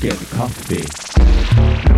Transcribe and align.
Lunken 0.00 0.26
kaffe. 0.30 0.74
Ikke 0.74 1.97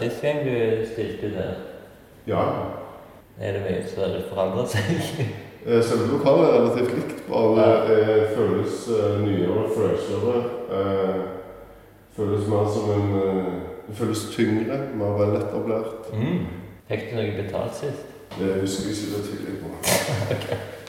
sist 0.00 0.20
gang 0.22 0.40
du 0.46 0.86
stilte 0.92 1.30
der? 1.34 1.54
Ja. 2.26 2.42
Er 3.40 3.52
det 3.56 3.62
mye 3.64 3.84
som 3.88 4.02
har 4.04 4.18
forandret 4.30 4.68
seg? 4.74 4.84
Eh, 5.66 5.82
Selve 5.84 6.06
lokalet 6.12 6.46
er 6.48 6.54
relativt 6.58 6.94
likt, 6.96 7.18
bare 7.28 7.64
det 7.88 8.28
føles 8.36 8.76
nyere 8.88 9.18
nyere, 9.24 9.66
freshere. 9.74 10.36
Eh, 10.72 11.20
føles 12.16 12.46
mer 12.48 12.68
som 12.74 12.90
en 12.96 13.10
eh, 13.20 13.52
Det 13.90 13.96
føles 13.98 14.20
tyngre, 14.36 14.76
mer 14.94 15.16
veletablert. 15.18 16.10
Mm. 16.14 16.44
Fikk 16.88 17.08
du 17.10 17.16
noe 17.16 17.32
betalt 17.42 17.74
sist? 17.74 18.04
Det 18.38 18.60
husker 18.60 18.86
jeg 18.86 18.96
ikke, 18.96 19.16
det 19.16 19.24
tydelig 19.26 19.56
på. 19.64 19.68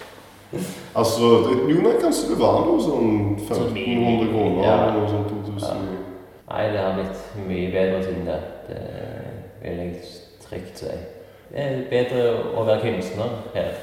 Altså, 0.95 1.21
det, 1.47 1.53
jo, 1.71 1.77
nei, 1.81 1.93
kanskje 2.01 2.33
det 2.33 2.37
var 2.41 2.57
noe 2.67 2.81
sånn 2.83 3.11
1500 3.39 4.25
kroner 4.33 4.65
Ja. 4.65 4.73
eller 4.73 4.97
noe 4.97 5.07
sånn 5.07 5.27
2000. 5.29 5.85
Nei, 6.51 6.63
det 6.73 6.81
har 6.83 6.97
blitt 6.97 7.21
mye 7.47 7.69
bedre 7.71 8.01
siden 8.03 8.25
det. 8.27 8.39
Det 8.67 8.81
vil 9.61 9.77
jeg 9.81 9.95
trygt 10.43 10.83
si. 10.83 10.91
Det 11.51 11.63
er 11.65 11.81
bedre 11.91 12.27
å 12.55 12.65
være 12.67 12.81
kunstner 12.85 13.33
her. 13.55 13.73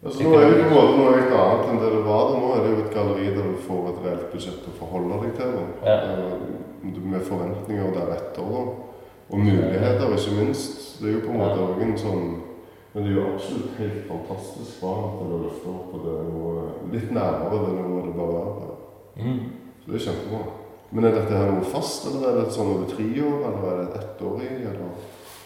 Altså, 0.00 0.22
nå 0.24 0.30
er 0.38 0.54
det 0.54 0.68
på 0.70 0.80
en 0.80 0.94
noe 0.96 1.08
helt 1.12 1.32
annet 1.36 1.66
enn 1.68 1.80
det 1.82 1.88
det 1.92 2.04
var. 2.06 2.28
da. 2.30 2.36
Nå 2.40 2.52
er 2.54 2.62
det 2.64 2.70
jo 2.70 2.84
et 2.84 2.94
galleri 2.94 3.32
der 3.34 3.48
du 3.50 3.56
får 3.66 3.88
et 3.90 3.98
reelt 4.06 4.30
budsjett 4.32 4.68
å 4.70 4.76
forholde 4.78 5.18
deg 5.24 5.34
til. 5.36 5.56
Da. 5.56 5.64
Ja. 5.90 5.96
Eh, 6.14 6.58
Med 6.80 7.20
forventninger 7.26 7.90
deretter. 7.92 8.46
Da. 8.54 8.62
Og 9.30 9.38
muligheter, 9.38 10.14
ikke 10.16 10.36
minst. 10.38 10.78
Det 11.00 11.08
er 11.08 11.12
jo 11.18 11.26
på 11.26 11.34
en 11.34 11.42
måte 11.42 11.66
også 11.66 11.84
en 11.84 11.98
sånn 11.98 12.24
Men 12.92 13.04
det 13.04 13.10
er 13.12 13.18
jo 13.20 13.26
absolutt 13.34 13.76
helt 13.78 14.00
fantastisk 14.08 14.80
bra 14.80 14.94
at 15.06 15.20
det 15.20 15.36
løfter 15.44 15.70
opp 15.70 15.92
på 15.92 16.00
det 16.02 16.14
noe 16.26 16.64
Litt 16.90 17.12
nærmere 17.14 17.60
det 17.62 17.74
nivået 17.76 18.08
det 18.08 18.14
bør 18.16 18.32
være. 18.34 18.70
Mm. 19.20 19.38
Så 19.84 19.92
det 19.92 20.00
er 20.00 20.04
kjempebra. 20.08 20.40
Men 20.92 21.04
er 21.06 21.14
dette 21.14 21.36
her 21.38 21.50
noe 21.54 21.64
fast, 21.70 22.06
eller 22.10 22.28
er 22.28 22.38
det 22.40 22.52
sånn 22.54 22.72
over 22.74 22.88
tre 22.90 23.06
år, 23.22 23.38
eller 23.46 23.66
er 23.70 23.76
det 23.80 23.88
et 23.88 24.04
ettårig? 24.04 24.50
Eller? 24.72 24.92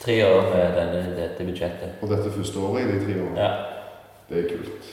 Tre 0.05 0.14
år 0.25 0.42
med 0.53 0.75
denne, 0.78 1.03
dette 1.17 1.45
budsjettet. 1.48 1.98
Og 2.03 2.09
dette 2.12 2.31
første 2.33 2.59
året 2.64 2.84
i 2.84 2.92
de 2.92 2.98
tre 3.05 3.14
årene? 3.20 3.36
Ja. 3.36 3.51
Det 4.28 4.39
er 4.45 4.48
kult. 4.55 4.89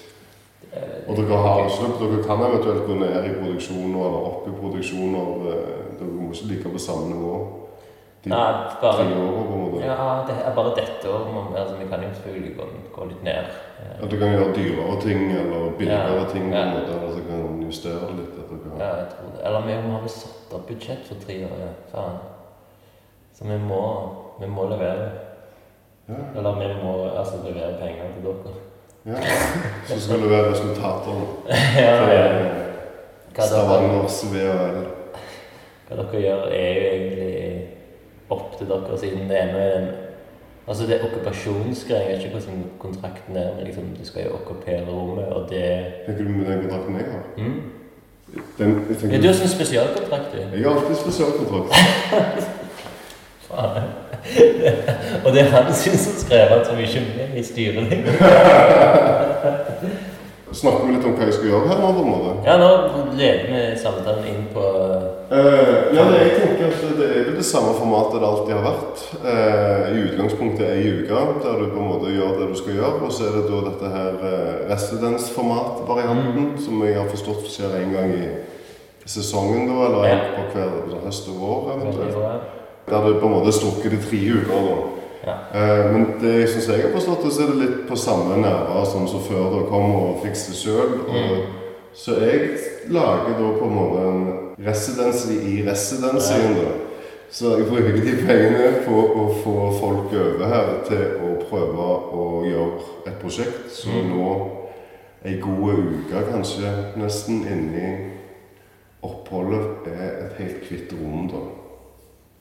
Det 0.62 0.80
er- 0.82 1.10
Og 1.10 1.16
dere 1.18 1.38
har 1.38 1.64
avslutt, 1.64 2.00
Dere 2.00 2.24
kan 2.24 2.40
eventuelt 2.48 2.86
gå 2.88 2.96
ned 3.00 3.25
i 3.25 3.34
produksjoner 3.40 4.00
eller 4.08 4.22
opp 4.31 4.48
i 4.48 4.52
produksjoner. 4.62 5.28
eh, 5.52 6.00
Dere 6.00 6.12
må 6.12 6.31
ikke 6.31 6.48
ligge 6.52 6.70
på 6.70 6.80
samme 6.80 7.08
nivå. 7.16 7.34
De 8.24 8.30
Nei, 8.30 8.54
tre 8.81 9.04
årene, 9.04 9.46
på 9.50 9.54
en 9.54 9.62
måte. 9.66 9.81
Ja, 9.86 10.24
det 10.28 10.36
er 10.46 10.54
bare 10.56 10.75
dette 10.75 11.06
år. 11.09 11.25
må- 11.34 11.56
Altså, 11.58 11.75
vi 11.81 11.86
kan 11.90 12.00
jo 12.04 12.09
selvfølgelig 12.14 12.54
gå, 12.58 12.64
gå 12.96 13.06
litt 13.09 13.24
ned. 13.24 13.46
At 14.02 14.09
dere 14.09 14.20
kan 14.20 14.30
gjøre 14.36 14.54
dyrere 14.56 15.02
ting 15.02 15.31
eller 15.31 15.72
billigere 15.78 16.14
Ja, 16.20 16.25
ting. 16.34 16.52
på 16.52 16.56
en 16.56 16.74
måte, 16.75 16.92
Eller 16.96 17.12
så 17.18 17.22
kan 17.28 17.62
justere 17.66 18.08
litt. 18.20 18.34
At 18.42 18.48
dere 18.50 18.78
Ja, 18.80 18.96
jeg 19.02 19.08
tror 19.09 19.21
det. 19.21 19.21
Eller 19.46 19.66
vi 19.66 19.74
har 19.74 20.07
satt 20.07 20.53
opp 20.53 20.68
budsjett 20.69 21.07
for 21.07 21.16
tre 21.25 21.40
år, 21.46 21.57
ja. 21.59 21.72
Faen. 21.91 22.18
Så 23.34 23.47
vi 23.47 23.57
må, 23.57 23.81
vi 24.40 24.47
må 24.47 24.68
levere. 24.69 25.09
ja. 26.09 26.19
Eller 26.35 26.59
vi 26.59 26.84
må 26.84 26.96
altså 27.09 27.40
levere 27.46 27.78
penger 27.80 28.12
til 28.16 28.24
dere. 28.25 28.56
ja. 29.06 29.38
Så 29.88 30.00
skal 30.01 30.22
du 30.22 30.28
være 30.30 30.51
resultater 30.51 31.22
ja, 31.85 31.96
ja. 32.13 32.28
Hva 33.35 33.47
Stavangers 33.47 34.19
VHL. 34.34 34.81
hva 35.88 35.97
dere 36.01 36.22
gjør, 36.22 36.46
er 36.51 36.72
jo 36.75 36.88
egentlig 36.91 37.68
opp 38.30 38.57
til 38.59 38.69
dere, 38.69 38.97
siden 39.00 39.30
det 39.30 39.41
ene 39.41 39.59
er 39.68 39.78
en 39.81 39.91
Altså, 40.68 40.85
det 40.88 40.94
er 40.96 41.03
okkupasjonsgreier. 41.07 42.01
Jeg 42.09 42.18
vet 42.18 42.25
ikke 42.25 42.38
hvordan 42.38 42.59
kontrakten 42.80 43.35
er, 43.35 43.56
men 43.56 43.66
liksom, 43.66 43.88
du 44.00 44.06
skal 44.06 44.28
jo 44.28 44.35
okkupere 44.38 44.85
rommet, 44.88 45.25
og 45.34 45.50
det 45.50 45.63
Tenker 46.06 46.24
du 46.24 46.30
med 46.30 46.46
den 46.46 46.62
kontrakten 46.62 46.96
jeg 46.96 47.06
har? 47.12 47.24
mm. 47.38 47.62
Den, 48.58 48.78
tenker, 49.00 49.19
du 49.19 49.28
har 49.28 49.36
sånn 49.36 49.52
spesialkontrakt, 49.52 50.36
jeg 50.40 50.64
har 50.64 50.72
alltid 50.72 51.00
spesialkontrakt. 51.02 51.72
Faen. 53.50 53.90
og 55.25 55.34
det 55.34 55.42
er 55.42 55.50
han 55.52 55.74
som 55.75 55.97
skrev 56.22 56.53
at 56.56 56.68
så 56.69 56.78
mye 56.78 57.02
med 57.09 57.36
i 57.36 57.44
styret. 57.44 57.92
Snakker 60.52 60.84
vi 60.84 60.94
litt 60.97 61.06
om 61.08 61.14
hva 61.16 61.28
jeg 61.30 61.36
skal 61.38 61.47
gjøre 61.47 61.68
her 61.69 61.78
nå, 61.80 61.90
på 61.96 62.02
en 62.03 62.09
måte? 62.12 62.31
Ja, 62.44 62.58
nå 62.59 62.72
leder 63.16 63.46
vi 63.47 63.59
samtalen 63.80 64.25
inn 64.28 64.50
på 64.52 64.63
uh, 65.31 65.78
ja, 65.96 66.03
jeg 66.12 66.34
tenker 66.36 66.66
at 66.68 66.81
det 66.98 67.08
er 67.08 67.30
jo 67.30 67.36
det 67.38 67.46
samme 67.48 67.72
formatet 67.78 68.19
det 68.19 68.28
alltid 68.28 68.52
har 68.58 68.66
vært. 68.66 69.06
Uh, 69.24 69.84
I 69.88 70.02
utgangspunktet 70.09 70.74
ei 70.74 70.92
uke, 70.98 71.22
der 71.46 71.62
du 71.62 71.69
på 71.72 71.80
en 71.80 71.88
måte 71.94 72.12
gjør 72.12 72.36
det 72.42 72.50
du 72.52 72.59
skal 72.59 72.81
gjøre. 72.81 73.00
Og 73.08 73.16
så 73.16 73.30
er 73.30 73.38
det 73.38 73.46
da 73.48 73.62
dette 73.69 73.94
her 73.96 74.19
eh, 74.31 74.50
residensformat-varianten, 74.72 76.58
som 76.66 76.82
jeg 76.86 76.96
har 76.98 77.09
forstått 77.12 77.48
skjer 77.52 77.76
en 77.82 77.94
gang 77.94 78.14
i 78.14 78.30
sesongen, 79.06 79.68
da, 79.68 79.86
eller 79.86 80.08
Ja. 80.08 80.20
på 80.36 80.42
hver 80.54 81.02
høst 81.06 81.28
og 81.30 81.36
vår. 81.40 81.72
eventuelt. 81.76 82.42
Der 82.90 83.08
du 83.08 83.20
på 83.20 83.26
en 83.26 83.31
måte 83.34 83.52
strukket 83.52 83.94
i 83.94 83.98
tre 83.98 84.42
uker. 84.42 84.62
da. 84.70 84.76
Ja. 85.28 85.34
Eh, 85.54 85.92
men 85.94 86.06
det 86.22 86.50
som 86.50 86.74
jeg 86.74 86.81
har 86.84 86.90
forstått 87.00 87.24
det, 87.24 87.34
så 87.34 87.42
er 87.44 87.48
det 87.48 87.56
litt 87.70 87.88
på 87.88 87.96
samme 87.96 88.38
nerver 88.42 88.86
som 88.86 89.08
så 89.08 89.20
før 89.20 89.52
da 89.54 89.70
kom 89.70 89.96
og 89.96 90.22
fikser 90.26 90.54
sjøl. 90.54 90.90
Mm. 91.08 91.42
Så 91.94 92.12
jeg 92.20 92.50
lager 92.90 93.38
da 93.38 93.60
på 93.60 93.66
en 93.66 93.76
måte 93.76 94.00
en 94.08 94.50
residency 94.68 95.34
i 95.34 95.70
residensyen. 95.70 96.56
da. 96.56 96.72
Så 97.31 97.58
jeg 97.58 97.68
bruker 97.68 97.94
de 97.94 98.26
pengene 98.28 98.86
på 98.86 98.92
å 98.92 99.44
få 99.44 99.80
folk 99.80 100.12
over 100.14 100.46
her 100.46 100.66
til 100.88 100.98
å 100.98 101.50
prøve 101.50 101.86
å 102.14 102.44
gjøre 102.44 102.81
et 103.08 103.20
prosjekt 103.22 103.72
som 103.72 103.92
Mm. 103.92 104.10
nå 104.18 104.48
ei 105.26 105.38
god 105.42 105.74
uke, 105.78 106.24
kanskje 106.32 106.72
nesten, 106.98 107.44
inni 107.48 107.92
oppholdet 109.02 109.88
er 109.92 110.26
et 110.26 110.38
helt 110.40 110.68
hvitt 110.70 110.94
rom. 110.94 111.28
da. 111.30 111.42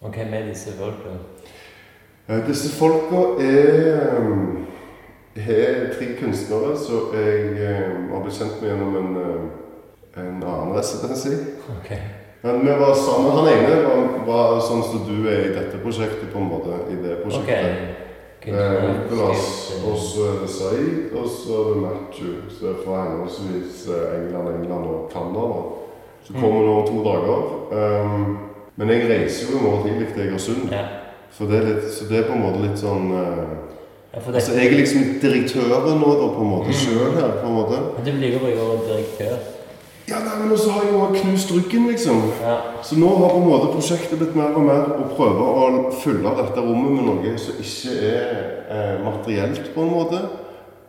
Og 0.01 0.15
hvem 0.15 0.35
er 0.35 0.49
disse 0.49 0.73
folka? 0.79 1.17
Eh, 2.29 2.47
Disse 2.47 2.71
folka 2.79 3.43
er 3.43 4.01
har 5.37 5.53
er 5.57 5.93
tre 5.95 6.07
kunstnere 6.21 6.77
som 6.79 7.13
jeg 7.15 7.51
um, 7.53 8.09
har 8.13 8.23
blitt 8.25 8.39
kjent 8.39 8.57
med 8.61 8.71
gjennom 8.71 8.97
en, 8.97 9.17
um, 9.17 9.51
en 10.17 10.43
annen 10.43 10.75
residency. 10.77 11.37
Ok. 11.77 11.93
Men 12.43 12.61
vi 12.65 12.75
var 12.81 12.95
sammen. 12.97 13.33
Han 13.37 13.49
ene 13.53 13.83
var, 13.85 14.07
var 14.27 14.61
sånn 14.65 14.83
som 14.83 15.05
du 15.07 15.29
er 15.29 15.51
i 15.51 15.55
dette 15.55 15.81
prosjektet, 15.83 16.31
på 16.33 16.41
en 16.41 16.49
måte. 16.51 16.79
I 16.91 16.97
det 17.03 17.19
prosjektet. 17.23 17.66
Eh, 17.66 18.00
Nicolas, 18.47 19.72
og 19.84 19.98
så 19.98 20.21
er 20.31 20.37
det 20.42 20.51
Saeed, 20.51 21.13
og 21.13 21.27
så 21.28 21.59
er 21.60 21.69
det 21.69 21.83
Matthew. 21.83 22.34
Så 22.48 22.66
det 22.66 22.71
er 22.71 22.78
fra 22.84 23.03
henholdsvis 23.04 23.89
eh, 23.89 24.21
England, 24.21 24.48
England 24.48 24.84
og 24.84 25.10
Canada. 25.13 25.47
Så 26.25 26.33
kommer 26.33 26.63
nå 26.65 26.81
om 26.81 26.87
to 26.87 27.04
dager. 27.04 27.41
Um, 27.72 28.39
men 28.77 28.91
jeg 28.91 29.10
reiser 29.10 29.53
jo 29.53 29.59
i 29.59 29.63
morgen 29.63 29.89
tidlig 29.89 30.09
til 30.15 30.22
Egersund. 30.22 30.72
Ja. 30.72 30.84
Så 31.31 31.45
det 31.45 31.65
litt, 31.65 31.92
så 31.92 32.09
det 32.09 32.19
er 32.19 32.28
på 32.28 32.37
en 32.37 32.45
måte 32.45 32.65
litt 32.65 32.81
sånn 32.81 33.13
uh, 33.13 33.45
ja, 34.10 34.19
det. 34.27 34.34
Altså 34.34 34.57
jeg 34.57 34.66
er 34.66 34.77
liksom 34.81 35.09
direktøren 35.22 36.01
nå 36.01 36.13
da 36.19 36.28
på 36.34 36.45
en 36.45 36.53
måte 36.57 36.75
sjøl 36.75 37.13
her, 37.15 37.41
på 37.42 37.48
en 37.48 37.59
måte. 37.60 37.81
Men 37.97 38.07
du 38.09 38.13
blir 38.16 38.34
jo 38.34 38.45
bare 38.45 38.78
direktør. 38.89 39.37
Ja, 40.10 40.18
nei, 40.24 40.36
men 40.41 40.53
også 40.53 40.72
har 40.74 40.86
jeg 40.89 40.92
jo 40.97 41.09
knust 41.15 41.53
ryggen, 41.54 41.86
liksom. 41.86 42.22
Ja. 42.42 42.57
Så 42.83 42.98
nå 42.98 43.09
har 43.21 43.30
på 43.30 43.41
en 43.41 43.47
måte 43.47 43.72
prosjektet 43.77 44.18
blitt 44.18 44.34
mer 44.39 44.57
og 44.59 44.65
mer 44.66 44.89
å 44.97 45.07
prøve 45.15 45.47
å 45.47 45.83
fylle 46.03 46.33
dette 46.41 46.65
rommet 46.65 46.97
med 46.97 47.07
noe 47.07 47.34
som 47.39 47.60
ikke 47.62 47.97
er 48.10 48.41
eh, 48.66 48.97
materielt, 49.04 49.71
på 49.74 49.84
en 49.84 49.92
måte. 49.95 50.22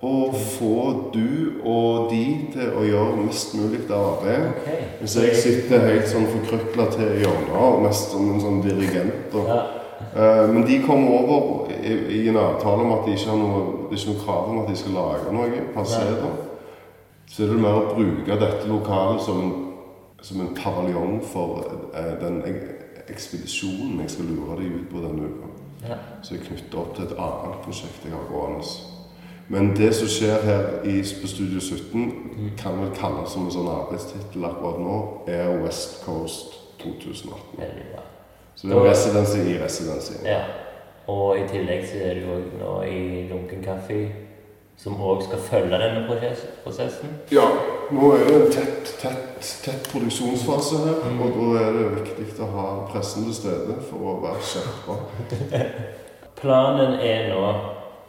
Og 0.01 0.33
få 0.33 0.77
du 1.13 1.61
og 1.61 2.07
de 2.09 2.23
til 2.55 2.71
å 2.73 2.81
gjøre 2.81 3.19
mest 3.21 3.53
mulig 3.53 3.83
av 3.85 4.07
arbeidet. 4.15 4.55
Okay. 4.63 4.87
Hvis 5.03 5.17
jeg 5.19 5.35
sitter 5.43 5.85
helt 5.85 6.09
sånn 6.09 6.25
forkrøkla 6.31 6.87
til 6.95 7.19
hjørnet 7.21 7.85
mest 7.85 8.15
som 8.15 8.31
en 8.33 8.41
sånn 8.41 8.63
dirigent 8.65 9.37
og 9.37 9.53
Ja. 9.53 9.61
Eh, 10.15 10.47
Men 10.49 10.65
de 10.65 10.81
kommer 10.81 11.29
over 11.29 11.69
i, 11.69 11.93
i 12.23 12.27
en 12.29 12.37
avtale 12.41 12.81
om 12.81 12.95
at 12.97 13.05
de 13.05 13.13
ikke 13.13 13.29
har 13.29 13.37
noe, 13.37 13.61
det 13.91 13.93
er 13.93 14.01
ikke 14.01 14.15
noe 14.15 14.23
krav 14.25 14.49
om 14.49 14.63
at 14.63 14.71
de 14.71 14.79
skal 14.79 14.97
lage 14.97 15.35
noe 15.35 15.67
passere. 15.75 16.15
se. 16.17 16.50
Så 17.31 17.45
er 17.45 17.53
det 17.53 17.61
mer 17.63 17.77
å 17.79 17.91
bruke 17.95 18.35
dette 18.39 18.67
lokalet 18.67 19.21
som 19.23 19.71
som 20.21 20.41
en 20.41 20.55
paviljong 20.55 21.23
for 21.25 21.63
eh, 21.95 22.27
den 22.27 22.43
ekspedisjonen 23.09 23.99
jeg 24.01 24.09
skal 24.09 24.25
lure 24.25 24.57
dem 24.59 24.79
ut 24.79 24.89
på 24.91 25.01
denne 25.01 25.29
uka. 25.29 25.49
Ja. 25.89 25.97
Så 26.21 26.35
jeg 26.35 26.45
knytter 26.45 26.77
opp 26.77 26.95
til 26.95 27.07
et 27.07 27.15
annet 27.17 27.61
prosjekt 27.65 28.05
jeg 28.05 28.13
har 28.13 28.27
gående. 28.29 28.65
Men 29.51 29.73
det 29.75 29.89
som 29.97 30.07
skjer 30.07 30.45
her 30.45 30.67
i, 30.87 31.01
på 31.01 31.27
Studio 31.27 31.59
17, 31.59 32.53
kan 32.57 32.77
vel 32.79 32.93
kalles 32.95 33.33
som 33.33 33.47
en 33.47 33.55
sånn 33.55 33.67
arbeidstittel 33.67 34.45
akkurat 34.47 34.79
nå, 34.79 34.97
er 35.27 35.57
West 35.63 36.03
Coast 36.05 36.53
2018. 36.83 37.57
Veldig 37.57 37.87
bra. 37.91 38.05
Så 38.55 38.69
det 38.69 38.77
er 38.77 38.87
residency 38.91 39.41
i 39.41 39.57
residency. 39.63 40.19
Ja. 40.27 40.43
Og 41.09 41.41
i 41.41 41.47
tillegg 41.49 41.87
så 41.89 41.97
er 42.05 42.19
det 42.19 42.27
jo 42.29 42.37
nå 42.61 42.75
i 42.85 43.01
Lunken 43.31 43.65
kaffe, 43.65 44.03
som 44.81 44.97
òg 44.97 45.21
skal 45.27 45.43
følge 45.45 45.77
denne 45.77 46.05
prosessen. 46.63 47.11
Ja, 47.31 47.43
nå 47.93 48.13
er 48.15 48.23
det 48.25 48.37
en 48.39 48.53
tett, 48.55 48.93
tett, 49.01 49.51
tett 49.65 49.89
produksjonsfase 49.91 50.79
her, 50.85 50.95
Mm. 51.05 51.21
og 51.21 51.35
da 51.37 51.59
er 51.61 51.71
det 51.77 51.83
viktig 51.99 52.41
å 52.41 52.47
ha 52.55 52.65
pressen 52.89 53.27
til 53.27 53.33
stede 53.33 53.77
for 53.89 53.97
å 53.97 54.15
være 54.23 54.41
skjerpa. 54.41 54.97
Planen 56.41 56.97
er 56.99 57.29
nå 57.29 57.43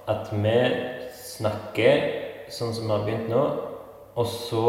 at 0.08 0.32
vi 0.32 0.56
snakker 1.12 2.06
sånn 2.48 2.72
som 2.72 2.88
vi 2.88 2.92
har 2.94 3.04
begynt 3.04 3.28
nå, 3.28 3.42
og 4.16 4.26
så 4.26 4.64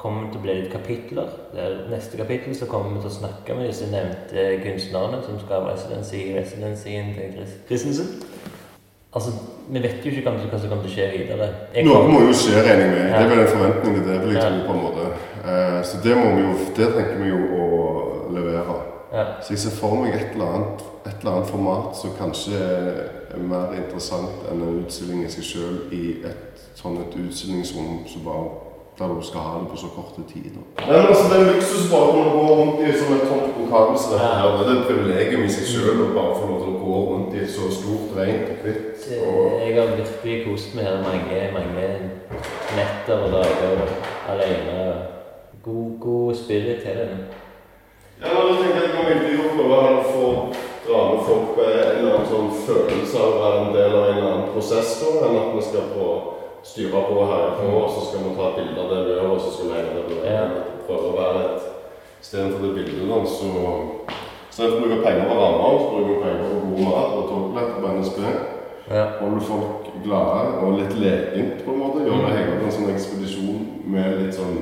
kommer 0.00 0.24
det 0.24 0.32
til 0.32 0.40
å 0.40 0.44
bli 0.44 0.54
litt 0.62 0.72
kapitler. 0.72 1.28
Det 1.52 1.60
er 1.60 1.76
neste 1.90 2.16
kapittel 2.20 2.56
så 2.56 2.68
kommer 2.70 2.94
vi 2.94 3.04
til 3.04 3.10
å 3.12 3.18
snakke 3.20 3.56
med 3.56 3.68
disse 3.70 3.88
nevnte 3.92 4.48
kunstnerne 4.64 5.22
som 5.24 5.38
skal 5.40 5.64
ha 5.64 5.72
residensi 5.74 6.20
i 6.30 6.34
residensien 6.36 7.12
til 7.16 7.32
Chris 7.36 7.54
Christensen. 7.68 8.10
Altså, 9.16 9.30
vi 9.72 9.80
vet 9.82 10.04
jo 10.04 10.10
ikke 10.12 10.28
hva 10.28 10.38
som 10.38 10.50
kommer 10.68 10.82
til 10.84 10.90
å 10.90 10.94
skje 10.94 11.06
videre. 11.14 11.46
Jeg 11.74 11.86
Noe 11.86 12.02
må 12.12 12.20
jo 12.26 12.34
skje, 12.36 12.58
regner 12.66 12.84
jeg 12.84 12.90
med. 12.92 13.06
Det 13.14 13.22
er 13.22 13.30
vel 13.30 13.40
en 13.40 13.48
forventning 13.54 13.94
til 13.96 14.04
det, 14.10 14.16
vil 14.22 14.34
jeg 14.34 14.42
Ja. 14.42 14.50
tro 14.50 14.66
på 14.66 14.74
en 14.76 14.82
måte. 14.84 15.06
Eh, 15.46 15.82
Så 15.88 15.96
det 16.04 16.16
må 16.16 16.34
vi 16.36 16.42
jo, 16.42 16.52
det 16.76 16.88
tenker 16.94 17.16
vi 17.22 17.28
jo 17.30 17.40
å 17.62 18.32
levere. 18.36 18.76
Ja. 19.12 19.24
Så 19.40 19.48
jeg 19.54 19.58
ser 19.58 19.70
for 19.70 19.94
meg 19.96 20.14
et 20.14 20.32
eller 20.34 20.46
annet, 20.52 20.82
et 21.06 21.14
eller 21.20 21.32
annet 21.36 21.48
format 21.50 21.96
som 21.96 22.10
kanskje 22.20 22.60
er 23.32 23.38
mer 23.38 23.72
interessant 23.78 24.44
enn 24.50 24.62
en 24.62 24.84
utstilling 24.84 25.24
i 25.24 25.28
seg 25.28 25.44
sjøl 25.44 25.76
i 25.92 26.22
et 26.26 26.60
sånn 26.76 26.98
et 27.00 27.14
utstillingsrom 27.16 28.04
som 28.06 28.22
bare 28.24 28.50
der 28.98 29.08
du 29.08 29.22
skal 29.22 29.40
ha 29.40 29.58
det 29.60 29.68
på 29.70 29.76
så 29.76 29.88
korte 29.96 30.22
tid. 30.32 30.52
Nei, 30.56 30.86
men 30.86 31.06
altså, 31.10 31.24
Det 31.30 31.36
er 31.40 31.50
luksus 31.52 31.90
bare 31.92 32.12
å 32.16 32.30
gå 32.36 32.44
rundt 32.58 32.78
i 32.80 32.92
som 32.96 33.14
et 33.16 33.26
tomt 33.28 33.58
lokal 33.60 33.90
som 33.98 34.12
dette 34.14 34.28
her. 34.28 34.54
Det 34.58 34.66
er 34.66 34.76
et 34.76 34.86
privilegium 34.90 35.44
i 35.44 35.50
seg 35.52 35.66
sjøl 35.70 36.04
å 36.04 36.12
bare 36.16 36.36
få 36.38 36.48
lov 36.50 36.62
til 36.62 36.70
å 36.72 36.80
gå 36.84 37.00
rundt 37.10 37.34
i 37.36 37.42
et 37.44 37.52
så 37.52 37.68
stort, 37.78 38.14
rent 38.16 38.52
og 38.54 38.62
hvitt. 38.64 39.08
Og 39.20 39.58
Jeg 39.60 39.74
har 39.76 39.92
virkelig 40.00 40.36
kost 40.46 40.76
meg 40.76 40.88
her 40.88 41.02
mange, 41.04 41.42
mange 41.56 41.88
netter 42.78 43.26
og 43.26 43.36
dager 43.36 43.84
alene. 44.32 44.78
God, 45.66 45.98
god 46.00 46.38
spirit 46.38 46.80
til 46.86 47.02
den. 47.02 47.26
Ja, 48.22 48.32
men 48.32 48.48
da 48.48 48.62
tenker 48.62 48.80
jeg 48.80 48.86
at 48.86 48.94
det 48.96 49.00
er 49.02 49.08
viktig 49.12 49.44
å 49.44 49.52
prøve 49.58 49.80
å 49.92 50.04
få 50.08 50.28
dra 50.86 51.00
med 51.10 51.24
folk 51.26 51.56
med 51.58 51.72
en 51.74 51.98
eller 51.98 52.14
annen 52.14 52.30
sånn 52.30 52.52
følelse 52.64 53.20
av 53.20 53.34
å 53.34 53.42
være 53.42 53.58
en 53.64 53.74
del 53.74 53.96
av 53.98 54.04
en 54.06 54.14
eller 54.14 54.30
annen 54.30 54.52
prosess, 54.54 54.94
da, 55.02 55.26
enn 55.26 55.38
at 55.42 55.52
vi 55.52 55.64
skal 55.66 55.90
få 55.90 56.08
styre 56.70 57.02
på 57.08 57.24
herfra, 57.30 57.70
og 57.80 57.90
så 57.94 58.04
skal 58.06 58.24
vi 58.24 58.34
ta 58.36 58.50
et 58.50 58.58
bilde 58.60 58.82
av 58.82 58.92
det 58.92 59.00
vi 59.06 59.14
gjør, 59.14 59.32
og 59.34 59.40
så 59.40 59.54
skal 59.54 59.68
vi 59.68 59.74
legge 59.74 59.96
det 59.96 60.04
på 60.10 60.20
Ja. 60.26 60.44
Prøve 60.86 61.08
å 61.10 61.16
være 61.20 61.40
et 61.46 61.72
Istedenfor 62.22 62.62
det 62.64 62.74
bildet, 62.74 63.08
da, 63.08 63.18
så 63.38 63.48
Istedenfor 64.50 64.76
å 64.76 64.82
bruke 64.82 65.02
penger 65.04 65.28
på 65.30 65.40
rammer, 65.40 65.80
så 65.80 65.90
bruker 65.92 66.12
vi 66.12 66.22
penger 66.24 66.44
på 66.44 66.60
god 66.66 66.80
mat 66.86 67.16
og 67.16 67.28
togbilletter 67.30 67.82
på 67.82 67.92
NSB. 67.98 68.18
Ja. 68.90 69.04
Holde 69.20 69.40
folk 69.40 69.90
glade 70.04 70.62
og 70.62 70.78
litt 70.80 70.94
lekent, 71.02 71.64
på 71.64 71.74
en 71.74 71.82
måte. 71.82 72.06
Gjøre 72.06 72.32
hele 72.34 72.56
en 72.60 72.74
sånn 72.74 72.92
ekspedisjon 72.94 73.62
med 73.84 74.18
litt 74.22 74.34
sånn 74.38 74.58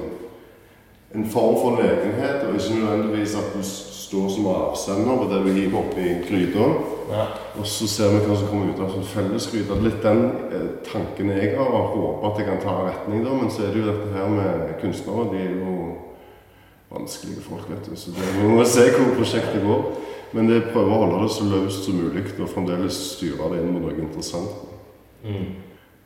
en 1.15 1.27
form 1.31 1.57
for 1.61 1.79
lekenhet, 1.79 2.43
og 2.43 2.57
ikke 2.59 2.81
nødvendigvis 2.81 3.37
at 3.39 3.53
du 3.55 3.63
står 3.63 4.31
som 4.35 4.49
avsender 4.51 5.21
på 5.21 5.29
det 5.31 5.43
du 5.45 5.51
hiver 5.53 5.79
oppi 5.85 6.09
gryta. 6.27 6.67
Og 7.59 7.67
så 7.69 7.89
ser 7.91 8.15
vi 8.15 8.23
hva 8.25 8.37
som 8.39 8.49
kommer 8.49 8.73
ut 8.73 8.81
av 8.81 8.93
sånn 8.95 9.07
fellesskryt. 9.07 9.71
Litt 9.85 10.01
den 10.05 10.23
eh, 10.49 10.71
tanken 10.87 11.33
jeg 11.35 11.53
har, 11.59 11.69
og 11.69 11.93
håper 11.95 12.31
at 12.31 12.41
jeg 12.41 12.49
kan 12.49 12.63
ta 12.65 12.77
retning 12.87 13.25
da. 13.27 13.35
Men 13.37 13.53
så 13.53 13.67
er 13.67 13.75
det 13.75 13.83
jo 13.83 13.91
dette 13.91 14.09
her 14.15 14.33
med 14.33 14.75
kunstnere. 14.81 15.27
De 15.33 15.43
er 15.43 15.59
jo 15.59 15.75
vanskelige 16.95 17.45
folk, 17.45 17.69
vet 17.71 17.91
du. 17.91 17.97
Så 17.99 18.15
det, 18.15 18.31
vi 18.39 18.49
må 18.49 18.65
se 18.69 18.87
hvor 18.95 19.13
prosjektet 19.19 19.67
går. 19.67 19.85
Men 20.35 20.49
det 20.51 20.65
prøver 20.73 20.91
å 20.91 21.03
holde 21.05 21.21
det 21.23 21.35
så 21.35 21.45
løst 21.47 21.87
som 21.87 22.01
mulig, 22.01 22.25
og 22.41 22.51
fremdeles 22.51 22.97
styre 23.13 23.53
det 23.53 23.61
inn 23.63 23.71
med 23.77 23.85
noe 23.85 23.95
interessant. 23.95 24.65
Mm. 25.23 25.53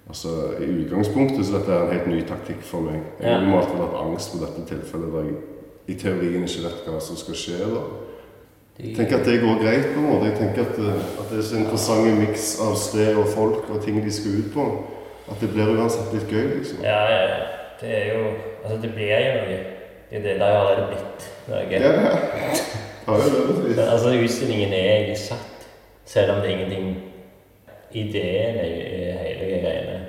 Altså, 0.09 0.35
I 0.61 0.69
utgangspunktet 0.83 1.47
så 1.47 1.59
dette 1.59 1.73
er 1.73 1.85
en 1.85 1.95
helt 1.95 2.11
ny 2.11 2.21
taktikk 2.29 2.61
for 2.65 2.85
meg. 2.85 3.01
Jeg 3.21 3.39
har 3.39 3.57
alltid 3.61 3.81
hatt 3.81 3.97
angst 4.03 4.35
på 4.35 4.43
dette 4.43 4.67
tilfellet 4.69 5.15
der 5.15 5.31
jeg 5.31 5.39
i 5.89 5.97
teorien 5.97 6.45
ikke 6.45 6.67
vet 6.67 6.87
hva 6.89 7.01
som 7.01 7.17
skal 7.17 7.37
skje. 7.37 7.59
da. 7.73 7.83
Jeg 8.79 8.95
tenker 8.97 9.19
at 9.19 9.27
det 9.27 9.41
går 9.43 9.57
greit 9.63 9.87
på 9.95 10.01
en 10.01 10.07
måte. 10.07 10.29
Jeg 10.31 10.37
tenker 10.39 10.63
at, 10.69 10.77
eh, 10.79 11.01
at 11.21 11.31
det 11.33 11.39
er 11.39 11.47
så 11.49 11.57
interessant 11.59 12.19
miks 12.21 12.45
av 12.63 12.77
sted 12.79 13.17
og 13.19 13.27
folk 13.35 13.71
og 13.75 13.81
ting 13.85 13.99
de 14.05 14.13
skal 14.15 14.39
ut 14.39 14.53
på, 14.55 14.67
at 15.31 15.41
det 15.43 15.51
blir 15.51 15.73
uansett 15.75 16.13
litt 16.15 16.31
gøy, 16.31 16.47
liksom. 16.59 16.85
ja, 16.87 17.01
ja, 17.11 17.23
ja. 17.33 17.41
Det 17.81 17.91
er 17.95 18.07
jo 18.15 18.23
Altså, 18.65 18.79
det 18.83 18.91
blir 18.95 19.07
jo 19.07 19.35
noe. 19.39 19.59
Det 20.11 20.17
er 20.19 20.23
det 20.23 20.33
det 20.39 20.47
har 20.47 20.57
allerede 20.61 20.87
blitt. 20.91 21.27
noe. 21.49 21.61
Ja, 21.71 21.79
ja. 21.79 21.91
Ja, 23.09 23.13
det 23.17 23.29
er 23.33 23.77
det. 23.77 23.85
Altså, 23.89 24.09
utstillingen 24.25 24.73
er 24.73 24.89
egentlig 24.95 25.19
satt, 25.19 25.69
selv 26.07 26.31
om 26.33 26.41
det 26.43 26.51
er 26.51 26.57
ingenting 26.57 26.97
Ideen 27.93 28.57
er 28.61 29.19
hele 29.23 29.61
greiene. 29.63 30.01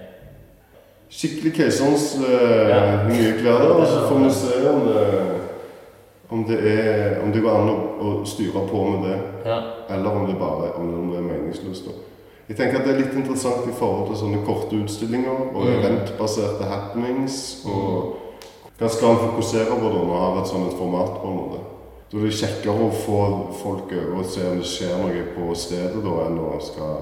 Skikkelig 1.10 1.54
keiserens 1.56 2.10
uh, 2.20 2.70
Ja. 2.70 2.80
mye 3.08 3.32
klær 3.40 3.62
der, 3.64 3.72
og 3.72 3.88
så 3.88 4.02
får 4.10 4.20
vi 4.24 4.32
se 4.36 4.70
om 4.70 4.82
det, 4.88 5.06
om 6.32 6.44
det, 6.46 6.60
er, 6.62 7.22
om 7.24 7.32
det 7.34 7.42
går 7.42 7.56
an 7.58 7.70
å, 7.70 7.76
å 8.06 8.26
styre 8.26 8.62
på 8.70 8.84
med 8.92 9.08
det. 9.10 9.18
Ja. 9.46 9.60
Eller 9.90 10.10
om 10.14 10.28
det 10.30 10.36
bare 10.40 10.72
om 10.78 11.10
det 11.12 11.18
er 11.18 11.26
meningsløst. 11.26 11.90
Jeg 12.50 12.58
tenker 12.58 12.80
at 12.80 12.86
Det 12.86 12.94
er 12.96 13.00
litt 13.04 13.14
interessant 13.18 13.68
i 13.70 13.74
forhold 13.78 14.08
til 14.10 14.18
sånne 14.24 14.44
korte 14.46 14.76
utstillinger 14.84 15.30
og 15.56 15.66
Mm. 15.66 15.74
eventbaserte 15.80 16.64
happenings. 16.70 17.66
og 17.66 18.16
Hva 18.80 18.88
skal 18.90 19.10
en 19.10 19.18
fokusere 19.26 19.66
på 19.70 19.76
da 19.90 19.90
når 20.06 20.16
en 20.16 20.22
har 20.22 20.42
et 20.42 20.48
sånt 20.48 20.74
format? 20.78 21.20
på 21.22 21.28
en 21.28 21.36
måte? 21.38 21.60
Da 22.12 22.18
er 22.18 22.22
det 22.22 22.34
kjekkere 22.34 22.88
å 22.88 22.92
få 22.92 23.20
folk 23.54 23.92
over 23.92 24.20
og 24.20 24.26
se 24.26 24.42
om 24.50 24.58
det 24.58 24.66
skjer 24.66 24.98
noe 24.98 25.26
på 25.36 25.56
stedet 25.56 26.04
da, 26.04 26.14
enn 26.26 26.40
å 26.40 26.60
skal 26.62 26.96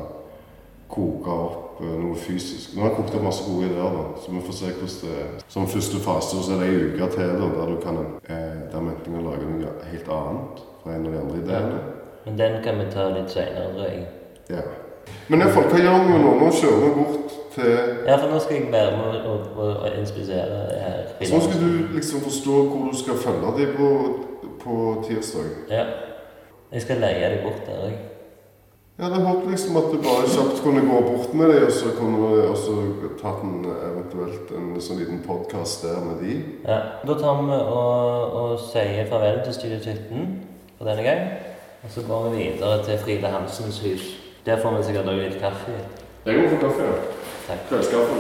koke 0.90 1.30
opp 1.32 1.67
eh, 1.82 1.94
noe 2.02 2.16
fysisk. 2.20 2.76
Nå 2.76 2.84
har 2.84 2.92
jeg 2.92 2.98
kokt 3.00 3.18
opp 3.18 3.28
masse 3.28 3.46
gode 3.48 3.70
ideer, 3.70 3.98
da, 3.98 4.06
så 4.22 4.34
vi 4.34 4.42
får 4.48 4.58
se 4.60 4.74
hvordan 4.78 4.98
det 5.04 5.46
Som 5.54 5.68
første 5.68 6.02
fase 6.08 6.42
så 6.42 6.56
er 6.56 6.64
det 6.64 6.72
ei 6.72 6.82
uke 6.90 7.12
til 7.16 7.36
da, 7.42 7.52
der 7.58 7.72
du 7.72 7.78
kan 7.84 8.02
eh, 8.02 8.58
der 8.72 8.84
meningen 8.90 9.22
å 9.22 9.30
lage 9.30 9.48
noe 9.52 9.76
helt 9.92 10.12
annet 10.18 10.66
fra 10.84 10.96
en 10.96 11.08
av 11.08 11.16
de 11.16 11.22
andre 11.24 11.40
ideene. 11.44 11.80
Men 12.26 12.38
den 12.42 12.60
kan 12.64 12.80
vi 12.82 12.90
ta 12.92 13.08
litt 13.14 13.32
seinere, 13.32 13.72
tror 13.74 13.88
jeg. 13.88 14.06
Ja. 14.50 14.66
Men 15.28 15.44
iallfall, 15.44 15.70
hva 15.72 15.80
gjør 15.80 16.02
vi 16.08 16.18
nå? 16.24 16.34
Nå 16.42 16.50
kjører 16.56 16.82
vi 16.84 16.90
bort 16.98 17.38
til 17.56 17.70
Ja, 18.08 18.18
for 18.18 18.28
nå 18.32 18.40
skal 18.44 18.58
jeg 18.58 18.72
være 18.74 18.98
med 18.98 19.30
og, 19.32 19.48
og, 19.56 19.70
og 19.86 20.00
inspisere 20.00 20.60
her. 20.82 21.08
Så 21.22 21.32
nå 21.36 21.42
skal 21.46 21.64
du 21.64 21.96
liksom 21.96 22.26
forstå 22.28 22.58
hvor 22.68 22.92
du 22.92 23.00
skal 23.00 23.22
følge 23.24 23.54
dem 23.60 23.74
på, 23.78 23.90
på 24.64 24.76
tirsdag. 25.08 25.50
Ja. 25.72 25.88
Jeg 26.72 26.84
skal 26.84 27.00
leie 27.04 27.32
dem 27.32 27.44
bort 27.48 27.64
der, 27.68 27.86
jeg. 27.88 27.98
Jeg 28.98 29.06
hadde 29.06 29.26
håpet 29.28 29.52
liksom 29.52 29.76
at 29.78 29.92
du 29.94 29.98
bare 30.02 30.26
kjapt 30.26 30.64
kunne 30.64 30.82
gå 30.82 31.00
bort 31.06 31.34
med 31.38 31.52
dem, 31.54 31.66
og 31.68 31.72
så 31.72 31.92
kunne 32.00 32.18
du 32.18 32.48
også 32.50 32.72
tatt 33.20 33.44
en, 33.46 33.60
eventuelt 33.92 34.54
en 34.58 34.72
sånn 34.82 34.98
liten 34.98 35.20
podkast 35.22 35.84
der 35.86 36.00
med 36.02 36.24
de. 36.24 36.38
Ja. 36.66 36.78
Da 37.06 37.18
tar 37.20 37.44
vi 37.44 37.60
og, 37.60 38.34
og 38.40 38.56
sier 38.72 39.06
farvel 39.12 39.38
til 39.46 39.54
Studio 39.54 39.78
17 39.84 40.24
for 40.80 40.90
denne 40.90 41.06
gang. 41.06 41.22
Og 41.86 41.94
så 41.94 42.02
går 42.08 42.26
vi 42.26 42.40
videre 42.40 42.80
til 42.88 42.98
Frida 43.04 43.30
Hansens 43.36 43.78
hus. 43.86 44.08
Der 44.48 44.58
får 44.64 44.80
vi 44.80 44.88
sikkert 44.90 45.12
også 45.14 45.28
litt 45.28 45.38
kaffe. 45.46 45.78
Jeg 46.26 46.42
må 46.42 46.50
få 46.56 46.60
kaffe. 46.66 46.90
ja. 46.90 46.98
Takk. 47.52 47.62
Kveldskaffe. 47.70 48.18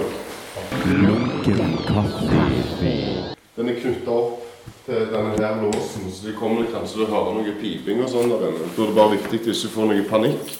Den 3.57 3.73
er 3.73 3.81
knytta 3.81 4.13
opp 4.13 4.45
til 4.85 5.09
denne 5.09 5.33
her 5.41 5.57
låsen, 5.65 6.05
så 6.13 6.29
de 6.29 6.37
kommer 6.37 6.69
kanskje 6.69 6.99
til 6.99 7.07
å 7.07 7.11
høre 7.15 7.35
noe 7.41 7.57
piping 7.57 8.05
og 8.05 8.13
sånn 8.13 8.29
der 8.29 8.45
inne. 8.53 8.69
Da 8.77 8.85
er 8.85 8.93
det 8.93 8.97
bare 9.01 9.15
viktig 9.17 9.41
at 9.41 9.49
du 9.49 9.53
ikke 9.57 9.73
får 9.73 9.93
noe 9.95 10.07
panikk. 10.13 10.55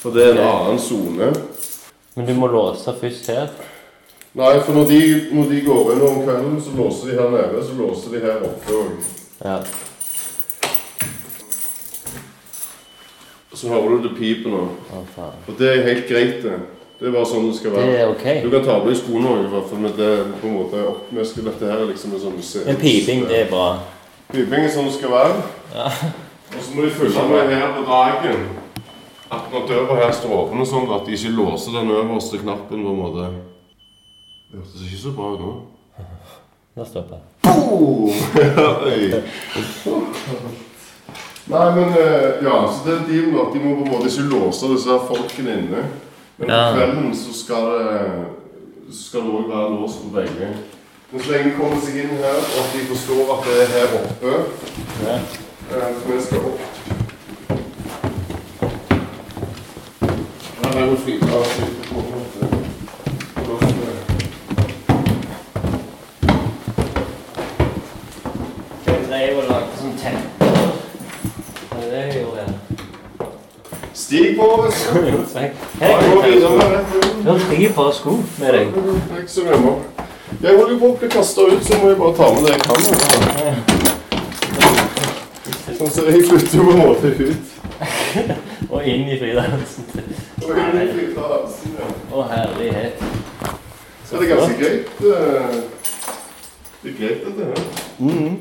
For 0.00 0.16
det 0.16 0.22
er 0.24 0.38
en 0.38 0.46
annen 0.48 0.78
sone. 0.80 1.28
Men 2.16 2.26
du 2.26 2.32
må 2.38 2.48
låse 2.48 2.92
først 3.00 3.28
her. 3.28 3.50
Nei, 4.32 4.54
for 4.64 4.72
når 4.72 4.86
de, 4.88 4.98
når 5.34 5.48
de 5.50 5.60
går 5.66 5.92
inn 5.92 6.02
om 6.06 6.20
kvelden, 6.24 6.56
så 6.62 6.72
låser 6.78 7.10
de 7.10 7.16
her 7.18 7.32
nede, 7.34 7.62
så 7.66 7.74
låser 7.76 8.14
de 8.14 8.20
her 8.22 8.44
oppe 8.46 8.76
òg. 8.78 9.08
Ja. 9.44 9.56
Så 13.52 13.68
hører 13.68 13.96
du 13.96 14.06
det 14.06 14.12
piper 14.16 14.54
nå. 14.54 14.62
Å, 14.94 15.02
faen. 15.16 15.42
Og 15.50 15.58
det 15.58 15.72
er 15.72 15.82
helt 15.90 16.06
greit, 16.08 16.38
det. 16.46 16.60
Det 17.00 17.08
er 17.08 17.14
bare 17.16 17.28
sånn 17.28 17.50
det 17.50 17.58
skal 17.58 17.74
være. 17.74 17.90
Det 17.90 18.00
er 18.00 18.14
ok. 18.14 18.26
Du 18.44 18.48
kan 18.54 18.64
ta 18.64 18.78
på 18.80 18.88
deg 18.88 18.98
skoene 19.02 19.34
òg, 19.34 19.44
i 19.44 19.52
hvert 19.52 19.68
fall, 19.68 19.84
men 19.84 19.98
det 19.98 20.08
er 20.14 20.24
på 20.40 20.48
en 20.48 20.56
måte 20.62 20.86
opp 20.94 21.12
med 21.16 21.44
dette 21.50 21.68
her 21.74 21.76
er 21.82 21.90
liksom 21.90 22.14
en 22.14 22.24
sånn 22.24 22.38
museum. 22.38 22.66
Men 22.70 22.80
piping, 22.80 23.26
det 23.28 23.44
er 23.44 23.52
bra. 23.52 23.68
Piping 24.30 24.64
er 24.64 24.72
sånn 24.72 24.88
det 24.88 24.96
skal 24.96 25.14
være. 25.16 25.46
Ja. 25.74 25.92
Og 26.50 26.60
så 26.64 26.74
må 26.76 26.86
de 26.86 26.94
følge 26.94 27.28
med 27.34 27.54
her 27.56 27.72
på 27.76 27.86
dagen. 27.88 28.44
At 29.30 29.44
når 29.52 29.66
døra 29.68 29.96
her 30.00 30.12
står 30.12 30.34
åpen 30.40 30.66
sånn, 30.66 30.88
at 30.94 31.06
de 31.06 31.12
ikke 31.16 31.32
låser 31.36 31.72
den 31.78 31.90
øverste 31.94 32.40
knappen 32.42 32.82
på 32.84 32.90
en 32.94 32.98
måte 33.02 33.28
Det 34.50 34.58
hørtes 34.58 34.82
ikke 34.86 35.02
så 35.04 35.12
bra 35.14 35.26
ut 35.34 35.40
nå. 35.44 35.52
Nå 36.76 36.82
stopper 36.86 37.14
jeg. 37.16 37.24
Boom! 37.44 38.10
Nei, 41.50 41.66
men 41.74 41.88
eh, 41.98 42.44
ja, 42.46 42.56
så 42.70 42.78
det 42.84 42.92
er 42.94 43.06
dealen 43.08 43.38
at 43.42 43.54
de 43.54 43.58
må 43.62 43.70
på 43.78 43.84
en 43.86 43.90
måte 43.94 44.06
ikke 44.10 44.26
låse 44.30 44.68
disse 44.70 44.90
her 44.92 45.02
folkene 45.08 45.50
inne. 45.62 45.80
Men 46.38 46.46
på 46.50 46.58
kvelden 46.76 47.08
så 47.18 47.32
skal 47.34 47.64
det 47.70 47.94
så 48.90 49.00
skal 49.06 49.20
det 49.26 49.32
også 49.38 49.50
være 49.50 49.74
låst 49.80 49.98
på 50.02 50.08
begge. 50.14 50.46
Men 51.10 51.18
så 51.22 51.32
lenge 51.32 51.50
de 51.50 51.56
kommer 51.58 51.80
seg 51.82 51.94
inn 52.04 52.14
her, 52.22 52.38
og 52.38 52.58
at 52.62 52.70
de 52.74 52.80
forstår 52.90 53.24
at 53.34 53.40
det 53.46 53.54
er 53.64 53.68
her 53.74 53.88
oppe 53.98 54.32
Ja. 55.06 55.16
eh, 55.18 55.90
For 56.00 56.12
vi 56.14 56.20
skal 56.22 56.38
opp. 56.50 56.60
Her 60.60 60.72
er 60.78 60.79
jo 60.90 60.96
fint. 60.96 61.24
Fint 61.24 61.88
på 61.88 61.94
en 61.98 62.04
måte. 62.10 62.46
Og 69.30 69.44
lagde 69.46 69.72
sånn 69.78 69.96
tempe. 70.00 70.46
Det 71.70 71.78
er 71.78 71.90
det 71.92 72.00
jeg 72.00 72.14
gjorde. 72.22 72.44
Stig 73.94 74.26
på, 74.38 74.46
vet 74.64 74.78
du. 74.90 75.00
Hei, 75.80 75.90
gå 76.08 76.20
videre 76.24 76.50
med 76.56 76.68
det. 76.74 76.82
Du 77.22 77.28
har 77.76 77.92
sko 77.94 78.12
med 78.40 78.50
deg. 78.56 78.66
Ikke 79.20 79.30
så 79.30 79.40
mye. 79.46 79.74
Jeg 80.40 80.56
holder 80.56 80.72
jo 80.72 80.78
på 80.80 80.86
å 80.88 80.96
bli 80.98 81.08
kasta 81.12 81.40
ut, 81.50 81.62
så 81.66 81.72
må 81.78 81.84
jeg 81.92 81.98
bare 82.00 82.14
ta 82.18 82.26
med 82.34 82.42
det 82.46 82.52
jeg 82.54 82.62
kan. 82.66 82.80
Sånn, 85.78 85.90
så 85.90 86.00
jeg 86.08 86.26
flytter 86.30 86.56
jo 86.58 86.62
på 86.64 86.72
en 86.74 86.82
måte 86.82 87.06
ut. 87.20 87.44
Og 88.70 88.86
inn 88.86 89.08
i 89.10 89.18
fridansen. 89.18 89.84
Og 90.44 90.50
inn 90.54 90.76
i 90.82 90.86
fridansen, 90.94 91.74
ja. 91.78 91.88
Å, 92.14 92.22
herlighet. 92.30 93.02
Så 94.06 94.18
det 94.20 94.30
er 94.30 94.36
ganske 94.36 94.58
greit. 94.58 94.86
eh, 95.00 95.60
Det 96.82 96.90
er 96.90 96.96
greit, 96.98 97.24
dette 97.26 97.42
her. 97.50 98.36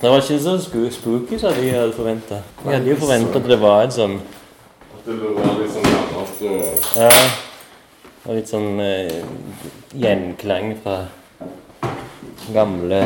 Det 0.00 0.10
var 0.10 0.16
ikke 0.20 0.38
så 0.42 0.58
spooky 0.92 1.38
som 1.38 1.54
de 1.54 1.70
hadde 1.70 1.92
forventa. 1.96 2.40
De 2.64 2.72
hadde 2.72 2.90
jo 2.90 2.96
forventa 3.00 3.38
at 3.38 3.46
det 3.48 3.60
var 3.62 3.84
en 3.86 3.94
sånn 3.94 4.16
At 4.18 5.06
det 5.06 5.14
var 5.22 5.36
være 5.38 5.62
litt 5.62 5.72
sånn 5.72 5.86
gammelt 5.92 6.42
og 6.42 7.00
Ja. 7.00 7.12
Og 8.26 8.34
litt 8.34 8.50
sånn 8.50 8.80
eh, 8.82 9.22
gjenklang 9.94 10.74
fra 10.82 10.96
gamle 12.52 13.00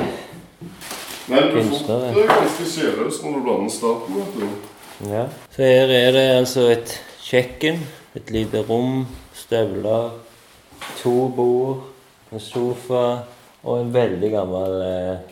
kunstnere. 1.29 2.09
det 2.09 2.15
du 2.15 2.15
får 2.15 2.15
det 2.17 2.27
ganske 2.33 2.67
sjelløst 2.73 3.23
når 3.25 3.37
du 3.37 3.41
blander 3.45 3.71
staten, 3.71 4.17
vet 4.17 4.35
du. 4.41 4.70
Ja. 5.09 5.27
Så 5.55 5.65
her 5.65 5.89
er 5.95 6.13
det 6.13 6.27
altså 6.37 6.67
et 6.75 6.93
kjøkken, 7.25 7.81
et 8.19 8.31
lite 8.35 8.61
rom, 8.69 9.07
støvler, 9.35 10.11
to 11.01 11.15
bord, 11.37 11.87
en 12.33 12.43
sofa 12.43 13.05
og 13.63 13.81
en 13.81 13.93
veldig 13.95 14.31
gammel 14.33 14.77
eh, 14.85 15.31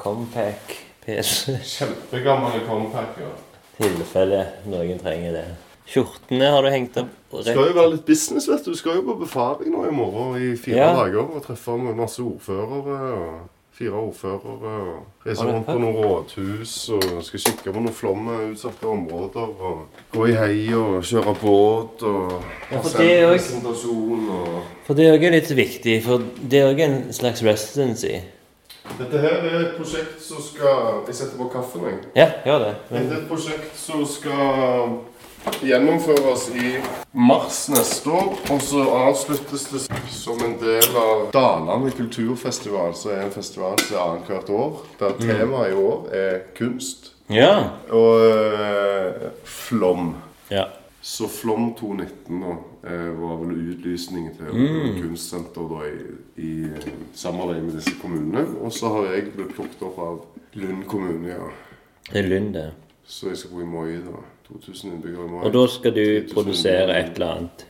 Compact 0.00 0.76
PC. 1.04 1.58
Kjempegamle 1.76 2.62
ja. 2.64 3.34
tilfelle 3.80 4.44
noen 4.68 5.00
trenger 5.00 5.36
det. 5.36 5.44
Skjortene 5.90 6.50
har 6.54 6.62
du 6.62 6.70
hengt 6.70 6.96
opp 7.00 7.32
rett. 7.34 7.48
skal 7.50 7.70
jo 7.72 7.76
være 7.76 7.92
litt 7.96 8.04
business, 8.06 8.46
vet 8.48 8.64
du. 8.64 8.72
Du 8.72 8.78
skal 8.78 9.00
jo 9.00 9.06
på 9.08 9.16
befaring 9.24 9.72
nå 9.74 9.88
i 9.88 9.94
morgen 9.94 10.36
i 10.38 10.52
fire 10.56 10.76
Ja. 10.78 10.92
dager 10.94 11.24
og 11.24 11.42
treffe 11.44 11.74
masse 11.98 12.22
ordførere. 12.22 13.00
og 13.18 13.59
Fire 13.80 13.96
ordførere 13.96 14.72
og 14.76 15.26
reise 15.26 15.44
rundt 15.46 15.64
på 15.64 15.74
noen 15.80 15.94
rådhus 15.96 16.72
og 16.92 17.22
skal 17.24 17.40
kikke 17.46 17.72
på 17.72 17.80
noen 17.80 17.94
flomutsatte 17.96 18.84
områder. 18.84 19.54
og 19.56 20.02
Gå 20.12 20.26
i 20.28 20.34
hei 20.36 20.58
og 20.76 20.98
kjøre 21.08 21.32
båt 21.40 22.04
og 22.04 22.34
Ja, 22.68 22.82
for 22.82 22.98
det 22.98 23.06
er 23.14 23.30
og 23.30 24.60
For 24.84 24.98
det 24.98 25.06
er 25.06 25.16
òg 25.16 25.24
litt 25.32 25.54
viktig, 25.56 25.94
for 26.04 26.20
det 26.42 26.60
er 26.60 26.68
òg 26.74 26.84
en 26.84 26.98
slags 27.16 27.40
residency. 27.46 28.20
Dette 28.98 29.22
her 29.24 29.48
er 29.48 29.56
et 29.62 29.74
prosjekt 29.78 30.20
som 30.28 30.44
skal 30.44 31.00
Jeg 31.08 31.16
setter 31.16 31.40
på 31.40 31.48
kaffen, 31.48 31.88
jeg. 31.88 31.98
Ja, 32.20 32.28
gjør 32.44 32.66
det. 32.66 32.74
Dette 32.90 33.14
er 33.14 33.22
et 33.22 33.28
prosjekt 33.32 33.80
som 33.80 34.04
skal 34.04 34.98
gjennomføres 35.62 36.48
i 36.54 36.72
mars 37.12 37.68
neste 37.72 38.10
år. 38.10 38.34
Og 38.50 38.62
så 38.62 38.82
avsluttes 38.96 39.68
det 39.72 39.82
som 40.12 40.40
en 40.44 40.56
del 40.60 40.96
av 40.96 41.28
Dalane 41.34 41.92
kulturfestival, 41.96 42.94
som 42.94 43.14
er 43.14 43.24
en 43.26 43.32
festival 43.34 43.78
som 43.82 43.96
er 43.96 44.02
annethvert 44.04 44.50
år. 44.50 44.82
Der 45.00 45.16
temaet 45.20 45.72
i 45.72 45.78
år 45.78 46.10
er 46.12 46.38
kunst 46.58 47.12
Ja. 47.30 47.70
og 47.90 48.20
øh, 48.26 49.30
flom. 49.44 50.14
ja. 50.50 50.64
Så 51.02 51.28
Flom 51.28 51.74
2019 51.74 52.40
da, 52.42 52.50
eh, 52.84 53.20
var 53.20 53.36
vel 53.40 53.70
utlysningen 53.72 54.34
til 54.36 54.50
mm. 54.52 54.98
kunstsenter 55.02 55.68
da, 55.70 55.78
i, 55.88 56.42
i 56.44 56.50
eh, 56.64 56.90
samarbeid 57.16 57.62
med 57.62 57.72
disse 57.78 57.94
kommunene. 58.02 58.42
Og 58.60 58.72
så 58.72 58.88
har 58.92 59.06
jeg 59.14 59.30
blitt 59.32 59.54
plukket 59.56 59.80
opp 59.86 59.98
av 59.98 60.18
Lund 60.60 60.84
kommune, 60.90 61.28
ja. 61.32 61.48
Det 62.10 62.18
er 62.20 62.28
Lund, 62.28 62.52
det. 62.54 62.66
Så 63.06 63.30
jeg 63.30 63.40
skal 63.40 63.54
bo 63.54 63.62
i 63.64 63.70
Moi, 63.70 63.96
da. 64.04 64.20
2000 64.50 64.92
innbyggere 64.92 65.24
i 65.26 65.30
Moi. 65.30 65.44
Og 65.46 65.54
da 65.54 65.62
skal 65.70 65.94
du 65.96 66.04
produsere 66.34 66.98
et 66.98 67.14
eller 67.14 67.36
annet 67.36 67.66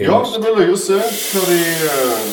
Ja, 0.00 0.20
det 0.24 0.40
blir 0.40 0.56
løye 0.56 0.72
å 0.72 0.80
se 0.80 0.96
hva 0.96 1.42
de 1.48 1.58
eh, 1.60 2.30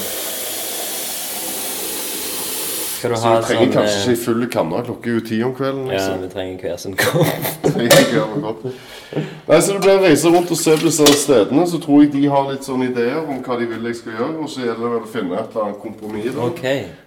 Skal 2.98 3.12
du 3.12 3.18
Så 3.18 3.24
ha 3.28 3.34
vi 3.36 3.46
trenger 3.46 3.66
sånn 3.66 3.74
kanskje 3.76 3.98
eh, 3.98 4.06
ikke 4.14 4.22
full 4.24 4.48
kanne 4.54 4.84
klokka 4.88 5.10
er 5.12 5.18
jo 5.20 5.26
ti 5.28 5.42
om 5.46 5.52
kvelden. 5.58 5.84
Liksom. 5.92 6.14
Ja, 6.16 6.22
vi 6.24 6.30
trenger 6.34 6.64
hver 6.64 6.78
sin 6.82 6.96
kopp. 6.98 8.66
Nei, 9.48 9.58
så 9.64 9.72
det 9.74 9.80
blir 9.86 9.94
å 9.96 10.02
reise 10.04 10.28
rundt 10.34 10.50
og 10.52 10.58
se 10.60 10.74
på 10.76 10.84
disse 10.90 11.06
stedene. 11.22 11.64
Så 11.70 11.80
tror 11.84 12.02
jeg 12.04 12.12
de 12.12 12.26
har 12.28 12.50
litt 12.52 12.66
sånne 12.68 12.90
ideer 12.90 13.22
om 13.24 13.38
hva 13.46 13.56
de 13.60 13.68
vil 13.72 13.86
jeg 13.88 14.00
skal 14.02 14.18
gjøre. 14.18 14.34
Og 14.44 14.50
så 14.52 14.66
gjelder 14.66 14.96
det 14.98 15.02
å 15.04 15.12
finne 15.14 15.38
et 15.40 15.54
eller 15.54 15.68
annet 15.68 15.82
kompromiss 15.84 16.34
da, 16.36 16.48
Ok. 16.50 16.66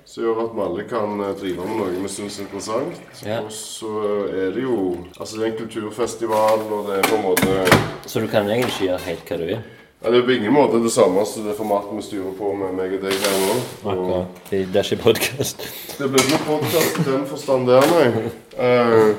som 0.08 0.24
gjør 0.24 0.40
at 0.46 0.54
vi 0.56 0.62
alle 0.66 0.86
kan 0.90 1.20
eh, 1.26 1.34
drive 1.42 1.66
med 1.66 1.76
noe 1.82 1.90
vi 2.06 2.08
syns 2.14 2.38
er 2.40 2.46
interessant. 2.46 3.02
Ja. 3.26 3.40
Og 3.44 3.52
så 3.52 3.92
er 4.32 4.54
det 4.56 4.64
jo 4.64 4.78
Altså, 5.18 5.36
det 5.36 5.44
er 5.44 5.50
en 5.52 5.58
kulturfestival, 5.60 6.64
og 6.72 6.88
det 6.88 6.96
er 7.02 7.10
på 7.10 7.18
en 7.20 7.26
måte 7.28 8.08
Så 8.08 8.20
du 8.24 8.26
kan 8.32 8.48
egentlig 8.48 8.72
ikke 8.72 8.88
gjøre 8.88 9.04
helt 9.10 9.28
hva 9.28 9.38
du 9.42 9.44
vil? 9.50 9.60
ja, 10.02 10.10
Det 10.10 10.18
er 10.22 10.26
på 10.26 10.32
ingen 10.38 10.54
måte 10.56 10.80
det 10.82 10.90
samme 10.94 11.26
som 11.28 11.44
det 11.44 11.56
formatet 11.58 11.92
vi 11.98 12.02
styrer 12.06 12.32
på 12.38 12.54
med 12.56 12.72
meg 12.80 12.94
og 12.96 13.02
deg 13.04 13.12
her 13.20 13.40
nå. 13.44 13.56
Akkurat. 13.92 14.38
Det 14.48 14.62
er 14.72 14.86
ikke 14.88 15.02
podkast. 15.04 15.66
Det 15.98 16.08
blir 16.08 16.24
ikke 16.24 16.40
podkast 16.46 17.02
i 17.02 17.10
den 17.10 17.26
forstand 17.28 17.68
der, 17.68 17.84
nei. 17.92 18.30
Eh, 18.60 19.14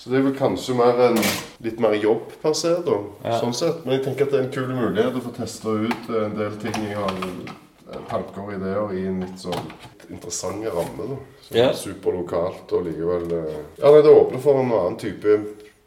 så 0.00 0.08
det 0.10 0.16
er 0.18 0.22
vel 0.24 0.36
kanskje 0.38 0.74
mer 0.78 1.00
en 1.10 1.18
litt 1.60 1.80
mer 1.84 1.92
jobb 2.00 2.30
per 2.40 2.54
se, 2.56 2.70
da. 2.86 2.94
Ja. 3.26 3.34
Sånn 3.42 3.52
sett. 3.56 3.82
Men 3.84 3.98
jeg 3.98 4.04
tenker 4.06 4.24
at 4.24 4.32
det 4.32 4.38
er 4.40 4.46
en 4.46 4.54
kul 4.54 4.70
mulighet 4.72 5.18
å 5.18 5.24
få 5.26 5.32
testa 5.36 5.74
ut 5.76 6.08
eh, 6.08 6.22
en 6.24 6.36
del 6.38 6.56
ting 6.62 6.78
jeg 6.86 6.96
har 6.96 7.12
eh, 7.20 8.00
tanker 8.08 8.46
og 8.46 8.54
ideer 8.56 8.94
i 8.96 9.04
en 9.10 9.20
litt 9.26 9.42
sånn 9.44 9.68
interessant 10.10 10.64
ramme, 10.72 11.10
da. 11.12 11.18
Som 11.44 11.56
Ja. 11.60 11.68
er 11.68 11.76
superlokalt 11.76 12.72
og 12.72 12.86
likevel 12.88 13.28
eh, 13.36 13.60
Ja, 13.82 13.90
nei, 13.92 14.00
det 14.06 14.16
åpner 14.16 14.40
for 14.42 14.62
en 14.62 14.72
annen 14.72 14.96
type 15.04 15.36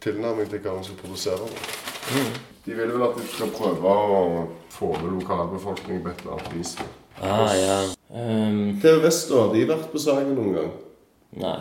tilnærming 0.03 0.49
til 0.51 0.59
hva 0.61 0.77
man 0.77 0.83
skal 0.85 1.01
produsere. 1.01 1.49
Da. 1.49 2.23
De 2.65 2.77
vil 2.77 2.91
vel 2.93 3.03
at 3.09 3.17
vi 3.17 3.27
skal 3.33 3.49
prøve 3.55 3.91
å 3.97 4.47
få 4.71 4.93
med 5.01 5.17
lokalbefolkningen 5.23 6.03
på 6.05 6.11
et 6.13 6.21
eller 6.23 6.37
annet 6.37 6.53
vis. 6.53 6.75
Ah, 7.23 7.51
ja. 7.55 7.75
Um, 8.13 8.79
TV 8.83 8.99
Vest, 9.03 9.29
da. 9.31 9.41
Har 9.47 9.53
de 9.55 9.65
vært 9.73 9.89
på 9.91 9.99
sangen 10.05 10.35
noen 10.37 10.53
gang? 10.59 10.73
nei. 11.41 11.59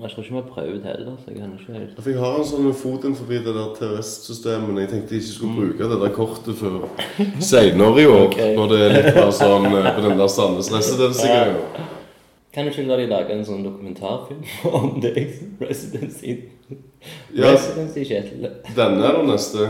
Jeg 0.00 0.10
tror 0.10 0.22
ikke 0.22 0.32
vi 0.32 0.40
har 0.40 0.48
prøvd 0.48 0.84
heller, 0.84 1.16
så 1.20 1.28
jeg 1.28 1.36
kan 1.36 1.50
ikke 1.58 1.72
helt 1.76 1.98
For 2.00 2.10
jeg 2.10 2.20
har 2.22 2.36
en 2.40 2.46
sånn 2.48 2.68
fot 2.72 3.02
forbi 3.18 3.40
det 3.44 3.52
der 3.52 4.60
men 4.64 4.78
jeg 4.80 4.88
tenkte 4.88 5.14
jeg 5.14 5.20
ikke 5.20 5.34
skulle 5.34 5.56
bruke 5.58 5.88
det 5.90 5.98
der 6.00 6.14
kortet 6.16 6.56
før 6.56 6.86
senere 7.44 8.00
i 8.00 8.06
år. 8.08 8.26
okay. 8.30 8.54
Når 8.56 8.70
det 8.72 8.78
er 8.80 8.94
litt 8.96 9.10
mer 9.18 9.32
sånn 9.36 9.68
eh, 9.68 9.90
på 9.96 10.04
den 10.06 10.22
der 10.22 10.32
Sandnes 10.32 10.72
Residency-greia. 10.72 11.88
Kan 12.54 12.66
du 12.66 12.72
ikke 12.72 12.86
la 12.88 12.96
de 12.98 13.10
lage 13.12 13.36
en 13.36 13.44
sånn 13.46 13.60
dokumentarfilm 13.62 14.40
om 14.80 14.96
deg? 15.04 15.36
Residency 15.60 16.38
Ja, 17.36 17.52
Residency 17.52 18.02
Kjetil. 18.08 18.48
denne 18.74 19.04
er 19.04 19.20
den 19.20 19.28
neste. 19.30 19.68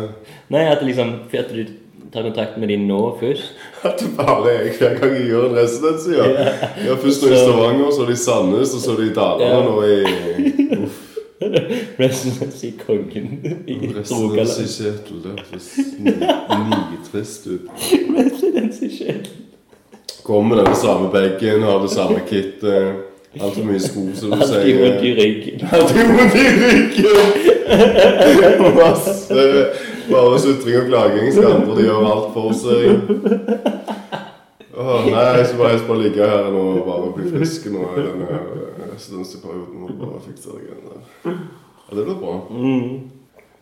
Nei, 0.52 0.62
at 0.70 0.86
liksom 0.86 1.12
at 1.26 1.50
du 1.50 1.66
tar 2.12 2.22
kontakt 2.26 2.56
med 2.58 2.68
dem 2.72 2.86
nå 2.88 3.00
først. 3.20 3.52
At 3.86 4.00
det 4.00 4.08
bare 4.16 4.50
er 4.54 4.70
hver 4.78 4.94
gang 5.00 5.12
jeg 5.18 5.26
gjør 5.30 5.44
en 5.50 5.56
residency, 5.60 6.10
ja. 6.16 6.24
ja 6.86 6.94
først 7.02 7.22
nå 7.22 7.28
i 7.32 7.36
Stavanger, 7.42 7.90
så 7.94 8.02
er 8.02 8.06
det 8.10 8.16
i 8.18 8.22
Sandnes, 8.24 8.74
og 8.74 8.80
så 8.84 8.90
er 8.92 8.96
det 9.02 9.06
i 9.10 9.14
Dalane, 9.14 9.44
Ja. 9.50 9.56
og 9.68 9.80
i 9.88 9.88
Uff. 10.84 10.98
Residency 12.00 12.66
Kongen 12.86 13.28
i 13.66 13.74
Residency 13.96 14.12
Rogaland. 14.12 14.68
Kjetil, 14.76 15.16
det 15.24 15.30
høres 15.50 15.68
ni- 15.98 16.90
nitrist 16.90 17.46
ut. 17.46 17.64
Residency 18.18 18.88
Kjetil. 18.98 19.36
Kommer 20.22 20.56
med 20.56 20.64
den 20.66 20.76
samme 20.76 21.08
bagen, 21.14 21.62
har 21.64 21.78
det 21.82 21.90
samme 21.94 22.20
kittet. 22.28 23.06
Altfor 23.40 23.62
mye 23.64 23.78
sko, 23.80 24.00
som 24.18 24.30
du 24.30 24.36
Alltid 24.36 24.74
vondt 24.82 25.00
i 25.00 25.06
sier. 25.06 25.14
ryggen. 25.22 25.60
Alltid 25.72 26.06
vondt 26.10 26.34
i 26.34 26.36
ryggen! 26.60 27.16
Masse 28.74 29.38
bare 30.12 30.40
sutring 30.42 30.80
og 30.80 30.88
klaging. 30.90 31.30
Skal 31.34 31.52
andre 31.56 31.76
de 31.76 31.86
gjøre 31.86 32.14
alt 32.14 32.32
for 32.36 32.56
seg. 32.56 32.84
Åh, 34.80 35.06
nei, 35.10 35.44
så 35.44 35.58
bare 35.58 35.74
jeg 35.74 35.82
skal 35.82 35.88
bare 35.90 36.02
ligge 36.02 36.28
her 36.32 36.50
nå 36.54 36.64
og 36.72 36.84
bare 36.86 37.12
bli 37.16 37.30
frisk 37.34 37.66
nå 37.74 37.86
i 37.92 38.04
denne 38.06 38.42
residency-perioden. 38.94 39.86
Og 39.86 39.96
bare 40.00 40.22
fikse 40.24 40.54
det 40.54 40.68
greiene 40.68 40.94
der. 40.94 41.40
Ja, 41.90 41.96
det 41.98 42.06
blir 42.06 42.20
bra. 42.22 42.36
Mm. 42.50 43.10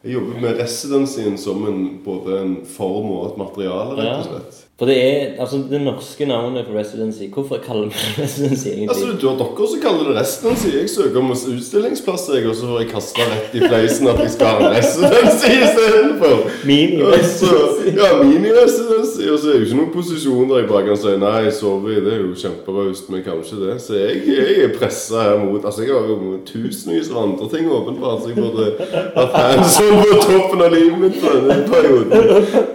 Jeg 0.04 0.14
jobber 0.14 0.40
med 0.40 0.60
residensien 0.60 1.38
som 1.40 1.64
en, 1.66 1.80
både 2.04 2.40
en 2.44 2.56
form 2.70 3.10
og 3.16 3.32
et 3.32 3.38
materiale, 3.40 3.96
rett 3.98 4.20
og 4.20 4.28
slett. 4.28 4.64
For 4.78 4.86
det 4.86 4.94
er 5.02 5.40
altså 5.42 5.58
det 5.70 5.80
norske 5.82 6.26
navnet 6.26 6.66
for 6.68 6.78
residency. 6.78 7.26
Hvorfor 7.34 7.58
kaller 7.66 7.88
vi 7.90 7.94
det 7.98 8.22
residency 8.22 8.66
egentlig? 8.68 8.88
Altså, 8.88 9.06
Du 9.20 9.28
har 9.28 9.36
dere 9.40 9.66
som 9.70 9.80
kaller 9.82 10.04
det 10.08 10.20
residency. 10.20 10.68
Jeg 10.80 10.90
søker 10.90 11.18
om 11.18 11.30
utstillingsplasser, 11.32 12.34
jeg, 12.36 12.46
og 12.46 12.54
så 12.54 12.68
får 12.70 12.78
jeg 12.84 12.90
kasta 12.92 13.26
rett 13.32 13.56
i 13.58 13.62
fleisen 13.64 14.06
at 14.12 14.20
jeg 14.22 14.30
skal 14.36 14.46
ha 14.46 14.60
en 14.68 14.76
residency 14.76 15.50
istedenfor. 15.64 16.36
Mini-residency. 16.70 17.94
Ja, 17.98 18.10
mini-residency. 18.22 19.24
Og 19.32 19.38
så 19.42 19.48
er 19.48 19.52
det 19.52 19.58
jo 19.58 19.66
ikke 19.66 19.80
noen 19.80 19.90
posisjon 19.96 20.52
der 20.52 20.62
jeg 20.62 20.68
bare 20.70 20.84
kan 20.86 21.00
si 21.02 21.16
nei, 21.24 21.42
sorry, 21.58 21.98
det 22.06 22.14
er 22.14 22.22
jo 22.22 22.30
kjemperaust, 22.44 23.10
men 23.10 23.26
kanskje 23.26 23.58
det. 23.64 23.76
Så 23.82 23.98
jeg, 23.98 24.22
jeg 24.30 24.62
er 24.68 24.72
pressa 24.78 25.26
her 25.26 25.42
mot 25.42 25.66
Altså, 25.68 25.82
jeg 25.88 25.92
har 25.98 26.06
jo 26.06 26.38
tusenvis 26.52 27.10
av 27.10 27.18
andre 27.24 27.50
ting 27.50 27.66
åpenbart, 27.80 28.22
så 28.22 28.30
jeg 28.30 28.38
burde 28.38 28.70
hatt 29.18 29.36
hands 29.42 29.80
on 29.82 29.98
på 30.06 30.22
toppen 30.22 30.64
av 30.68 30.70
livet 30.78 31.02
mitt 31.02 31.18
på 31.18 31.34
denne 31.34 31.58
perioden. 31.66 32.14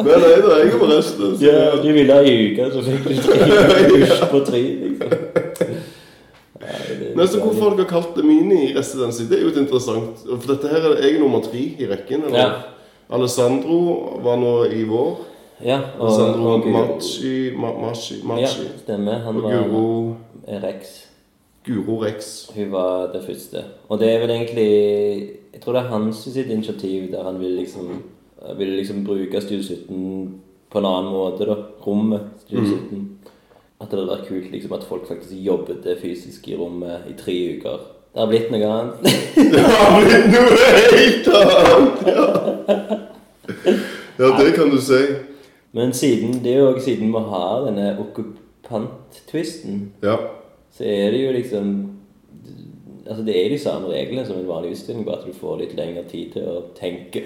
Men 0.03 0.27
nei 0.27 0.35
da, 0.43 0.59
jeg 0.59 0.67
er 0.67 0.77
på 0.83 0.91
residency. 0.91 1.47
Ja, 1.47 1.63
du 1.93 1.97
ville 1.99 2.13
ha 2.17 2.21
i 2.25 2.35
uka, 2.51 2.69
så 2.73 2.81
fikk 2.81 3.03
du 3.05 3.97
buss 3.99 4.23
på 4.31 4.39
tre. 4.47 4.61
liksom. 4.83 5.13
Nei, 6.63 6.95
det 6.99 7.13
Hvor 7.15 7.25
så 7.27 7.39
Hvorfor 7.43 7.75
har 7.77 7.85
kalt 7.89 8.15
det 8.15 8.23
mini-residency? 8.25 9.25
Det 9.29 9.37
er 9.39 9.43
jo 9.43 9.51
et 9.51 9.57
interessant 9.61 10.21
For 10.25 10.53
dette 10.53 10.69
her 10.71 10.85
er 10.93 11.01
jeg 11.07 11.19
nummer 11.19 11.41
tre 11.43 11.59
i 11.59 11.87
rekken. 11.89 12.23
eller? 12.29 12.39
Ja. 12.39 12.51
Alessandro 13.13 13.79
var 14.23 14.37
nå 14.41 14.53
i 14.73 14.83
vår. 14.87 15.17
Ja, 15.63 15.79
og, 15.99 16.07
Alessandro 16.07 16.47
og 16.53 16.65
og 16.65 16.71
Machi, 16.71 17.51
Ma, 17.55 17.71
Machi, 17.81 18.15
Ja, 18.21 18.27
Machi. 18.27 18.67
stemmer. 18.83 19.19
Han 19.27 19.37
Og 19.37 19.43
var 19.43 19.67
Guro, 19.67 20.15
Rex. 20.63 20.93
Guro 21.67 21.99
Rex. 22.03 22.49
Hun 22.55 22.71
var 22.71 23.11
det 23.13 23.21
første. 23.27 23.63
Og 23.89 23.99
det 23.99 24.09
er 24.13 24.19
vel 24.19 24.29
egentlig 24.31 25.29
Jeg 25.53 25.61
tror 25.61 25.73
det 25.73 25.81
er 25.83 25.87
hans 25.93 26.15
sitt 26.25 26.49
initiativ 26.49 27.11
der 27.11 27.23
han 27.23 27.39
vil 27.39 27.51
liksom 27.59 28.03
vil 28.57 28.67
liksom 28.79 29.05
bruke 29.05 29.41
Studio 29.41 29.63
17 29.63 30.41
på 30.73 30.81
en 30.81 30.87
annen 30.89 31.11
måte, 31.13 31.45
da. 31.49 31.55
Rommet 31.85 32.29
Mm. 32.53 32.65
17. 32.65 33.09
At 33.81 33.89
det 33.91 33.97
hadde 33.99 34.11
vært 34.11 34.27
kult 34.27 34.51
liksom 34.53 34.73
at 34.77 34.83
folk 34.87 35.07
faktisk 35.07 35.33
jobbet 35.43 35.83
det 35.83 35.97
fysisk 36.01 36.47
i 36.51 36.55
rommet 36.59 37.07
i 37.09 37.13
tre 37.17 37.33
uker. 37.57 37.79
Det 38.13 38.21
har 38.21 38.27
blitt 38.29 38.51
noe 38.53 38.67
annet. 38.69 38.95
Det 39.53 39.63
har 39.63 39.95
blitt 40.03 40.27
noe 40.33 40.57
helt 40.93 41.27
annet! 41.33 41.97
Ja. 42.13 42.25
ja, 44.19 44.29
det 44.37 44.53
kan 44.55 44.69
du 44.69 44.77
si. 44.81 44.99
Men 45.73 45.93
siden, 45.97 46.35
det 46.43 46.53
er 46.53 46.59
jo 46.61 46.67
også 46.75 46.85
siden 46.85 47.09
vi 47.15 47.23
har 47.31 47.63
denne 47.65 47.87
okkupant-twisten, 48.03 49.91
Ja. 50.05 50.17
så 50.77 50.83
er 50.85 51.11
det 51.11 51.23
jo 51.25 51.31
liksom 51.31 51.89
Altså 53.09 53.23
det 53.25 53.33
er 53.35 53.49
de 53.51 53.57
samme 53.59 53.89
reglene 53.91 54.23
som 54.25 54.37
en 54.39 54.47
vanlig 54.47 54.71
utstilling, 54.77 55.03
bare 55.05 55.17
at 55.19 55.25
du 55.27 55.33
får 55.35 55.57
litt 55.59 55.73
lengre 55.75 56.03
tid 56.07 56.29
til 56.37 56.45
å 56.47 56.61
tenke. 56.77 57.23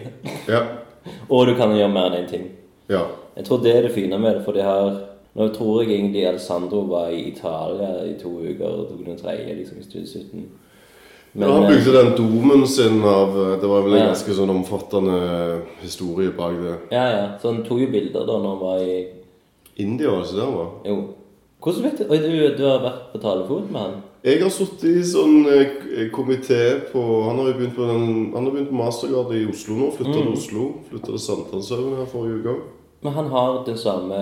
Ja. 0.50 0.63
Og 1.30 1.46
du 1.48 1.54
kan 1.60 1.75
gjøre 1.75 1.92
mer 1.94 2.08
enn 2.10 2.24
én 2.24 2.30
ting. 2.32 2.48
ja. 2.89 3.04
Jeg 3.38 3.46
tror 3.46 3.62
det 3.63 3.75
er 3.75 3.82
det 3.86 3.91
fine 3.96 4.20
med 4.20 4.36
det, 4.36 4.46
for 4.46 4.58
det 4.58 4.65
har 4.65 5.03
Nå 5.38 5.51
tror 5.53 5.84
jeg 5.84 6.00
egentlig 6.00 6.24
Alessandro 6.25 6.79
var 6.89 7.12
i 7.13 7.27
Italia 7.29 8.00
i 8.10 8.15
to 8.17 8.32
uker 8.41 8.65
og 8.65 8.88
tok 8.89 9.03
den 9.06 9.20
tredje 9.20 9.53
liksom, 9.53 9.77
i 9.77 9.84
Studio 9.86 10.08
men, 11.38 11.44
ja, 11.50 11.53
han 11.53 11.63
eh, 11.63 11.70
bygde 11.70 11.94
den 11.94 12.15
domen 12.17 12.67
sin 12.67 13.03
av 13.06 13.36
Det 13.62 13.67
var 13.70 13.82
vel 13.86 13.94
en 13.94 14.00
Ja. 14.00 14.06
ganske 14.10 14.34
sånn 14.34 14.50
omfattende 14.50 15.17
historie 15.84 16.32
bak 16.34 16.56
det. 16.63 16.75
Ja, 16.91 17.03
ja. 17.13 17.25
Så 17.41 17.51
han 17.51 17.63
tok 17.67 17.84
jo 17.84 17.91
bilder 17.94 18.25
da 18.25 18.38
når 18.39 18.50
han 18.56 18.63
var 18.63 18.79
i 18.82 19.08
India, 19.77 20.10
var 20.10 20.24
det 20.24 20.29
ikke 20.32 20.39
det 20.39 20.46
han 20.46 20.56
var? 20.58 20.72
Jo. 20.86 20.96
Hvordan 21.62 21.84
vet 21.84 22.00
du 22.00 22.03
Oi, 22.10 22.17
du, 22.17 22.56
du 22.58 22.63
har 22.65 22.82
vært 22.82 23.03
på 23.12 23.22
talefot 23.22 23.70
med 23.70 23.82
han? 23.82 24.00
Jeg 24.25 24.41
har 24.41 24.50
sittet 24.50 24.89
i 24.89 25.03
sånn 25.06 25.46
eh, 25.53 26.10
komité 26.15 26.62
på 26.89 27.03
Han 27.27 27.38
har 27.38 27.51
jo 27.51 27.60
begynt 27.60 27.77
på, 27.77 27.86
den, 27.86 28.08
han 28.34 28.44
har 28.44 28.51
begynt 28.56 28.72
på 28.74 28.82
mastergrad 28.82 29.36
i 29.38 29.46
Oslo 29.51 29.77
nå. 29.77 29.91
Flytta 29.94 30.17
til 30.17 30.34
Oslo. 30.34 30.65
Flytta 30.89 31.13
til 31.13 31.24
Sankthanshaugen 31.27 32.00
her 32.00 32.10
forrige 32.10 32.41
uke. 32.41 32.58
Men 33.01 33.13
han 33.13 33.27
har 33.34 33.63
det 33.66 33.80
samme 33.80 34.16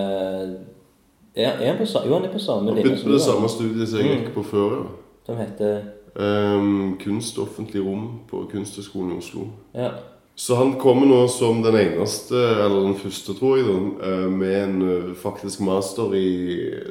Er, 1.36 1.52
er 1.60 1.66
han 1.66 1.76
på, 1.78 1.84
jo, 2.06 2.14
han 2.14 2.24
er 2.24 2.32
på 2.32 2.38
samme 2.40 2.70
linje 2.70 2.82
begynte 2.82 3.04
på 3.04 3.12
det 3.12 3.20
samme 3.20 3.48
studiet 3.48 3.88
som 3.88 4.00
jeg 4.00 4.18
gikk 4.18 4.34
på 4.34 4.42
før. 4.42 4.76
ja. 4.80 4.86
Som 5.26 5.36
heter 5.42 5.80
um, 6.16 6.98
kunst 7.02 7.38
offentlig 7.38 7.82
rom 7.84 8.20
på 8.30 8.44
Kunsthøgskolen 8.52 9.12
i 9.12 9.18
Oslo. 9.18 9.48
Ja. 9.74 9.90
Så 10.36 10.54
han 10.54 10.74
kommer 10.80 11.08
nå 11.08 11.22
som 11.32 11.62
den 11.64 11.76
eneste, 11.80 12.36
eller 12.36 12.82
den 12.86 12.94
første, 13.00 13.34
tror 13.34 13.56
jeg, 13.56 13.66
da, 13.66 13.76
eh, 14.06 14.26
med 14.30 14.56
en 14.62 14.82
eh, 14.84 15.14
faktisk 15.16 15.60
master 15.64 16.12
i, 16.14 16.26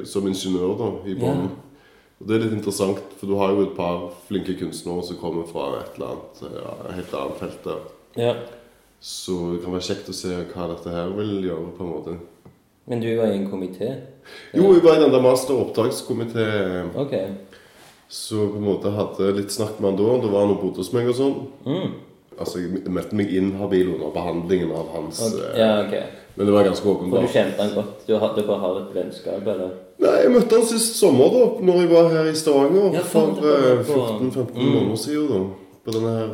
som 0.06 0.26
ingeniør 0.28 0.74
da, 0.80 0.88
i 1.06 1.14
Bonn. 1.14 1.44
Ja. 1.46 1.82
Og 2.20 2.28
Det 2.28 2.36
er 2.36 2.44
litt 2.46 2.56
interessant, 2.58 3.02
for 3.20 3.30
du 3.30 3.36
har 3.38 3.54
jo 3.54 3.62
et 3.68 3.76
par 3.78 4.08
flinke 4.28 4.56
kunstnere 4.58 5.04
som 5.06 5.20
kommer 5.22 5.46
fra 5.46 5.68
et 5.80 5.98
eller 5.98 6.16
annet 6.16 6.42
ja, 6.58 6.76
helt 6.96 7.14
annet 7.14 7.42
felt 7.44 7.64
der. 7.70 7.82
ja. 8.18 8.36
Så 9.02 9.52
det 9.54 9.64
kan 9.64 9.74
være 9.76 9.86
kjekt 9.90 10.10
å 10.10 10.14
se 10.18 10.30
hva 10.54 10.68
dette 10.72 10.90
her 10.90 11.10
vil 11.18 11.44
gjøre, 11.46 11.74
på 11.78 11.84
en 11.86 11.92
måte. 11.92 12.16
Men 12.88 13.00
du 13.02 13.10
var 13.18 13.28
i 13.34 13.38
en 13.38 13.50
komité? 13.50 13.92
Jo, 14.54 14.72
jeg 14.74 14.84
var 14.84 14.96
i 14.98 15.04
den 15.04 15.12
der 15.14 15.22
masteropptakskomité, 15.22 16.46
Okay. 16.96 17.28
så 18.10 18.48
på 18.52 18.58
en 18.58 18.66
måte 18.66 18.92
hadde 18.94 19.32
litt 19.38 19.52
snakk 19.52 19.80
med 19.80 19.92
han 19.92 19.98
da. 19.98 20.18
Da 20.22 20.32
var 20.34 20.46
han 20.46 20.56
og 20.56 20.62
bodde 20.62 20.78
hos 20.84 20.94
meg 20.94 21.08
og 21.10 21.16
sånn. 21.16 21.48
Mm. 21.66 21.92
Altså, 22.40 22.60
jeg 22.60 22.92
meldte 22.92 23.16
meg 23.16 23.30
inhabil 23.32 23.94
under 23.96 24.12
behandlingen 24.12 24.72
av 24.76 24.90
hans 24.94 25.22
ok. 25.24 25.40
eh, 25.40 25.60
Ja, 25.60 25.82
ok. 25.86 25.94
Men 26.36 26.46
det 26.48 26.54
var 26.54 26.64
ganske 26.68 26.84
For 26.84 27.22
du 27.22 27.28
kjente 27.32 27.62
han 27.64 27.74
godt? 27.76 28.06
Du 28.08 28.18
hadde 28.20 28.44
bare 28.46 28.60
har 28.60 28.80
et 28.82 28.94
vennskap, 28.94 29.42
eller? 29.48 29.70
Nei, 30.00 30.16
jeg 30.22 30.32
møtte 30.34 30.52
han 30.58 30.66
sist 30.68 30.98
sommer, 31.00 31.30
da, 31.32 31.46
når 31.64 31.80
jeg 31.80 31.90
var 31.94 32.10
her 32.12 32.26
i 32.28 32.34
Stavanger. 32.36 32.94
Ja, 32.94 33.00
for 33.02 33.22
faen, 33.22 33.36
det 33.36 33.44
var 33.44 33.72
eh, 33.72 33.84
på- 33.86 34.20
14-15 34.20 34.56
Mm. 34.56 34.74
måneder 34.76 34.98
siden, 34.98 35.28
da. 35.30 35.65
På 35.86 35.94
denne 35.94 36.12
her 36.18 36.32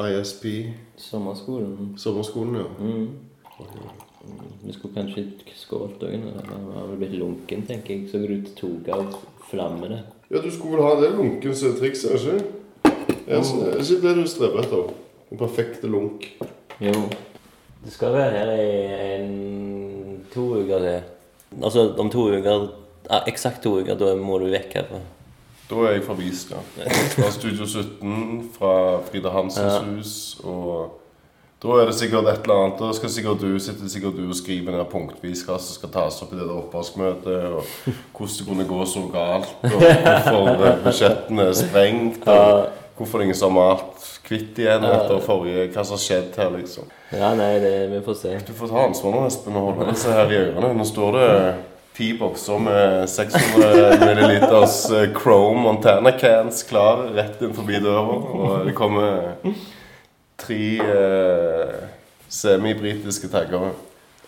uh, 0.00 0.06
ISP, 0.08 0.44
Sommerskolen? 0.96 1.94
sommerskolen, 2.00 2.54
ja. 2.56 2.68
Mm. 2.80 3.08
Vi 4.62 4.72
skulle 4.72 4.94
kanskje 4.94 5.26
skålt 5.56 6.02
òg. 6.06 6.14
Han 6.48 6.70
har 6.74 6.86
vel 6.88 7.02
blitt 7.02 7.18
lunken, 7.20 7.66
tenker 7.68 7.94
jeg. 7.94 8.08
Så 8.08 8.20
du 8.22 8.48
tok 8.56 8.88
av 8.94 9.18
flammene. 9.50 10.00
Ja, 10.30 10.40
du 10.40 10.48
skulle 10.52 10.78
vel 10.78 10.86
ha 10.86 10.94
det 11.00 11.12
lunkens 11.16 11.60
triks, 11.80 12.04
er 12.04 12.16
trikset, 12.16 12.40
ikke? 12.40 12.54
Er 13.28 13.44
det 13.44 13.68
er 13.68 13.82
ikke 13.82 14.00
det 14.06 14.14
du 14.16 14.24
streber 14.28 14.64
etter? 14.64 14.90
Den 15.28 15.40
perfekte 15.40 15.88
lunk. 15.92 16.24
Jo. 16.80 16.94
Du 17.84 17.90
skal 17.92 18.16
være 18.16 18.40
her 18.40 18.52
i 18.56 18.72
en, 19.18 20.24
to 20.32 20.48
uker 20.62 20.84
til. 20.84 21.14
Altså 21.60 21.90
om 22.00 22.10
to 22.12 22.24
uker 22.32 22.68
ja, 23.08 23.20
Eksakt 23.28 23.62
to 23.64 23.78
uker, 23.80 23.96
da 24.00 24.14
må 24.16 24.40
du 24.40 24.48
vekk 24.52 24.80
herfra. 24.80 25.04
Da 25.68 25.82
er 25.84 25.98
jeg 25.98 26.04
forvist, 26.06 26.50
ja. 26.54 26.62
Fra 27.12 27.30
Studio 27.34 27.66
17, 27.68 28.50
fra 28.58 28.72
Frida 29.10 29.28
Hansens 29.34 29.74
Ja. 29.74 29.82
hus, 29.84 30.14
og 30.44 30.94
da 31.62 31.68
er 31.82 31.86
det 31.90 31.94
sikkert 31.98 32.28
et 32.30 32.42
eller 32.46 32.62
annet. 32.64 32.78
Da 32.80 32.92
skal 32.96 33.10
sikkert 33.10 33.40
du 33.42 33.58
sitte 33.60 33.88
sikkert 33.90 34.16
du 34.16 34.24
og 34.30 34.34
skrive 34.38 34.72
ned 34.72 34.84
punktvis 34.88 35.42
hva 35.44 35.58
som 35.60 35.74
skal 35.76 35.90
tas 35.92 36.22
opp 36.24 36.32
i 36.32 36.38
det 36.38 36.46
der 36.48 36.56
oppvaskmøtet, 36.62 37.52
og 37.52 37.64
hvordan 38.16 38.38
det 38.38 38.46
kunne 38.48 38.68
gå 38.70 38.84
så 38.86 39.04
galt, 39.12 39.54
og 39.64 39.80
hvorfor 40.30 40.84
budsjettene 40.86 41.48
er 41.50 41.56
sprengt, 41.58 42.28
og 42.28 42.68
hvorfor 42.96 43.18
det 43.18 43.28
ingen 43.28 43.36
som 43.42 43.52
har 43.58 43.74
malt 43.74 44.06
kvitt 44.28 44.58
igjen 44.58 44.84
etter 44.84 45.20
forrige 45.24 45.68
Hva 45.72 45.84
som 45.84 45.94
har 45.98 46.02
skjedd 46.02 46.36
her, 46.36 46.50
liksom. 46.56 46.88
Ja, 47.12 47.34
nei, 47.34 47.54
det, 47.62 47.74
vi 47.92 48.00
får 48.04 48.16
se. 48.22 48.38
Du 48.46 48.52
får 48.56 48.68
ta 48.72 48.86
ansvar 48.88 49.14
nå, 49.14 49.26
Espen, 49.28 49.56
og 49.56 49.68
holde 49.74 49.92
disse 49.92 50.12
her 50.12 50.32
i 50.32 50.40
ørene. 50.46 50.72
Nå 50.76 50.84
står 50.84 51.12
det 51.16 51.28
ti 51.98 52.12
bokser 52.18 52.58
med 52.62 53.08
600 53.10 54.06
milliliters 54.06 54.90
eh, 54.90 55.08
Chrome 55.22 55.60
Montana 55.60 56.10
cans 56.10 56.62
klar 56.62 57.08
rett 57.14 57.42
inn 57.42 57.54
forbi 57.56 57.80
døra. 57.82 58.04
Og 58.38 58.68
det 58.68 58.74
kommer 58.78 59.34
tre 60.38 60.62
eh, 60.78 61.74
semibritiske 62.30 63.30
taggere. 63.32 63.72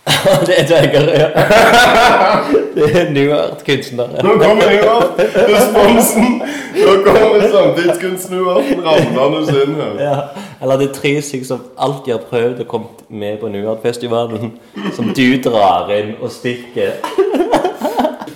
det 0.48 0.56
er 0.56 0.66
taggere, 0.66 1.14
ja. 1.14 1.30
Det 2.74 2.86
er 2.96 3.10
New 3.10 3.32
Art-kunstnere. 3.34 4.22
Nå 4.22 4.34
kommer 4.38 4.70
Newart 4.70 5.18
Responsen 5.18 6.36
Nå 6.74 6.92
kommer 7.04 7.42
samtidskunstneren 7.52 8.82
ramlende 8.86 9.64
inn 9.64 9.74
her. 9.78 9.96
Ja. 10.00 10.20
Eller 10.62 10.78
det 10.80 10.90
er 10.90 10.94
tre 10.98 11.12
stykker 11.22 11.46
som 11.46 11.64
alltid 11.78 12.14
har 12.16 12.26
prøvd 12.30 12.62
å 12.64 12.68
komme 12.70 13.10
med 13.10 13.40
på 13.42 13.50
New 13.52 13.66
Art-festivalen, 13.70 14.54
som 14.96 15.10
du 15.14 15.26
drar 15.42 15.90
inn 15.94 16.14
og 16.20 16.30
stikker. 16.34 16.98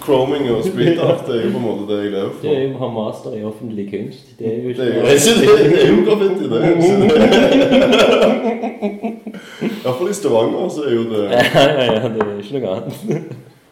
Chroming 0.04 0.50
og 0.52 0.64
street 0.64 0.98
det 1.26 1.34
er 1.34 1.44
jo 1.46 1.50
på 1.54 1.60
en 1.60 1.64
måte 1.64 1.84
det 1.88 1.98
jeg 2.02 2.10
lever 2.12 2.30
for. 2.32 2.42
Det 2.44 2.50
er 2.56 2.62
jo 2.64 2.72
å 2.74 2.80
ha 2.82 2.88
master 2.92 3.30
i 3.38 3.40
offentlig 3.48 3.86
kunst. 3.92 4.26
Det 4.38 4.46
er 4.50 4.56
jo 4.60 4.68
Det 4.76 4.84
er 4.84 4.90
jo 4.94 5.00
ikke 5.00 5.14
ikke 5.14 5.34
det. 5.40 5.48
Det 5.70 5.78
er 5.80 5.88
jo 5.90 5.96
graffiti, 6.08 6.44
det. 6.52 6.60
Iallfall 9.84 10.10
i 10.10 10.16
Stavanger 10.18 10.68
så 10.72 10.80
er 10.88 10.94
jo 10.94 11.04
det 11.08 11.24
Ja, 11.30 11.42
ja, 11.54 11.84
ja, 11.88 12.08
det 12.12 12.20
er 12.24 12.36
ikke 12.42 12.58
noe 12.58 12.76
annet. 12.76 12.96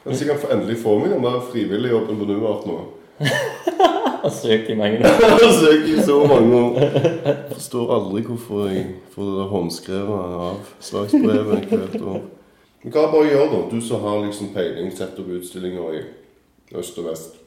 Kanskje 0.03 0.25
jeg 0.25 0.31
kan 0.33 0.41
få 0.43 0.51
endelig 0.57 0.77
få 0.83 0.97
meg 0.99 1.13
den 1.15 1.25
der 1.25 1.39
frivilligjobben 1.53 2.19
på 2.19 2.25
Nuart 2.31 2.65
nå. 2.67 2.79
Har 4.23 4.31
søkt 4.31 4.71
i 4.71 4.75
mange 4.79 4.99
år. 4.99 5.05
søke 5.19 5.47
har 5.47 5.53
søkt 5.59 5.89
i 5.89 6.03
så 6.03 6.17
mange 6.31 6.57
år. 6.57 6.73
Forstår 7.53 7.95
aldri 7.97 8.23
hvorfor 8.23 8.69
jeg 8.71 8.85
får 9.15 9.23
det 9.29 9.37
der 9.39 9.49
håndskrevet 9.51 10.37
avslagsbrevet 10.49 11.65
hvert 11.73 11.97
år. 12.01 12.21
Men 12.83 12.95
hva 12.95 13.07
bare 13.11 13.31
gjør 13.31 13.51
da? 13.51 13.61
Du 13.71 13.81
som 13.83 14.03
har 14.03 14.21
liksom 14.25 14.53
peiling, 14.55 14.91
setter 14.95 15.23
opp 15.23 15.35
utstillinger 15.39 15.99
i 15.99 16.03
øst 16.79 16.99
og 16.99 17.09
vest. 17.11 17.39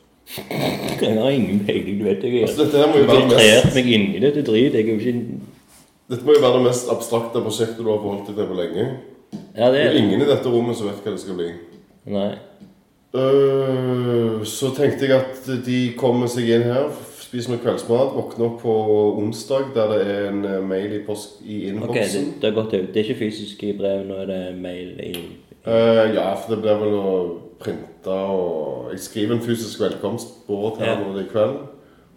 Jeg 1.02 1.18
har 1.22 1.30
ingen 1.30 1.60
peiling, 1.66 2.00
du 2.00 2.08
vet 2.08 2.24
jeg. 2.24 2.42
Altså, 2.42 2.64
dette 2.64 2.78
her 2.78 2.88
må 2.88 2.98
jo 2.98 3.04
Jeg 3.04 3.10
har 3.10 3.20
være 3.20 3.28
mest 3.28 3.38
kreert 3.38 3.76
meg 3.76 3.92
inni 3.94 4.22
dette 4.24 4.42
dritet. 4.48 4.74
Jeg 4.74 4.88
er 4.88 4.94
jo 4.94 5.00
ikke 5.00 5.42
Dette 6.10 6.26
må 6.26 6.34
jo 6.36 6.42
være 6.42 6.58
det 6.60 6.66
mest 6.68 6.90
abstrakte 6.94 7.42
prosjektet 7.42 7.82
du 7.82 7.90
har 7.90 8.02
forholdt 8.02 8.28
deg 8.30 8.40
til 8.40 8.50
på 8.50 8.58
lenge. 8.60 8.86
Ja, 9.58 9.70
det 9.72 9.74
Det 9.74 9.86
er 9.86 9.90
er 9.90 9.98
ingen 10.02 10.22
i 10.22 10.30
dette 10.30 10.50
rommet 10.50 10.78
som 10.78 10.90
vet 10.90 11.02
hva 11.02 11.14
det 11.14 11.22
skal 11.22 11.40
bli. 11.40 11.48
Nei. 12.14 12.32
Uh, 13.16 14.44
så 14.44 14.70
tenkte 14.76 15.08
jeg 15.08 15.16
at 15.18 15.48
de 15.66 15.80
kommer 15.98 16.28
seg 16.28 16.50
inn 16.52 16.66
her, 16.68 16.90
spiser 17.22 17.54
med 17.56 17.62
kveldsmat, 17.64 18.14
våkner 18.14 18.50
opp 18.50 18.60
på 18.62 18.76
onsdag 19.22 19.72
der 19.76 19.94
det 19.94 20.02
er 20.04 20.28
en 20.30 20.46
eh, 20.46 20.62
mail 20.62 20.94
i, 21.00 21.02
post, 21.06 21.40
i 21.42 21.72
Ok, 21.74 21.96
det, 21.96 22.22
det 22.42 22.50
har 22.52 22.58
gått. 22.58 22.76
Det 22.76 23.02
er 23.02 23.08
ikke 23.08 23.22
fysiske 23.24 23.74
brev, 23.80 24.04
nå 24.08 24.20
er 24.24 24.30
det 24.30 24.42
mail 24.62 25.00
i 25.00 25.14
Eh, 25.66 26.16
ja, 26.16 26.28
for 26.38 26.54
det 26.54 26.62
blir 26.62 26.78
vel 26.78 26.94
å 26.94 27.14
printe 27.62 28.14
og 28.14 28.92
Jeg 28.94 29.00
skriver 29.02 29.36
en 29.36 29.42
fysisk 29.42 29.80
velkomstbord 29.82 30.78
til 30.78 30.86
ham 30.86 31.18
i 31.18 31.26
kveld. 31.32 31.56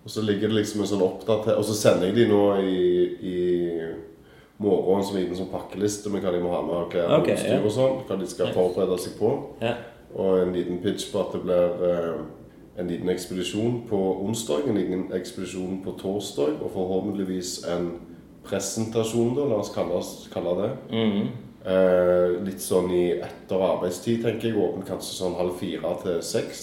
Og 0.04 0.12
så 0.12 0.22
ligger 0.22 0.50
det 0.50 0.61
liksom 0.61 0.82
en 0.82 0.88
sånn 0.88 1.04
oppdatert 1.04 1.58
Og 1.58 1.64
så 1.66 1.74
sender 1.76 2.08
jeg 2.08 2.16
de 2.16 2.26
nå 2.30 2.42
i, 2.61 2.82
i 3.24 3.38
morgen 4.62 5.04
som 5.04 5.16
en 5.18 5.37
sånn 5.37 5.50
pakkeliste 5.52 6.12
med 6.12 6.24
hva 6.24 6.32
de 6.34 6.42
må 6.42 6.52
ha 6.52 6.61
med 6.66 6.90
klær 6.92 7.08
og 7.08 7.22
Ok, 7.22 7.32
utstyr 7.34 7.64
og 7.64 7.74
sånn. 7.74 7.96
Hva 8.08 8.18
de 8.20 8.28
skal 8.30 8.52
forberede 8.56 8.98
seg 9.02 9.16
på. 9.20 9.32
Yeah. 9.62 9.80
Og 10.14 10.42
en 10.42 10.54
liten 10.56 10.80
pitch 10.84 11.11
på 11.12 11.22
at 11.22 11.34
det 11.37 11.42
blir 11.44 11.82
eh, 11.88 12.20
en 12.78 12.88
liten 12.90 13.11
ekspedisjon 13.12 13.82
på 13.88 13.98
onsdag, 14.24 14.68
en 14.68 14.78
liten 14.78 15.08
ekspedisjon 15.14 15.80
på 15.84 15.96
torsdag, 16.00 16.61
og 16.62 16.72
forhåpentligvis 16.74 17.58
en 17.74 17.90
presentasjon, 18.46 19.34
da, 19.37 19.44
la 19.50 19.58
oss 19.61 19.72
kalle, 19.74 20.00
kalle 20.32 20.54
det. 20.62 20.70
Mhm. 20.94 21.28
Eh, 21.68 22.38
litt 22.46 22.62
sånn 22.64 22.88
i 22.96 23.04
etter 23.18 23.61
arbeidstid, 23.61 24.22
tenker 24.24 24.48
jeg. 24.48 24.57
Åpent 24.57 24.88
kanskje 24.88 25.18
sånn 25.18 25.37
halv 25.37 25.59
fire 25.61 25.92
til 26.04 26.22
seks 26.24 26.62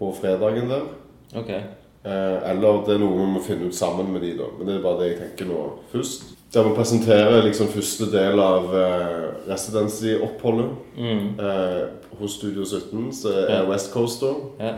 på 0.00 0.10
fredagen 0.16 0.70
der. 0.72 0.88
Okay. 1.36 1.60
Eh, 2.02 2.50
eller 2.50 2.82
det 2.86 2.96
er 2.96 3.02
noe 3.02 3.18
vi 3.18 3.28
må 3.36 3.42
finne 3.44 3.68
ut 3.68 3.76
sammen 3.76 4.08
med 4.10 4.24
de, 4.24 4.32
da. 4.40 4.48
Men 4.56 4.66
det 4.66 4.76
er 4.78 4.84
bare 4.86 5.02
det 5.02 5.10
jeg 5.12 5.18
tenker 5.20 5.50
nå 5.52 5.64
først. 5.92 6.30
Der 6.50 6.66
vi 6.66 6.74
presenterer 6.74 7.44
liksom 7.46 7.68
første 7.70 8.08
del 8.10 8.40
av 8.42 8.72
eh, 8.74 9.26
residency-oppholdet 9.46 10.70
mm. 10.96 11.26
eh, 11.38 12.16
hos 12.18 12.34
Studio 12.40 12.64
17, 12.66 13.12
så 13.14 13.34
er 13.36 13.52
Ja. 13.52 13.60
West 13.68 13.92
Coast 13.94 14.24
da. 14.24 14.32
Ja. 14.58 14.72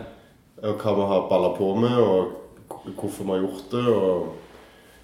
Og 0.68 0.82
hva 0.82 0.92
vi 0.98 1.06
har 1.08 1.28
balla 1.30 1.54
på 1.56 1.72
med, 1.74 1.96
og 1.96 2.92
hvorfor 2.98 3.24
vi 3.24 3.30
har 3.30 3.46
gjort 3.46 3.70
det. 3.72 3.86
Og... 3.88 4.26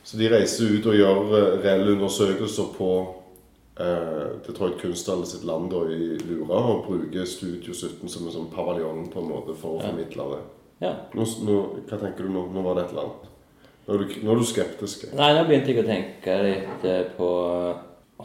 Så 0.04 0.18
de 0.20 0.28
reiser 0.32 0.76
ut 0.76 0.86
og 0.86 0.98
gjør 0.98 1.32
eh, 1.38 1.56
reelle 1.64 1.96
undersøkelser 1.96 2.68
på 2.76 2.90
Detroit 4.46 4.78
Kunsthall 4.80 5.24
sitt 5.26 5.44
land 5.46 5.70
da, 5.70 5.84
i 5.86 6.18
Lura, 6.26 6.58
og 6.74 6.86
bruker 6.88 7.26
Studio 7.28 7.74
17 7.74 8.08
som 8.10 8.26
en 8.26 8.34
sånn 8.34 8.48
paviljong 8.52 9.04
på 9.12 9.22
en 9.22 9.28
måte 9.30 9.54
for 9.58 9.78
å 9.78 9.82
formidle 9.84 10.30
det. 10.34 10.40
ja. 10.86 10.94
Nå, 11.14 11.26
nå, 11.46 11.58
hva 11.88 11.98
tenker 12.00 12.26
du 12.26 12.32
nå? 12.34 12.46
Nå 12.54 12.64
var 12.66 12.78
det 12.78 12.88
et 12.88 12.96
annet. 12.98 13.28
Nå 13.86 13.94
er 13.94 14.02
du, 14.02 14.16
nå 14.22 14.32
er 14.34 14.40
du 14.42 14.44
skeptisk. 14.44 15.06
Nei, 15.16 15.30
nå 15.36 15.44
begynte 15.48 15.72
jeg 15.72 15.84
å 15.84 15.86
tenke 15.88 16.40
litt 16.44 16.88
eh, 16.88 17.04
på 17.16 17.28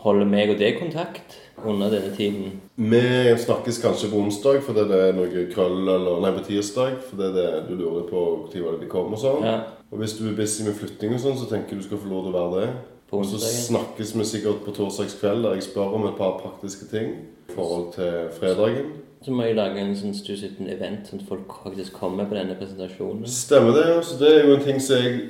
Holder 0.03 0.25
meg 0.25 0.49
og 0.49 0.57
deg 0.57 0.79
kontakt 0.79 1.35
under 1.61 1.91
denne 1.93 2.09
tiden? 2.17 2.55
Vi 2.81 3.01
snakkes 3.43 3.77
kanskje 3.83 4.09
på 4.09 4.23
onsdag 4.23 4.57
fordi 4.65 4.87
det 4.89 4.97
er 5.05 5.13
noe 5.13 5.43
krøll, 5.51 5.83
eller 5.85 6.17
nei, 6.23 6.31
på 6.33 6.41
tirsdag. 6.47 6.95
Fordi 7.11 7.29
det 7.35 7.43
er 7.45 7.67
du 7.67 7.75
lurer 7.77 8.07
på 8.09 8.23
når 8.49 8.79
det 8.79 8.87
de 8.87 8.89
kommer 8.89 9.19
og 9.19 9.21
sånn. 9.21 9.45
Ja. 9.45 9.59
Og 9.93 10.01
hvis 10.01 10.15
du 10.17 10.25
er 10.25 10.33
busy 10.39 10.65
med 10.65 10.73
flytting 10.79 11.13
og 11.13 11.21
sånn, 11.21 11.37
så 11.37 11.45
tenker 11.51 11.75
jeg 11.75 11.83
du 11.83 11.85
skal 11.85 12.01
få 12.01 12.09
lov 12.09 12.25
til 12.25 12.33
å 12.33 12.39
være 12.39 12.63
det. 12.63 12.71
Og 13.13 13.25
så 13.29 13.37
snakkes 13.37 14.15
vi 14.17 14.25
sikkert 14.25 14.63
på 14.65 14.71
torsdagskveld 14.73 15.43
der 15.45 15.57
jeg 15.59 15.67
spør 15.67 15.97
om 15.99 16.07
et 16.09 16.15
par 16.17 16.39
praktiske 16.41 16.87
ting 16.89 17.11
i 17.49 17.53
forhold 17.55 17.91
til 17.93 18.13
fredagen. 18.39 18.87
Så 19.23 19.31
må 19.31 19.45
jeg 19.45 19.55
lage 19.55 19.79
en 19.79 19.93
sånn 19.95 20.15
Stu 20.17 20.33
17-event, 20.33 21.07
sånn 21.07 21.21
at 21.21 21.27
folk 21.29 21.53
faktisk 21.63 21.95
kommer 21.95 22.25
på 22.27 22.35
denne 22.35 22.57
presentasjonen. 22.59 23.27
Stemmer 23.29 23.77
det? 23.77 23.85
Så 24.03 24.17
det 24.19 24.31
er 24.33 24.49
jo 24.49 24.57
en 24.57 24.65
ting 24.65 24.81
som 24.83 24.97
jeg 24.99 25.29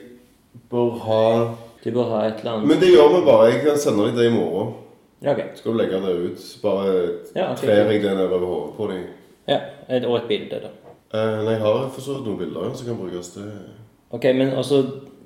bør 0.71 0.95
ha 1.03 1.25
Du 1.83 1.91
bør 1.91 2.09
ha 2.15 2.23
et 2.29 2.39
eller 2.39 2.55
annet 2.55 2.71
Men 2.71 2.79
det 2.81 2.93
gjør 2.93 3.11
vi 3.17 3.21
bare. 3.27 3.51
Jeg 3.51 3.61
kan 3.67 3.77
sende 3.83 4.07
deg 4.07 4.17
det 4.17 4.29
i 4.31 4.33
morgen. 4.33 4.73
Ja, 5.23 5.35
ok. 5.35 5.43
Skal 5.59 5.75
du 5.75 5.77
legge 5.77 5.99
det 6.07 6.15
ut? 6.23 6.47
Bare 6.63 6.87
Ja, 7.35 7.51
okay, 7.51 7.67
trer 7.67 7.91
jeg 7.91 8.01
det 8.01 8.15
nedover 8.15 8.47
hodet 8.47 8.73
på 8.79 8.89
deg. 8.91 9.05
Ja, 9.47 9.59
og 10.07 10.17
et 10.17 10.27
bilde, 10.31 10.63
da. 10.63 10.71
Eh, 11.13 11.39
nei, 11.43 11.57
jeg 11.57 11.61
har 11.61 11.89
for 11.93 12.01
så 12.01 12.17
vidt 12.17 12.27
noen 12.31 12.39
bilder 12.39 12.71
som 12.73 12.87
kan 12.87 12.97
brukes 12.97 13.35
til 13.35 13.51
Ok, 14.13 14.25
men 14.33 14.55
også 14.57 14.79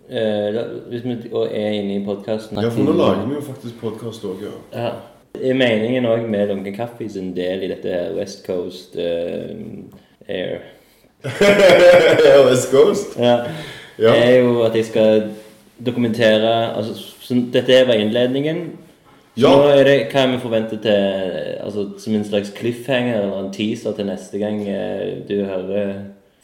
Hvis 0.08 1.04
vi 1.04 1.16
er 1.52 1.74
inne 1.76 1.98
i 1.98 2.06
podkasten 2.06 2.60
Ja, 2.62 2.70
for 2.72 2.88
nå 2.88 2.94
lager 2.96 3.26
vi 3.28 3.36
jo 3.36 3.42
faktisk 3.44 3.80
podkast 3.82 4.24
òg, 4.24 4.46
ja. 4.46 4.54
Ja. 4.72 4.92
Er 5.38 5.54
meningen 5.54 6.06
òg 6.10 6.24
med 6.32 6.48
Lunken 6.50 6.74
Kaffe 6.74 7.10
sin 7.12 7.34
del 7.36 7.66
i 7.68 7.68
dette 7.74 7.92
her 7.92 8.16
West 8.18 8.46
Coast 8.48 8.96
uh, 8.96 9.52
Air 10.28 10.60
West 12.48 12.72
Coast. 12.72 13.18
Ja. 13.20 13.38
Ja. 14.00 14.14
er 14.14 14.40
jo 14.40 14.62
at 14.62 14.76
jeg 14.78 14.86
skal 14.86 15.24
dokumentere 15.86 16.76
altså, 16.78 16.94
så 17.22 17.36
Dette 17.54 17.74
er 17.74 17.88
var 17.88 17.94
innledningen. 18.00 18.72
Så 19.38 19.42
Ja. 19.48 19.54
nå 19.54 19.70
er 19.70 19.84
det 19.84 19.98
hva 20.12 20.26
vi 20.32 20.38
forventer 20.42 20.78
til 20.82 21.58
altså, 21.62 21.90
Som 22.00 22.16
en 22.16 22.24
slags 22.26 22.50
cliffhanger 22.58 23.22
eller 23.22 23.44
en 23.46 23.54
teaser 23.54 23.92
til 23.94 24.06
neste 24.06 24.38
gang 24.40 24.64
eh, 24.70 25.18
du 25.30 25.44
hører 25.46 25.94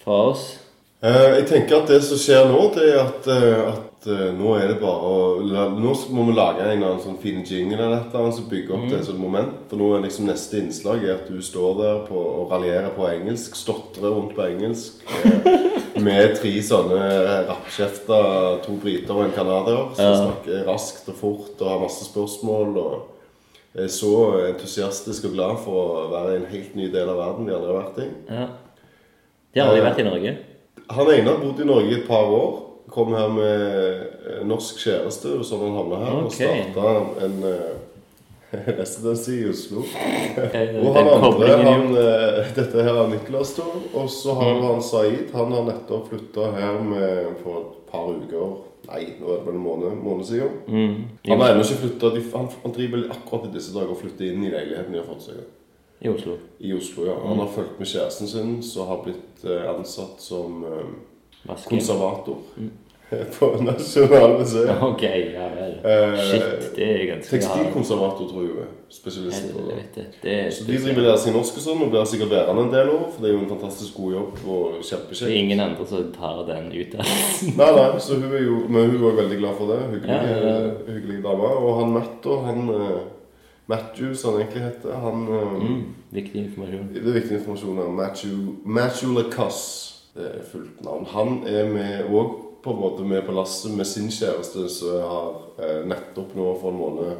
fra 0.03 0.19
oss. 0.29 0.59
Eh, 1.03 1.29
jeg 1.37 1.47
tenker 1.49 1.81
at 1.81 1.89
det 1.91 1.97
som 2.05 2.19
skjer 2.19 2.45
nå, 2.47 2.59
det 2.77 2.85
er 2.93 2.99
at, 3.01 3.25
eh, 3.27 3.63
at 3.73 4.05
eh, 4.07 4.29
nå 4.37 4.53
er 4.55 4.69
det 4.71 4.77
bare 4.79 5.09
å 5.09 5.19
Nå 5.43 5.91
må 6.15 6.23
vi 6.29 6.35
lage 6.37 6.63
en 6.63 6.79
annen 6.79 7.01
sånn 7.03 7.17
fin 7.19 7.41
jingle 7.43 7.75
eller 7.75 7.97
et 7.97 8.05
eller 8.13 8.21
annet 8.21 8.37
som 8.37 8.45
bygger 8.47 8.75
opp 8.77 8.85
til 8.87 8.95
et 8.95 9.07
sånt 9.09 9.19
moment. 9.19 9.57
For 9.67 9.81
nå 9.81 9.89
er 9.97 10.05
liksom 10.05 10.29
neste 10.29 10.61
innslag 10.61 11.03
er 11.03 11.17
at 11.17 11.27
du 11.27 11.41
står 11.43 11.73
der 11.81 11.99
på, 12.07 12.15
og 12.15 12.53
raljerer 12.53 12.93
på 12.95 13.07
engelsk, 13.09 13.57
stotrer 13.59 14.15
rundt 14.15 14.31
på 14.37 14.45
engelsk. 14.47 15.03
Med 16.07 16.37
tre 16.39 16.53
sånne 16.65 17.01
rappkjefter, 17.49 18.61
to 18.63 18.77
briter 18.81 19.13
og 19.13 19.25
en 19.27 19.35
canadier, 19.35 19.83
som 19.97 20.07
Ja. 20.07 20.15
snakker 20.23 20.63
raskt 20.71 21.11
og 21.11 21.19
fort 21.19 21.59
og 21.59 21.67
har 21.69 21.83
masse 21.83 22.07
spørsmål. 22.07 22.77
og 22.77 23.09
er 23.75 23.87
så 23.89 24.13
entusiastisk 24.53 25.25
og 25.25 25.35
glad 25.35 25.59
for 25.65 25.73
å 25.73 26.09
være 26.11 26.33
i 26.33 26.39
en 26.39 26.49
helt 26.51 26.75
ny 26.77 26.87
del 26.93 27.09
av 27.09 27.17
verden 27.17 27.47
de 27.47 27.55
aldri 27.55 27.73
har 27.73 27.83
vært 27.83 28.01
i. 28.03 28.09
Ja. 28.29 28.47
De 29.53 29.59
har 29.59 29.69
aldri 29.69 29.85
vært 29.85 29.99
i 29.99 30.09
Norge. 30.09 30.35
Han 30.89 31.07
ene 31.13 31.29
har 31.31 31.37
bodd 31.41 31.59
i 31.61 31.65
Norge 31.65 31.91
i 31.91 31.99
et 32.01 32.07
par 32.07 32.25
år. 32.27 32.59
Kom 32.93 33.13
her 33.15 33.27
med 33.33 33.61
eh, 34.29 34.43
norsk 34.45 34.77
kjæreste, 34.83 35.37
og 35.39 35.45
sånn 35.47 35.63
han 35.63 35.77
havna 35.79 36.01
her. 36.03 36.17
Og 36.19 36.25
Ok. 36.27 36.35
starta 36.35 37.25
en 37.25 37.37
uh, 37.53 37.71
residency 38.77 39.39
i 39.41 39.47
Oslo. 39.49 39.81
Og 40.83 40.91
han 40.97 41.07
andre, 41.15 41.47
han, 41.63 41.87
eh, 41.97 42.51
dette 42.59 42.83
her 42.85 42.99
er 43.01 43.07
Niklas, 43.15 43.55
da. 43.57 43.65
Og 43.97 44.09
så 44.13 44.35
har 44.37 44.53
Mm. 44.59 44.61
han 44.67 44.81
Saeed. 44.85 45.31
Han 45.33 45.51
har 45.55 45.65
nettopp 45.71 46.11
flytta 46.11 46.51
her 46.59 46.77
med, 46.83 47.33
for 47.43 47.57
et 47.63 47.89
par 47.91 48.11
uker. 48.13 48.53
Nei, 48.91 49.05
nå 49.21 49.31
er 49.31 49.37
det 49.39 49.45
vel 49.47 49.55
en 49.55 49.63
måned, 49.63 49.97
måned 50.03 50.25
siden. 50.27 50.49
Mm. 50.67 50.95
Han 51.29 51.39
har 51.39 51.53
ennå 51.53 51.63
ikke 51.63 51.81
flytta. 51.87 52.09
Han, 52.37 52.49
han 52.65 52.73
driver 52.75 53.05
akkurat 53.15 53.45
i 53.47 53.53
disse 53.55 53.73
dager 53.73 53.95
og 53.95 54.01
flytter 54.03 54.27
inn 54.33 54.43
i 54.43 54.51
leiligheten 54.51 54.91
de 54.93 54.99
har 54.99 55.07
fått 55.07 55.29
seg. 55.31 55.39
I 56.03 56.09
Oslo. 56.11 56.37
I 56.59 56.73
Oslo, 56.75 57.05
ja. 57.07 57.15
Han 57.27 57.39
har 57.39 57.47
fulgt 57.55 57.79
med 57.79 57.87
kjæresten 57.87 58.27
sin, 58.27 58.55
som 58.63 58.87
har 58.91 59.03
blitt 59.05 59.43
eh, 59.47 59.69
ansatt 59.71 60.19
som 60.21 60.63
eh, 60.67 60.87
konservator 61.47 61.69
konservator 61.69 62.37
på 63.39 63.47
Nasjonalmuseet. 63.63 64.81
Ok, 64.81 65.03
ja 65.03 65.47
vel. 65.55 65.73
Eh, 65.85 66.19
Shit, 66.27 66.75
det 66.75 66.87
er 66.89 67.03
ganske 67.11 67.29
Tekstilkonservator, 67.37 68.29
tror 68.31 68.43
jeg. 68.47 68.67
spesialisten 68.89 69.51
på 69.53 69.65
det. 69.69 70.05
Det 70.23 70.33
er 70.33 70.49
Så 70.51 70.65
de 70.67 70.77
driver 70.81 71.05
lærer 71.07 71.21
seg 71.21 71.35
norsk 71.35 71.59
og 71.59 71.65
sånn, 71.67 71.83
og 71.85 71.91
blir 71.93 72.07
sikkert 72.09 72.31
værende 72.33 72.65
en 72.67 72.73
del 72.73 72.89
år. 72.93 73.05
For 73.13 73.23
det 73.23 73.29
er 73.31 73.35
jo 73.35 73.41
en 73.43 73.51
fantastisk 73.53 73.97
god 73.99 74.13
jobb 74.17 74.43
og 74.47 74.79
Det 74.83 75.21
er 75.21 75.35
ingen 75.37 75.59
andre 75.63 75.87
som 75.89 76.11
tar 76.15 76.43
den 76.49 76.71
utdannelsen. 76.71 77.53
Nei, 77.59 77.71
nei, 77.79 77.89
så 78.01 78.17
hun 78.19 78.31
er 78.33 78.43
jo 78.47 78.61
Men 78.67 78.89
hun 78.91 78.99
jo 79.01 79.15
veldig 79.21 79.41
glad 79.43 79.59
for 79.59 79.73
det. 79.73 79.81
Hyggelig, 79.93 80.15
Ja, 80.15 80.21
ja, 80.29 80.55
ja. 80.67 80.93
hyggelig 80.93 81.23
dame. 81.23 81.53
Og 81.63 81.79
han 81.81 81.93
Matt, 81.99 82.15
da, 82.23 82.39
han 82.49 82.65
Matthew, 83.67 84.13
som 84.15 84.33
han 84.33 84.41
egentlig 84.41 84.63
heter, 84.63 84.95
han 84.99 85.27
eh, 85.27 85.53
Mm. 85.63 85.83
Viktig 86.13 86.39
informasjon. 86.45 86.89
Det 86.93 87.01
er 87.01 87.19
viktig 87.19 87.37
informasjon 87.37 87.79
om 87.79 87.93
Matthew, 87.95 88.37
Matthew 88.65 89.13
Lacasse, 89.13 89.93
det 90.15 90.25
er 90.25 90.43
fullt 90.51 90.83
navn. 90.85 91.05
Han 91.09 91.43
er 91.47 91.69
med 91.73 92.09
òg 92.09 92.35
på 92.63 92.71
en 92.71 92.79
måte 92.79 93.03
med 93.03 93.25
på 93.25 93.31
lasset 93.31 93.71
med 93.71 93.85
sin 93.85 94.11
kjæreste, 94.11 94.69
som 94.69 95.01
har 95.01 95.29
eh, 95.59 95.85
nettopp 95.89 96.35
nå 96.35 96.53
for 96.61 96.69
en 96.69 96.77
måned 96.77 97.15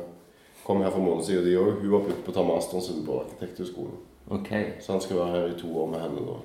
kom 0.63 0.81
her 0.81 0.91
for 0.91 0.99
en 0.99 1.05
måned 1.05 1.25
siden. 1.25 1.45
De 1.45 1.57
også. 1.57 1.79
Hun 1.81 1.91
har 1.91 1.99
begynt 2.05 2.25
på 2.25 2.31
å 2.31 2.37
ta 2.37 2.43
masteren 2.47 2.85
sin 2.85 3.05
på 3.05 3.19
arkitekthøgskolen. 3.25 3.97
Ok. 4.31 4.51
Så 4.79 4.93
han 4.95 5.01
skal 5.03 5.19
være 5.19 5.31
her 5.35 5.51
i 5.51 5.59
to 5.59 5.71
år 5.81 5.89
med 5.91 6.03
henne 6.05 6.23
nå. 6.23 6.37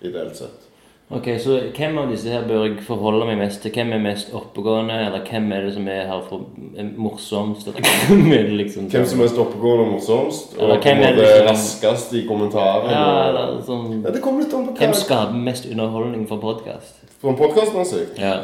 Ideelt 0.00 0.36
sett. 0.36 0.69
Ok, 1.10 1.26
Så 1.42 1.56
hvem 1.74 1.96
av 1.98 2.10
disse 2.12 2.30
her 2.30 2.44
bør 2.46 2.68
jeg 2.68 2.84
forholde 2.86 3.26
meg 3.26 3.40
mest 3.40 3.64
til? 3.64 3.72
Hvem 3.74 3.88
er 3.96 4.02
mest 4.04 4.28
oppegående, 4.36 4.94
eller 5.08 5.24
hvem 5.26 5.48
er 5.56 5.64
det 5.66 5.72
som 5.74 5.88
er 5.90 6.04
her 6.06 6.20
for 6.28 6.44
er 6.78 6.92
morsomst? 6.96 7.66
Eller 7.66 7.82
hvem 8.06 8.32
er 8.36 8.44
det 8.46 8.58
liksom 8.60 8.86
Hvem 8.92 9.06
som 9.10 9.18
er 9.18 9.24
mest 9.24 9.40
oppegående 9.42 9.86
og 9.88 9.90
morsomst, 9.96 10.54
Eller 10.54 10.76
og 10.76 10.84
på 10.84 10.86
hvem 10.86 11.02
er 11.02 11.16
det 11.16 11.24
liksom, 11.24 11.40
som- 11.40 11.50
raskest 11.50 12.14
i 12.14 12.22
kommentarene? 12.28 12.92
Ja, 12.94 13.08
eller 13.28 13.58
sånn 13.66 14.04
Ja, 14.04 14.10
det 14.14 14.22
kommer 14.22 14.44
litt 14.44 14.54
an 14.54 14.68
på 14.68 14.76
Hvem 14.78 14.94
skaper 15.00 15.42
mest 15.50 15.66
underholdning 15.72 16.28
for 16.30 16.38
podkast? 16.44 17.02
For 17.20 17.34
podkastmessig. 17.40 18.04
Ja. 18.18 18.36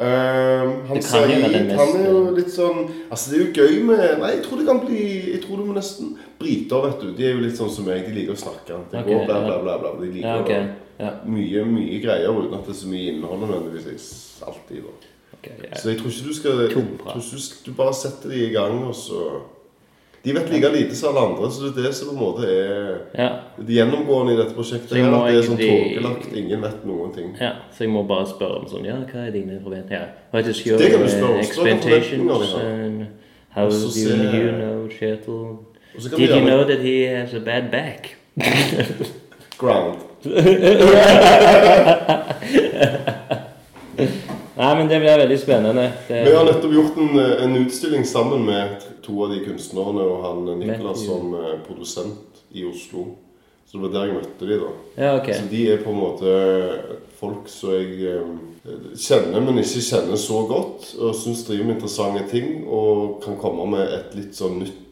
Um, 0.00 0.76
han 0.88 1.02
Saeed, 1.02 1.40
mest- 1.40 1.76
han 1.76 1.96
er 2.00 2.06
jo 2.10 2.20
litt 2.36 2.52
sånn 2.52 2.84
Altså, 3.10 3.30
det 3.30 3.40
er 3.40 3.46
jo 3.46 3.64
gøy 3.64 3.82
med 3.84 4.20
Nei, 4.20 4.30
jeg 4.36 4.44
tror 4.44 4.58
det 4.60 4.66
kan 4.68 4.78
bli 4.84 5.00
Jeg 5.32 5.42
tror 5.42 5.56
du 5.60 5.64
må 5.64 5.74
nesten 5.76 6.14
Briter, 6.40 6.84
vet 6.86 7.00
du. 7.00 7.10
De 7.16 7.26
er 7.26 7.34
jo 7.34 7.40
litt 7.40 7.56
sånn 7.56 7.68
som 7.72 7.84
meg. 7.84 8.04
De 8.06 8.12
liker 8.16 8.32
å 8.32 8.38
snakke. 8.44 8.78
De 8.92 8.96
okay, 8.96 9.12
går 9.12 9.26
bla, 9.26 9.40
bla, 9.44 9.58
bla. 9.64 9.74
bla. 9.82 9.90
De 10.00 10.06
liker 10.12 10.28
ja, 10.28 10.38
ok. 10.40 10.89
Ja. 11.00 11.10
mye, 11.24 11.64
mye 11.64 12.00
greier 12.02 12.34
uten 12.36 12.58
at 12.58 12.66
det 12.66 12.74
er 12.74 12.80
så 12.82 12.90
mye 12.90 13.14
innhold 13.14 13.46
nødvendigvis 13.46 14.10
alltid. 14.46 14.82
da. 14.84 15.08
Okay, 15.38 15.56
ja. 15.64 15.78
Så 15.78 15.90
jeg 15.90 15.98
tror 15.98 16.10
ikke 16.10 16.28
du 16.28 16.34
skal 16.34 16.50
tror 16.74 16.82
du, 17.14 17.40
du 17.66 17.72
bare 17.76 17.94
setter 17.94 18.28
de 18.28 18.44
i 18.46 18.52
gang, 18.52 18.84
og 18.84 18.94
så 18.94 19.40
De 20.24 20.34
vet 20.36 20.50
like 20.52 20.68
lite 20.72 20.96
som 20.96 21.16
alle 21.16 21.28
andre, 21.28 21.50
så 21.50 21.70
det 21.72 21.78
er 21.80 21.86
det 21.86 21.94
som 21.96 22.08
på 22.08 22.12
en 22.12 22.20
måte 22.20 22.44
er 22.44 22.98
ja. 23.18 23.28
det 23.56 23.74
gjennomgående 23.74 24.34
i 24.34 24.36
dette 24.36 24.52
prosjektet. 24.52 24.92
Her, 24.98 25.14
at 25.16 25.30
det 25.32 25.38
er 25.38 25.46
sånn 25.46 25.62
tåkelagt. 25.62 26.26
Ingen 26.36 26.60
vet 26.66 26.82
noen 26.84 27.14
ting. 27.14 27.30
ja. 27.40 27.54
Så 27.72 27.86
jeg 27.86 27.92
må 27.94 28.02
bare 28.04 28.26
spørre 28.28 28.60
om 28.60 28.66
sånn 28.68 28.84
Ja, 28.84 28.98
hva 29.00 29.24
er 29.24 29.32
dine 29.32 29.56
forventninger? 29.64 30.12
Your 30.66 30.78
Det 30.78 30.90
kan 30.92 31.00
du 31.00 31.08
spørre 31.08 31.38
oss. 31.40 31.48
Er 31.48 31.54
forventninger? 31.54 32.60
And 32.60 33.06
how 33.56 33.70
do 33.70 33.76
you, 33.96 34.12
you 34.12 34.52
know 34.52 34.88
vi 35.94 36.16
Did 36.16 36.30
you 36.30 36.40
know 36.40 36.64
that 36.64 36.80
he 36.80 37.06
has 37.08 37.34
a 37.34 37.40
bad 37.40 37.70
back? 37.70 38.16
ground. 39.58 40.09
Nei, 44.60 44.76
men 44.76 44.88
det 44.88 44.98
blir 45.00 45.18
veldig 45.18 45.38
spennende. 45.40 45.86
Det, 46.08 46.24
Vi 46.24 46.34
har 46.36 46.44
nettopp 46.44 46.72
gjort 46.74 46.96
en, 47.00 47.18
eh, 47.18 47.44
en 47.44 47.56
utstilling 47.56 48.04
sammen 48.04 48.44
med 48.44 48.84
to 49.02 49.24
av 49.24 49.30
de 49.32 49.40
kunstnerne 49.44 50.04
og 50.04 50.24
han 50.24 50.58
Niklas 50.60 51.06
som 51.06 51.34
eh, 51.34 51.54
produsent 51.64 52.42
i 52.52 52.64
Oslo. 52.68 53.06
Så 53.64 53.78
det 53.78 53.86
var 53.86 53.94
der 53.94 54.06
jeg 54.10 54.16
møtte 54.18 54.48
de 54.48 54.58
da. 54.58 54.70
ja, 54.98 55.10
okay. 55.16 55.34
Så 55.38 55.46
de 55.48 55.60
er 55.72 55.80
på 55.84 55.90
en 55.94 56.00
måte 56.02 56.28
folk 57.20 57.48
som 57.48 57.72
jeg 57.72 58.02
eh, 58.10 58.26
kjenner, 58.98 59.40
men 59.40 59.62
ikke 59.62 59.80
kjenner 59.86 60.20
så 60.20 60.42
godt. 60.50 60.90
Og 60.98 61.14
syns 61.16 61.46
driver 61.46 61.64
med 61.64 61.78
interessante 61.78 62.26
ting 62.28 62.66
og 62.68 63.22
kan 63.24 63.38
komme 63.40 63.64
med 63.78 63.94
et 63.96 64.14
litt 64.18 64.36
sånn 64.36 64.60
nytt 64.60 64.86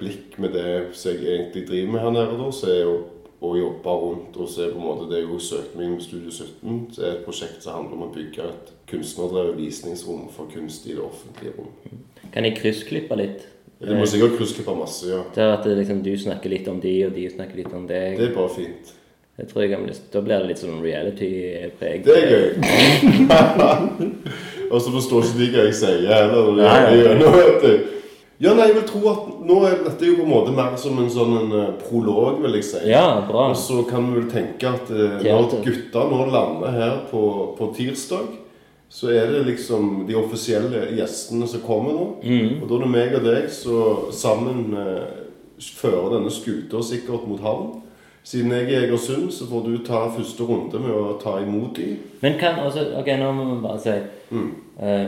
blikk 0.00 0.38
med 0.40 0.54
det 0.56 0.70
som 0.96 1.12
jeg 1.12 1.20
egentlig 1.24 1.66
driver 1.68 1.90
med 1.92 2.00
her 2.00 2.12
nede. 2.14 2.36
da, 2.40 2.46
Så 2.52 2.68
er 2.72 2.78
jo 2.84 2.94
å 3.40 3.54
jobbe 3.56 3.92
rundt 4.02 4.36
og 4.36 4.48
se 4.52 4.66
på 4.68 4.76
en 4.76 4.84
måte 4.84 5.06
det 5.08 5.22
jeg 5.22 5.30
også 5.32 5.56
søkte 5.56 5.80
meg 5.80 5.94
med 5.94 6.04
Studio 6.04 6.32
17. 6.34 6.80
Det 6.96 7.04
er 7.06 7.14
et 7.14 7.24
prosjekt 7.24 7.64
som 7.64 7.78
handler 7.78 7.96
om 7.96 8.04
å 8.04 8.12
bygge 8.12 8.44
et 8.44 8.72
kunstnerdrevet 8.90 9.56
visningsrom 9.56 10.26
for 10.34 10.50
kunst 10.52 10.84
i 10.90 10.96
det 10.96 11.04
offentlige 11.04 11.54
rom. 11.56 12.00
Kan 12.34 12.46
jeg 12.46 12.58
kryssklippe 12.60 13.16
litt? 13.16 13.46
Du 13.80 13.94
må 13.96 14.04
sikkert 14.04 14.36
kryssklippe 14.36 14.74
masse, 14.76 15.08
ja. 15.08 15.22
Det 15.32 15.40
er 15.40 15.54
at 15.54 15.64
det 15.64 15.78
liksom, 15.78 16.02
du 16.04 16.12
snakker 16.20 16.52
litt 16.52 16.68
om 16.68 16.82
de, 16.82 16.94
og 17.06 17.14
de 17.16 17.28
snakker 17.32 17.62
litt 17.62 17.72
om 17.72 17.86
deg. 17.88 18.18
Det 18.20 18.28
er 18.28 18.34
bare 18.36 18.52
fint. 18.52 18.92
Jeg 19.40 19.48
tror 19.48 19.64
jeg 19.64 19.94
Da 20.12 20.20
blir 20.20 20.42
det 20.42 20.48
litt 20.50 20.60
sånn 20.60 20.82
reality-preg. 20.84 22.04
Det 22.04 22.16
er 22.18 22.26
gøy. 22.28 22.48
og 24.72 24.82
så 24.84 24.92
forstår 24.92 25.30
ikke 25.30 25.38
de 25.38 25.48
hva 25.54 25.64
jeg 25.64 25.78
sier 25.80 26.04
heller. 26.12 26.34
når 26.34 26.58
de 26.58 26.66
Nei, 26.66 26.76
er 27.08 27.80
Ja, 28.40 28.54
nei, 28.56 28.70
jeg 28.70 28.76
vil 28.78 28.86
tro 28.88 29.00
at 29.10 29.24
nå 29.44 29.56
er 29.68 29.82
dette 29.84 30.06
jo 30.08 30.14
på 30.16 30.24
en 30.24 30.30
måte 30.32 30.52
mer 30.56 30.76
som 30.80 30.96
en 31.02 31.10
sånn 31.12 31.34
en 31.42 31.50
eh, 31.58 31.72
prolog, 31.82 32.38
vil 32.40 32.54
jeg 32.56 32.64
si. 32.70 32.78
Ja, 32.88 33.20
bra. 33.28 33.50
Og 33.52 33.58
så 33.60 33.82
kan 33.88 34.06
vi 34.08 34.16
vel 34.22 34.30
tenke 34.32 34.70
at 34.70 34.88
eh, 34.88 35.18
når 35.20 35.50
Teater. 35.50 35.64
gutta 35.66 36.04
nå 36.08 36.20
lander 36.32 36.72
her 36.78 36.94
på, 37.10 37.20
på 37.58 37.68
tirsdag, 37.76 38.30
så 38.90 39.12
er 39.14 39.28
det 39.30 39.44
liksom 39.46 40.06
de 40.08 40.16
offisielle 40.18 40.86
gjestene 40.96 41.46
som 41.46 41.60
kommer 41.62 41.92
nå. 41.94 42.06
Mm. 42.24 42.56
Og 42.62 42.66
da 42.70 42.78
er 42.78 42.82
det 42.86 42.90
meg 42.96 43.12
og 43.20 43.28
deg 43.28 43.52
som 43.54 44.08
sammen 44.16 44.64
eh, 44.72 45.20
fører 45.76 46.16
denne 46.16 46.32
skuta 46.32 46.80
sikkert 46.82 47.28
mot 47.28 47.44
havn. 47.44 47.68
Siden 48.24 48.50
jeg 48.52 48.66
er 48.66 48.70
i 48.72 48.78
Egersund, 48.88 49.30
så 49.32 49.46
får 49.48 49.62
du 49.68 49.76
ta 49.84 50.06
første 50.16 50.44
runde 50.48 50.80
med 50.80 50.92
å 50.92 51.14
ta 51.22 51.36
imot 51.44 51.76
de. 51.78 51.94
Men 52.24 52.34
kan 52.40 52.58
altså 52.64 52.82
Ok, 53.00 53.08
nå 53.20 53.30
må 53.36 53.46
vi 53.54 53.60
bare 53.68 53.80
si 53.84 53.94
Mm. 54.30 54.50
eh, 54.80 55.06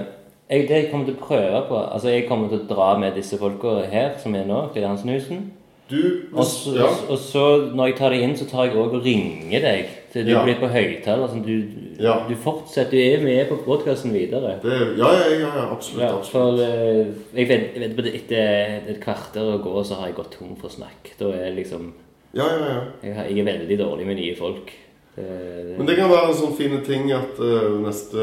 jeg, 0.52 0.68
Det 0.68 0.76
jeg 0.78 0.90
kommer 0.92 1.08
til 1.08 1.16
å 1.16 1.24
prøve 1.26 1.64
på 1.68 1.80
Altså, 1.82 2.08
jeg 2.12 2.28
kommer 2.28 2.48
til 2.52 2.60
å 2.62 2.68
dra 2.74 2.92
med 3.00 3.16
disse 3.18 3.38
folka 3.40 3.80
her 3.90 4.14
som 4.22 4.34
er 4.38 4.46
nå, 4.48 4.62
til 4.74 4.86
Hansenhusen. 4.86 5.50
Du 5.90 5.98
Og 6.32 6.44
så, 6.46 6.72
ja. 6.78 6.86
og 7.10 7.18
så, 7.20 7.42
når 7.74 7.90
jeg 7.90 7.96
tar 7.98 8.14
deg 8.14 8.22
inn, 8.24 8.36
så 8.38 8.46
tar 8.48 8.68
jeg 8.68 8.76
òg 8.80 8.94
og 8.96 9.02
ringer 9.04 9.60
deg. 9.60 9.88
Så 10.12 10.22
du 10.24 10.30
Ja. 10.30 10.44
blir 10.44 10.54
på 10.60 10.68
høyttaler. 10.72 11.28
Sånn, 11.28 11.42
du, 11.44 12.02
Ja. 12.02 12.14
du 12.28 12.34
fortsetter. 12.36 12.90
Du 12.90 12.96
er 12.98 13.20
med 13.24 13.48
på 13.48 13.58
podkasten 13.66 14.12
videre. 14.12 14.54
Det, 14.62 14.78
ja, 14.98 15.10
ja, 15.12 15.28
ja, 15.42 15.66
absolutt. 15.72 16.00
Ja, 16.00 16.14
absolutt. 16.16 16.30
for 16.30 16.52
uh, 16.54 17.36
jeg 17.36 17.48
vet, 17.48 17.74
jeg 17.74 17.96
vet 17.96 18.14
Etter 18.14 18.88
et 18.94 19.00
kvarter 19.02 19.52
å 19.56 19.58
gå, 19.62 19.84
så 19.84 19.94
har 20.00 20.06
jeg 20.06 20.16
gått 20.16 20.36
tom 20.38 20.56
for 20.56 20.68
snakk. 20.72 21.12
Da 21.18 21.26
er 21.32 21.50
jeg 21.50 21.56
liksom 21.64 21.92
Ja, 22.34 22.46
ja, 22.48 22.64
ja. 22.72 22.80
Jeg, 23.02 23.36
jeg 23.36 23.38
er 23.46 23.50
veldig 23.58 23.78
dårlig 23.78 24.06
med 24.06 24.16
nye 24.16 24.36
folk. 24.36 24.72
Det, 25.16 25.75
Men 25.77 25.87
det 25.87 25.96
kan 25.98 26.09
være 26.09 26.29
en 26.31 26.35
sånn 26.38 26.55
fine 26.57 26.79
ting 26.87 27.11
at 27.12 27.37
uh, 27.38 27.75
neste 27.85 28.22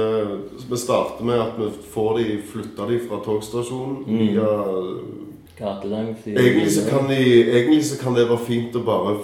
Vi 0.69 0.77
starter 0.77 1.23
med 1.23 1.39
at 1.39 1.53
vi 1.59 1.67
får 1.93 2.17
de 2.17 2.37
flytta 2.49 2.87
de 2.89 2.97
fra 3.07 3.19
togstasjonen 3.25 3.99
Mm. 4.07 4.17
via 4.17 4.47
Gatelangs 5.59 6.25
i- 6.27 6.33
egentlig, 6.35 6.71
så 6.71 6.89
kan 6.89 7.07
de, 7.07 7.15
egentlig 7.51 7.83
så 7.85 7.99
kan 8.03 8.13
det 8.15 8.27
være 8.29 8.45
fint 8.45 8.73
å 8.75 8.83
bare 8.85 9.17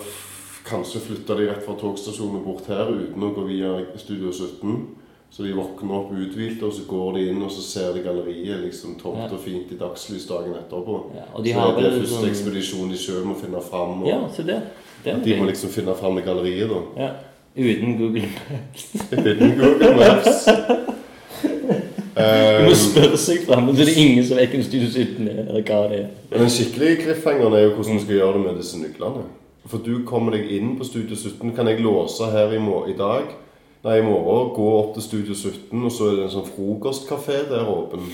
kanskje 0.65 0.99
flytte 0.99 1.37
de 1.37 1.47
rett 1.49 1.63
fra 1.65 1.73
togstasjonen 1.79 2.35
og 2.41 2.45
bort 2.45 2.67
her 2.67 2.89
uten 2.91 3.23
å 3.23 3.33
gå 3.35 3.45
via 3.47 3.85
Studio 3.97 4.31
17. 4.31 4.87
Så 5.31 5.43
de 5.43 5.53
våkner 5.53 5.91
opp 5.97 6.11
uthvilte, 6.13 6.63
og 6.65 6.73
så 6.73 6.85
går 6.87 7.13
de 7.17 7.29
inn 7.29 7.41
og 7.43 7.49
så 7.51 7.61
ser 7.61 7.93
de 7.93 8.03
galleriet 8.03 8.61
liksom 8.63 8.95
tomt 9.01 9.17
Ja. 9.17 9.25
og 9.31 9.39
fint 9.39 9.71
i 9.71 9.75
dagslys 9.75 10.27
dagen 10.27 10.53
etterpå. 10.53 11.11
Ja, 11.15 11.41
de 11.41 11.49
så 11.53 11.59
har 11.59 11.71
er 11.71 11.75
det 11.81 11.83
vel 11.91 12.01
første 12.01 12.15
sånn- 12.15 12.29
ekspedisjon 12.29 12.89
de 12.89 12.97
sjøl 12.97 13.23
må 13.25 13.35
finne 13.35 13.61
fram. 13.61 14.01
Og 14.03 14.07
Ja, 14.07 14.19
så 14.29 14.45
det, 14.45 14.61
Det 15.03 15.13
er 15.13 15.19
de 15.23 15.35
må 15.39 15.45
liksom 15.47 15.69
finne 15.69 15.95
fram 15.95 16.15
det 16.15 16.25
galleriet, 16.25 16.69
da. 16.69 16.81
Ja. 17.03 17.11
Uten 17.57 17.97
Google. 17.97 18.21
Maps. 18.51 18.85
Uten 19.11 19.53
Google 19.59 19.95
Maps. 19.95 20.45
Du 22.15 22.21
Eh, 22.21 22.61
må 22.63 22.71
spørre 22.79 23.17
seg 23.19 23.41
fram, 23.43 23.65
det 23.75 23.89
er 23.89 23.97
ingen 23.99 24.23
som 24.23 24.37
vet 24.39 24.53
hvem 24.53 24.61
Studio 24.63 24.87
17 24.87 25.25
er, 25.27 25.41
eller 25.49 25.65
hva 25.67 25.79
det 25.91 25.97
er. 25.99 26.05
Men 26.31 26.45
den 26.45 26.49
skikkelige 26.53 27.01
cliffhangeren 27.01 27.53
er 27.57 27.65
jo 27.65 27.73
hvordan 27.75 27.97
du 27.97 28.03
skal 28.05 28.15
gjøre 28.15 28.33
det 28.37 28.43
med 28.45 28.55
disse 28.61 28.79
nøklene. 28.79 29.25
For 29.67 29.81
du 29.83 29.97
kommer 30.07 30.31
deg 30.37 30.47
inn 30.55 30.77
på 30.79 30.87
Studio 30.87 31.15
17. 31.19 31.51
Kan 31.57 31.67
jeg 31.67 31.81
låse 31.83 32.29
her 32.31 32.55
i, 32.55 32.61
i 32.91 32.95
dag? 32.97 33.27
Nei, 33.83 33.97
i 33.99 34.05
morgen. 34.07 34.53
Gå 34.55 34.69
opp 34.79 34.93
til 34.95 35.03
Studio 35.03 35.35
17, 35.35 35.83
og 35.85 35.91
så 35.91 36.07
er 36.07 36.15
det 36.21 36.23
en 36.29 36.33
sånn 36.37 36.47
frokostkafé 36.55 37.41
der 37.51 37.67
åpen. 37.67 38.07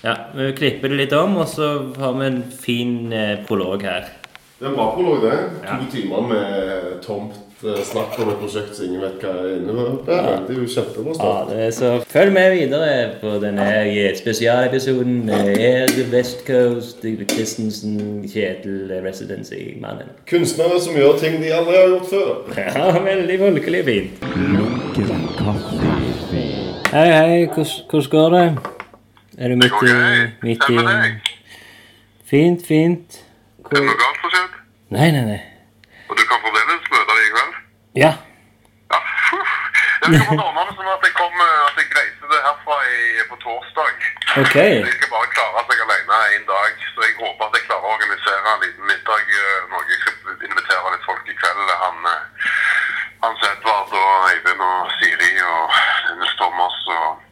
ja, 0.05 0.17
vi 0.35 0.53
klipper 0.53 0.93
det 0.93 1.01
litt 1.05 1.17
om, 1.17 1.37
og 1.43 1.49
så 1.49 1.73
har 1.99 2.15
vi 2.21 2.29
en 2.29 2.43
fin 2.53 3.13
eh, 3.13 3.39
prolog 3.49 3.83
her. 3.87 4.13
Det 4.59 4.65
er 4.65 4.71
en 4.71 4.77
bra 4.77 4.87
prolog, 4.95 5.21
det. 5.21 5.35
Ja. 5.65 5.75
To 5.77 5.91
timer 5.93 6.23
med 6.31 7.01
tomt 7.05 7.35
eh, 7.61 7.81
snakk 7.85 8.15
om 8.23 8.31
et 8.33 8.39
prosjekt 8.41 8.77
som 8.77 8.87
ingen 8.87 9.03
vet 9.05 9.19
hva 9.21 9.33
er 9.43 9.51
innebærer. 9.59 9.99
Det 10.47 10.55
er 10.55 10.61
jo 10.63 10.69
kjempebra 10.73 11.17
Ja, 11.19 11.33
det 11.51 11.59
er 11.67 11.75
så 11.77 11.91
Følg 12.09 12.33
med 12.33 12.55
videre 12.55 12.95
på 13.21 13.35
denne 13.43 13.67
spesialepisoden 14.17 15.19
med 15.29 15.51
Erik 15.61 16.13
West 16.13 16.47
Coast, 16.49 17.05
Christensen, 17.33 17.99
Kjetil 18.33 18.95
Residency-mannen. 19.05 20.15
Kunstnere 20.31 20.81
som 20.81 20.97
gjør 20.97 21.21
ting 21.21 21.37
de 21.43 21.53
aldri 21.57 21.77
har 21.77 21.93
gjort 21.93 22.09
før. 22.15 22.33
Ja, 22.79 22.95
veldig 23.05 23.39
folkelig 23.45 23.85
fint. 23.91 24.25
Lunken. 24.57 25.29
Hei, 26.97 27.11
hei, 27.13 27.45
hvordan 27.53 28.11
går 28.17 28.35
det? 28.39 28.76
Er 29.39 29.49
du 29.49 29.57
midt 29.57 29.73
i, 29.85 29.93
midt 30.47 30.63
i 30.69 30.77
Fint. 30.79 31.29
Fint, 32.31 32.61
fint. 32.67 33.17
Er 33.69 33.75
det 33.77 33.83
noe 33.85 33.97
galt 34.01 34.23
som 34.23 34.31
skjedd? 34.33 34.55
Nei, 34.97 35.09
nei, 35.13 35.25
nei. 35.29 35.43
Og 36.09 36.17
du 36.17 36.23
kan 36.31 36.41
fremdeles 36.41 36.87
møte 36.95 37.11
deg 37.11 37.27
i 37.27 37.33
kveld? 37.35 37.59
Ja. 38.01 38.13
Ja. 38.95 39.01
Jeg 40.07 40.23
skal 40.23 40.41
ordne 40.41 40.65
det 40.71 40.77
sånn 40.79 40.89
at 40.89 41.05
jeg 41.05 41.15
kom, 41.19 41.45
at 41.45 41.83
jeg 41.83 41.93
reiser 41.99 42.33
det 42.33 42.41
herfra 42.47 42.79
i, 42.89 43.27
på 43.29 43.39
torsdag. 43.45 44.09
Ok. 44.41 44.57
Jeg 44.57 44.97
skal 44.97 45.13
bare 45.13 45.31
klare 45.37 45.67
seg 45.69 45.85
alene 45.85 46.23
en 46.39 46.49
dag, 46.49 46.89
så 46.95 47.05
jeg 47.05 47.15
håper 47.21 47.51
at 47.51 47.61
jeg 47.61 47.69
klarer 47.69 47.91
å 47.91 47.95
organisere 47.99 48.55
en 48.55 48.65
liten 48.65 48.89
middag. 48.89 49.31
Norge 49.37 49.77
Noe 49.77 49.85
jeg 49.93 50.03
skal 50.07 50.49
invitere 50.49 50.97
litt 50.97 51.07
folk 51.11 51.29
i 51.29 51.39
kveld. 51.43 51.77
Han, 51.85 52.09
han 52.09 52.27
Hans 53.27 53.47
Edvard 53.53 53.93
og 54.01 54.29
Eivind 54.33 54.65
og 54.65 54.97
Siri 54.97 55.33
og 55.45 55.79
Nils 56.23 56.37
Thomas 56.41 56.83
og 56.97 57.26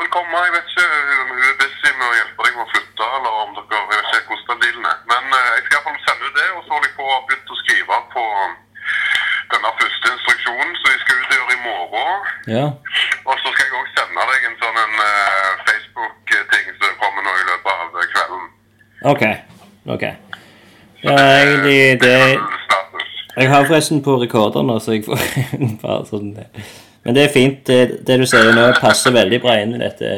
vil 0.00 0.10
komme. 0.16 0.36
Jeg 0.46 0.52
vet 0.56 0.68
ikke. 0.70 0.86
om 1.22 1.28
Hun 1.32 1.42
er 1.48 1.56
busy 1.62 1.90
med 1.98 2.06
å 2.10 2.16
hjelpe 2.18 2.40
deg 2.44 2.52
med 2.56 2.64
å 2.66 2.70
flytte, 2.72 3.04
eller 3.16 3.32
om 3.42 3.50
dere 3.56 3.78
Jeg 3.78 3.88
vet 3.90 4.16
ikke 4.18 4.30
hvordan 4.32 4.62
dealen 4.64 4.86
er. 4.92 4.98
Men 5.12 5.22
eh, 5.38 5.50
jeg 5.54 5.62
skal 5.64 5.76
iallfall 5.76 6.00
sende 6.06 6.24
ut 6.28 6.38
det, 6.38 6.48
og 6.56 6.62
så 6.64 6.70
har 6.74 6.82
de 6.84 6.90
på 6.98 7.04
å 7.08 7.18
begynne 7.26 7.54
å 7.54 7.60
skrive 7.62 7.98
på 8.14 8.24
denne 9.52 9.70
første 9.80 10.06
instruksjonen 10.14 10.74
som 10.78 10.88
de 10.92 10.98
skal 11.02 11.20
ut 11.20 11.32
og 11.32 11.36
gjøre 11.38 11.56
i 11.56 11.62
morgen. 11.68 12.30
Ja. 12.56 12.66
Og 13.28 13.34
så 13.42 13.52
skal 13.52 13.64
jeg 13.66 13.78
òg 13.80 13.90
sende 13.96 14.28
deg 14.30 14.48
en 14.48 14.58
sånn 14.62 14.80
en 14.84 15.02
eh, 15.08 15.50
Facebook-ting 15.68 16.66
som 16.80 16.98
kommer 17.02 17.26
nå 17.26 17.36
i 17.42 17.46
løpet 17.50 17.72
av 17.74 18.00
kvelden. 18.14 18.46
Ok. 19.12 19.24
Ok. 19.96 20.04
Ja, 21.06 21.14
egentlig 21.14 21.80
det 22.02 22.14
er... 22.20 22.38
Jeg 23.38 23.52
har 23.52 23.68
forresten 23.68 24.00
på 24.02 24.16
rekorder 24.18 24.64
nå, 24.66 24.80
så 24.82 24.96
jeg 24.96 25.04
får 25.06 25.20
bare 25.84 26.04
sånn 26.08 26.32
Men 27.08 27.16
det 27.16 27.22
er 27.24 27.30
fint. 27.32 27.60
Det, 27.64 28.04
det 28.04 28.18
du 28.20 28.26
sier 28.28 28.52
nå, 28.52 28.66
passer 28.84 29.14
veldig 29.16 29.38
bra 29.40 29.54
inn 29.62 29.70
i 29.78 29.80
dette 29.80 30.08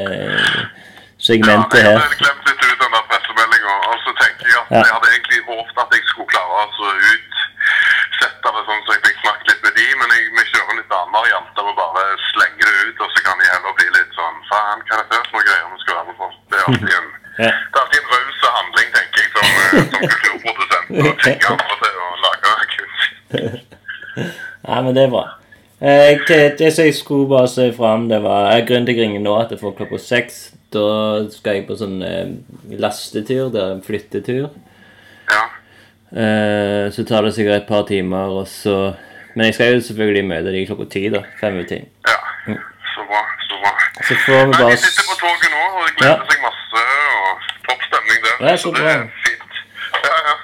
segmentet 1.23 1.79
her. 1.85 1.95
ja, 1.95 1.95
jeg 1.95 2.01
hadde 2.03 2.17
glemt 2.19 2.47
litt 2.49 2.63
ut 2.67 2.79
den 2.83 2.95
der 2.97 3.05
pressemeldinga. 3.11 3.75
Og 3.91 3.97
så 4.03 4.11
tenker 4.19 4.49
jeg 4.51 4.57
at 4.59 4.71
Ja. 4.75 4.81
jeg 4.83 4.93
hadde 4.97 5.11
egentlig 5.13 5.39
håpet 5.47 5.79
at 5.85 5.95
jeg 5.95 6.03
skulle 6.11 6.27
klare 6.33 6.57
å 6.59 6.89
utsette 7.13 8.53
det 8.57 8.63
sånn 8.67 8.83
så 8.85 8.95
jeg 8.97 9.03
fikk 9.07 9.17
snakket 9.23 9.47
litt 9.53 9.63
med 9.67 9.73
de, 9.79 9.87
men 10.01 10.13
jeg, 10.17 10.27
vi 10.35 10.43
kjører 10.51 10.73
en 10.75 10.79
litt 10.81 10.95
annen 10.99 11.15
variant 11.15 11.49
der 11.55 11.69
vi 11.69 11.73
bare 11.79 12.03
slenger 12.27 12.67
det 12.67 12.75
ut, 12.91 12.97
og 13.05 13.09
så 13.15 13.23
kan 13.29 13.39
de 13.39 13.49
heller 13.53 13.73
bli 13.79 13.87
litt 13.97 14.11
sånn 14.19 14.37
Faen, 14.51 14.83
hva 14.87 14.93
er 14.99 15.03
dette 15.07 15.23
for 15.31 15.37
noe 15.39 15.47
greier 15.47 15.71
vi 15.71 15.81
skal 15.85 15.95
være 15.95 16.07
med 16.11 16.17
på? 16.19 16.27
Det 16.51 16.59
er 16.59 16.65
alltid 16.69 16.95
en 16.99 17.09
Ja. 17.47 17.51
En 17.81 18.07
raus 18.11 18.41
handling, 18.57 18.89
tenker 18.95 19.21
jeg, 19.23 19.29
som, 19.31 19.45
eh, 19.47 19.85
som 19.91 20.01
kulturprodusent. 20.11 20.87
Å 20.91 21.13
tvinge 21.23 21.47
andre 21.55 21.75
til 21.81 21.95
å 22.03 22.09
lage 22.25 22.51
kunst. 22.75 23.77
Ja, 24.67 24.81
men 24.83 24.91
det 24.97 25.05
er 25.07 25.13
bra. 25.15 25.23
Eh, 25.81 26.19
det, 26.27 26.57
det 26.59 26.73
som 26.75 26.85
jeg 26.85 26.93
skulle 26.93 27.29
bare 27.29 27.47
se 27.49 27.71
fram, 27.73 28.03
det 28.09 28.19
var 28.21 28.51
Jeg 28.53 28.67
grunner 28.69 28.93
ringer 28.93 29.21
nå 29.23 29.33
at 29.41 29.49
jeg 29.51 29.59
får 29.59 29.71
klokka 29.79 29.97
seks. 29.97 30.41
Da 30.71 30.83
skal 31.33 31.57
jeg 31.57 31.65
på 31.67 31.75
sånn 31.79 31.97
eh, 32.05 32.35
lastetur, 32.79 33.49
det 33.53 33.61
er 33.63 33.71
en 33.75 33.81
flyttetur. 33.85 34.51
Ja. 35.31 35.41
Eh, 36.11 36.85
så 36.93 37.05
tar 37.07 37.25
det 37.25 37.33
sikkert 37.33 37.63
et 37.63 37.67
par 37.71 37.87
timer, 37.89 38.29
og 38.41 38.47
så 38.51 38.93
Men 39.33 39.45
jeg 39.47 39.55
skal 39.55 39.73
jo 39.73 39.83
selvfølgelig 39.87 40.25
møte 40.27 40.51
deg 40.51 40.65
klokka 40.67 40.85
ti, 40.91 41.05
da. 41.09 41.21
Fem 41.39 41.55
over 41.55 41.67
ti. 41.69 41.77
Ja, 42.11 42.17
så 42.93 43.05
bra. 43.07 43.21
Så 43.47 43.59
bra. 43.61 43.71
Så 44.03 44.17
får 44.25 44.41
vi 44.41 44.51
Nei, 44.51 44.57
bare 44.59 44.71
De 44.75 44.81
sitter 44.81 45.05
på 45.07 45.15
toget 45.21 45.53
nå, 45.53 45.61
og 45.71 45.85
de 45.87 45.93
gleder 46.01 46.25
seg 46.27 46.41
masse. 46.43 46.81
og 47.15 47.45
Topp 47.69 47.85
stemning 47.87 48.19
der. 48.25 48.35
Ja, 48.49 48.57
så 48.59 48.73
det 48.75 48.83
bra. 48.83 48.91
er 48.91 49.07
fint. 49.23 49.61
Ja, 50.03 50.17
ja. 50.27 50.35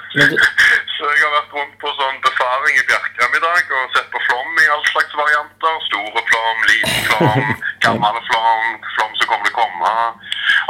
Så 0.98 1.06
jeg 1.06 1.22
har 1.22 1.34
vært 1.36 1.52
rundt 1.54 1.76
på 1.78 1.92
sånn 1.94 2.16
befaring 2.26 2.78
i 2.80 2.86
Bjerkreim 2.90 3.36
i 3.38 3.42
dag 3.44 3.74
og 3.78 3.92
sett 3.94 4.08
på 4.10 4.22
flom 4.26 4.62
i 4.64 4.70
all 4.74 4.82
slags 4.90 5.14
varianter. 5.20 5.76
Store 5.86 6.24
flom, 6.32 6.64
liten 6.72 7.04
flom, 7.06 7.52
gammel 7.86 8.18
flom, 8.32 8.72
flom 8.96 9.12
som 9.20 9.30
kommer 9.30 9.46
til 9.46 9.54
å 9.54 9.60
komme. 9.60 9.92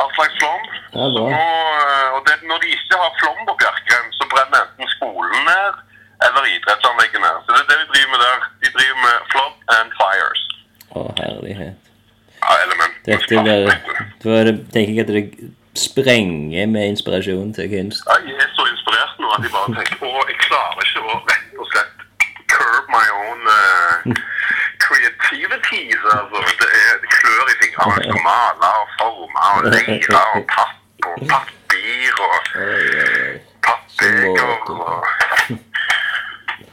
All 0.03 0.11
slags 0.17 0.35
flom. 0.41 0.65
Ja. 0.97 1.07
Nå, 1.15 1.23
eh, 1.31 2.17
og 2.17 2.19
det, 2.27 2.35
når 2.49 2.65
de 2.65 2.73
ikke 2.75 2.99
har 2.99 3.15
flom 3.21 3.39
på 3.47 3.55
Bjerkreim, 3.63 4.09
så 4.19 4.27
brenner 4.33 4.65
enten 4.65 4.91
skolen 4.97 5.47
ned 5.47 5.79
eller 6.27 6.49
idrettsanleggene. 6.51 7.31
Så 7.45 7.55
det 7.55 7.61
er 7.63 7.69
det 7.71 7.79
de 7.85 7.89
driver 7.93 8.11
med 8.13 8.23
der. 8.25 8.47
De 8.65 8.73
driver 8.75 8.99
med 9.05 9.27
flood 9.31 9.75
and 9.77 9.95
fires. 10.01 10.43
Å, 10.91 11.05
herlighet. 11.21 11.93
Ja, 12.41 12.57
element. 12.65 12.99
Dette 13.07 13.45
blir 13.47 13.63
det 13.63 14.43
det, 14.51 14.57
tenker 14.75 14.91
jeg 14.91 15.07
at 15.07 15.13
det 15.15 15.23
sprenger 15.79 16.65
med 16.73 16.83
inspirasjon 16.93 17.53
til 17.57 17.69
kunst. 17.73 18.03
Ja, 18.09 18.15
Jeg 18.27 18.37
er 18.45 18.49
så 18.57 18.63
inspirert 18.73 19.15
nå 19.21 19.27
at 19.35 19.45
jeg 19.45 19.51
bare 19.55 19.69
tenker 19.77 20.07
Å, 20.07 20.23
jeg 20.31 20.37
klarer 20.47 20.83
ikke 20.87 21.03
å 21.03 21.19
rett 21.31 21.61
og 21.61 21.67
slett 21.73 21.93
curb 22.53 22.85
my 22.95 23.05
own 23.23 23.39
uh, 23.51 23.97
så 24.83 24.93
Altså. 26.17 26.53
Det, 26.61 26.69
er, 26.81 26.93
det 27.03 27.09
klør 27.17 27.45
i 27.53 27.57
fingrene. 27.61 27.95
Jeg 27.97 28.09
skal 28.09 28.23
male 28.31 28.73
og 28.81 28.87
forme 28.99 29.39
og 29.53 29.69
leire 29.73 30.21
og 30.35 30.43
papp 30.55 30.75
og 31.11 31.17
papir 31.33 32.21
og 32.27 32.37
må- 34.81 34.97
og 34.97 35.76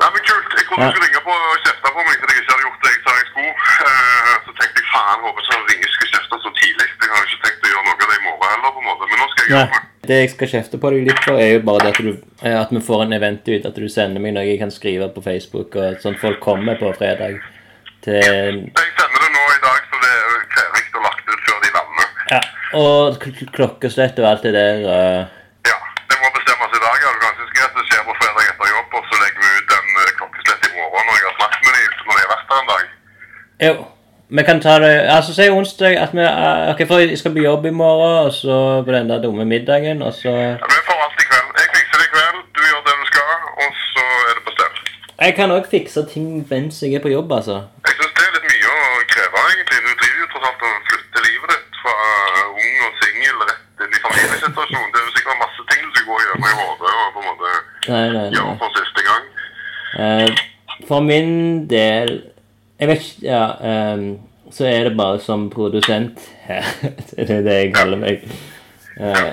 Nei, 0.01 0.09
men 0.15 0.23
kult. 0.29 0.49
Jeg 0.59 0.65
trodde 0.69 0.85
Ja. 0.85 0.91
skulle 0.91 1.07
ringe 1.07 1.21
på 1.29 1.33
og 1.35 1.59
kjefte 1.65 1.89
på 1.95 2.01
meg 2.09 2.17
fordi 2.23 2.35
jeg 2.35 2.43
ikke 2.43 2.53
hadde 2.55 2.65
gjort 2.67 2.83
det 2.85 2.91
jeg 2.95 3.03
sa 3.05 3.11
jeg 3.21 3.29
skulle. 3.31 3.53
Eh, 3.89 4.35
så 4.45 4.51
tenkte 4.59 4.79
jeg 4.83 4.89
faen, 4.95 5.19
håper 5.25 5.41
ikke 5.45 5.55
han 5.57 5.67
ringer 5.71 5.89
skal 5.95 6.09
kjefte 6.15 6.35
så 6.45 6.51
tidlig. 6.61 6.89
Jeg 7.05 7.11
har 7.15 7.23
ikke 7.29 7.43
tenkt 7.45 7.65
å 7.65 7.71
gjøre 7.73 7.85
noe 7.87 7.95
av 7.95 8.09
det 8.11 8.17
i 8.19 8.25
morgen 8.29 8.49
heller, 8.55 8.71
på 8.75 8.81
en 8.83 8.89
måte. 8.91 9.05
Men 9.11 9.19
nå 9.23 9.27
skal 9.33 9.43
jeg 9.45 9.51
gjøre 9.55 9.71
det. 9.75 9.83
det 10.09 10.19
jeg 10.21 10.31
skal 10.35 10.49
kjefte 10.55 10.77
på 10.83 10.91
deg 10.95 11.07
litt 11.09 11.23
for, 11.25 11.35
er 11.45 11.51
jo 11.55 11.61
bare 11.69 11.81
det 11.85 11.93
at, 11.95 12.01
du, 12.09 12.13
eh, 12.45 12.57
at 12.65 12.71
vi 12.75 12.81
får 12.89 13.01
en 13.07 13.17
event 13.21 13.45
ut. 13.55 13.67
At 13.71 13.77
du 13.81 13.89
sender 13.89 14.21
meg 14.25 14.35
noe 14.37 14.47
jeg 14.49 14.59
kan 14.65 14.73
skrive 14.75 15.07
på 15.15 15.25
Facebook, 15.29 15.71
og 15.81 16.03
sånn 16.05 16.19
folk 16.21 16.41
kommer 16.45 16.75
på 16.83 16.91
fredag. 16.99 17.39
Til, 18.05 18.21
Jeg 18.21 18.91
sender 19.01 19.19
det 19.25 19.31
nå 19.33 19.43
i 19.57 19.61
dag, 19.65 19.81
så 19.89 19.97
det 20.05 20.11
er 20.13 20.43
ferdig 20.59 20.85
og 20.99 21.03
lagt 21.09 21.25
ut 21.33 21.41
før 21.49 21.59
de 21.65 21.71
lander. 21.77 22.09
ja, 22.35 22.41
og 22.77 23.17
kl- 23.23 23.51
klokkeslett 23.57 24.19
og 24.21 24.27
alt 24.29 24.43
det 24.45 24.53
der. 24.59 24.77
Uh... 24.85 25.23
Ja, 25.71 25.79
det 26.11 26.17
må 26.21 26.29
bestemmes 26.37 26.69
i 26.77 26.83
dag. 26.85 26.97
Ja. 27.01 27.09
Det 27.09 27.17
er 27.17 27.25
ganske 27.25 27.49
greit 27.57 27.73
det 27.79 27.85
skjer 27.89 28.03
på 28.05 28.15
fredag 28.21 28.45
etter 28.53 28.69
jobb, 28.75 28.89
og 28.99 29.03
så 29.09 29.15
legger 29.25 29.41
vi 29.41 29.51
ut 29.57 29.73
en 29.79 29.89
eh, 30.05 30.13
klokkeslett 30.21 30.69
i 30.69 30.73
morgen 30.77 31.05
når 31.09 31.17
jeg 31.17 31.27
har 31.31 31.37
snakket 31.41 31.63
med 31.65 31.73
dem 31.81 31.93
når 32.55 32.63
de 32.63 32.71
har 32.71 32.79
vært 32.79 32.91
der 33.59 33.63
en 33.65 33.67
dag. 33.67 33.67
jo, 33.67 33.85
vi 34.37 34.43
kan 34.43 34.61
ta 34.61 34.79
det 34.79 34.95
Altså, 35.17 35.35
si 35.35 35.49
onsdag 35.51 35.95
at 36.05 36.13
vi 36.17 36.21
eh, 36.21 36.71
Ok, 36.71 36.81
for 36.89 36.99
jeg 36.99 37.19
skal 37.19 37.33
på 37.35 37.45
jobb 37.49 37.65
i 37.67 37.71
morgen, 37.71 38.27
og 38.27 38.33
så 38.33 38.83
på 38.87 38.93
den 38.93 39.11
der 39.11 39.23
dumme 39.23 39.45
middagen, 39.45 40.03
og 40.03 40.13
så 40.13 40.29
Ja, 40.29 40.67
Vi 40.75 40.81
får 40.89 40.99
alt 41.05 41.19
i 41.23 41.27
kveld. 41.31 41.49
Jeg 41.61 41.69
fikser 41.77 41.97
det 42.01 42.07
i 42.09 42.13
kveld, 42.15 42.39
du 42.57 42.61
gjør 42.69 42.81
det 42.87 42.95
du 43.03 43.07
skal, 43.13 43.27
og 43.63 43.71
så 43.93 44.05
er 44.29 44.33
det 44.37 44.43
på 44.47 44.53
stell. 44.57 44.75
Jeg 45.25 45.33
kan 45.39 45.55
òg 45.57 45.65
fikse 45.75 46.01
ting 46.15 46.27
mens 46.51 46.83
jeg 46.83 46.95
er 46.99 47.03
på 47.07 47.13
jobb, 47.17 47.29
altså. 47.39 47.57
Jeg 47.87 47.95
syns 47.99 48.15
det 48.17 48.25
er 48.29 48.33
litt 48.37 48.47
mye 48.53 48.69
å 48.79 48.81
kreve, 49.13 49.39
egentlig. 49.53 49.79
Du 49.87 49.93
driver 50.01 50.21
jo 50.25 50.29
tross 50.33 50.47
alt 50.49 50.63
og 50.69 50.75
flytter 50.89 51.21
livet 51.29 51.49
ditt 51.55 51.73
fra 51.83 51.95
ung 52.63 52.77
og 52.87 52.93
singel 53.03 53.37
rett 53.49 53.85
inn 53.85 53.97
i 53.99 54.03
familiesituasjonen. 54.07 54.91
Det 54.93 54.99
er 55.01 55.07
jo 55.09 55.15
sikkert 55.17 55.39
masse 55.45 55.63
ting 55.71 55.81
du 55.85 55.91
skal 55.95 56.07
gå 56.11 56.17
gjennom 56.25 56.49
i 56.51 56.55
hodet 56.61 56.93
og 57.01 57.09
på 57.15 57.19
en 57.23 57.29
måte 57.31 57.51
Nei, 57.93 58.05
nei, 58.17 58.27
gjøre 58.35 58.55
for 58.63 58.79
siste 58.81 59.01
gang. 59.09 59.25
Uh, 60.03 60.29
for 60.89 61.01
min 61.11 61.31
del 61.71 62.11
Jeg 62.81 62.89
vet 62.91 63.03
ikke 63.05 63.27
Ja, 63.29 63.45
Um, 63.95 64.19
så 64.53 64.67
er 64.69 64.85
det 64.89 64.97
bare 64.97 65.19
som 65.21 65.49
produsent 65.51 66.21
her. 66.49 66.63
det 67.17 67.31
er 67.31 67.43
det 67.47 67.55
jeg 67.55 67.75
kaller 67.75 67.97
meg. 67.99 68.25
Uh, 69.01 69.33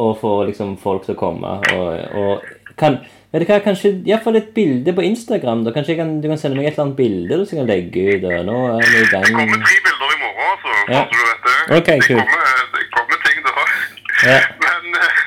og 0.00 0.16
få 0.20 0.30
liksom 0.48 0.76
folk 0.80 1.04
til 1.04 1.12
å 1.16 1.20
komme 1.20 1.58
og, 1.74 1.88
og 2.16 2.46
kan 2.80 2.96
Vet 3.34 3.42
du 3.42 3.50
hva, 3.50 3.58
kanskje 3.60 3.90
iallfall 4.08 4.36
et 4.38 4.52
bilde 4.56 4.92
på 4.96 5.02
Instagram. 5.04 5.64
da, 5.66 5.72
Kanskje 5.74 5.96
kan, 5.98 6.14
du 6.22 6.28
kan 6.30 6.38
sende 6.40 6.56
meg 6.56 6.68
et 6.70 6.76
eller 6.76 6.86
annet 6.86 6.96
bilde 6.96 7.36
du 7.42 7.44
kan 7.50 7.66
legge 7.68 8.04
ut. 8.16 8.24
og 8.24 8.46
Nå 8.48 8.54
er 8.70 8.86
vi 8.86 9.00
i 9.02 9.02
Det 9.02 9.20
kommer 9.26 9.50
gang. 9.50 9.64
tre 9.66 9.76
bilder 9.84 10.14
i 10.14 10.18
morgen, 10.22 10.46
altså. 10.54 10.72
Ja. 10.94 11.02
Så 11.02 11.10
du 11.12 11.18
vet 11.26 11.42
det. 11.44 11.58
Ok, 11.76 11.90
det 11.90 12.06
kommer, 12.06 12.54
det 12.76 12.86
kommer 12.96 13.18
ting 13.26 13.38
da. 13.44 13.52
Ja. 14.30 14.38
Men, 14.64 14.84
eh, 15.02 15.18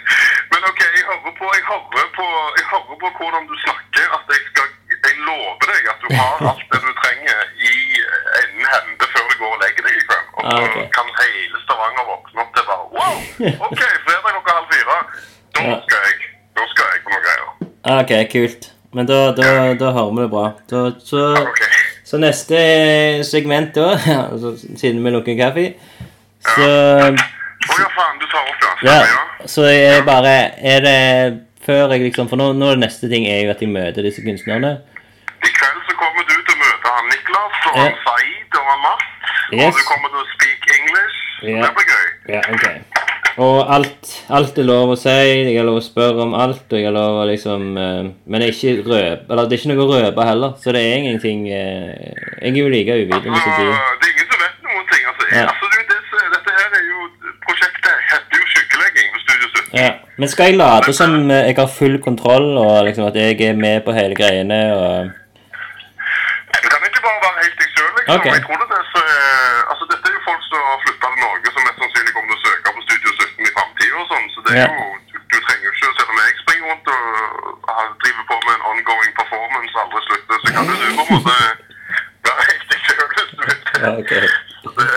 men 0.49 0.62
ok, 0.71 0.81
jeg 0.95 1.03
hører, 1.09 1.33
på, 1.38 1.45
jeg, 1.57 1.63
hører 1.69 2.09
på, 2.17 2.25
jeg 2.57 2.65
hører 2.71 2.97
på 3.03 3.09
hvordan 3.19 3.43
du 3.51 3.55
snakker, 3.65 4.05
at 4.17 4.33
jeg 4.33 4.41
skal 4.49 4.67
lover 5.27 5.67
deg 5.71 5.89
at 5.93 5.99
du 6.03 6.08
har 6.15 6.44
alt 6.52 6.65
det 6.73 6.79
du 6.85 6.91
trenger 7.02 7.39
i 7.69 7.73
enden 8.41 8.65
hende 8.73 9.10
før 9.13 9.25
du 9.31 9.35
går 9.41 9.54
og 9.56 9.62
legger 9.65 9.87
deg 9.87 10.00
i 10.00 10.04
kveld. 10.08 10.25
Og 10.37 10.41
så 10.46 10.56
Ah, 10.56 10.65
ok. 10.65 10.77
kan 10.98 11.08
hele 11.19 11.62
Stavanger 11.65 12.06
våkne 12.12 12.44
opp 12.46 12.52
til 12.56 12.67
bare 12.69 12.85
Wow! 12.98 13.15
Ok, 13.69 13.81
fredag 14.08 14.31
klokka 14.33 14.58
halv 14.60 14.69
fire. 14.73 14.98
Da 15.60 15.77
skal 15.85 16.06
jeg, 16.08 16.29
da 16.58 16.67
skal 16.73 16.91
jeg 16.94 17.02
på 17.06 17.13
noen 17.15 17.25
greier. 17.27 17.48
Ok, 18.00 18.13
kult. 18.33 18.69
Men 18.98 19.06
da, 19.10 19.17
da, 19.37 19.50
da 19.77 19.91
hører 19.94 20.13
vi 20.15 20.23
det 20.23 20.29
bra. 20.33 20.46
Da, 20.71 20.79
så, 21.06 21.25
okay. 21.41 21.73
så 22.10 22.17
neste 22.21 22.62
segment, 23.27 23.75
da, 23.75 23.91
altså, 24.31 24.56
siden 24.79 25.04
vi 25.06 25.12
lukker 25.13 25.37
kaffe 25.37 25.65
Så 26.48 26.65
Å 26.65 27.75
ja, 27.75 27.89
faen, 27.94 28.17
du 28.17 28.25
tar 28.31 28.48
opp, 28.48 28.63
ja. 28.63 28.71
Ja, 28.87 28.98
ja. 29.12 29.48
så 29.52 29.67
jeg 29.67 30.06
bare 30.08 30.31
Er 30.63 30.79
det 30.85 30.98
før 31.65 31.91
jeg 31.94 32.06
liksom 32.08 32.29
For 32.31 32.39
nå, 32.39 32.54
nå 32.58 32.69
er 32.71 32.79
det 32.79 32.85
neste 32.87 33.10
ting 33.12 33.27
er 33.29 33.44
jo 33.44 33.52
at 33.54 33.62
jeg 33.62 33.69
møter 33.69 34.06
disse 34.08 34.23
kunstnerne. 34.25 34.77
I 35.48 35.52
kveld 35.60 35.79
så 35.87 35.94
kommer 36.02 36.23
du 36.29 36.35
til 36.35 36.56
å 36.56 36.60
møte 36.63 36.94
han 36.98 37.06
Niklas 37.13 37.58
og 37.69 37.77
han 37.79 37.85
Ja. 37.90 37.96
Saeed 38.06 38.60
og 38.60 38.65
han 38.71 38.79
Mart. 38.85 39.06
Yes. 39.52 39.65
Og 39.65 39.79
du 39.79 39.83
kommer 39.92 40.08
til 40.13 40.21
å 40.23 40.27
speak 40.35 40.62
English. 40.77 41.17
Yeah. 41.44 41.62
Det 41.63 41.71
blir 41.77 41.87
gøy. 41.94 42.08
Ja, 42.35 42.42
ok. 42.54 42.65
Og 43.40 43.58
alt, 43.71 44.10
alt 44.35 44.58
er 44.60 44.65
lov 44.67 44.90
å 44.92 44.96
si, 45.00 45.10
jeg 45.15 45.56
har 45.56 45.63
lov 45.69 45.77
å 45.79 45.83
spørre 45.85 46.25
om 46.25 46.33
alt, 46.35 46.65
og 46.67 46.75
jeg 46.75 46.90
har 46.90 46.96
lov 46.96 47.21
å 47.21 47.27
liksom 47.29 47.62
Uh, 47.79 48.10
Men 48.27 48.42
det 48.42 48.50
er 48.50 48.56
ikke 48.58 48.83
røp, 48.90 49.21
eller 49.31 49.48
det 49.48 49.56
er 49.56 49.62
ikke 49.62 49.71
noe 49.71 49.85
røpe 49.94 50.25
heller, 50.27 50.52
så 50.60 50.73
det 50.75 50.81
er 50.83 50.98
ingenting 51.00 51.46
uh, 51.48 51.94
Jeg 52.44 52.52
er 52.52 52.60
jo 52.60 52.67
like 52.73 52.98
uvitende 53.00 53.40
som 53.40 53.54
Altså, 53.54 53.63
du. 53.63 53.71
det 54.02 54.10
er 54.10 54.12
ingen 54.12 54.27
som 54.33 54.44
vet 54.44 54.58
noen 54.67 54.85
ting. 54.92 55.04
Altså, 55.12 55.23
Ja. 55.37 55.46
altså 55.54 55.65
du, 55.71 55.77
det, 55.92 56.00
dette 56.35 56.58
her 56.60 56.69
er 56.81 56.83
jo 56.90 57.00
Prosjektet 57.48 57.96
heter 58.12 58.35
jo 58.44 58.46
Skyggelegging 58.52 59.08
på 59.15 59.19
Studio 59.23 59.48
17. 59.56 59.79
Ja. 59.85 59.92
Men 60.19 60.27
skal 60.33 60.52
jeg 60.52 60.60
late 60.60 60.94
som 61.00 61.15
eh, 61.31 61.46
jeg 61.48 61.56
har 61.62 61.71
full 61.79 61.96
kontroll, 62.04 62.50
og 62.60 62.83
liksom 62.90 63.08
at 63.08 63.15
jeg 63.15 63.40
er 63.48 63.56
med 63.56 63.79
på 63.87 63.96
hele 63.96 64.15
greiene, 64.19 64.60
og 64.75 65.15
Du 66.60 66.67
kan 66.67 66.83
ikke 66.92 67.02
bare 67.08 67.19
være 67.23 67.48
helt 68.10 68.23
deg 68.23 68.33
sjøl, 68.33 68.39
liksom. 68.39 68.39
Ok. 68.39 68.39
Jeg 68.39 68.43
tror 68.45 68.57
det 68.60 68.77
er 68.79 68.87
så, 68.93 69.01
eh, 69.13 69.60
altså, 69.71 69.83
Dette 69.91 70.05
er 70.10 70.13
jo 70.17 70.21
folk 70.29 70.43
som 70.49 70.60
har 70.69 70.79
flytta 70.85 71.05
til 71.13 71.19
Norge, 71.25 71.47
som 71.55 71.62
mest 71.67 71.79
sannsynlig 71.83 72.12
kommer 72.15 72.29
til 72.29 72.37
å 72.39 72.43
søke 72.45 72.69
på 72.75 72.81
Studio 72.87 73.10
17 73.19 73.47
i 73.49 73.51
framtida 73.57 74.01
sånn. 74.12 74.27
Så 74.33 74.39
det 74.45 74.51
er 74.53 74.60
Ja. 74.60 74.67
jo 74.69 74.85
du, 75.10 75.15
du 75.31 75.37
trenger 75.45 75.65
jo 75.67 75.73
ikke 75.75 75.87
Selv 75.99 76.10
om 76.13 76.17
jeg 76.23 76.31
springer 76.43 76.65
rundt 76.69 76.87
og 76.93 77.01
har- 77.77 77.95
driver 78.03 78.23
på 78.31 78.35
med 78.45 78.53
en 78.57 78.63
ongoing 78.71 79.12
performance 79.19 79.73
aldri 79.83 79.99
slutter, 80.07 80.35
så 80.43 80.47
kan 80.55 80.63
du 80.69 80.73
på 80.79 81.03
en 81.03 81.12
måte 81.15 81.35
være 82.27 82.41
helt 82.49 82.65
deg 82.71 82.79
sjøl 82.85 83.07
hvis 83.13 83.31
du 83.31 83.41
vil. 83.47 83.60
Ja, 83.83 83.89
ok. 84.01 84.13
Så 84.63 84.69
Det, 84.77 84.87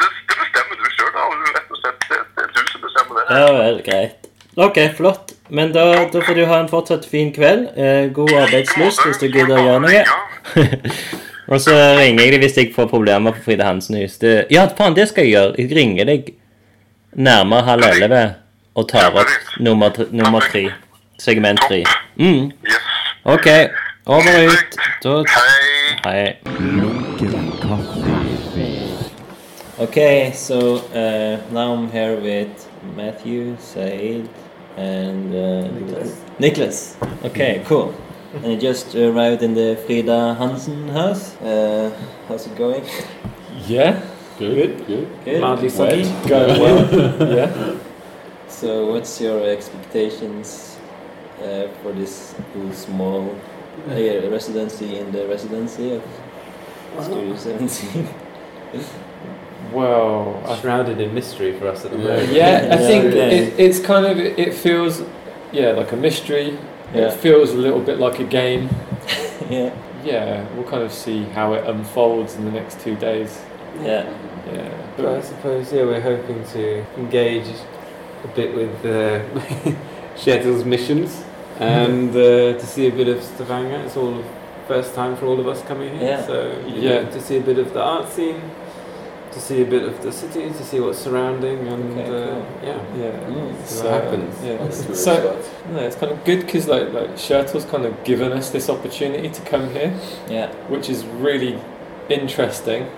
det, 0.00 0.08
bestemmer 0.42 0.74
du 0.80 0.84
sjøl, 0.96 1.10
da. 1.16 1.22
du 1.40 1.46
Rett 1.56 1.70
og 1.74 1.78
slett, 1.82 2.00
det, 2.10 2.18
det 2.36 2.42
er 2.44 2.50
du 2.56 2.60
som 2.72 2.80
bestemmer 2.86 3.12
det. 3.18 3.24
Ja 3.36 3.48
vel, 3.60 3.76
greit. 3.88 4.16
Ok, 4.66 4.78
flott. 4.96 5.32
Men 5.48 5.72
da, 5.72 5.84
da 6.12 6.20
får 6.26 6.34
du 6.34 6.44
ha 6.46 6.58
en 6.60 6.68
fortsatt 6.68 7.04
fin 7.10 7.32
kveld. 7.32 7.68
Eh, 7.76 8.08
god 8.18 8.32
arbeidslyst 8.44 9.00
hvis 9.06 9.18
du 9.22 9.26
gidder 9.28 9.56
å 9.58 9.64
gjøre 9.66 9.80
noe. 9.84 10.02
og 11.52 11.60
så 11.60 11.72
ringer 11.98 12.24
jeg 12.24 12.32
deg 12.32 12.40
hvis 12.46 12.56
jeg 12.56 12.70
får 12.74 12.88
problemer 12.90 13.34
på 13.36 13.42
Frida 13.44 13.66
Hansen-hus. 13.68 14.16
Det- 14.22 14.46
Ja, 14.50 14.66
faen, 14.78 14.94
det 14.96 15.08
skal 15.10 15.24
jeg 15.28 15.34
gjøre. 15.34 15.54
Jeg 15.58 15.76
ringer 15.76 16.04
deg 16.08 16.32
nærmere 17.16 17.62
halv 17.66 17.84
elleve 17.92 18.22
og 18.74 18.88
tar 18.88 19.12
opp 19.12 19.28
nummer, 19.60 19.92
nummer 20.10 20.40
tre. 20.40 20.70
Segment 21.20 21.60
tre. 21.68 21.84
Mm. 22.16 22.50
Ok, 23.24 23.46
over 24.06 24.32
og 24.38 24.52
ut. 24.52 24.78
Da 25.04 25.22
Hei. 26.04 26.34
Okay, 29.78 30.32
so 30.34 30.76
uh, 30.94 31.38
now 31.52 31.74
I'm 31.74 31.90
here 31.90 32.16
with 32.20 32.68
Matthew, 32.96 33.56
Said, 33.58 34.28
and 34.76 35.34
uh, 35.34 35.68
Nicholas. 35.78 36.16
Nicholas. 36.38 36.96
Okay, 37.24 37.62
cool. 37.66 37.94
And 38.34 38.46
I 38.46 38.56
just 38.56 38.94
arrived 38.94 39.42
in 39.42 39.52
the 39.52 39.76
Frida 39.84 40.34
Hansen 40.34 40.88
house. 40.88 41.36
Uh, 41.36 41.92
how's 42.28 42.46
it 42.46 42.56
going? 42.56 42.82
Yeah, 43.66 44.02
good, 44.38 44.86
good. 44.86 45.24
Good. 45.24 45.40
Mildly 45.42 45.68
Funky? 45.68 46.02
wet, 46.02 46.28
going 46.28 46.60
well. 46.60 47.32
yeah. 47.36 47.76
So, 48.48 48.90
what's 48.90 49.20
your 49.20 49.46
expectations 49.46 50.78
uh, 51.42 51.68
for 51.82 51.92
this 51.92 52.34
little 52.54 52.72
small 52.72 53.36
uh, 53.90 54.30
residency 54.30 54.98
in 54.98 55.12
the 55.12 55.28
residency 55.28 55.92
of 55.92 56.02
Studio 57.00 57.36
17? 57.36 58.08
Well, 59.72 60.42
I, 60.44 60.60
shrouded 60.60 61.00
in 61.00 61.14
mystery 61.14 61.58
for 61.58 61.68
us 61.68 61.84
at 61.86 61.92
the 61.92 61.98
moment. 61.98 62.30
yeah, 62.30 62.68
I 62.72 62.76
think 62.76 63.14
yeah. 63.14 63.22
it, 63.22 63.58
it's 63.58 63.80
kind 63.80 64.04
of 64.04 64.18
it 64.18 64.52
feels, 64.52 65.02
yeah, 65.50 65.70
like 65.70 65.92
a 65.92 65.96
mystery. 65.96 66.58
Yeah. 66.94 67.08
It 67.12 67.14
feels 67.20 67.50
a 67.52 67.56
little 67.56 67.80
bit 67.80 67.98
like 67.98 68.18
a 68.20 68.24
game. 68.24 68.68
yeah, 69.50 69.74
Yeah, 70.04 70.46
we'll 70.54 70.64
kind 70.68 70.82
of 70.82 70.92
see 70.92 71.24
how 71.24 71.54
it 71.54 71.66
unfolds 71.66 72.34
in 72.36 72.44
the 72.44 72.50
next 72.50 72.80
two 72.80 72.96
days. 72.96 73.40
yeah, 73.80 74.04
Yeah, 74.52 74.68
But 74.96 75.06
I 75.06 75.20
suppose, 75.22 75.72
yeah, 75.72 75.84
we're 75.84 76.00
hoping 76.00 76.44
to 76.52 76.84
engage 76.98 77.46
a 78.24 78.28
bit 78.28 78.54
with 78.54 78.74
uh, 78.84 79.22
Shettl's 80.16 80.64
missions 80.64 81.24
and 81.60 82.10
uh, 82.10 82.58
to 82.58 82.66
see 82.66 82.88
a 82.88 82.92
bit 82.92 83.08
of 83.08 83.22
Stavanger. 83.22 83.76
It's 83.86 83.96
all 83.96 84.12
the 84.14 84.24
first 84.68 84.94
time 84.94 85.16
for 85.16 85.26
all 85.26 85.40
of 85.40 85.46
us 85.48 85.62
coming 85.62 85.96
here. 85.98 86.08
Yeah. 86.08 86.26
So, 86.26 86.64
Yeah. 86.66 87.02
know, 87.02 87.10
to 87.10 87.20
see 87.20 87.36
a 87.38 87.40
bit 87.40 87.58
of 87.58 87.72
the 87.72 87.80
art 87.82 88.08
scene, 88.08 88.40
to 89.32 89.40
see 89.40 89.62
a 89.62 89.64
bit 89.64 89.82
of 89.82 90.02
the 90.02 90.12
city, 90.12 90.48
to 90.48 90.64
see 90.64 90.78
what's 90.80 90.98
surrounding, 90.98 91.58
and 91.68 91.98
Okay, 91.98 92.04
uh, 92.04 92.34
cool. 92.34 92.46
yeah. 92.62 92.78
yeah. 92.96 93.10
Mm. 93.30 93.66
See 93.66 93.84
what 93.84 93.92
happens. 94.02 94.34
Yeah. 94.44 94.70
So, 94.70 94.94
So 94.94 95.42
no, 95.72 95.78
it's 95.80 95.96
kind 95.96 96.12
of 96.12 96.22
good 96.24 96.40
because 96.46 96.68
like 96.68 96.92
like 96.92 97.16
Shirtle's 97.18 97.64
kind 97.64 97.84
of 97.86 98.04
given 98.04 98.32
us 98.32 98.50
this 98.50 98.68
opportunity 98.68 99.28
to 99.30 99.40
come 99.42 99.70
here. 99.70 99.92
yeah, 100.28 100.48
which 100.68 100.88
is 100.90 101.04
really 101.06 101.58
interesting. 102.08 102.88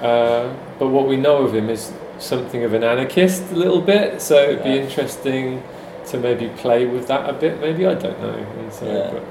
Uh, 0.00 0.54
but 0.78 0.88
what 0.88 1.08
we 1.08 1.16
know 1.16 1.38
of 1.38 1.54
him 1.54 1.68
is 1.70 1.92
something 2.18 2.64
of 2.64 2.72
an 2.72 2.82
anarchist, 2.84 3.42
a 3.52 3.56
little 3.56 3.80
bit. 3.80 4.20
So 4.20 4.34
it'd 4.36 4.62
be 4.64 4.70
Yeah. 4.70 4.82
interesting 4.86 5.62
to 6.06 6.18
maybe 6.18 6.48
play 6.56 6.86
with 6.86 7.06
that 7.08 7.28
a 7.28 7.32
bit. 7.32 7.60
Maybe 7.60 7.86
I 7.86 7.94
don't 7.94 8.20
know. 8.20 8.34
And 8.60 8.72
so, 8.72 8.86
Yeah. 8.86 9.10
but 9.12 9.22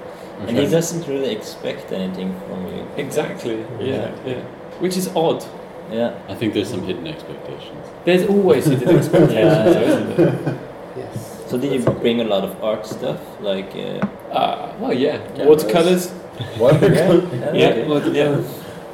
and 0.47 0.57
he 0.57 0.67
doesn't 0.67 1.07
really 1.07 1.31
expect 1.31 1.91
anything 1.91 2.35
from 2.47 2.67
you. 2.67 2.83
exactly, 2.95 3.65
yeah, 3.79 4.11
yeah. 4.25 4.41
Which 4.79 4.95
is 4.95 5.09
odd. 5.15 5.43
Yeah. 5.91 6.13
I 6.29 6.35
think 6.35 6.53
there's 6.53 6.69
some 6.69 6.83
hidden 6.83 7.07
expectations. 7.07 7.85
There's 8.05 8.27
always 8.29 8.65
hidden 8.65 8.97
expectations, 8.97 9.33
Yeah. 9.33 9.63
though, 9.63 9.81
isn't 9.81 10.17
there? 10.17 10.59
Yes. 10.97 11.43
So 11.47 11.57
did 11.59 11.71
you 11.73 11.79
bring 12.01 12.21
a 12.21 12.23
lot 12.23 12.43
of 12.43 12.61
art 12.63 12.85
stuff, 12.85 13.19
like? 13.41 13.71
Uh, 13.75 14.05
Uh, 14.31 14.73
well, 14.79 14.93
yeah. 14.93 15.19
Yeah. 15.37 15.45
Watercolors, 15.45 16.11
yeah, 16.59 17.53
yeah, 17.53 17.69
okay. 17.69 17.87
well, 17.87 18.15
yeah. 18.15 18.41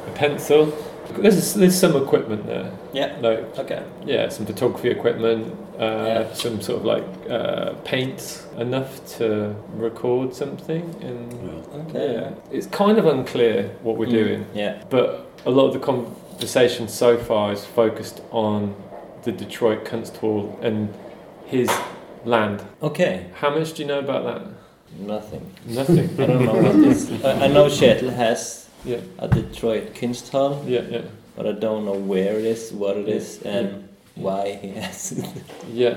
A 0.06 0.10
pencil. 0.14 0.72
There's 1.18 1.54
there's 1.54 1.78
some 1.78 1.96
equipment 1.96 2.46
there. 2.46 2.70
yeah. 2.92 3.16
Like 3.20 3.58
Okay. 3.58 3.82
yeah, 4.06 4.28
some 4.30 4.46
photography 4.46 4.90
equipment, 4.90 5.46
uh, 5.78 5.84
Yeah. 6.06 6.32
some 6.34 6.60
sort 6.60 6.78
of 6.80 6.84
like 6.84 7.04
uh, 7.30 7.72
paint 7.84 8.42
enough 8.58 8.90
to 9.18 9.54
record 9.76 10.34
something, 10.34 10.82
and 11.02 11.32
Okay. 11.88 12.12
yeah, 12.14 12.30
it's 12.50 12.66
kind 12.66 12.98
of 12.98 13.06
unclear 13.06 13.70
what 13.82 13.96
we're 13.96 14.08
Mm, 14.12 14.24
doing. 14.24 14.44
Yeah. 14.54 14.74
But 14.90 15.26
a 15.46 15.50
lot 15.50 15.66
of 15.66 15.72
the 15.72 15.80
conversation 16.44 16.86
so 16.88 17.16
far 17.16 17.52
is 17.54 17.64
focused 17.64 18.20
on 18.30 18.74
the 19.22 19.32
Detroit 19.32 19.86
Kunsthalle 19.86 20.62
and 20.62 20.92
his 21.46 21.70
land. 22.26 22.62
Okay. 22.82 23.30
How 23.40 23.48
much 23.48 23.72
do 23.72 23.82
you 23.82 23.88
know 23.88 24.00
about 24.00 24.24
that? 24.24 24.42
Nothing. 24.98 25.50
Nothing. 25.66 26.10
I 26.22 26.26
don't 26.26 26.44
know 26.44 26.52
what 26.62 26.76
this. 26.82 27.10
I, 27.24 27.44
I 27.44 27.48
know 27.48 27.66
Kjetil 27.68 28.12
has 28.12 28.68
Yeah, 28.84 29.00
a 29.18 29.26
Detroit 29.26 29.94
Kunsthal, 29.94 30.68
yeah, 30.68 30.82
yeah, 30.90 31.02
but 31.34 31.46
I 31.46 31.52
don't 31.52 31.86
know 31.86 31.96
where 32.12 32.38
it 32.38 32.44
is, 32.44 32.70
what 32.72 32.98
it 32.98 33.08
is, 33.08 33.40
and 33.42 33.88
why 34.14 34.58
he 34.60 34.68
has 34.80 35.12
it. 35.18 35.24
yeah, 35.72 35.96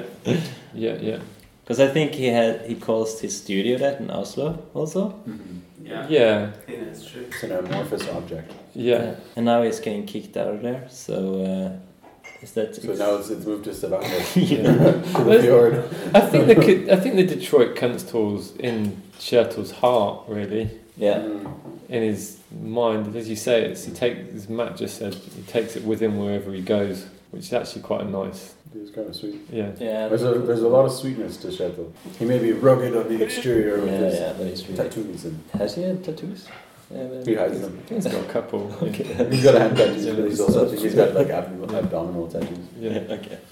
yeah, 0.73 0.95
yeah. 1.01 1.19
Because 1.63 1.81
I 1.81 1.87
think 1.89 2.13
he 2.15 2.27
had 2.27 2.61
he 2.65 2.75
calls 2.75 3.19
his 3.19 3.35
studio 3.37 3.77
that 3.79 3.99
in 3.99 4.09
Oslo 4.09 4.63
also. 4.73 5.09
Mm-hmm. 5.27 5.59
Yeah. 5.87 6.05
Yeah, 6.09 6.51
Yeah, 6.67 6.83
that's 6.85 7.05
true. 7.09 7.25
It's 7.27 7.43
an 7.43 7.51
amorphous 7.53 8.07
object. 8.09 8.51
yeah. 8.73 9.15
And 9.35 9.45
now 9.45 9.61
he's 9.63 9.79
getting 9.79 10.05
kicked 10.05 10.35
out 10.37 10.53
of 10.55 10.61
there. 10.61 10.85
So 10.89 11.43
uh, 11.81 12.03
is 12.41 12.51
that? 12.53 12.75
So 12.75 12.93
now 12.93 13.15
it's, 13.15 13.29
it's 13.29 13.45
moved 13.45 13.63
to 13.65 13.73
Stavanger. 13.73 14.39
yeah. 14.39 14.61
the 15.23 15.39
fjord. 15.41 15.75
I 16.13 16.21
think 16.21 16.47
the 16.47 16.91
I 16.91 16.95
think 16.97 17.15
the 17.15 17.25
Detroit 17.25 17.75
Kunsthalle's 17.75 18.55
in 18.57 19.01
Schertel's 19.19 19.71
heart, 19.71 20.25
really. 20.27 20.69
yeah. 20.97 21.19
Mm. 21.19 21.53
in 21.89 22.03
his 22.03 22.37
mind, 22.61 23.15
as 23.15 23.27
you 23.29 23.35
say, 23.35 23.63
it's 23.65 23.85
he 23.85 23.91
take 23.93 24.17
as 24.35 24.47
Matt 24.49 24.77
just 24.77 24.97
said, 24.97 25.13
he 25.15 25.41
takes 25.43 25.75
it 25.75 25.83
with 25.83 25.99
him 26.01 26.17
wherever 26.19 26.51
he 26.53 26.61
goes, 26.61 27.05
which 27.31 27.43
is 27.43 27.53
actually 27.53 27.81
quite 27.81 28.01
a 28.01 28.09
nice. 28.09 28.53
It 28.75 28.81
was 28.81 28.91
kind 28.91 29.07
of 29.07 29.15
sweet. 29.15 29.41
Yeah, 29.51 29.71
Yeah. 29.79 30.07
There's 30.09 30.23
a, 30.23 30.33
there's 30.39 30.61
a 30.61 30.67
lot 30.67 30.85
of 30.85 30.91
sweetness 30.91 31.37
to 31.37 31.47
Shettle. 31.47 31.91
He 32.19 32.25
may 32.25 32.37
be 32.39 32.51
rugged 32.51 32.95
on 32.95 33.07
the 33.09 33.23
exterior 33.23 33.79
with 33.79 33.91
Yeah, 33.91 33.97
his 33.99 34.19
yeah, 34.19 34.33
but 34.37 34.47
he's 34.47 34.63
really. 34.67 34.77
tattoos 34.77 35.25
and 35.25 35.43
Has 35.53 35.75
he 35.75 35.83
had 35.83 36.03
tattoos? 36.03 36.47
Yeah, 36.93 37.23
he 37.25 37.33
hides 37.35 37.59
them. 37.59 37.81
he's 37.89 38.05
got 38.05 38.15
a 38.23 38.27
couple. 38.31 38.69
yeah. 38.81 39.29
He's 39.29 39.43
got 39.43 39.55
a 39.55 39.59
hand 39.59 39.77
tattoos, 39.77 40.05
Yeah, 40.05 40.13
but 40.13 40.23
he's 40.25 40.39
it's 40.39 40.55
also 40.55 40.69
he's 40.77 40.95
got 40.95 41.13
like 41.15 41.29
abdominal, 41.29 41.75
abdominal 41.75 42.27
tattoos. 42.29 42.59
Yeah, 42.79 42.91
Yeah. 42.91 43.13
Okay. 43.15 43.39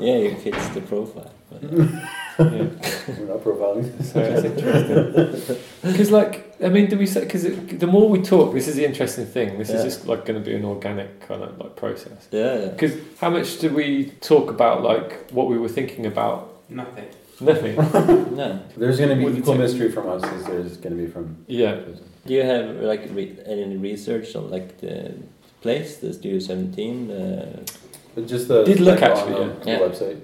yeah, 0.00 0.28
he 0.30 0.50
fits 0.50 0.68
the 0.70 0.80
profile. 0.82 1.32
But, 1.50 1.64
uh, 1.64 1.86
yeah. 2.40 3.16
We're 3.18 3.26
not 3.26 3.44
profiling. 3.44 3.86
So 4.10 4.20
it's 4.20 4.44
interesting. 4.44 5.56
Because, 5.82 6.10
like, 6.10 6.54
I 6.62 6.68
mean, 6.68 6.88
do 6.90 6.96
we 6.98 7.06
say? 7.06 7.20
Because 7.24 7.44
the 7.44 7.86
more 7.86 8.08
we 8.08 8.20
talk, 8.22 8.52
this 8.54 8.66
is 8.68 8.76
the 8.76 8.84
interesting 8.84 9.26
thing. 9.26 9.58
This 9.58 9.70
Yeah. 9.70 9.76
is 9.76 9.82
just 9.84 10.06
like 10.06 10.24
going 10.26 10.38
to 10.42 10.44
be 10.50 10.54
an 10.54 10.64
organic 10.64 11.20
kind 11.28 11.42
of 11.42 11.58
like 11.58 11.76
process. 11.76 12.28
yeah. 12.30 12.58
yeah. 12.60 12.66
Because 12.68 12.92
how 13.20 13.30
much 13.30 13.58
did 13.58 13.72
we 13.74 14.12
talk 14.20 14.50
about 14.50 14.82
like 14.82 15.30
what 15.30 15.46
we 15.48 15.56
were 15.58 15.68
thinking 15.68 16.06
about? 16.06 16.38
Nothing. 16.68 17.06
Nothing. 17.40 17.74
No. 18.36 18.60
There's 18.76 18.98
going 18.98 19.10
to 19.10 19.16
be 19.16 19.24
What 19.24 19.32
do 19.32 19.38
equal 19.40 19.54
think? 19.54 19.62
mystery 19.64 19.90
from 19.90 20.08
us 20.08 20.22
as 20.24 20.44
there's 20.44 20.76
going 20.76 20.96
to 20.96 21.02
be 21.04 21.10
from. 21.10 21.44
Yeah. 21.46 21.74
Do 22.26 22.34
you 22.34 22.42
have 22.42 22.76
like 22.92 23.08
re- 23.12 23.36
any 23.46 23.76
research 23.76 24.36
on 24.36 24.50
like 24.50 24.78
the 24.80 25.14
place, 25.62 25.96
the 25.98 26.12
Studio 26.12 26.38
Seventeen? 26.38 27.10
Uh, 27.10 27.64
But 28.14 28.26
just 28.26 28.48
the 28.48 28.64
Did 28.64 28.80
look 28.80 29.00
like, 29.00 29.10
actually, 29.10 29.34
on, 29.44 29.48
yeah. 29.64 29.78
the 29.78 29.84
website. 29.86 30.20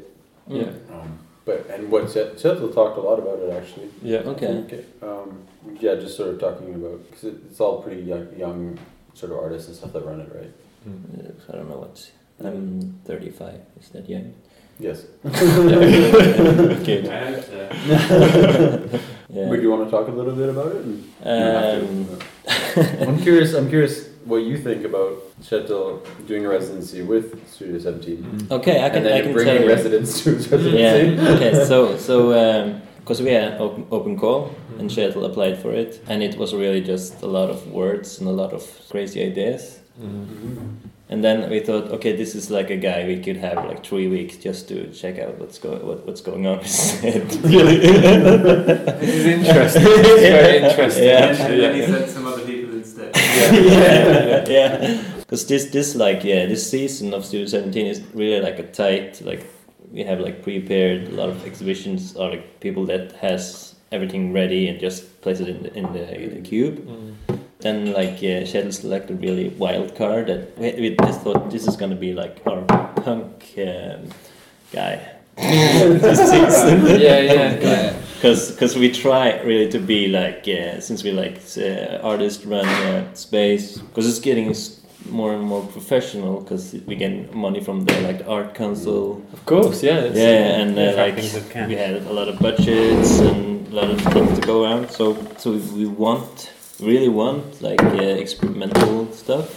Yeah. 0.49 0.71
Um, 0.93 1.19
But 1.47 1.71
and 1.71 1.91
what 1.91 2.11
Seth 2.11 2.39
Seth 2.41 2.59
talked 2.75 2.99
a 2.99 3.01
lot 3.01 3.19
about 3.21 3.39
it 3.39 3.51
actually. 3.53 3.89
Yeah. 4.03 4.19
Okay. 4.35 4.49
Okay. 4.67 4.85
Um, 5.01 5.45
yeah, 5.81 5.95
just 5.95 6.17
sort 6.17 6.31
of 6.31 6.41
talking 6.41 6.75
about 6.75 7.03
because 7.09 7.25
it, 7.25 7.37
it's 7.49 7.61
all 7.61 7.81
pretty 7.83 8.03
young, 8.03 8.27
young 8.37 8.79
sort 9.15 9.31
of 9.33 9.39
artists 9.39 9.69
and 9.69 9.77
stuff 9.77 9.93
that 9.95 10.05
run 10.05 10.21
it, 10.21 10.29
right? 10.35 10.53
Uh, 10.87 11.31
I 11.53 11.57
don't 11.57 11.69
know 11.71 11.79
what's. 11.79 12.11
I'm 12.45 13.01
35. 13.07 13.61
Is 13.81 13.89
that 13.91 14.09
young? 14.09 14.35
Yes. 14.79 15.05
Good. 15.23 17.09
I 17.09 17.33
hope 17.33 17.45
so. 17.45 19.01
Yeah. 19.29 19.49
Would 19.49 19.61
you 19.61 19.71
want 19.71 19.85
to 19.85 19.91
talk 19.91 20.07
a 20.09 20.13
little 20.13 20.35
bit 20.35 20.49
about 20.49 20.73
it? 20.77 20.85
And 20.85 21.05
Um, 21.25 22.19
have 22.47 22.75
to. 22.75 23.03
I'm 23.09 23.19
curious. 23.21 23.55
I'm 23.55 23.69
curious 23.69 24.09
what 24.27 24.43
you 24.43 24.59
think 24.59 24.85
about 24.85 25.23
Shetel 25.41 26.05
doing 26.27 26.45
a 26.45 26.49
residency 26.49 27.03
with 27.03 27.49
Studio 27.49 27.79
17, 27.79 28.17
mm-hmm. 28.17 28.53
okay, 28.53 28.85
I 28.85 28.89
can. 28.89 28.99
and 28.99 29.07
then 29.07 29.13
I 29.15 29.21
can 29.23 29.33
bringing 29.33 29.55
tell 29.55 29.63
you. 29.63 29.69
residents 29.69 30.23
to 30.23 30.35
his 30.35 30.51
residency. 30.51 31.23
Yeah. 31.23 31.31
Okay. 31.31 31.65
So 31.67 31.97
so 31.97 32.17
um, 32.35 32.83
because 33.01 33.23
we 33.23 33.31
had 33.31 33.53
an 33.53 33.61
open, 33.61 33.87
open 33.91 34.19
call 34.19 34.55
and 34.79 34.91
mm-hmm. 34.91 35.19
Shetel 35.19 35.25
applied 35.25 35.59
for 35.59 35.73
it, 35.73 36.03
and 36.09 36.23
it 36.23 36.37
was 36.37 36.55
really 36.55 36.81
just 36.81 37.23
a 37.23 37.27
lot 37.27 37.51
of 37.51 37.67
words 37.69 38.19
and 38.19 38.29
a 38.29 38.33
lot 38.33 38.53
of 38.53 38.63
crazy 38.91 39.25
ideas. 39.25 39.81
Mm-hmm. 40.01 40.89
And 41.09 41.23
then 41.23 41.49
we 41.49 41.61
thought, 41.61 41.85
okay, 41.93 42.17
this 42.17 42.35
is 42.35 42.51
like 42.51 42.69
a 42.71 42.77
guy 42.77 43.07
we 43.07 43.21
could 43.21 43.37
have 43.37 43.65
like 43.65 43.87
three 43.87 44.09
weeks 44.09 44.39
just 44.39 44.67
to 44.69 44.93
check 44.93 45.21
out 45.21 45.39
what's 45.39 45.57
going 45.57 45.87
what, 45.87 46.05
what's 46.05 46.21
going 46.21 46.49
on. 46.49 46.59
with 46.59 46.67
his 46.67 47.01
head. 47.01 47.31
This 49.01 49.15
is 49.15 49.27
interesting. 49.27 49.83
It's 49.87 50.21
very 50.21 50.57
interesting. 50.59 51.05
Yeah. 51.05 51.27
And 51.27 51.37
actually, 51.37 51.61
then 51.61 51.75
he 51.77 51.81
yeah. 51.83 51.87
sent 51.87 52.11
some 52.11 52.27
other 53.37 53.71
yeah, 53.71 54.49
yeah. 54.49 55.03
Because 55.19 55.47
this, 55.47 55.67
this 55.67 55.95
like, 55.95 56.25
yeah, 56.25 56.47
this 56.47 56.71
season 56.71 57.13
of 57.15 57.25
Studio 57.25 57.47
Seventeen 57.47 57.87
is 57.87 58.03
really 58.15 58.41
like 58.41 58.59
a 58.59 58.67
tight, 58.67 59.21
like 59.23 59.45
we 59.91 60.03
have 60.05 60.21
like 60.21 60.43
prepared 60.43 61.09
a 61.09 61.13
lot 61.13 61.29
of 61.29 61.45
exhibitions 61.47 62.17
or 62.17 62.31
like 62.31 62.61
people 62.61 62.85
that 62.87 63.13
has 63.13 63.75
everything 63.93 64.33
ready 64.33 64.69
and 64.69 64.81
just 64.81 65.21
place 65.23 65.41
it 65.41 65.49
in 65.49 65.63
the, 65.63 65.75
in 65.75 65.93
the, 65.93 66.21
in 66.21 66.35
the 66.35 66.49
cube. 66.49 66.87
Mm. 66.87 67.41
Then 67.61 67.93
like 67.93 68.21
yeah, 68.21 68.45
Shuttle 68.45 68.73
selected 68.73 69.21
really 69.21 69.49
wild 69.51 69.97
card 69.97 70.27
that 70.27 70.59
we, 70.59 70.73
we 70.73 70.97
just 70.97 71.23
thought 71.23 71.51
this 71.51 71.67
is 71.67 71.77
gonna 71.77 71.97
be 71.97 72.13
like 72.13 72.41
our 72.47 72.63
punk 72.63 73.55
um, 73.59 74.11
guy. 74.73 75.13
this 75.37 76.19
season. 76.19 76.87
Yeah, 77.01 77.21
yeah, 77.21 77.61
yeah. 77.61 78.06
Because 78.21 78.77
we 78.77 78.91
try 78.91 79.41
really 79.43 79.71
to 79.71 79.79
be 79.79 80.09
like 80.09 80.49
uh, 80.49 80.81
since 80.81 81.03
we 81.05 81.13
like 81.13 81.41
uh, 81.59 81.99
artist 82.03 82.45
run 82.45 82.65
uh, 82.67 83.13
space 83.15 83.79
because 83.79 84.09
it's 84.09 84.19
getting 84.21 84.55
more 85.11 85.33
and 85.35 85.43
more 85.43 85.63
professional 85.67 86.41
because 86.41 86.75
we 86.87 86.97
get 86.97 87.33
money 87.35 87.61
from 87.61 87.85
the 87.85 87.95
like 88.01 88.27
art 88.27 88.55
council 88.55 89.23
Of 89.33 89.45
course, 89.47 89.83
yeah. 89.83 89.99
it's- 89.99 90.17
yeah 90.17 90.61
and 90.61 90.77
uh, 90.79 90.83
like 90.97 91.15
Trappings 91.15 91.35
of 91.37 91.49
cash. 91.51 91.69
we 91.69 91.77
had 91.77 91.95
a 92.07 92.13
lot 92.13 92.29
of 92.29 92.39
budgets 92.41 93.21
and 93.21 93.69
a 93.69 93.75
lot 93.75 93.91
of 93.91 94.01
stuff 94.01 94.35
to 94.35 94.41
go 94.41 94.65
around 94.65 94.91
so 94.91 95.17
so 95.39 95.53
we 95.53 95.87
want 95.87 96.53
really 96.81 97.09
want 97.09 97.63
like 97.63 97.83
uh, 97.83 98.03
experimental 98.25 99.07
stuff 99.13 99.49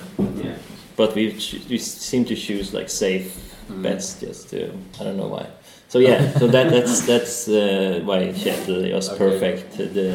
Yeah. 0.43 0.55
but 0.97 1.15
we 1.15 1.23
we 1.69 1.77
seem 1.79 2.25
to 2.25 2.35
choose 2.35 2.73
like 2.73 2.89
safe 2.89 3.45
Mm. 3.69 3.83
bets 3.83 4.19
just 4.19 4.49
to 4.49 4.57
I 4.99 5.03
don't 5.03 5.15
know 5.17 5.27
why. 5.27 5.45
So 5.89 5.97
yeah, 5.99 6.31
so 6.39 6.47
that 6.47 6.69
that's 6.69 7.01
that's 7.11 7.47
uh, 7.49 8.01
why 8.05 8.31
Seattle 8.33 8.81
was 8.93 9.09
Okay. 9.09 9.17
perfect 9.17 9.73
uh, 9.73 9.85
the 9.97 10.09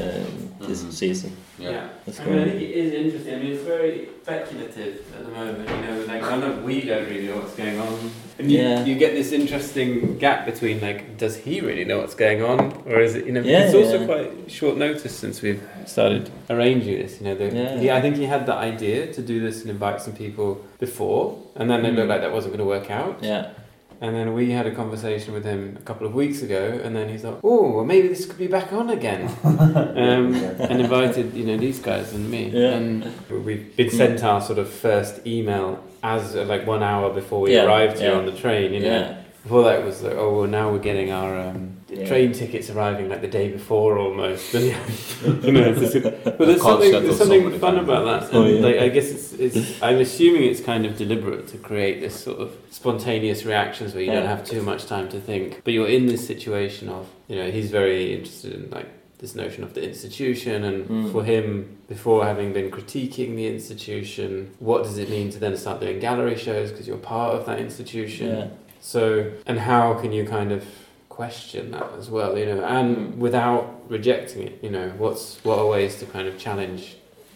this 0.69 0.83
Mhm. 0.83 0.93
season. 0.93 1.31
Yeah. 1.59 1.89
That's 2.07 2.21
I 2.21 2.25
mean, 2.25 2.39
I 2.39 2.45
think 2.51 2.63
it 2.63 2.71
is 2.85 2.93
interesting. 3.03 3.35
I 3.35 3.39
mean, 3.43 3.53
it's 3.55 3.63
very 3.75 4.09
speculative 4.23 4.95
at 5.17 5.23
the 5.27 5.33
moment. 5.39 5.69
You 5.75 5.83
know, 5.87 5.97
like 6.13 6.23
none 6.23 6.43
of 6.51 6.65
we 6.65 6.81
don't 6.91 7.07
really 7.11 7.27
know 7.29 7.37
what's 7.41 7.57
going 7.63 7.79
on, 7.87 7.95
and 8.39 8.51
you, 8.51 8.59
Yeah. 8.59 8.85
you 8.89 8.95
get 9.05 9.13
this 9.21 9.31
interesting 9.41 10.19
gap 10.25 10.47
between 10.47 10.81
like, 10.81 11.01
does 11.25 11.35
he 11.47 11.61
really 11.61 11.85
know 11.85 11.99
what's 12.03 12.15
going 12.27 12.41
on, 12.51 12.59
or 12.87 13.01
is 13.07 13.15
it? 13.19 13.23
You 13.27 13.33
know, 13.33 13.43
Yeah, 13.43 13.65
it's 13.65 13.75
also 13.75 13.97
quite 14.13 14.31
short 14.59 14.77
notice 14.87 15.15
since 15.25 15.43
we've 15.43 15.63
started 15.87 16.31
arranging 16.51 16.97
this. 17.03 17.13
You 17.21 17.25
know, 17.27 17.35
the, 17.41 17.47
Yeah. 17.55 17.79
he, 17.83 17.87
I 17.91 18.01
think 18.01 18.17
he 18.17 18.27
had 18.35 18.43
the 18.47 18.55
idea 18.73 18.99
to 19.17 19.21
do 19.23 19.37
this 19.47 19.57
and 19.63 19.71
invite 19.71 19.99
some 20.07 20.15
people 20.25 20.49
before, 20.87 21.23
and 21.57 21.65
then 21.71 21.85
it 21.85 21.93
Mm. 21.93 21.97
looked 21.97 22.09
like 22.15 22.21
that 22.27 22.33
wasn't 22.39 22.53
going 22.57 22.65
to 22.67 22.73
work 22.77 22.91
out. 22.91 23.15
Yeah, 23.23 23.43
And 24.05 24.15
then 24.15 24.35
we 24.35 24.51
had 24.51 24.67
a 24.67 24.75
conversation 24.75 25.33
with 25.33 25.47
him 25.47 25.79
a 25.81 25.83
couple 25.83 26.07
of 26.07 26.13
weeks 26.15 26.43
ago, 26.43 26.79
and 26.85 26.95
then 26.95 27.09
he 27.09 27.17
thought, 27.17 27.41
"Oh, 27.43 27.71
well, 27.77 27.87
maybe 27.87 28.07
this 28.09 28.27
could 28.27 28.37
be 28.37 28.47
back 28.49 28.71
on 28.71 28.91
again," 28.91 29.31
um, 29.45 30.35
and 30.35 30.79
invited 30.83 31.33
you 31.33 31.45
know 31.47 31.57
these 31.57 31.79
guys 31.79 32.13
and 32.13 32.31
me. 32.31 32.51
Yeah. 32.51 32.75
And 32.77 33.11
we've 33.47 33.75
been 33.75 33.89
sent 33.89 34.23
our 34.23 34.43
sort 34.43 34.59
of 34.59 34.69
first 34.69 35.27
email 35.27 35.83
as 36.03 36.37
uh, 36.37 36.45
like 36.45 36.67
one 36.67 36.83
hour 36.83 37.15
before 37.15 37.41
we 37.41 37.55
Yeah, 37.55 37.65
arrived 37.65 37.99
here 37.99 38.11
yeah. 38.13 38.19
on 38.19 38.27
the 38.27 38.33
train. 38.33 38.75
You 38.75 38.81
know, 38.81 38.87
yeah, 38.95 39.23
before 39.43 39.63
that 39.65 39.83
was 39.83 40.03
like, 40.03 40.17
"Oh, 40.17 40.37
well, 40.41 40.49
now 40.49 40.71
we're 40.71 40.81
getting 40.91 41.11
our 41.11 41.39
um, 41.41 41.74
Yeah. 41.89 42.07
train 42.09 42.33
tickets 42.33 42.71
arriving 42.71 43.09
like 43.11 43.21
the 43.21 43.29
day 43.29 43.49
before 43.53 43.99
almost." 43.99 44.55
And, 45.25 45.45
you 45.45 45.53
know, 45.53 45.75
just- 45.75 45.95
but 46.25 46.39
there's 46.39 46.63
something, 46.63 46.91
there's 46.93 47.19
something 47.19 47.59
fun 47.59 47.79
about 47.79 48.05
that. 48.23 48.35
Oh, 48.35 48.45
yeah. 48.47 48.61
like, 48.61 48.79
I 48.79 48.89
guess 48.89 49.11
it's, 49.11 49.33
it's. 49.35 49.83
I'm 49.83 49.99
assuming 49.99 50.45
it's 50.45 50.61
kind 50.61 50.85
of 50.87 50.97
deliberate 50.97 51.47
to 51.49 51.59
create 51.59 52.01
this 52.01 52.15
sort 52.19 52.39
of 52.41 52.57
spontaneous 52.71 53.45
reactions 53.45 53.95
where 53.95 54.03
you 54.03 54.11
don't 54.13 54.27
have 54.27 54.45
too 54.45 54.63
much 54.63 54.87
time 54.87 55.09
to 55.11 55.21
think, 55.21 55.63
but 55.65 55.73
you're 55.73 55.89
in 55.89 56.07
this 56.07 56.27
situation 56.27 56.89
of, 56.89 57.07
you 57.29 57.37
know, 57.37 57.51
he's 57.51 57.71
very 57.71 58.13
interested 58.15 58.53
in 58.53 58.71
like 58.71 58.87
this 59.19 59.35
notion 59.35 59.63
of 59.65 59.73
the 59.75 59.83
institution, 59.83 60.65
and 60.65 60.87
Mm. 60.89 61.13
for 61.13 61.25
him, 61.25 61.79
before 61.89 62.25
having 62.27 62.53
been 62.53 62.71
critiquing 62.71 63.37
the 63.37 63.47
institution, 63.47 64.51
what 64.59 64.83
does 64.83 64.99
it 64.99 65.09
mean 65.09 65.31
to 65.31 65.39
then 65.39 65.57
start 65.57 65.81
doing 65.81 65.99
gallery 66.01 66.37
shows 66.37 66.71
because 66.71 66.87
you're 66.89 66.97
part 66.99 67.35
of 67.35 67.47
that 67.47 67.59
institution? 67.59 68.27
yeah, 68.37 68.47
So, 68.81 69.31
and 69.47 69.59
how 69.61 69.95
can 69.95 70.13
you 70.13 70.25
kind 70.27 70.53
of 70.53 70.65
question 71.19 71.71
that 71.71 71.89
as 71.99 72.11
well, 72.11 72.37
you 72.41 72.47
know, 72.51 72.61
and 72.65 72.89
Mm. 72.97 73.17
without 73.27 73.65
rejecting 73.89 74.43
it, 74.49 74.55
you 74.67 74.71
know, 74.77 74.89
what's 75.03 75.25
what 75.47 75.57
are 75.61 75.69
ways 75.77 75.93
to 76.01 76.05
kind 76.07 76.27
of 76.31 76.35
challenge 76.47 76.83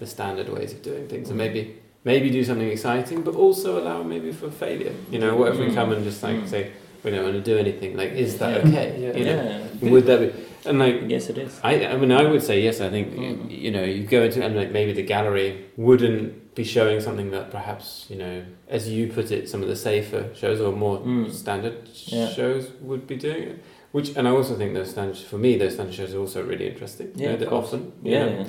the 0.00 0.06
standard 0.06 0.48
ways 0.56 0.70
of 0.76 0.80
doing 0.90 1.04
things, 1.12 1.28
and 1.30 1.38
maybe 1.44 1.60
maybe 2.04 2.28
do 2.38 2.42
something 2.48 2.70
exciting, 2.76 3.18
but 3.28 3.34
also 3.44 3.68
allow 3.80 3.98
maybe 4.14 4.30
for 4.40 4.48
failure. 4.64 4.94
You 5.14 5.18
know, 5.22 5.32
what 5.38 5.48
if 5.52 5.58
we 5.62 5.66
Mm. 5.68 5.74
come 5.78 5.88
and 5.94 6.02
just 6.10 6.20
like 6.22 6.36
Mm. 6.42 6.48
say 6.54 6.62
we 7.02 7.10
don't 7.12 7.24
want 7.28 7.36
to 7.42 7.46
do 7.52 7.56
anything? 7.64 7.90
Like, 8.02 8.12
is 8.24 8.30
that 8.42 8.50
Yeah. 8.52 8.68
okay? 8.68 8.88
Yeah. 9.04 9.16
You 9.18 9.24
know, 9.28 9.38
yeah. 9.82 9.90
would 9.92 10.06
that 10.10 10.18
be? 10.24 10.28
And 10.68 10.76
like, 10.84 10.96
Yes, 11.14 11.24
it 11.32 11.38
is. 11.38 11.52
I, 11.62 11.72
I 11.92 11.96
mean, 12.00 12.10
I 12.22 12.24
would 12.30 12.42
say 12.50 12.56
yes. 12.68 12.76
I 12.80 12.90
think 12.94 13.06
Mm. 13.14 13.20
you, 13.22 13.32
you 13.64 13.70
know 13.76 13.84
you 13.96 14.02
go 14.16 14.20
into 14.26 14.38
and 14.46 14.52
like 14.60 14.70
maybe 14.78 14.92
the 15.00 15.06
gallery 15.14 15.50
wouldn't 15.86 16.26
be 16.60 16.64
showing 16.64 16.98
something 17.06 17.30
that 17.36 17.46
perhaps 17.58 17.86
you 18.10 18.16
know, 18.22 18.34
as 18.76 18.82
you 18.94 19.02
put 19.18 19.30
it, 19.36 19.42
some 19.52 19.60
of 19.64 19.68
the 19.72 19.76
safer 19.88 20.22
shows 20.40 20.58
or 20.64 20.72
more 20.84 20.98
Mm. 20.98 21.30
standard 21.42 21.76
Yeah. 22.16 22.28
shows 22.38 22.62
would 22.88 23.04
be 23.12 23.16
doing 23.28 23.42
it. 23.52 23.58
Which 23.92 24.16
and 24.16 24.28
I 24.28 24.30
also 24.32 24.54
think 24.56 24.74
those 24.74 24.90
standard 24.90 25.16
for 25.16 25.38
me 25.38 25.56
those 25.56 25.74
standard 25.74 25.94
shows 25.94 26.14
are 26.14 26.18
also 26.18 26.42
really 26.44 26.68
interesting. 26.68 27.12
you 27.16 27.24
Yeah, 27.24 27.36
know, 27.36 27.42
of 27.42 27.48
course. 27.48 27.66
often. 27.66 27.92
you 28.02 28.12
Yeah, 28.12 28.24
know. 28.26 28.38
yeah. 28.40 28.44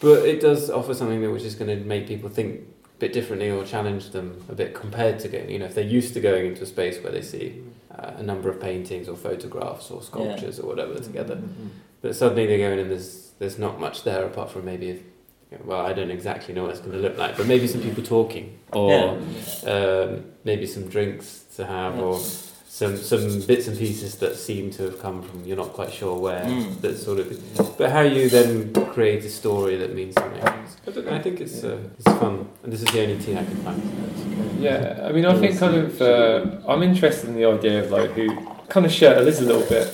But 0.00 0.26
it 0.26 0.40
does 0.40 0.68
offer 0.70 0.94
something 0.94 1.20
that 1.22 1.30
which 1.30 1.44
is 1.44 1.54
going 1.54 1.70
to 1.78 1.84
make 1.84 2.08
people 2.08 2.28
think 2.28 2.60
a 2.96 2.98
bit 2.98 3.12
differently 3.12 3.50
or 3.50 3.64
challenge 3.64 4.10
them 4.10 4.44
a 4.48 4.54
bit 4.54 4.74
compared 4.74 5.20
to 5.20 5.28
going. 5.28 5.48
You 5.50 5.60
know, 5.60 5.66
if 5.66 5.74
they're 5.76 5.84
used 5.84 6.14
to 6.14 6.20
going 6.20 6.46
into 6.46 6.62
a 6.64 6.66
space 6.66 7.00
where 7.02 7.12
they 7.12 7.22
see 7.22 7.62
uh, 7.96 8.12
a 8.16 8.22
number 8.22 8.48
of 8.50 8.60
paintings 8.60 9.08
or 9.08 9.16
photographs 9.16 9.90
or 9.92 10.02
sculptures 10.02 10.58
or 10.58 10.66
whatever 10.66 10.94
together, 10.98 11.40
but 12.00 12.16
suddenly 12.16 12.46
they 12.46 12.58
go 12.58 12.70
in 12.72 12.80
and 12.80 12.90
there's 12.90 13.30
there's 13.38 13.58
not 13.58 13.78
much 13.78 14.02
there 14.02 14.24
apart 14.26 14.50
from 14.50 14.64
maybe. 14.64 14.90
If, 14.90 15.00
well, 15.66 15.84
I 15.84 15.92
don't 15.92 16.10
exactly 16.10 16.54
know 16.54 16.62
what 16.62 16.70
it's 16.70 16.80
going 16.80 16.92
to 16.92 16.98
look 16.98 17.18
like, 17.18 17.36
but 17.36 17.46
maybe 17.46 17.66
some 17.66 17.82
people 17.82 18.02
talking, 18.02 18.58
or 18.72 18.90
Yeah. 18.90 19.70
um, 19.70 20.24
maybe 20.44 20.66
some 20.66 20.88
drinks 20.88 21.44
to 21.56 21.66
have, 21.66 21.98
or 21.98 22.18
some 22.72 22.96
some 22.96 23.42
bits 23.42 23.68
and 23.68 23.76
pieces 23.78 24.14
that 24.14 24.34
seem 24.34 24.70
to 24.70 24.82
have 24.84 24.98
come 24.98 25.20
from 25.22 25.44
you're 25.44 25.58
not 25.58 25.74
quite 25.74 25.92
sure 25.92 26.18
where. 26.18 26.42
Mm. 26.42 26.80
That 26.80 26.96
sort 26.96 27.18
of, 27.18 27.76
but 27.76 27.90
how 27.90 28.00
you 28.00 28.30
then 28.30 28.72
create 28.94 29.22
a 29.26 29.28
story 29.28 29.76
that 29.76 29.94
means 29.94 30.14
something. 30.14 30.42
I, 30.42 31.16
I 31.16 31.18
think 31.20 31.42
it's 31.42 31.62
uh, 31.64 31.76
it's 31.98 32.08
fun, 32.18 32.48
and 32.62 32.72
this 32.72 32.80
is 32.80 32.88
the 32.88 33.02
only 33.02 33.18
tea 33.18 33.36
I 33.36 33.44
can 33.44 33.56
find. 33.56 33.82
Yeah, 34.58 35.06
I 35.06 35.12
mean, 35.12 35.26
I 35.26 35.38
think 35.38 35.58
kind 35.58 35.76
of 35.76 36.00
uh, 36.00 36.46
I'm 36.66 36.82
interested 36.82 37.28
in 37.28 37.36
the 37.36 37.44
idea 37.44 37.84
of 37.84 37.90
like 37.90 38.12
who 38.12 38.26
kind 38.70 38.86
of 38.86 38.92
share 38.92 39.20
is 39.28 39.38
a 39.40 39.44
little 39.44 39.68
bit. 39.68 39.86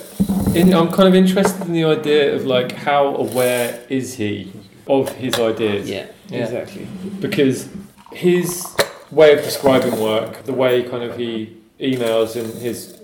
In, 0.55 0.73
I'm 0.73 0.89
kind 0.89 1.09
of 1.09 1.15
interested 1.15 1.61
in 1.67 1.73
the 1.73 1.83
idea 1.83 2.33
of 2.33 2.45
like 2.45 2.71
how 2.71 3.13
aware 3.15 3.77
is 3.89 4.13
he 4.13 4.53
of 4.87 5.09
his 5.15 5.37
ideas? 5.37 5.89
Yeah, 5.89 6.05
Yeah. 6.29 6.45
exactly. 6.45 6.87
because 7.19 7.67
his 8.13 8.65
way 9.11 9.33
of 9.37 9.43
describing 9.43 9.99
work, 9.99 10.43
the 10.45 10.53
way 10.53 10.81
kind 10.83 11.03
of 11.03 11.17
he 11.17 11.58
emails 11.79 12.35
and 12.35 12.53
his 12.61 12.97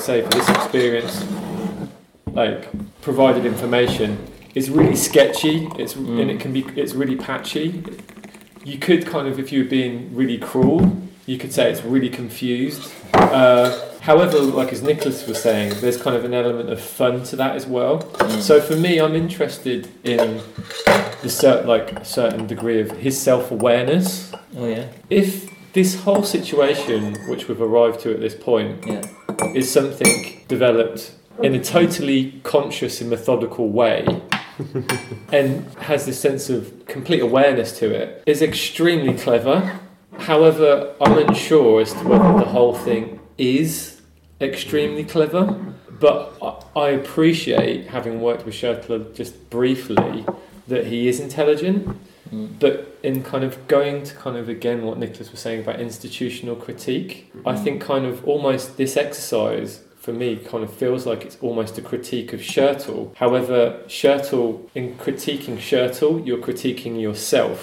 say 0.00 0.22
for 0.22 0.28
this 0.30 0.48
experience, 0.48 1.24
like 2.32 2.68
provided 3.02 3.44
information 3.46 4.18
is 4.54 4.70
really 4.70 4.96
sketchy. 4.96 5.68
It's 5.78 5.94
Mm. 5.94 6.20
and 6.20 6.30
it 6.30 6.40
can 6.40 6.52
be 6.52 6.64
it's 6.76 6.94
really 6.94 7.16
patchy. 7.16 7.82
You 8.64 8.78
could 8.78 9.06
kind 9.06 9.26
of, 9.26 9.38
if 9.38 9.50
you 9.52 9.64
were 9.64 9.68
being 9.70 10.14
really 10.14 10.38
cruel, 10.38 10.96
you 11.26 11.36
could 11.36 11.52
say 11.52 11.70
it's 11.70 11.82
really 11.82 12.08
confused. 12.08 12.92
Uh, 13.14 13.76
however, 14.00 14.38
like 14.38 14.72
as 14.72 14.82
Nicholas 14.82 15.26
was 15.26 15.40
saying, 15.42 15.74
there's 15.80 15.96
kind 16.00 16.14
of 16.16 16.24
an 16.24 16.32
element 16.34 16.70
of 16.70 16.80
fun 16.80 17.22
to 17.24 17.36
that 17.36 17.56
as 17.56 17.66
well. 17.66 18.02
Mm. 18.02 18.40
So 18.40 18.60
for 18.60 18.76
me, 18.76 18.98
I'm 19.00 19.14
interested 19.16 19.88
in 20.04 20.40
the 21.22 21.28
cer- 21.28 21.62
like 21.62 21.92
a 21.92 22.04
certain 22.04 22.46
degree 22.46 22.80
of 22.80 22.90
his 22.92 23.20
self 23.20 23.50
awareness. 23.50 24.32
Oh 24.56 24.66
yeah, 24.66 24.86
If 25.10 25.50
this 25.72 26.00
whole 26.02 26.22
situation, 26.22 27.14
which 27.28 27.48
we've 27.48 27.60
arrived 27.60 28.00
to 28.00 28.12
at 28.12 28.20
this 28.20 28.34
point, 28.34 28.86
yeah, 28.86 29.02
is 29.54 29.70
something 29.70 30.40
developed 30.48 31.14
in 31.42 31.54
a 31.54 31.62
totally 31.62 32.40
conscious 32.42 33.00
and 33.00 33.08
methodical 33.10 33.68
way 33.70 34.06
and 35.32 35.64
has 35.78 36.04
this 36.04 36.20
sense 36.20 36.50
of 36.50 36.84
complete 36.86 37.20
awareness 37.20 37.76
to 37.78 37.90
it 37.90 38.22
is 38.26 38.42
extremely 38.42 39.14
clever. 39.16 39.80
However, 40.18 40.94
I'm 41.00 41.16
unsure 41.26 41.80
as 41.80 41.92
to 41.94 42.04
whether 42.06 42.38
the 42.38 42.44
whole 42.50 42.74
thing 42.74 43.18
is 43.38 44.02
extremely 44.40 45.04
clever. 45.04 45.58
But 45.98 46.34
I- 46.42 46.58
I 46.74 46.88
appreciate, 46.90 47.88
having 47.88 48.20
worked 48.22 48.44
with 48.46 48.54
Schertler 48.54 49.14
just 49.14 49.50
briefly, 49.50 50.24
that 50.68 50.86
he 50.86 51.06
is 51.06 51.20
intelligent. 51.20 51.96
Mm. 52.30 52.58
But 52.58 52.98
in 53.02 53.22
kind 53.22 53.44
of 53.44 53.66
going 53.68 54.04
to 54.04 54.14
kind 54.14 54.36
of 54.36 54.48
again 54.48 54.84
what 54.84 54.98
Nicholas 54.98 55.30
was 55.30 55.40
saying 55.40 55.60
about 55.62 55.80
institutional 55.80 56.56
critique, 56.56 57.32
I 57.44 57.54
mm. 57.54 57.64
think 57.64 57.82
kind 57.82 58.06
of 58.06 58.24
almost 58.26 58.76
this 58.76 58.96
exercise 58.96 59.82
for 60.02 60.12
me 60.12 60.34
kind 60.34 60.64
of 60.64 60.74
feels 60.74 61.06
like 61.06 61.24
it's 61.24 61.38
almost 61.40 61.78
a 61.78 61.82
critique 61.82 62.32
of 62.32 62.40
Schertle. 62.40 63.14
However, 63.16 63.80
Schertle, 63.86 64.68
in 64.74 64.96
critiquing 64.96 65.58
Schertle, 65.58 66.26
you're 66.26 66.42
critiquing 66.42 67.00
yourself. 67.00 67.62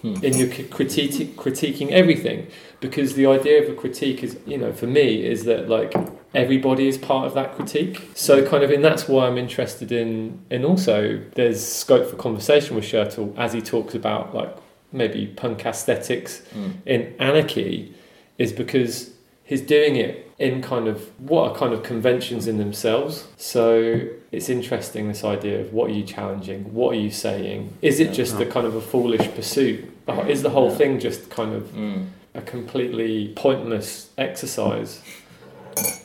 Hmm. 0.00 0.14
And 0.24 0.34
you're 0.34 0.48
critiquing, 0.48 1.34
critiquing 1.34 1.90
everything. 1.90 2.46
Because 2.80 3.14
the 3.14 3.26
idea 3.26 3.62
of 3.62 3.68
a 3.68 3.74
critique 3.74 4.22
is, 4.22 4.38
you 4.46 4.56
know, 4.56 4.72
for 4.72 4.86
me, 4.86 5.24
is 5.24 5.44
that 5.44 5.68
like 5.68 5.92
everybody 6.34 6.86
is 6.86 6.96
part 6.96 7.26
of 7.26 7.34
that 7.34 7.54
critique. 7.56 8.08
So 8.14 8.46
kind 8.46 8.62
of, 8.62 8.70
and 8.70 8.84
that's 8.84 9.08
why 9.08 9.26
I'm 9.26 9.36
interested 9.38 9.90
in, 9.90 10.40
and 10.50 10.64
also 10.64 11.20
there's 11.34 11.64
scope 11.64 12.08
for 12.08 12.16
conversation 12.16 12.76
with 12.76 12.84
Schertle 12.84 13.36
as 13.36 13.52
he 13.52 13.60
talks 13.60 13.94
about 13.94 14.34
like 14.34 14.54
maybe 14.92 15.26
punk 15.26 15.66
aesthetics 15.66 16.42
in 16.86 17.14
anarchy, 17.18 17.92
is 18.38 18.52
because 18.52 19.10
he's 19.44 19.60
doing 19.60 19.96
it 19.96 20.30
in 20.38 20.62
kind 20.62 20.86
of 20.86 21.10
what 21.20 21.50
are 21.50 21.56
kind 21.58 21.72
of 21.74 21.82
conventions 21.82 22.46
in 22.46 22.58
themselves. 22.58 23.26
So 23.36 24.06
it's 24.30 24.48
interesting 24.48 25.08
this 25.08 25.24
idea 25.24 25.60
of 25.60 25.72
what 25.72 25.90
are 25.90 25.94
you 25.94 26.04
challenging, 26.04 26.72
what 26.72 26.94
are 26.94 27.00
you 27.00 27.10
saying? 27.10 27.76
Is 27.82 27.98
it 27.98 28.12
just 28.12 28.38
a 28.38 28.46
kind 28.46 28.66
of 28.68 28.76
a 28.76 28.80
foolish 28.80 29.28
pursuit? 29.34 29.84
Is 30.28 30.42
the 30.42 30.50
whole 30.50 30.68
Yeah. 30.70 30.76
thing 30.76 31.00
just 31.00 31.28
kind 31.28 31.54
of 31.54 31.62
Mm. 31.74 32.06
A 32.38 32.42
completely 32.42 33.32
pointless 33.36 34.10
exercise? 34.16 35.02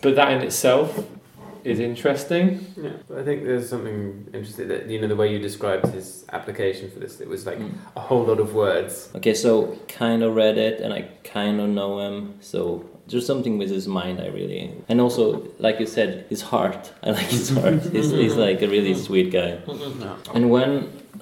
But 0.02 0.16
that 0.16 0.32
in 0.32 0.42
itself 0.42 0.88
is 1.64 1.80
interesting. 1.80 2.46
Yeah, 2.76 2.90
but 3.08 3.18
I 3.20 3.24
think 3.24 3.46
there's 3.46 3.70
something 3.70 4.28
interesting 4.34 4.68
that 4.68 4.90
you 4.90 5.00
know 5.02 5.08
the 5.08 5.16
way 5.16 5.32
you 5.34 5.40
described 5.40 5.86
his 5.94 6.26
application 6.38 6.92
for 6.92 7.00
this. 7.00 7.22
It 7.22 7.30
was 7.36 7.46
like 7.46 7.58
Mm. 7.60 7.72
a 7.96 8.02
whole 8.02 8.24
lot 8.32 8.40
of 8.40 8.54
words. 8.54 9.10
Okay, 9.16 9.34
so 9.34 9.78
kind 9.88 10.22
of 10.24 10.36
read 10.36 10.58
it 10.58 10.82
and 10.82 10.92
I 10.94 11.02
kind 11.24 11.62
of 11.62 11.70
know 11.70 11.92
him. 12.06 12.16
So 12.42 12.60
there's 13.08 13.26
something 13.26 13.58
with 13.58 13.70
his 13.70 13.88
mind 13.88 14.20
I 14.22 14.28
really 14.40 14.72
and 14.90 15.00
also 15.02 15.24
like 15.60 15.80
you 15.80 15.86
said 15.98 16.26
his 16.30 16.42
heart. 16.42 16.92
I 17.04 17.12
like 17.12 17.32
his 17.40 17.50
heart. 17.50 17.82
he's, 17.96 18.10
he's 18.12 18.36
like 18.36 18.62
a 18.62 18.68
really 18.68 18.94
sweet 18.96 19.32
guy. 19.32 19.52
And 20.36 20.50
when 20.52 20.72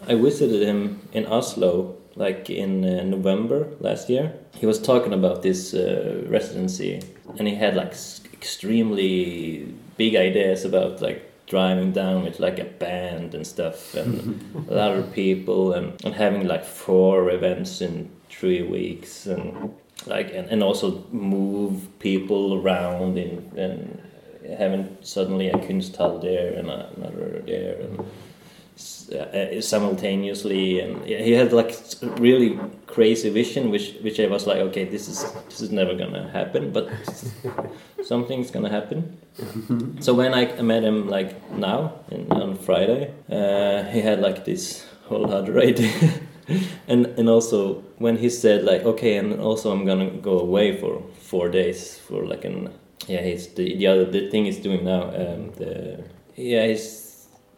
I 0.07 0.15
visited 0.15 0.61
him 0.71 0.99
in 1.13 1.23
Oslo, 1.27 1.95
like 2.15 2.49
in 2.49 2.83
uh, 2.83 3.03
November 3.03 3.67
last 3.79 4.09
year, 4.09 4.33
he 4.55 4.65
was 4.65 4.81
talking 4.81 5.13
about 5.13 5.41
this 5.41 5.73
uh, 5.73 6.23
residency, 6.27 7.01
and 7.37 7.47
he 7.47 7.55
had 7.55 7.75
like 7.75 7.91
s- 7.91 8.21
extremely 8.33 9.73
big 9.97 10.15
ideas 10.15 10.65
about 10.65 11.01
like 11.01 11.29
driving 11.47 11.91
down 11.91 12.23
with 12.23 12.39
like 12.39 12.59
a 12.59 12.63
band 12.65 13.33
and 13.35 13.45
stuff, 13.45 13.93
and 13.95 14.65
a 14.69 14.73
lot 14.73 14.91
of 14.91 15.11
people, 15.13 15.73
and, 15.73 15.93
and 16.05 16.13
having 16.13 16.47
like 16.47 16.63
four 16.63 17.29
events 17.31 17.81
in 17.81 18.09
three 18.29 18.61
weeks, 18.61 19.25
and 19.25 19.73
like 20.07 20.33
and, 20.33 20.49
and 20.49 20.63
also 20.63 21.03
move 21.11 21.87
people 21.99 22.55
around 22.55 23.17
in 23.17 23.51
and 23.55 24.01
having 24.57 24.97
suddenly 25.01 25.49
a 25.49 25.53
kunsthall 25.53 26.21
there 26.21 26.53
and 26.53 26.69
another 26.69 27.43
there 27.45 27.79
and 27.79 28.03
simultaneously 29.61 30.79
and 30.79 31.05
yeah, 31.07 31.21
he 31.21 31.31
had 31.31 31.51
like 31.51 31.75
really 32.17 32.59
crazy 32.87 33.29
vision 33.29 33.69
which 33.69 33.95
which 34.01 34.19
I 34.19 34.27
was 34.27 34.47
like 34.47 34.57
okay 34.57 34.85
this 34.85 35.07
is 35.07 35.25
this 35.49 35.61
is 35.61 35.71
never 35.71 35.93
gonna 35.95 36.29
happen 36.31 36.71
but 36.71 36.89
something's 38.03 38.51
gonna 38.51 38.69
happen. 38.69 39.17
So 39.99 40.13
when 40.13 40.33
I 40.33 40.61
met 40.61 40.83
him 40.83 41.07
like 41.07 41.31
now 41.51 41.93
in, 42.09 42.31
on 42.31 42.57
Friday 42.57 43.13
uh, 43.29 43.83
he 43.91 44.01
had 44.01 44.19
like 44.21 44.45
this 44.45 44.85
whole 45.07 45.31
other 45.31 45.59
idea 45.69 45.91
and 46.87 47.05
and 47.17 47.29
also 47.29 47.83
when 47.97 48.17
he 48.17 48.29
said 48.29 48.63
like 48.63 48.83
okay 48.83 49.17
and 49.17 49.39
also 49.39 49.71
I'm 49.71 49.85
gonna 49.85 50.09
go 50.09 50.39
away 50.39 50.77
for 50.77 51.01
four 51.19 51.49
days 51.49 51.97
for 51.97 52.25
like 52.25 52.45
an 52.45 52.69
yeah 53.07 53.21
he's 53.21 53.47
the 53.55 53.75
the 53.77 53.87
other 53.87 54.05
the 54.05 54.29
thing 54.29 54.45
he's 54.45 54.59
doing 54.59 54.83
now 54.85 55.03
um 55.03 55.51
the 55.57 56.03
yeah 56.35 56.65
he's 56.67 57.10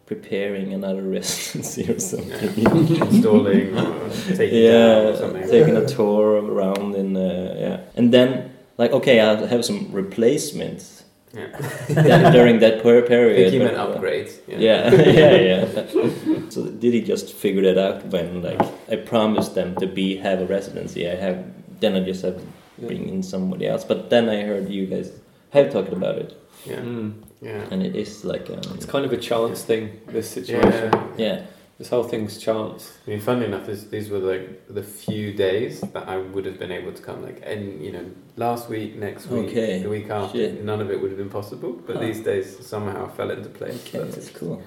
preparing 0.05 0.73
another 0.73 1.01
residency 1.01 1.89
or 1.89 1.99
something 1.99 2.65
Installing 3.07 3.77
or 3.77 4.09
taking 4.35 4.63
yeah 4.63 4.97
or 5.09 5.15
something. 5.15 5.47
taking 5.49 5.77
a 5.77 5.85
tour 5.87 6.41
around 6.43 6.95
in 6.95 7.15
uh, 7.15 7.55
yeah 7.57 7.77
and 7.95 8.13
then 8.13 8.51
like 8.77 8.91
okay 8.91 9.19
I'll 9.19 9.47
have 9.47 9.63
some 9.65 9.91
replacements 9.91 11.03
Yeah. 11.33 11.49
that, 11.89 12.31
during 12.37 12.59
that 12.59 12.83
per- 12.83 13.01
period 13.01 13.35
think 13.49 13.53
he 13.53 13.59
but, 13.59 13.73
meant 13.73 13.77
uh, 13.81 13.87
upgrades. 13.97 14.31
yeah, 14.47 14.93
yeah, 14.93 15.35
yeah. 15.51 16.49
So 16.53 16.59
did 16.81 16.93
he 16.93 17.01
just 17.01 17.33
figure 17.33 17.63
that 17.73 17.77
out 17.85 18.05
when 18.13 18.27
like 18.43 18.61
I 18.93 18.97
promised 18.97 19.55
them 19.55 19.73
to 19.81 19.87
be 19.87 20.17
have 20.25 20.39
a 20.45 20.47
residency? 20.57 21.09
I 21.09 21.15
have 21.25 21.37
then 21.81 21.95
I 21.97 22.01
just 22.05 22.21
have 22.27 22.37
to 22.37 22.45
bring 22.87 23.09
in 23.09 23.23
somebody 23.23 23.65
else. 23.71 23.83
But 23.91 24.09
then 24.13 24.29
I 24.29 24.43
heard 24.49 24.69
you 24.69 24.85
guys 24.85 25.09
have 25.55 25.71
talked 25.73 25.91
about 25.99 26.17
it, 26.23 26.31
Yeah. 26.69 26.81
Mm. 26.85 27.11
Yeah. 27.43 27.67
and 27.71 27.83
it 27.83 27.95
is 27.95 28.23
like 28.25 28.49
um, 28.49 28.61
It's 28.75 28.85
kind 28.85 29.05
of 29.05 29.11
a 29.13 29.17
chance 29.17 29.63
thing, 29.63 29.83
this 30.07 30.29
situation. 30.29 30.89
Yeah. 30.93 31.25
yeah, 31.25 31.45
This 31.79 31.89
whole 31.89 32.03
thing's 32.03 32.37
chance. 32.37 32.81
I 33.05 33.09
mean, 33.11 33.19
funnily 33.19 33.47
enough, 33.47 33.65
this, 33.65 33.83
these 33.93 34.07
were 34.09 34.19
like 34.33 34.45
the 34.77 34.83
few 34.83 35.33
days 35.33 35.81
that 35.81 36.07
I 36.07 36.17
would 36.33 36.45
have 36.45 36.57
been 36.63 36.71
able 36.71 36.93
to 36.93 37.01
come. 37.07 37.19
Like, 37.27 37.39
and 37.51 37.61
you 37.85 37.91
know, 37.91 38.05
last 38.37 38.69
week, 38.69 38.95
next 38.95 39.27
week, 39.27 39.49
Okay. 39.49 39.81
the 39.83 39.89
week 39.89 40.09
after, 40.09 40.37
Shit. 40.37 40.63
none 40.63 40.79
of 40.81 40.89
it 40.91 41.01
would 41.01 41.11
have 41.11 41.17
been 41.23 41.29
possible. 41.41 41.71
But 41.85 41.95
Huh. 41.97 42.01
these 42.05 42.21
days 42.21 42.45
somehow 42.73 43.07
fell 43.17 43.29
into 43.31 43.49
place. 43.49 43.77
okay, 43.87 43.97
That's- 43.99 44.15
that's 44.15 44.29
cool. 44.39 44.61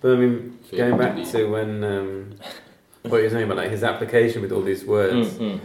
But 0.00 0.08
I 0.12 0.16
mean, 0.22 0.58
going 0.82 0.96
back 0.98 1.14
to 1.32 1.38
when 1.50 1.70
um, 1.84 2.30
what 3.10 3.18
you 3.18 3.24
were 3.24 3.30
saying 3.30 3.44
about 3.48 3.56
like 3.56 3.70
his 3.70 3.82
application 3.82 4.42
with 4.42 4.52
all 4.52 4.62
these 4.62 4.84
words, 4.84 5.30
Mm, 5.30 5.40
mm, 5.40 5.60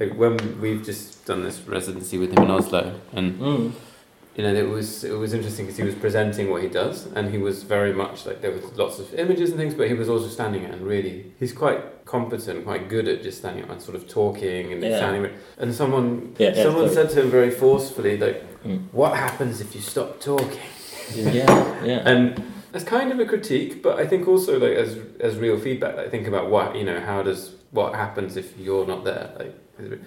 like 0.00 0.12
when 0.22 0.34
we've 0.62 0.82
just 0.84 1.24
done 1.26 1.44
this 1.44 1.60
residency 1.76 2.16
with 2.18 2.30
him 2.34 2.42
in 2.44 2.50
Oslo, 2.50 2.82
and 3.12 3.38
mm. 3.38 3.72
You 4.36 4.44
know, 4.44 4.54
it 4.54 4.68
was 4.68 5.04
it 5.04 5.12
was 5.12 5.34
interesting 5.34 5.66
because 5.66 5.76
he 5.78 5.82
was 5.84 5.94
presenting 5.94 6.50
what 6.50 6.62
he 6.62 6.68
does, 6.68 7.06
and 7.16 7.30
he 7.30 7.38
was 7.38 7.62
very 7.64 7.92
much 7.92 8.26
like 8.26 8.40
there 8.40 8.52
was 8.52 8.64
lots 8.76 8.98
of 8.98 9.12
images 9.14 9.50
and 9.50 9.58
things, 9.58 9.74
but 9.74 9.88
he 9.88 9.94
was 9.94 10.08
also 10.08 10.28
standing 10.28 10.64
and 10.64 10.82
really 10.82 11.32
he's 11.38 11.52
quite 11.52 12.04
competent, 12.06 12.64
quite 12.64 12.88
good 12.88 13.06
at 13.08 13.22
just 13.22 13.38
standing 13.38 13.64
and 13.68 13.80
sort 13.82 13.96
of 13.96 14.08
talking 14.08 14.72
and 14.72 14.82
Yeah. 14.82 14.96
standing. 14.96 15.30
And 15.58 15.74
someone 15.74 16.34
Yeah, 16.38 16.54
someone 16.54 16.88
said 16.90 17.10
to 17.10 17.20
him 17.22 17.30
very 17.30 17.50
forcefully, 17.50 18.16
like, 18.18 18.42
Mm. 18.64 18.82
"What 18.92 19.12
happens 19.16 19.60
if 19.60 19.74
you 19.74 19.80
stop 19.80 20.20
talking?" 20.20 20.58
yeah, 21.14 21.84
yeah. 21.84 22.02
And 22.10 22.42
as 22.72 22.84
kind 22.84 23.10
of 23.12 23.18
a 23.18 23.24
critique, 23.24 23.82
but 23.82 23.98
I 23.98 24.06
think 24.06 24.28
also 24.28 24.58
like 24.58 24.76
as 24.84 24.96
as 25.20 25.36
real 25.38 25.58
feedback. 25.58 25.96
Like 25.96 26.10
think 26.10 26.26
about 26.28 26.50
what 26.50 26.76
you 26.76 26.84
know, 26.84 27.00
how 27.00 27.22
does 27.22 27.40
what 27.72 27.94
happens 27.94 28.36
if 28.36 28.56
you're 28.58 28.86
not 28.86 29.04
there, 29.04 29.30
like. 29.38 29.54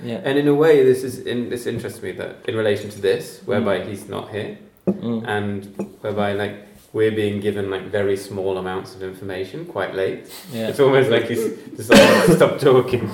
Yeah. 0.03 0.21
And 0.23 0.37
in 0.37 0.47
a 0.47 0.53
way, 0.53 0.83
this 0.83 1.03
is 1.03 1.19
in 1.19 1.49
this 1.49 1.65
interests 1.65 2.01
me 2.01 2.11
that 2.13 2.35
in 2.47 2.55
relation 2.55 2.89
to 2.91 2.99
this, 3.01 3.41
whereby 3.45 3.83
he's 3.85 4.07
not 4.09 4.29
here, 4.31 4.57
Mm. 4.87 5.23
and 5.27 5.65
whereby 6.01 6.33
like 6.33 6.55
we're 6.91 7.15
being 7.23 7.39
given 7.41 7.71
like 7.71 7.85
very 7.99 8.15
small 8.17 8.57
amounts 8.57 8.93
of 8.95 9.01
information 9.01 9.65
quite 9.65 9.95
late. 9.95 10.19
yeah. 10.53 10.67
It's 10.69 10.79
almost 10.79 11.09
like 11.09 11.25
he's 11.31 11.45
decided 11.81 12.27
to 12.27 12.35
stop 12.35 12.59
talking. 12.59 13.03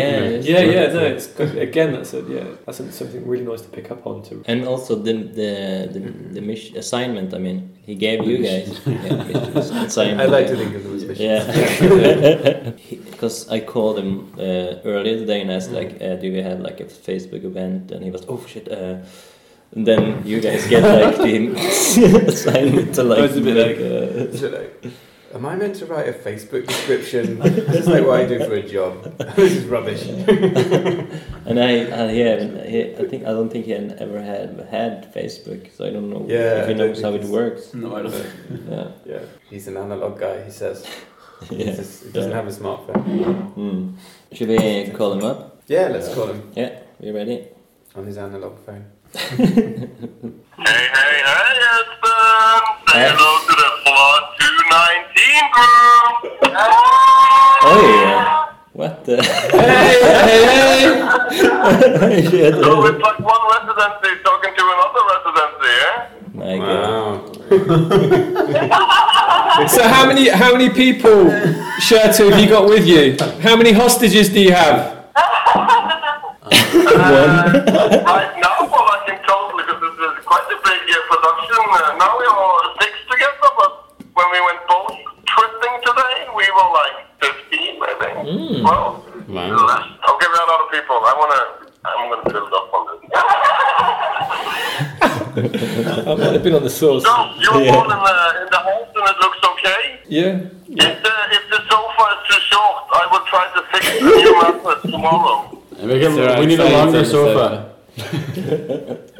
yeah, 0.00 0.38
Yeah, 0.52 0.60
yeah, 0.60 0.92
no, 0.92 1.00
it's 1.14 1.26
again 1.40 1.90
that's 1.94 2.12
a, 2.14 2.20
yeah, 2.28 2.44
that's 2.64 2.78
something 2.94 3.26
really 3.26 3.44
nice 3.44 3.62
to 3.62 3.68
pick 3.68 3.90
up 3.90 4.06
on 4.06 4.22
too. 4.22 4.42
And 4.46 4.64
also 4.72 4.94
the 4.94 5.14
the 5.40 5.50
the, 5.94 6.00
the 6.36 6.40
mission 6.40 6.76
assignment. 6.76 7.34
I 7.34 7.38
mean, 7.38 7.58
he 7.88 7.94
gave 7.96 8.18
you 8.30 8.36
guys 8.48 8.68
yeah, 8.86 9.24
mission 9.58 9.76
assignment. 9.88 10.20
I 10.20 10.26
like 10.36 10.46
to 10.52 10.56
think 10.60 10.72
of 10.76 10.82
them 10.84 10.94
as 10.98 11.04
missions. 11.04 11.26
Yeah, 11.28 12.72
because 13.16 13.48
I 13.48 13.60
called 13.60 13.98
him 13.98 14.32
uh, 14.38 14.80
earlier 14.84 15.16
today 15.18 15.40
and 15.40 15.50
asked 15.50 15.70
like, 15.72 15.92
uh, 16.00 16.16
"Do 16.16 16.26
you 16.28 16.42
have 16.42 16.60
like 16.60 16.80
a 16.80 16.84
Facebook 16.84 17.44
event?" 17.44 17.90
And 17.92 18.04
he 18.04 18.10
was, 18.10 18.22
"Oh 18.28 18.40
shit." 18.46 18.70
Uh, 18.70 18.98
and 19.74 19.84
then 19.86 20.22
you 20.24 20.40
guys 20.40 20.66
get 20.68 20.82
like 20.84 21.16
the 21.18 21.48
assignment 22.28 22.94
to 22.94 23.02
like, 23.02 23.18
It's 23.24 23.36
a 23.36 23.40
bit 23.40 23.56
make, 23.56 23.78
like- 23.78 24.34
uh, 24.34 24.36
So, 24.38 24.48
like, 24.48 24.92
Am 25.34 25.44
I 25.44 25.56
meant 25.56 25.74
to 25.80 25.86
write 25.86 26.08
a 26.08 26.12
Facebook 26.12 26.66
description? 26.66 27.40
this 27.40 27.80
is 27.82 27.88
like 27.88 28.06
what 28.06 28.20
I 28.20 28.26
do 28.26 28.38
for 28.48 28.54
a 28.54 28.62
job. 28.62 28.92
this 29.36 29.52
is 29.58 29.64
rubbish. 29.66 30.02
and 31.48 31.58
I, 31.60 31.84
uh, 31.90 32.08
he 32.08 32.22
he, 32.72 32.94
I 32.96 33.04
think 33.10 33.24
I 33.24 33.30
don't 33.36 33.50
think 33.50 33.64
he 33.66 33.72
had 33.72 33.92
ever 33.98 34.20
had 34.22 34.50
had 34.70 35.12
Facebook, 35.12 35.62
so 35.76 35.84
I 35.84 35.90
don't 35.90 36.08
know 36.10 36.24
Yeah, 36.28 36.62
if 36.62 36.68
he 36.68 36.74
knows 36.74 37.02
how 37.02 37.12
it 37.12 37.24
works. 37.24 37.74
No, 37.74 37.96
I 37.96 38.02
don't. 38.02 38.14
Yeah, 38.70 38.88
Yeah, 39.04 39.22
he's 39.50 39.66
an 39.68 39.76
analog 39.76 40.18
guy. 40.18 40.42
He 40.44 40.50
says 40.50 40.86
He's 40.86 40.94
yeah. 41.50 41.74
just- 41.76 42.04
he 42.04 42.10
doesn't 42.12 42.30
Yeah. 42.30 42.36
have 42.36 42.46
a 42.46 42.50
smartphone. 42.50 43.02
Hmm. 43.54 43.90
Should 44.32 44.48
we 44.48 44.90
call 44.96 45.12
him 45.14 45.24
up? 45.24 45.60
Yeah, 45.66 45.88
let's 45.88 46.08
call 46.14 46.26
him 46.28 46.42
Yeah, 46.54 46.70
are 47.00 47.06
you 47.06 47.12
ready? 47.14 47.48
on 47.94 48.06
his 48.06 48.18
analog 48.18 48.58
phone. 48.64 48.84
Hei, 49.14 49.28
hei, 50.96 51.22
hei, 51.28 51.54
Espen! 51.72 52.62
hello 52.92 53.30
to 53.46 53.54
the 53.62 53.70
Flood 53.84 54.24
219 54.38 55.44
group. 55.54 56.16
oh, 57.64 57.80
yeah. 58.04 58.52
What 58.72 58.94
the 59.06 59.14
Hey, 59.22 59.96
hey, 60.28 60.84
hey! 61.98 62.20
Shit. 62.30 62.54
So 62.54 62.84
it's 62.86 63.00
like 63.00 63.18
one 63.20 63.42
residency 63.56 64.10
talking 64.22 64.52
to 64.58 64.64
another 64.74 65.02
residency, 65.14 65.72
eh? 65.86 65.96
My 66.34 66.54
God. 66.58 67.16
So 69.68 69.82
how 69.88 70.06
many 70.06 70.28
how 70.28 70.52
many 70.52 70.68
people, 70.68 71.30
Shertu, 71.80 72.30
have 72.30 72.38
you 72.40 72.46
got 72.48 72.66
with 72.68 72.86
you? 72.86 73.16
How 73.40 73.56
many 73.56 73.72
hostages 73.72 74.28
do 74.28 74.38
you 74.40 74.52
have? 74.52 74.92
Right 76.44 78.36
now, 78.36 78.68
well, 78.68 78.84
I 78.92 79.00
can 79.08 79.16
tell 79.24 79.48
because 79.56 79.80
this 79.80 79.96
is 79.96 80.20
quite 80.28 80.44
a 80.52 80.58
big 80.60 80.82
uh, 80.92 81.00
production. 81.08 81.56
Uh, 81.72 81.96
now 81.96 82.12
we 82.20 82.26
are 82.28 82.68
six 82.84 82.92
together, 83.10 83.48
but 83.56 83.96
when 84.12 84.28
we 84.30 84.40
went 84.44 84.60
both 84.68 84.92
tripping 85.24 85.76
today, 85.88 86.28
we 86.36 86.44
were 86.52 86.68
like 86.76 87.08
15, 87.24 87.80
maybe. 87.80 88.60
Well, 88.62 89.00
Wow. 89.26 89.56
okay, 89.56 90.28
we 90.30 90.36
are 90.36 90.46
a 90.46 90.50
lot 90.52 90.60
of 90.64 90.68
people. 90.70 90.96
I 91.00 91.14
wanna, 91.16 91.42
I'm 91.82 92.10
gonna 92.12 92.28
build 92.30 92.52
up 92.52 92.68
on 92.76 92.82
this. 92.86 93.00
I 96.06 96.14
might 96.14 96.32
have 96.32 96.42
been 96.44 96.54
on 96.54 96.62
the 96.62 96.70
source. 96.70 97.02
So 97.04 97.10
you 97.40 97.50
were 97.52 97.62
Yeah. 97.62 97.72
born 97.74 97.90
in 97.90 97.98
the 97.98 98.42
in 98.42 98.48
the 98.50 98.58
house, 98.62 98.88
and 98.94 99.08
it 99.08 99.16
looks 99.20 99.38
okay. 100.06 100.50
Yeah. 100.68 100.86
If 100.88 101.02
the 101.02 101.14
if 101.36 101.44
the 101.50 101.60
sofa 101.68 102.04
is 102.14 102.20
too 102.28 102.40
short, 102.50 102.84
I 102.92 103.04
will 103.10 103.24
try 103.26 103.44
to 103.54 103.60
fix 103.72 103.82
the 103.98 104.06
new 104.06 104.32
mattress 104.40 104.82
tomorrow. 104.90 105.52
And 105.78 105.90
we, 105.90 106.00
can, 106.00 106.14
So 106.14 106.40
we 106.40 106.46
need 106.46 106.58
a 106.58 106.70
longer 106.70 107.00
on 107.00 107.04
sofa. 107.04 107.74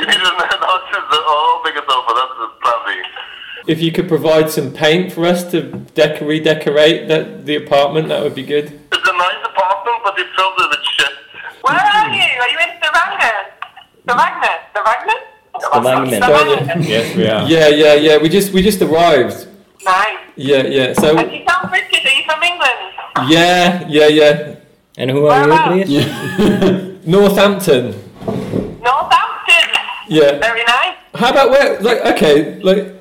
You 0.00 0.06
need 0.06 0.16
a 0.16 0.32
oh, 0.32 0.38
not 0.38 0.80
just 0.88 1.12
a 1.12 1.20
oh, 1.20 1.60
bigger 1.64 1.82
sofa. 1.86 2.12
That's 2.16 2.34
the 2.40 2.48
plan 2.62 2.78
B. 2.86 3.72
If 3.72 3.82
you 3.82 3.92
could 3.92 4.08
provide 4.08 4.48
some 4.48 4.72
paint 4.72 5.12
for 5.12 5.26
us 5.26 5.50
to 5.50 5.62
dec- 5.94 6.26
redecorate 6.26 7.08
that 7.08 7.44
the 7.44 7.56
apartment, 7.56 8.08
that 8.08 8.22
would 8.22 8.34
be 8.34 8.44
good. 8.44 8.64
It's 8.64 9.08
a 9.08 9.12
nice 9.12 9.42
apartment, 9.44 9.98
but 10.04 10.18
it's 10.18 10.34
filled 10.36 10.54
with 10.56 10.78
shit. 10.96 11.12
Where 11.62 11.76
are 11.76 12.08
you? 12.08 12.22
Are 12.40 12.48
you 12.48 12.58
in 12.64 12.70
Stavanger? 12.80 13.36
Stavanger? 14.04 14.56
Stavanger? 14.70 15.18
Stavanger. 15.58 16.16
Stavanger. 16.16 16.88
Yes, 16.88 17.16
we 17.16 17.26
are. 17.26 17.46
Yeah, 17.46 17.68
yeah, 17.68 17.94
yeah. 17.94 18.16
We 18.16 18.28
just 18.30 18.54
we 18.54 18.62
just 18.62 18.80
arrived. 18.80 19.49
Nice. 19.90 20.18
Yeah, 20.36 20.62
yeah. 20.62 20.92
So 20.94 21.16
And 21.18 21.30
you 21.32 21.42
sound 21.48 21.68
British. 21.70 22.04
Are 22.06 22.14
you 22.18 22.24
from 22.24 22.42
England? 22.42 22.78
yeah, 23.28 23.84
yeah, 23.88 24.06
yeah. 24.06 24.54
And 24.96 25.10
who 25.10 25.26
are 25.26 25.42
you, 25.44 25.50
Whereabouts? 25.50 25.90
please? 25.90 27.06
Northampton. 27.14 27.84
Northampton. 28.82 29.66
Yeah. 30.08 30.38
Very 30.38 30.64
nice. 30.64 30.96
How 31.14 31.30
about 31.30 31.50
where? 31.50 31.80
Like, 31.80 32.00
okay, 32.16 32.60
like. 32.62 32.96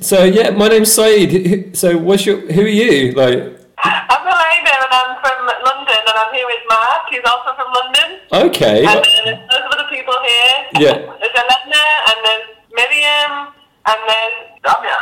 So 0.00 0.24
yeah, 0.24 0.50
my 0.50 0.68
name's 0.68 0.92
Saeed. 0.92 1.76
So 1.76 1.98
what's 1.98 2.24
your? 2.24 2.40
Who 2.40 2.62
are 2.62 2.68
you? 2.68 3.12
Like, 3.12 3.36
I'm 3.84 4.22
from 4.24 4.32
London 4.32 4.76
and 4.84 4.92
I'm 4.92 5.12
from 5.20 5.38
London 5.68 6.00
and 6.08 6.16
I'm 6.16 6.32
here 6.32 6.46
with 6.46 6.64
Mark, 6.70 7.02
who's 7.10 7.26
also 7.28 7.50
from 7.56 7.68
London. 7.76 8.08
okay. 8.48 8.86
And 8.86 9.04
then 9.04 9.22
there's 9.26 9.42
loads 9.52 9.66
of 9.68 9.72
other 9.76 9.88
people 9.92 10.14
here. 10.24 10.54
Yeah. 10.80 10.96
There's 11.20 11.36
Elena 11.36 11.84
and 12.08 12.18
there's 12.24 12.46
Miriam 12.72 13.32
and 13.84 13.98
there's 14.08 14.36
Damian. 14.64 14.95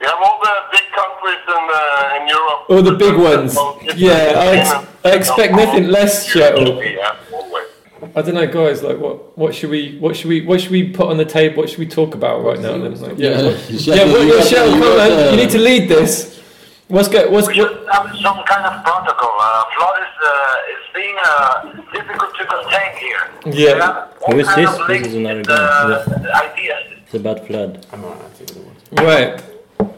We 0.00 0.06
have 0.06 0.18
all 0.22 0.38
the 0.40 0.54
big 0.72 0.86
countries 0.94 1.42
in 1.48 1.64
uh, 1.70 2.16
in 2.20 2.28
Europe. 2.28 2.60
All 2.70 2.82
the 2.82 2.96
big 2.96 3.16
ones. 3.16 3.56
Yeah, 3.96 4.14
I, 4.36 4.46
ex- 4.58 4.86
I 5.04 5.10
expect 5.12 5.52
nothing 5.54 5.88
less, 5.88 6.26
Shuttle. 6.26 6.82
Yeah, 6.84 7.16
always. 7.32 7.66
I 8.14 8.22
don't 8.22 8.34
know, 8.34 8.46
guys. 8.46 8.82
Like, 8.82 8.98
what? 8.98 9.36
What 9.36 9.54
should 9.56 9.70
we? 9.70 9.98
What 9.98 10.16
should 10.16 10.28
we? 10.28 10.42
What 10.46 10.60
should 10.60 10.70
we 10.70 10.90
put 10.90 11.08
on 11.08 11.16
the 11.16 11.24
table? 11.24 11.56
What 11.58 11.68
should 11.70 11.80
we 11.80 11.86
talk 11.88 12.14
about 12.14 12.44
right 12.44 12.60
now? 12.60 12.78
Then, 12.78 12.94
like, 13.00 13.18
yeah, 13.18 13.42
what, 13.42 13.70
yeah. 13.70 14.04
What, 14.04 14.22
you 14.22 14.28
what, 14.28 14.38
got- 14.38 14.46
Shuttle, 14.46 14.74
you 14.76 14.80
come 14.82 15.00
on, 15.00 15.10
the- 15.10 15.30
you 15.32 15.36
need 15.36 15.50
to 15.50 15.58
lead 15.58 15.88
this. 15.88 16.38
What's 16.86 17.08
go? 17.08 17.28
What's 17.30 17.48
We 17.48 17.60
what? 17.60 17.86
have 17.92 18.06
some 18.22 18.40
kind 18.44 18.64
of 18.64 18.82
protocol. 18.84 19.34
Uh, 19.40 19.64
flood 19.76 20.00
is, 20.00 20.14
uh, 20.24 20.72
is 20.72 20.84
being 20.94 21.16
uh, 21.22 21.62
difficult 21.92 22.32
to 22.38 22.46
contain 22.46 22.96
here. 22.96 23.30
Yeah. 23.46 23.74
We 23.74 23.80
have 23.80 24.14
all 24.22 24.32
Who 24.32 24.38
is 24.38 24.54
this? 24.54 24.70
of 24.70 24.78
This 24.78 24.88
links 24.88 25.08
is 25.08 25.14
another 25.16 25.38
with, 25.38 25.48
guy. 25.48 25.54
uh, 25.56 26.50
Ideas. 26.52 26.84
It's 27.04 27.14
about 27.14 27.46
flood. 27.46 27.84
I'm 27.92 28.04
alright. 28.04 28.34
take 28.38 28.46
the 28.54 28.60
water. 28.60 29.04
Right. 29.04 29.44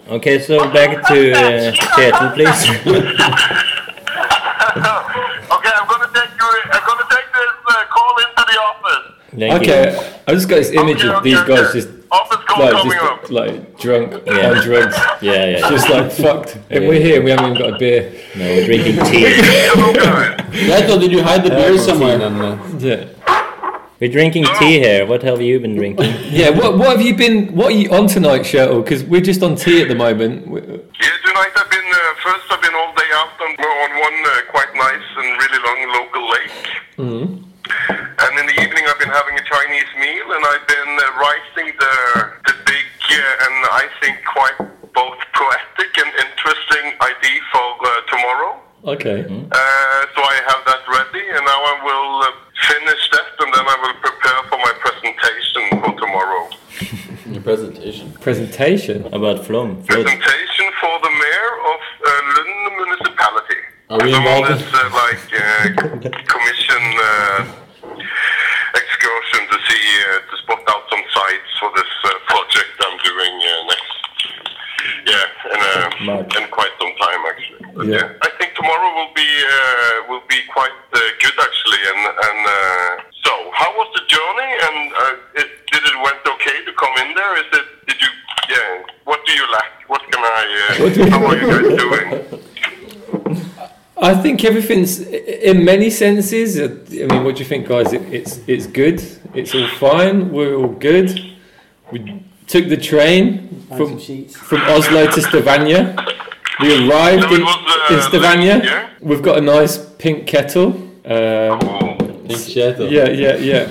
Okay, 0.09 0.39
so 0.41 0.71
back 0.73 1.07
to 1.09 1.33
uh, 1.33 1.73
Kjetil, 1.73 2.35
please. 2.35 2.61
okay, 5.55 5.71
I'm 5.75 5.87
gonna 5.89 6.11
take 6.13 6.31
you. 6.41 6.49
I'm 6.73 6.85
gonna 6.87 7.07
take 7.11 7.27
this 7.33 7.53
uh, 7.69 7.85
call 7.91 8.17
into 8.19 8.43
the 8.51 8.59
office. 8.69 9.05
Thank 9.39 9.67
you. 9.67 9.73
Okay. 9.73 9.85
I 10.27 10.33
just 10.35 10.49
got 10.49 10.57
this 10.57 10.71
image 10.73 11.05
of 11.05 11.23
these 11.23 11.39
Okay, 11.39 11.49
guys 11.49 11.61
okay. 11.69 11.81
just 11.81 11.89
Office 12.11 12.39
call 12.47 12.65
like 12.65 12.73
coming 12.73 12.99
up. 12.99 13.31
like 13.31 13.79
drunk 13.79 14.23
Yeah. 14.27 14.51
on 14.51 14.57
drugs, 14.65 14.97
Yeah, 15.23 15.47
yeah. 15.47 15.71
just 15.71 15.89
like 15.89 16.11
fucked. 16.11 16.59
And 16.71 16.89
we're 16.89 17.01
here. 17.01 17.23
We 17.23 17.31
haven't 17.31 17.53
even 17.53 17.59
got 17.63 17.75
a 17.75 17.79
beer. 17.79 18.13
No, 18.37 18.45
we're 18.45 18.65
drinking 18.67 18.97
tea. 19.07 19.27
Hello, 19.29 19.93
guys. 19.95 20.41
Gretel, 20.51 20.99
did 20.99 21.13
you 21.13 21.23
hide 21.23 21.45
the 21.45 21.51
beer 21.51 21.79
somewhere? 21.79 22.21
And, 22.21 22.43
uh, 22.43 22.59
Yeah. 22.79 23.05
We're 24.01 24.11
drinking 24.11 24.47
tea 24.59 24.79
here. 24.81 25.05
What 25.05 25.23
have 25.23 25.43
you 25.43 25.61
been 25.61 25.77
drinking? 25.77 26.15
Yeah. 26.33 26.51
What? 26.51 26.79
What 26.79 26.91
have 26.97 27.03
you 27.03 27.15
been? 27.15 27.53
What 27.55 27.73
are 27.73 27.77
you 27.77 27.91
on 27.91 28.07
tonight, 28.09 28.45
Shuttle? 28.47 28.81
Because 28.81 29.05
we're 29.05 29.21
just 29.21 29.43
on 29.43 29.57
tea 29.57 29.83
at 29.83 29.89
the 29.89 29.95
moment. 29.95 30.47
Yeah, 30.49 31.17
tonight 31.27 31.53
I've 31.61 31.69
been 31.71 31.91
uh, 31.93 32.15
first. 32.25 32.47
I've 32.51 32.63
been 32.63 32.75
all 32.75 32.95
day 32.97 33.11
out 33.21 33.37
on, 33.45 33.51
on 33.61 33.91
one 34.01 34.19
uh, 34.25 34.33
quite 34.49 34.73
nice 34.75 35.09
and 35.21 35.29
really 35.37 35.61
long 35.67 35.81
local 35.93 36.25
lake. 36.33 36.57
And 38.25 38.39
in 38.39 38.47
the 38.47 38.57
evening 38.63 38.85
I've 38.89 38.99
been 38.99 39.13
having 39.13 39.37
a 39.37 39.45
Chinese 39.45 39.91
meal, 40.01 40.33
and 40.33 40.43
I've 40.49 40.67
been 40.67 40.93
uh, 40.97 41.21
writing 41.21 41.69
the 41.77 41.95
the 42.49 42.55
big 42.65 42.87
uh, 43.11 43.45
and 43.45 43.57
I 43.69 43.85
think 44.01 44.17
quite 44.25 44.57
both 44.95 45.21
poetic 45.37 45.93
and 46.01 46.11
interesting 46.25 46.87
idea 47.05 47.41
for 47.53 47.69
uh, 47.85 47.91
tomorrow. 48.09 48.53
Okay. 48.97 49.21
Uh, 49.29 50.01
so 50.17 50.21
I 50.25 50.37
have 50.49 50.63
that 50.65 50.83
ready, 50.89 51.27
and 51.37 51.45
now 51.45 51.61
I 51.73 51.77
will 51.85 52.23
uh, 52.25 52.33
finish 52.65 53.03
that, 53.13 53.29
and 53.51 53.59
then 53.59 53.67
I 53.67 53.77
will 53.83 53.99
prepare 53.99 54.43
for 54.47 54.59
my 54.63 54.73
presentation 54.79 55.63
for 55.83 55.93
tomorrow. 55.99 56.51
Your 57.35 57.43
presentation. 57.43 58.13
Presentation. 58.21 59.07
About 59.13 59.45
Flom. 59.45 59.83
Presentation 59.85 60.67
for 60.81 60.95
the 61.03 61.11
mayor 61.11 61.53
of 61.67 61.81
uh, 61.99 62.11
Lund 62.31 62.77
municipality. 62.79 63.61
Are 63.91 63.99
we 63.99 64.15
involved? 64.15 64.51
this 64.55 64.63
uh, 64.63 64.87
like 64.95 65.27
uh, 65.35 66.11
commission 66.31 66.83
uh, 66.95 67.43
excursion 68.79 69.43
to 69.51 69.57
see 69.67 69.85
uh, 70.07 70.31
to 70.31 70.35
spot 70.47 70.63
out 70.71 70.83
some 70.91 71.03
sites 71.11 71.51
for 71.59 71.71
this 71.75 71.91
uh, 72.05 72.11
project 72.31 72.71
I'm 72.87 72.97
doing 73.03 73.35
next. 73.67 73.91
Yeah, 75.11 75.27
in, 75.99 76.09
uh, 76.09 76.39
in 76.39 76.49
quite 76.55 76.71
some 76.79 76.95
time 77.03 77.21
actually. 77.27 77.67
But 77.75 77.87
Yeah. 77.87 77.97
yeah. 77.99 78.13
I 78.23 78.31
think 78.39 78.55
tomorrow 78.55 78.95
will 78.95 79.13
be 79.15 79.27
uh, 79.27 80.07
will 80.09 80.23
be 80.29 80.39
quite 80.55 80.71
uh, 80.95 81.01
good 81.19 81.35
actually. 81.35 81.83
And 81.91 82.01
and 82.27 82.41
uh, 82.47 83.10
so, 83.25 83.33
how 83.55 83.71
was 83.79 83.89
the 83.97 84.05
journey? 84.15 84.51
And 84.67 84.93
uh, 84.93 85.41
it, 85.41 85.49
did 85.73 85.83
it 85.85 85.97
went 86.07 86.23
okay 86.35 86.65
to 86.65 86.73
come 86.83 86.95
in 87.09 87.15
there? 87.15 87.33
Is 87.39 87.47
it? 87.59 87.67
Did 87.87 87.99
you? 88.03 88.09
Yeah. 88.49 88.83
What 89.05 89.21
do 89.27 89.33
you 89.33 89.47
lack? 89.53 89.73
What 89.89 90.03
can 90.11 90.23
I? 90.23 90.43
Uh, 90.71 91.11
how 91.11 91.27
are 91.27 91.37
you 91.37 91.47
guys 91.47 91.69
doing? 91.85 92.41
I 94.03 94.15
think 94.15 94.45
everything's, 94.45 95.01
in 95.01 95.63
many 95.65 95.91
senses. 95.91 96.59
uh, 96.59 96.75
I 96.91 97.07
mean, 97.07 97.23
what 97.25 97.37
do 97.37 97.41
you 97.43 97.49
think, 97.49 97.69
guys? 97.69 97.93
It, 97.93 98.03
it's 98.13 98.41
it's 98.47 98.67
good. 98.67 99.03
It's 99.35 99.55
all 99.55 99.69
fine. 99.79 100.31
We're 100.33 100.55
all 100.55 100.69
good. 100.69 101.09
We 101.93 102.25
took 102.47 102.69
the 102.69 102.77
train 102.79 103.67
from 103.77 103.99
from 104.31 104.61
Oslo 104.63 105.07
to 105.11 105.21
Stavanger. 105.21 105.95
We 106.61 106.89
arrived 106.89 107.23
So 107.25 107.35
in, 107.35 107.43
was, 107.43 107.57
uh, 107.91 107.95
in 107.95 108.01
Stavanger. 108.03 108.65
yeah? 108.65 108.89
We've 109.01 109.23
got 109.23 109.39
a 109.39 109.41
nice 109.41 109.77
pink 109.99 110.27
kettle. 110.27 110.69
Um, 111.05 111.90
Thanks, 112.31 112.55
yeah, 112.57 113.09
yeah, 113.09 113.37
yeah. 113.37 113.69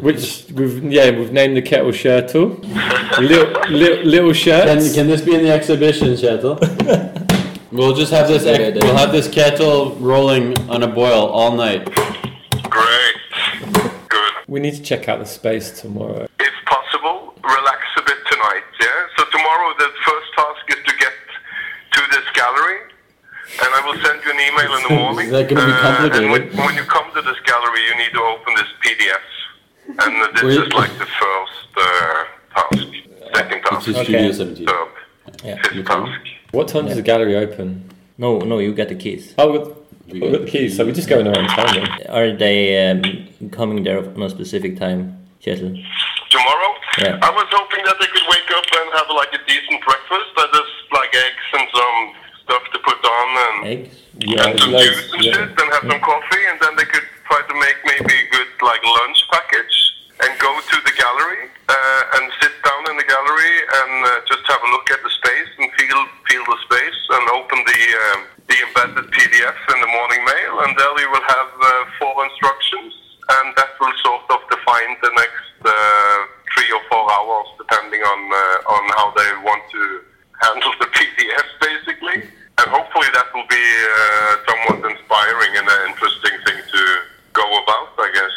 Which 0.00 0.44
we've 0.52 0.84
yeah 0.92 1.10
we've 1.10 1.32
named 1.32 1.56
the 1.56 1.62
kettle 1.62 1.90
Shirtle. 1.92 2.58
Little, 3.18 3.50
little, 3.74 4.04
little 4.04 4.32
Can, 4.32 4.34
shirts. 4.34 4.94
can 4.94 5.06
this 5.06 5.22
be 5.22 5.34
in 5.34 5.42
the 5.42 5.50
exhibition, 5.50 6.14
Gretel? 6.14 6.58
We'll 7.72 7.94
just 7.94 8.12
have 8.12 8.28
this. 8.28 8.44
Ec- 8.44 8.74
we'll 8.82 8.96
have 8.96 9.12
this 9.12 9.28
kettle 9.28 9.94
rolling 9.96 10.56
on 10.70 10.82
a 10.82 10.86
boil 10.88 11.26
all 11.28 11.54
night. 11.56 11.84
great. 12.70 13.14
Good. 14.08 14.32
We 14.46 14.60
need 14.60 14.74
to 14.74 14.82
check 14.82 15.08
out 15.08 15.18
the 15.20 15.26
space 15.26 15.80
tomorrow. 15.80 16.26
If 16.40 16.54
possible, 16.66 17.34
relax 17.42 17.80
a 17.96 18.02
bit 18.02 18.18
tonight. 18.30 18.64
Yeah. 18.80 19.06
So 19.16 19.24
tomorrow 19.32 19.74
the 19.78 19.88
first 20.06 20.28
task 20.36 20.64
is 20.68 20.84
to 20.84 20.94
get 20.98 21.12
to 21.92 22.00
this 22.10 22.24
gallery, 22.34 22.78
and 23.62 23.68
I 23.74 23.80
will 23.86 23.98
send 24.04 24.22
you 24.24 24.27
an 24.38 24.52
email 24.52 24.76
in 24.76 24.82
the 24.88 24.94
morning. 24.94 25.26
Is 25.26 25.32
that 25.32 25.48
gonna 25.48 25.66
be 25.66 25.72
Uh, 25.72 26.18
and 26.22 26.30
when, 26.30 26.42
when 26.56 26.74
you 26.76 26.82
come 26.84 27.10
to 27.14 27.22
this 27.22 27.38
gallery, 27.44 27.82
you 27.88 27.96
need 27.96 28.12
to 28.12 28.20
open 28.22 28.54
this 28.54 28.70
PDF, 28.82 29.24
and 30.04 30.22
uh, 30.22 30.28
this 30.34 30.42
Wait. 30.42 30.66
is 30.66 30.72
like 30.72 30.92
the 30.98 31.06
first 31.06 31.68
uh, 31.76 32.24
task, 32.54 32.86
second 33.34 33.58
It's 33.58 33.70
task, 33.70 33.86
just 33.86 33.98
Okay. 34.00 34.04
Studio 34.04 34.32
17. 34.32 34.66
third, 34.66 34.88
Yeah. 35.44 35.62
fifth 35.62 35.86
task. 35.86 36.20
What 36.52 36.68
time 36.68 36.86
does 36.86 36.96
the 36.96 37.02
gallery 37.02 37.36
open? 37.36 37.90
No, 38.16 38.38
no, 38.38 38.58
you 38.58 38.72
get 38.74 38.88
the 38.88 38.94
keys. 38.94 39.34
Oh, 39.38 39.52
we've 39.52 39.62
got, 39.64 39.76
we've 40.08 40.32
got 40.32 40.40
the 40.44 40.50
keys, 40.50 40.76
so 40.76 40.84
we're 40.84 40.92
just 40.92 41.08
going 41.08 41.26
around 41.26 41.48
town 41.48 41.74
then. 41.74 41.88
Are 42.10 42.32
they 42.36 42.90
um, 42.90 43.02
coming 43.50 43.82
there 43.84 43.98
on 43.98 44.22
a 44.22 44.30
specific 44.30 44.76
time, 44.78 45.26
Kjetil? 45.42 45.74
Tomorrow, 46.30 46.70
Yeah. 46.98 47.18
I 47.22 47.30
was 47.30 47.46
hoping 47.50 47.84
that 47.84 47.96
they 48.00 48.06
could 48.06 48.26
wake 48.28 48.50
up 48.56 48.64
and 48.78 48.86
have 48.98 49.08
like 49.14 49.32
a 49.34 49.40
decent 49.46 49.80
breakfast. 49.84 50.30
I 50.36 50.46
just 50.52 50.74
like 50.92 51.10
eggs 51.14 51.46
and 51.58 51.68
some 51.74 51.98
stuff 52.44 52.62
to 52.72 52.78
put 52.80 52.98
on 53.04 53.28
and, 53.46 53.66
Eggs? 53.68 53.94
Yeah, 54.18 54.50
and 54.50 54.58
some 54.58 54.74
juice 54.74 55.14
and 55.14 55.22
yeah. 55.22 55.30
shit 55.30 55.50
and 55.54 55.68
have 55.78 55.86
some 55.86 56.02
coffee 56.02 56.44
and 56.50 56.58
then 56.58 56.74
they 56.74 56.90
could 56.90 57.06
try 57.30 57.38
to 57.38 57.54
make 57.54 57.78
maybe 57.86 58.10
a 58.10 58.26
good 58.34 58.50
like 58.66 58.82
lunch 58.82 59.22
package 59.30 59.76
and 60.26 60.34
go 60.42 60.50
to 60.58 60.76
the 60.82 60.94
gallery 60.98 61.46
uh, 61.70 62.16
and 62.18 62.26
sit 62.42 62.50
down 62.66 62.82
in 62.90 62.98
the 62.98 63.06
gallery 63.06 63.54
and 63.62 63.94
uh, 64.02 64.10
just 64.26 64.42
have 64.50 64.58
a 64.58 64.70
look 64.74 64.90
at 64.90 64.98
the 65.06 65.12
space 65.22 65.50
and 65.62 65.70
feel 65.78 66.02
feel 66.26 66.42
the 66.50 66.58
space 66.66 67.00
and 67.14 67.24
open 67.30 67.62
the 67.62 67.80
um, 68.10 68.20
the 68.50 68.58
embedded 68.58 69.06
PDF 69.14 69.58
in 69.70 69.78
the 69.86 69.90
morning 69.94 70.22
mail 70.26 70.66
and 70.66 70.74
there 70.74 70.94
we 70.98 71.06
will 71.14 71.26
have 71.38 71.50
uh, 71.54 71.70
four 72.02 72.18
instructions 72.26 72.90
and 73.38 73.54
that 73.54 73.70
will 73.78 73.94
sort 74.02 74.26
of 74.34 74.42
define 74.50 74.98
the 74.98 75.14
next 75.14 75.54
uh, 75.62 76.18
three 76.58 76.70
or 76.74 76.82
four 76.90 77.06
hours 77.06 77.46
depending 77.54 78.02
on 78.02 78.20
uh, 78.34 78.74
on 78.74 78.82
how 78.98 79.14
they 79.14 79.30
want 79.46 79.62
to 79.70 80.02
handle 80.42 80.74
the 80.82 80.90
PDF 80.98 81.46
basically 81.62 82.34
and 82.58 82.66
hopefully 82.70 83.06
that 83.14 83.26
will 83.34 83.46
be 83.46 83.66
uh, 83.86 84.34
somewhat 84.46 84.90
inspiring 84.90 85.52
and 85.56 85.66
an 85.68 85.80
interesting 85.90 86.36
thing 86.46 86.58
to 86.72 86.80
go 87.32 87.46
about 87.62 87.88
I 87.98 88.10
guess. 88.14 88.34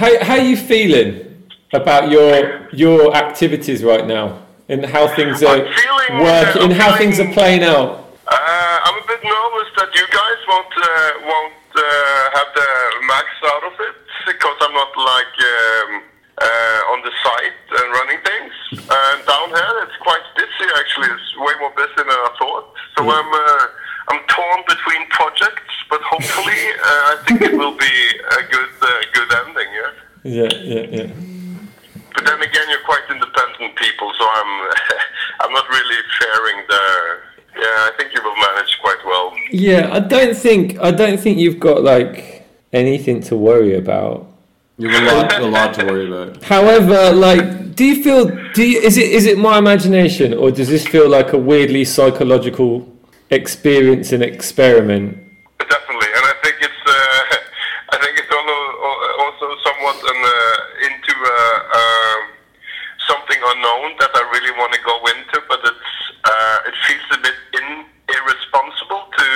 How 0.00 0.24
how 0.24 0.34
are 0.34 0.48
you 0.50 0.56
feeling 0.56 1.46
about 1.72 2.10
your 2.10 2.68
your 2.72 3.14
activities 3.14 3.82
right 3.82 4.06
now 4.06 4.42
and 4.68 4.84
how 4.86 5.08
things 5.08 5.42
are 5.42 5.58
feeling, 5.58 6.22
working 6.22 6.62
uh, 6.62 6.64
and 6.64 6.72
how 6.72 6.96
things 6.96 7.20
are 7.20 7.32
playing 7.32 7.62
out? 7.62 7.88
Uh, 8.26 8.78
I'm 8.86 8.98
a 9.02 9.06
bit 9.06 9.22
nervous 9.22 9.68
that 9.76 9.90
you 9.94 10.06
guys 10.08 10.38
won't 10.48 10.74
uh, 10.76 11.12
won't 11.30 11.68
uh, 11.76 12.24
have 12.38 12.50
the 12.54 12.68
max 13.06 13.26
out 13.52 13.64
of 13.64 13.74
it 13.80 13.96
because 14.26 14.56
I'm 14.60 14.74
not 14.74 14.92
like 14.96 15.34
um, 15.54 16.02
uh, 16.44 16.92
on 16.92 16.98
the 17.00 17.12
site 17.24 17.60
and 17.80 17.86
running 17.92 18.20
things. 18.20 18.52
And 18.84 19.18
down 19.24 19.48
here 19.48 19.76
it's 19.88 19.98
quite 20.04 20.24
busy 20.36 20.68
actually. 20.76 21.08
It's 21.16 21.30
way 21.40 21.54
more 21.60 21.72
busy 21.72 21.96
than 21.96 22.10
I 22.12 22.32
thought. 22.38 22.66
So 22.96 23.00
I'm 23.08 23.30
uh, 23.32 23.64
I'm 24.12 24.20
torn 24.28 24.60
between 24.68 25.02
projects, 25.08 25.72
but 25.88 26.00
hopefully 26.04 26.62
uh, 26.90 27.12
I 27.12 27.16
think 27.24 27.40
it 27.42 27.54
will 27.56 27.76
be 27.76 27.96
a 28.38 28.42
good 28.52 28.72
uh, 28.82 28.88
good 29.16 29.30
ending. 29.44 29.70
Yeah. 29.72 29.92
Yeah, 30.24 30.52
yeah, 30.64 30.86
yeah. 30.88 31.10
But 32.14 32.24
then 32.24 32.40
again, 32.40 32.66
you're 32.70 32.86
quite 32.86 33.04
independent 33.10 33.76
people, 33.76 34.12
so 34.18 34.24
I'm 34.24 34.52
I'm 35.40 35.52
not 35.52 35.68
really 35.68 36.00
fearing 36.20 36.58
the. 36.68 36.84
Yeah, 37.54 37.86
I 37.86 37.92
think 37.96 38.12
you 38.12 38.20
will 38.20 38.34
manage 38.34 38.78
quite 38.82 38.98
well. 39.06 39.32
Yeah, 39.52 39.88
I 39.92 40.00
don't 40.00 40.36
think 40.36 40.78
I 40.80 40.90
don't 40.90 41.20
think 41.20 41.38
you've 41.38 41.60
got 41.60 41.82
like 41.82 42.44
anything 42.72 43.20
to 43.28 43.36
worry 43.36 43.76
about. 43.76 44.33
You 44.76 44.88
have 44.88 45.02
a 45.02 45.16
lot, 45.16 45.40
a 45.40 45.46
lot 45.46 45.74
to 45.74 45.86
worry 45.86 46.06
about. 46.06 46.42
However, 46.42 47.12
like, 47.12 47.64
do 47.74 47.84
you 47.84 48.02
feel? 48.02 48.26
Do 48.54 48.62
you, 48.62 48.80
is 48.80 48.96
it 48.96 49.10
is 49.10 49.26
it 49.26 49.38
my 49.38 49.58
imagination, 49.58 50.34
or 50.34 50.50
does 50.50 50.68
this 50.68 50.86
feel 50.86 51.08
like 51.08 51.32
a 51.32 51.38
weirdly 51.38 51.84
psychological 51.84 52.86
experience 53.30 54.12
and 54.12 54.22
experiment? 54.22 55.18
Definitely, 55.58 56.10
and 56.14 56.24
I 56.26 56.34
think 56.42 56.56
it's 56.62 56.82
uh, 56.86 57.94
I 57.94 57.96
think 57.98 58.14
it's 58.18 58.30
also, 58.30 58.58
also 59.26 59.46
somewhat 59.66 59.98
an, 60.06 60.20
uh, 60.22 60.86
into 60.86 61.14
uh, 61.18 61.78
um, 61.78 62.20
something 63.10 63.40
unknown 63.42 63.98
that 63.98 64.10
I 64.14 64.22
really 64.30 64.54
want 64.58 64.72
to 64.74 64.82
go 64.86 64.96
into, 65.10 65.36
but 65.50 65.60
it's 65.66 65.94
uh, 66.22 66.68
it 66.70 66.74
feels 66.86 67.08
a 67.10 67.20
bit 67.26 67.38
in, 67.58 67.86
irresponsible 68.06 69.02
to 69.18 69.28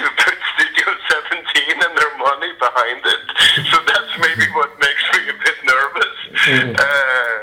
to 0.00 0.02
put 0.16 0.36
Studio 0.56 0.96
17 1.12 1.76
and 1.76 1.92
their 1.92 2.12
money 2.16 2.52
behind 2.56 3.04
it. 3.04 3.24
So 3.68 3.76
that's 3.84 4.12
maybe 4.20 4.46
what 4.54 4.70
makes 4.78 5.04
me 5.12 5.28
a 5.28 5.36
bit 5.44 5.48
Uh, 6.54 7.38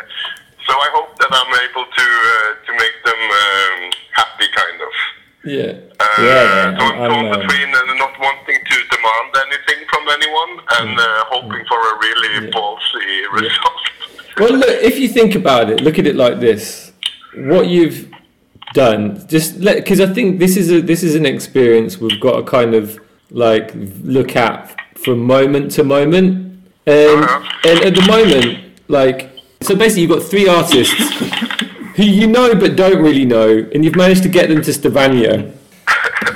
so 0.67 0.73
I 0.73 0.89
hope 0.93 1.17
that 1.19 1.29
I'm 1.29 1.53
able 1.69 1.85
to 1.85 2.07
uh, 2.35 2.51
to 2.65 2.71
make 2.73 2.97
them 3.05 3.21
um, 3.43 3.91
happy, 4.11 4.47
kind 4.53 4.81
of. 4.81 4.93
Yeah. 5.45 5.73
Uh, 5.99 6.21
Yeah, 6.25 6.77
so 6.77 6.85
I'm 6.85 7.01
I'm, 7.01 7.09
torn 7.11 7.25
um, 7.25 7.39
between 7.39 7.69
uh, 7.75 7.93
not 7.95 8.19
wanting 8.19 8.59
to 8.71 8.75
demand 8.93 9.29
anything 9.45 9.85
from 9.91 10.03
anyone 10.09 10.53
and 10.79 10.99
uh, 10.99 11.23
hoping 11.29 11.63
for 11.69 11.77
a 11.77 11.93
really 11.99 12.51
ballsy 12.51 13.31
result. 13.31 13.83
Well, 14.39 14.53
look, 14.57 14.69
if 14.81 14.97
you 14.99 15.07
think 15.07 15.35
about 15.35 15.69
it, 15.69 15.81
look 15.81 15.99
at 15.99 16.07
it 16.07 16.15
like 16.15 16.39
this: 16.39 16.91
what 17.35 17.67
you've 17.67 18.09
done, 18.73 19.25
just 19.27 19.59
let 19.59 19.77
because 19.77 20.01
I 20.01 20.11
think 20.13 20.39
this 20.39 20.57
is 20.57 20.71
a 20.71 20.81
this 20.81 21.03
is 21.03 21.15
an 21.15 21.25
experience 21.25 21.99
we've 21.99 22.19
got 22.19 22.37
to 22.37 22.43
kind 22.43 22.73
of 22.73 22.99
like 23.29 23.71
look 24.03 24.35
at 24.35 24.75
from 24.97 25.19
moment 25.19 25.71
to 25.73 25.83
moment, 25.83 26.59
and 26.87 27.23
and 27.65 27.79
at 27.85 27.93
the 27.93 28.05
moment, 28.07 28.64
like 28.87 29.31
so 29.61 29.75
basically, 29.75 30.03
you've 30.03 30.11
got 30.11 30.23
three 30.23 30.47
artists 30.47 30.93
who 31.95 32.03
you 32.03 32.27
know 32.27 32.53
but 32.55 32.75
don't 32.75 33.01
really 33.01 33.25
know, 33.25 33.67
and 33.73 33.83
you've 33.83 33.95
managed 33.95 34.23
to 34.23 34.29
get 34.29 34.49
them 34.49 34.61
to 34.61 34.73
Stavanger 34.73 35.51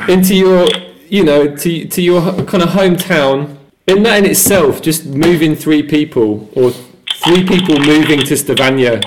into 0.08 0.36
your 0.36 0.68
you 1.10 1.24
know 1.24 1.56
to 1.56 1.86
to 1.88 2.02
your 2.02 2.22
kind 2.46 2.64
of 2.64 2.70
hometown. 2.70 3.58
In 3.88 4.04
that 4.04 4.20
in 4.20 4.26
itself, 4.26 4.82
just 4.82 5.06
moving 5.06 5.56
three 5.56 5.82
people 5.82 6.50
or 6.56 6.72
three 7.24 7.44
people 7.46 7.80
moving 7.80 8.20
to 8.22 8.38
Stavanger 8.38 9.02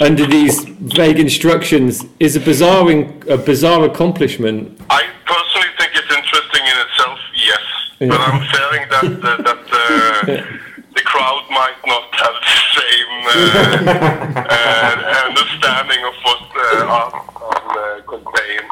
under 0.00 0.26
these 0.26 0.64
vague 0.64 1.18
instructions 1.18 2.04
is 2.18 2.34
a 2.34 2.40
bizarre 2.40 2.90
in- 2.90 3.22
a 3.28 3.36
bizarre 3.36 3.84
accomplishment. 3.84 4.78
I 4.90 5.04
personally 5.24 5.68
think 5.78 5.90
it's 5.94 6.12
interesting 6.12 6.62
in 6.72 6.76
itself, 6.86 7.18
yes, 7.34 7.64
but 8.10 8.20
I'm 8.20 8.40
fearing 8.52 8.88
that 8.90 9.04
uh, 9.24 9.42
that 9.42 9.62
uh, 9.72 10.56
the 10.96 11.02
crowd 11.02 11.44
might 11.50 11.80
not 11.84 12.08
have 12.22 12.36
the 12.40 12.56
same 12.76 13.12
uh, 13.28 14.40
uh, 14.56 15.28
understanding 15.28 16.00
of 16.08 16.14
what 16.24 16.42
uh, 16.56 16.96
art 16.98 17.14
can 17.38 17.64
uh, 17.76 18.00
contain. 18.08 18.62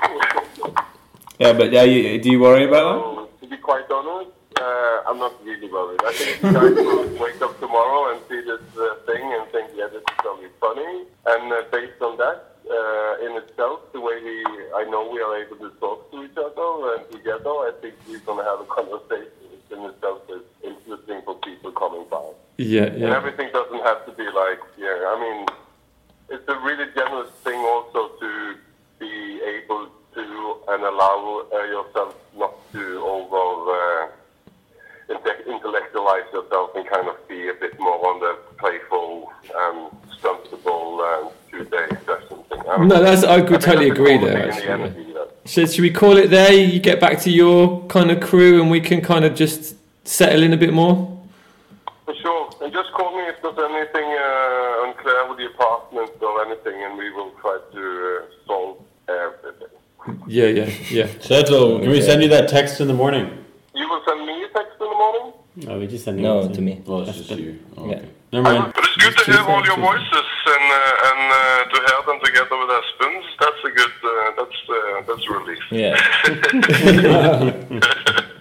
Yeah, 1.39 1.53
but 1.53 1.71
yeah, 1.73 1.83
you, 1.83 2.19
do 2.21 2.31
you 2.31 2.41
worry 2.41 2.65
about 2.65 2.97
So, 3.03 3.29
to 3.43 3.47
be 3.47 3.59
quite 3.59 3.91
honest, 3.91 4.31
uh, 4.59 5.03
I'm 5.07 5.19
not 5.19 5.35
really 5.45 5.69
worried. 5.71 6.01
I 6.05 6.13
think 6.13 6.43
you 6.43 6.53
guys 6.53 6.75
will 6.75 7.09
wake 7.21 7.43
up 7.43 7.61
tomorrow 7.61 8.13
and 8.13 8.21
see 8.29 8.41
this 8.41 8.65
uh, 8.79 8.97
thing 9.05 9.21
and 9.21 9.45
think, 9.53 9.71
yeah, 9.77 9.89
this 9.93 10.01
is 10.01 10.19
going 10.23 10.43
to 10.43 10.49
be 10.49 10.55
funny. 10.61 11.05
And 11.27 11.53
uh, 11.53 11.63
based 11.71 12.01
on 12.01 12.17
that, 12.17 12.57
uh, 12.65 13.27
in 13.27 13.37
itself, 13.37 13.93
the 13.93 14.01
way 14.01 14.17
we, 14.23 14.41
I 14.75 14.89
know 14.89 15.11
we 15.13 15.21
are 15.21 15.37
able 15.45 15.57
to 15.57 15.71
talk 15.77 16.11
to 16.13 16.25
each 16.25 16.39
other 16.39 16.97
and 16.97 17.05
together, 17.13 17.51
I 17.69 17.73
think 17.83 17.95
we're 18.09 18.19
going 18.21 18.39
to 18.39 18.49
have 18.49 18.61
a 18.61 18.65
conversation 18.65 19.29
which 19.43 19.44
in 19.71 19.81
itself 19.85 20.23
is 20.31 20.43
interesting 20.63 21.23
for 21.25 21.35
people 21.37 21.73
coming 21.73 22.05
by. 22.11 22.25
Yeah, 22.57 22.85
And 22.85 23.05
everything 23.05 23.51
doesn't 23.53 23.83
have 23.83 24.05
to 24.07 24.13
be 24.13 24.25
like, 24.25 24.61
yeah, 24.79 25.13
I 25.13 25.19
mean, 25.21 25.47
it's 26.31 26.49
a 26.49 26.59
really 26.61 26.87
generous 26.95 27.31
thing 27.43 27.59
also 27.59 28.09
to 28.21 28.55
be 28.99 29.41
able 29.43 29.89
to 30.15 30.57
and 30.69 30.83
allow 30.83 31.47
uh, 31.53 31.57
yourself 31.65 32.15
not 32.37 32.55
to 32.73 32.99
over 33.05 34.05
uh, 34.05 34.09
intellectualize 35.09 36.25
yourself 36.33 36.71
and 36.75 36.87
kind 36.87 37.09
of 37.09 37.17
be 37.29 37.49
a 37.49 37.55
bit 37.55 37.79
more 37.79 38.07
on 38.07 38.21
the 38.21 38.37
playful 38.59 39.31
and 39.57 39.91
stuntable 40.19 41.01
uh, 41.01 41.31
two-day 41.51 41.87
session 42.07 42.43
thing. 42.49 42.63
I 42.69 42.85
No, 42.85 43.03
that's 43.03 43.25
I 43.25 43.37
I 43.37 43.41
could 43.41 43.49
think 43.63 43.63
totally 43.63 43.91
agree 43.91 44.19
there. 44.19 44.33
quality 44.33 44.49
the 44.51 44.55
Actually. 44.55 44.73
energy 44.73 45.13
that- 45.13 45.31
So 45.49 45.67
should 45.67 45.83
we 45.83 45.91
call 45.91 46.17
it 46.17 46.31
there? 46.31 46.53
You 46.53 46.81
get 46.81 47.01
back 47.01 47.19
to 47.21 47.31
your 47.31 47.85
kind 47.89 48.11
of 48.11 48.21
crew, 48.21 48.61
and 48.63 48.71
we 48.71 48.81
can 48.81 49.01
kind 49.03 49.25
of 49.25 49.35
just 49.35 49.77
settle 50.05 50.43
in 50.43 50.53
a 50.53 50.57
bit 50.57 50.73
more. 50.73 50.95
For 52.07 52.15
sure. 52.15 52.51
And 52.63 52.73
just 52.73 52.91
call 52.93 53.11
me 53.17 53.23
if 53.33 53.37
there's 53.43 53.59
anything 53.59 54.09
uh, 54.27 54.85
unclear 54.87 55.29
with 55.29 55.39
the 55.39 55.47
apartment 55.55 56.11
or 56.23 56.35
anything, 56.47 56.83
and 56.85 56.97
we 56.97 57.11
will 57.13 57.31
try 57.43 57.59
to 57.75 57.83
uh, 57.83 58.47
solve 58.47 58.77
everything. 59.09 59.69
Yeah, 60.27 60.47
yeah, 60.47 60.71
yeah. 60.91 61.07
Shetel, 61.27 61.81
can 61.83 61.91
we 61.91 62.01
send 62.03 62.23
you 62.23 62.29
that 62.29 62.49
text 62.49 62.81
in 62.81 62.89
the 62.89 62.95
morning? 62.95 63.27
You 63.75 63.89
will 63.89 64.03
send 64.07 64.27
me 64.27 64.45
a 64.45 64.49
text 64.49 64.64
in 65.57 65.61
the 65.61 65.67
morning? 65.67 65.77
Oh, 65.77 65.79
we 65.81 65.87
just 65.87 66.05
send 66.05 66.19
No, 66.19 66.49
to 66.49 66.61
me. 66.61 66.83
Well, 66.87 67.03
it's 67.09 67.19
just 67.19 67.31
you. 67.31 67.59
Oh, 67.77 67.87
Yeah. 67.89 67.97
okay. 67.97 68.09
Never 68.33 68.45
mind. 68.53 68.73
But 68.75 68.85
it's 68.85 68.97
good 68.97 69.17
to 69.19 69.25
hear 69.33 69.43
all 69.43 69.65
your 69.65 69.77
voices 69.77 70.27
and 70.55 70.65
uh, 70.73 71.09
and 71.09 71.21
uh, 71.33 71.65
to 71.71 71.77
hear 71.87 72.01
them 72.07 72.19
together 72.25 72.57
with 72.61 72.71
Espen's. 72.79 73.27
That's 73.41 73.63
a 73.65 73.71
good. 73.71 73.95
Uh, 74.03 74.11
that's 74.39 74.59
uh, 74.69 74.75
that's 75.07 75.25
a 75.29 75.31
relief. 75.39 75.63
Yeah, 75.71 75.95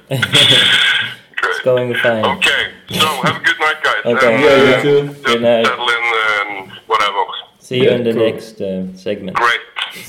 Great. 0.09 1.51
it's 1.51 1.61
going 1.63 1.93
fine. 1.95 2.25
Okay. 2.37 2.71
So 2.89 3.05
have 3.23 3.35
a 3.35 3.43
good 3.43 3.59
night, 3.59 3.79
guys. 3.83 4.03
Okay. 4.05 4.33
And, 4.33 4.43
Yeah, 4.43 4.49
uh, 4.51 4.77
you 4.77 4.81
too. 4.81 5.07
Just 5.13 5.23
Good 5.23 5.41
night. 5.41 5.65
settle 5.65 5.89
in 5.89 6.03
and 6.39 6.71
whatever. 6.87 7.23
See 7.59 7.77
you 7.77 7.83
Yeah, 7.83 7.95
in 7.95 8.03
the 8.03 8.13
cool. 8.13 8.23
next 8.25 8.61
uh, 8.61 8.95
segment. 8.95 9.37
Great. 9.37 9.59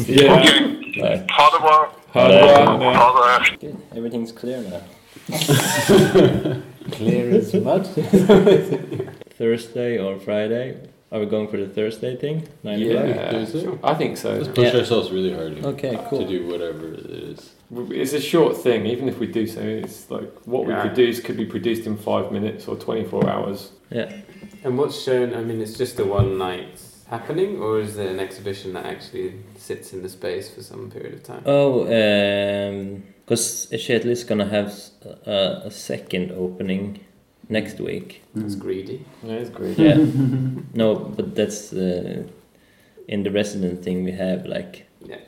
Yeah. 0.08 0.38
Okay. 0.38 1.00
Bye. 1.00 1.26
Ha 1.30 1.50
det 1.52 1.60
bra. 1.60 1.92
Hard 2.12 2.32
work. 2.80 2.96
Ha 2.96 3.38
det. 3.38 3.58
Good. 3.60 3.76
Everything's 3.96 4.32
clear 4.32 4.60
now. 4.62 4.80
Clear 6.92 7.34
as 7.36 7.54
mud. 7.68 7.86
Thursday 9.38 9.98
or 9.98 10.18
Friday? 10.20 10.88
Are 11.12 11.20
we 11.20 11.26
going 11.26 11.46
for 11.48 11.56
the 11.58 11.68
Thursday 11.68 12.16
thing? 12.16 12.48
Nine 12.64 12.82
o'clock? 12.82 13.06
Yeah, 13.06 13.44
so. 13.44 13.78
I 13.84 13.94
think 13.94 14.16
so. 14.16 14.34
Let's 14.34 14.48
push 14.48 14.72
Yeah. 14.72 14.80
ourselves 14.80 15.12
really 15.12 15.32
hard 15.32 15.64
Okay, 15.64 15.92
to 15.92 16.02
cool. 16.08 16.26
do 16.26 16.46
whatever 16.48 16.92
it 16.94 17.06
is. 17.06 17.52
It's 17.90 18.12
a 18.14 18.20
short 18.20 18.56
thing, 18.56 18.86
even 18.86 19.08
if 19.08 19.18
we 19.20 19.26
do 19.28 19.46
so. 19.46 19.60
It's 19.60 20.10
like 20.10 20.30
what 20.44 20.66
we 20.66 20.74
produce 20.74 21.20
could 21.20 21.36
be 21.36 21.44
produced 21.46 21.86
in 21.86 21.96
five 21.96 22.32
minutes 22.32 22.66
or 22.66 22.74
24 22.76 23.28
hours. 23.30 23.70
Yeah. 23.90 24.12
And 24.64 24.76
what's 24.76 25.00
shown? 25.00 25.34
I 25.34 25.40
mean, 25.42 25.60
it's 25.60 25.78
just 25.78 25.98
a 26.00 26.04
one 26.04 26.36
night 26.36 26.80
happening, 27.08 27.60
or 27.60 27.78
is 27.80 27.94
there 27.96 28.08
an 28.08 28.18
exhibition 28.18 28.72
that 28.72 28.86
actually 28.86 29.34
sits 29.56 29.92
in 29.92 30.02
the 30.02 30.08
space 30.08 30.50
for 30.50 30.62
some 30.62 30.90
period 30.90 31.14
of 31.14 31.22
time? 31.22 31.42
Oh, 31.46 31.82
um, 31.84 33.04
because 33.24 33.66
Kjetil 33.72 34.06
is 34.06 34.24
gonna 34.24 34.46
have 34.48 34.72
a 35.26 35.70
second 35.70 36.32
opening 36.32 37.00
next 37.48 37.78
week. 37.80 38.22
It's 38.36 38.54
greedy. 38.54 39.04
Yeah, 39.22 39.34
it's 39.34 39.50
great. 39.50 39.78
Yeah. 39.78 39.96
no, 40.74 40.94
but 40.96 41.34
that's 41.34 41.72
uh, 41.72 42.22
in 43.08 43.22
the 43.22 43.30
resident 43.30 43.82
thing 43.84 44.04
we 44.04 44.12
have 44.12 44.46
like 44.46 44.86
Yeah. 45.06 45.18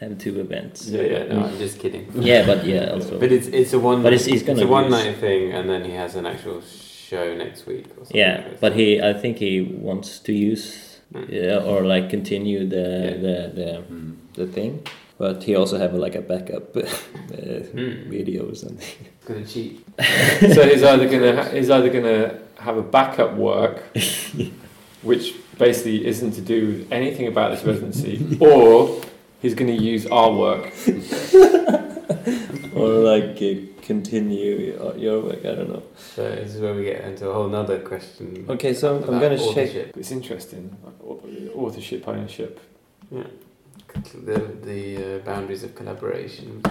have 0.00 0.18
two 0.18 0.40
events. 0.40 0.88
Yeah, 0.88 1.02
yeah. 1.02 1.24
No, 1.32 1.44
I'm 1.46 1.58
just 1.58 1.78
kidding. 1.78 2.06
Yeah, 2.14 2.46
but 2.46 2.64
yeah, 2.66 2.92
also. 2.94 3.18
But 3.18 3.32
it's 3.32 3.46
it's 3.48 3.72
a 3.72 3.78
one. 3.78 4.02
But 4.02 4.12
it's- 4.12 4.26
he's 4.26 4.42
it's 4.42 4.46
gonna 4.48 4.64
a 4.64 4.66
one 4.78 4.84
use- 4.84 5.04
night 5.04 5.16
thing, 5.16 5.52
and 5.52 5.68
then 5.68 5.84
he 5.84 5.92
has 5.92 6.14
an 6.16 6.26
actual 6.26 6.60
show 6.62 7.34
next 7.36 7.66
week. 7.66 7.86
Or 7.96 8.04
something 8.04 8.16
yeah, 8.16 8.44
like 8.48 8.60
but 8.60 8.72
he 8.74 9.00
I 9.00 9.12
think 9.14 9.38
he 9.38 9.62
wants 9.62 10.18
to 10.20 10.32
use 10.32 10.64
Mm. 11.14 11.28
yeah, 11.30 11.58
or 11.70 11.84
like 11.94 12.10
continue 12.10 12.66
the 12.66 12.76
Yeah. 12.76 13.16
the 13.26 13.36
the, 13.58 13.82
the 14.34 14.46
thing. 14.52 14.80
But 15.18 15.42
he 15.44 15.54
also 15.56 15.78
have 15.78 15.94
like 15.94 16.14
a 16.14 16.20
backup 16.20 16.76
uh, 16.76 16.82
Mm. 17.74 18.06
video 18.08 18.48
or 18.50 18.54
something. 18.54 18.86
gonna 19.24 19.44
cheat. 19.46 19.84
so 20.54 20.62
he's 20.68 20.82
either 20.82 21.08
gonna 21.08 21.34
ha- 21.42 21.50
he's 21.50 21.70
either 21.70 21.88
gonna 21.90 22.38
have 22.58 22.76
a 22.76 22.82
backup 22.82 23.34
work, 23.34 23.82
which 25.02 25.34
basically 25.58 26.06
isn't 26.06 26.32
to 26.32 26.40
do 26.42 26.86
anything 26.90 27.26
about 27.28 27.50
this 27.52 27.64
residency, 27.64 28.36
or 28.40 29.00
he's 29.40 29.54
gonna 29.54 29.72
use 29.72 30.06
our 30.06 30.32
work. 30.32 30.72
or 32.74 32.88
like 32.88 33.40
uh, 33.42 33.54
continue 33.82 34.56
your, 34.76 34.96
your 34.96 35.20
work. 35.22 35.44
I 35.44 35.54
don't 35.54 35.70
know. 35.70 35.82
So 36.14 36.22
this 36.28 36.54
is 36.54 36.60
where 36.60 36.74
we 36.74 36.84
get 36.84 37.02
into 37.04 37.28
a 37.28 37.32
whole 37.32 37.48
nother 37.48 37.78
question. 37.80 38.44
Okay, 38.48 38.74
so 38.74 38.96
I'm 38.96 39.02
about 39.04 39.20
gonna 39.22 39.38
check. 39.38 39.46
authorship. 39.46 39.96
It's 39.96 40.10
interesting, 40.10 40.76
authorship, 41.54 42.06
ownership. 42.06 42.60
Yeah. 43.10 43.24
The 44.12 44.38
the 44.64 44.96
uh, 44.96 45.18
boundaries 45.24 45.62
of 45.64 45.74
collaboration. 45.74 46.62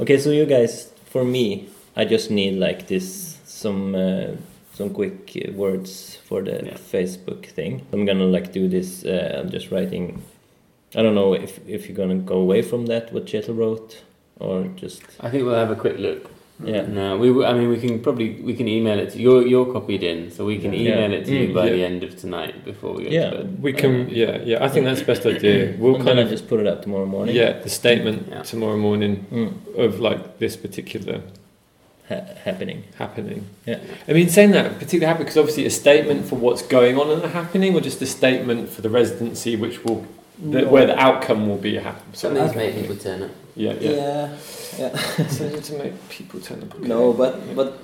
Okay, 0.00 0.18
so 0.18 0.30
you 0.30 0.46
guys, 0.46 0.92
for 1.06 1.24
me, 1.24 1.68
I 1.96 2.04
just 2.04 2.30
need 2.30 2.58
like 2.58 2.86
this 2.86 3.38
some 3.44 3.94
uh, 3.94 4.36
some 4.74 4.90
quick 4.90 5.32
uh, 5.36 5.52
words 5.52 6.16
for 6.28 6.42
the 6.42 6.62
Yeah. 6.64 6.74
Facebook 6.74 7.46
thing. 7.46 7.82
I'm 7.92 8.04
gonna 8.06 8.26
like 8.26 8.52
do 8.52 8.68
this. 8.68 9.04
Uh, 9.04 9.40
I'm 9.42 9.50
just 9.50 9.70
writing. 9.70 10.22
I 10.94 11.02
don't 11.02 11.14
know 11.14 11.34
if 11.34 11.58
if 11.68 11.88
you're 11.88 11.96
gonna 11.96 12.16
go 12.22 12.36
away 12.40 12.62
from 12.62 12.86
that 12.86 13.12
what 13.12 13.26
Chetel 13.26 13.56
wrote 13.56 14.02
or 14.40 14.64
just 14.76 15.02
I 15.20 15.30
think 15.30 15.44
we'll 15.44 15.54
have 15.58 15.70
a 15.70 15.76
quick 15.76 15.98
look. 15.98 16.30
Yeah. 16.64 16.82
No, 16.86 17.16
we. 17.18 17.44
I 17.44 17.52
mean, 17.54 17.68
we 17.68 17.78
can 17.78 18.00
probably 18.00 18.30
we 18.42 18.54
can 18.54 18.66
email 18.68 18.98
it 18.98 19.10
to 19.12 19.18
you. 19.18 19.30
You're, 19.40 19.46
you're 19.46 19.72
copied 19.72 20.02
in, 20.02 20.30
so 20.30 20.44
we 20.44 20.58
can 20.58 20.72
Yeah. 20.72 20.80
email 20.94 21.12
it 21.12 21.24
to 21.26 21.32
you 21.36 21.48
Mm, 21.48 21.54
by 21.54 21.66
yeah. 21.66 21.72
the 21.72 21.84
end 21.84 22.02
of 22.02 22.16
tonight 22.18 22.64
before 22.64 22.94
we 22.94 23.04
go 23.04 23.10
Yeah. 23.10 23.30
to 23.30 23.36
bed. 23.36 23.62
We 23.62 23.72
can, 23.72 24.08
yeah, 24.10 24.38
yeah. 24.44 24.64
I 24.64 24.68
think 24.68 24.84
that's 24.86 25.00
the 25.00 25.06
best 25.06 25.24
idea. 25.26 25.74
We'll 25.78 25.96
I'm 25.96 26.04
kind 26.04 26.18
of 26.18 26.28
just 26.28 26.48
put 26.48 26.58
it 26.60 26.66
up 26.66 26.82
tomorrow 26.82 27.06
morning. 27.06 27.34
yeah, 27.36 27.52
the 27.60 27.68
statement 27.68 28.26
Yeah. 28.30 28.42
tomorrow 28.42 28.76
morning 28.76 29.26
Mm. 29.32 29.52
of 29.84 30.00
like 30.00 30.38
this 30.38 30.56
particular 30.56 31.20
Ha- 32.08 32.24
happening. 32.44 32.84
happening. 32.98 33.44
Yeah. 33.66 33.78
I 34.08 34.12
mean, 34.12 34.28
saying 34.28 34.52
that 34.52 34.78
particularly 34.78 35.06
happening 35.06 35.26
because 35.26 35.36
obviously 35.38 35.66
a 35.66 35.70
statement 35.70 36.24
for 36.26 36.36
what's 36.36 36.62
going 36.62 36.96
on 36.98 37.10
in 37.10 37.20
the 37.20 37.28
happening, 37.28 37.74
or 37.76 37.80
just 37.80 38.00
a 38.02 38.06
statement 38.06 38.68
for 38.70 38.80
the 38.82 38.88
residency, 38.90 39.54
which 39.56 39.84
will 39.84 40.06
the, 40.40 40.66
where 40.68 40.86
the 40.86 40.98
outcome 40.98 41.48
will 41.48 41.56
be 41.58 41.76
a 41.76 41.80
happen. 41.80 42.14
So, 42.14 42.28
Something 42.28 42.50
to 42.50 42.56
make 42.56 42.74
people 42.74 42.96
turn 42.96 43.22
up. 43.24 43.30
yeah, 43.56 43.72
yeah. 43.80 43.90
Yeah. 43.90 44.36
Yeah. 44.78 44.96
Something 45.28 45.62
to 45.62 45.72
make 45.78 46.08
people 46.08 46.40
turn 46.40 46.62
up. 46.62 46.74
okay. 46.74 46.86
No, 46.88 47.12
but 47.12 47.54
but 47.56 47.78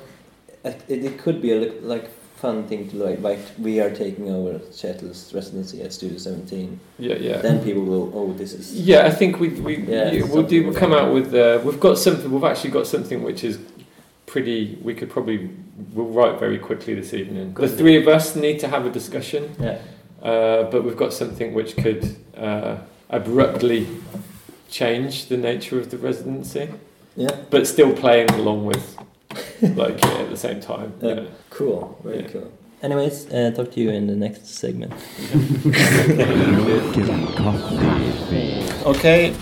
it, 0.65 0.83
it 0.89 1.19
could 1.19 1.43
be 1.43 1.53
a 1.53 1.57
li- 1.57 1.81
like 1.81 2.09
fun 2.37 2.67
thing 2.69 2.89
to 2.91 2.97
like 2.97 3.21
like 3.21 3.39
we 3.59 3.81
are 3.81 3.91
taking 3.91 4.31
over 4.31 4.59
Chetel's 4.71 5.33
residency 5.35 5.83
at 5.83 5.93
Studio 5.93 6.19
17. 6.19 6.79
Yeah, 6.99 7.15
yeah. 7.17 7.39
Then 7.39 7.63
people 7.65 7.83
will 7.85 8.13
oh 8.15 8.33
this 8.35 8.53
is 8.53 8.73
Yeah, 8.75 9.07
I 9.07 9.11
think 9.11 9.41
we 9.41 9.49
we 9.49 9.77
Yeah, 9.79 10.13
yeah, 10.13 10.25
we'll 10.25 10.43
do. 10.45 10.65
We'll 10.65 10.75
come 10.75 10.93
out 10.93 11.13
with. 11.13 11.35
Uh, 11.35 11.61
we've 11.65 11.81
got 11.81 11.99
something. 11.99 12.31
We've 12.31 12.45
actually 12.45 12.71
got 12.71 12.87
something 12.87 13.23
which 13.23 13.43
is 13.45 13.59
pretty. 14.27 14.79
We 14.83 14.95
could 14.95 15.11
probably. 15.11 15.51
We'll 15.93 16.07
write 16.07 16.39
very 16.39 16.59
quickly 16.59 16.95
this 16.95 17.13
evening. 17.15 17.49
The 17.55 17.67
Good. 17.67 17.79
three 17.79 17.97
of 17.97 18.07
us 18.07 18.37
need 18.37 18.61
to 18.61 18.69
have 18.69 18.87
a 18.87 18.91
discussion, 18.91 19.57
yeah. 19.59 19.79
Uh, 20.25 20.65
but 20.71 20.85
we've 20.85 20.97
got 20.97 21.13
something 21.13 21.55
which 21.55 21.77
could 21.77 22.17
uh, 22.37 22.77
abruptly 23.11 23.87
change 24.71 25.27
the 25.29 25.37
nature 25.37 25.79
of 25.79 25.91
the 25.91 25.99
residency, 25.99 26.69
Yeah. 27.17 27.31
but 27.51 27.67
still 27.67 27.93
playing 27.93 28.31
along 28.31 28.65
with, 28.67 28.97
like 29.63 30.01
yeah, 30.03 30.23
at 30.23 30.31
the 30.31 30.37
same 30.37 30.61
time. 30.61 30.93
Yeah. 31.01 31.15
Yeah. 31.15 31.23
Cool. 31.51 31.99
Very 32.03 32.23
Yeah. 32.23 32.29
cool. 32.33 32.53
Anyways, 32.83 33.33
uh, 33.33 33.51
talk 33.57 33.71
to 33.73 33.81
you 33.81 33.91
in 33.91 34.07
the 34.07 34.17
next 34.17 34.47
segment. 34.47 34.93
Ok, 38.85 39.33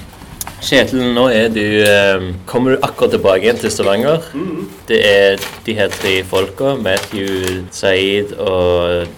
Kjetil, 0.62 1.00
nå 1.16 1.24
er 1.34 1.48
du 1.50 1.62
eh, 1.82 2.28
Kommer 2.46 2.76
du 2.76 2.84
akkurat 2.86 3.10
tilbake 3.16 3.42
igjen 3.42 3.58
til 3.58 3.72
Stavanger? 3.74 4.28
Det 4.86 5.00
er 5.02 5.46
de 5.66 5.74
her 5.74 5.90
tre 5.90 6.20
folka, 6.28 6.76
Matthew, 6.78 7.64
Saeed 7.74 8.36
og 8.38 9.08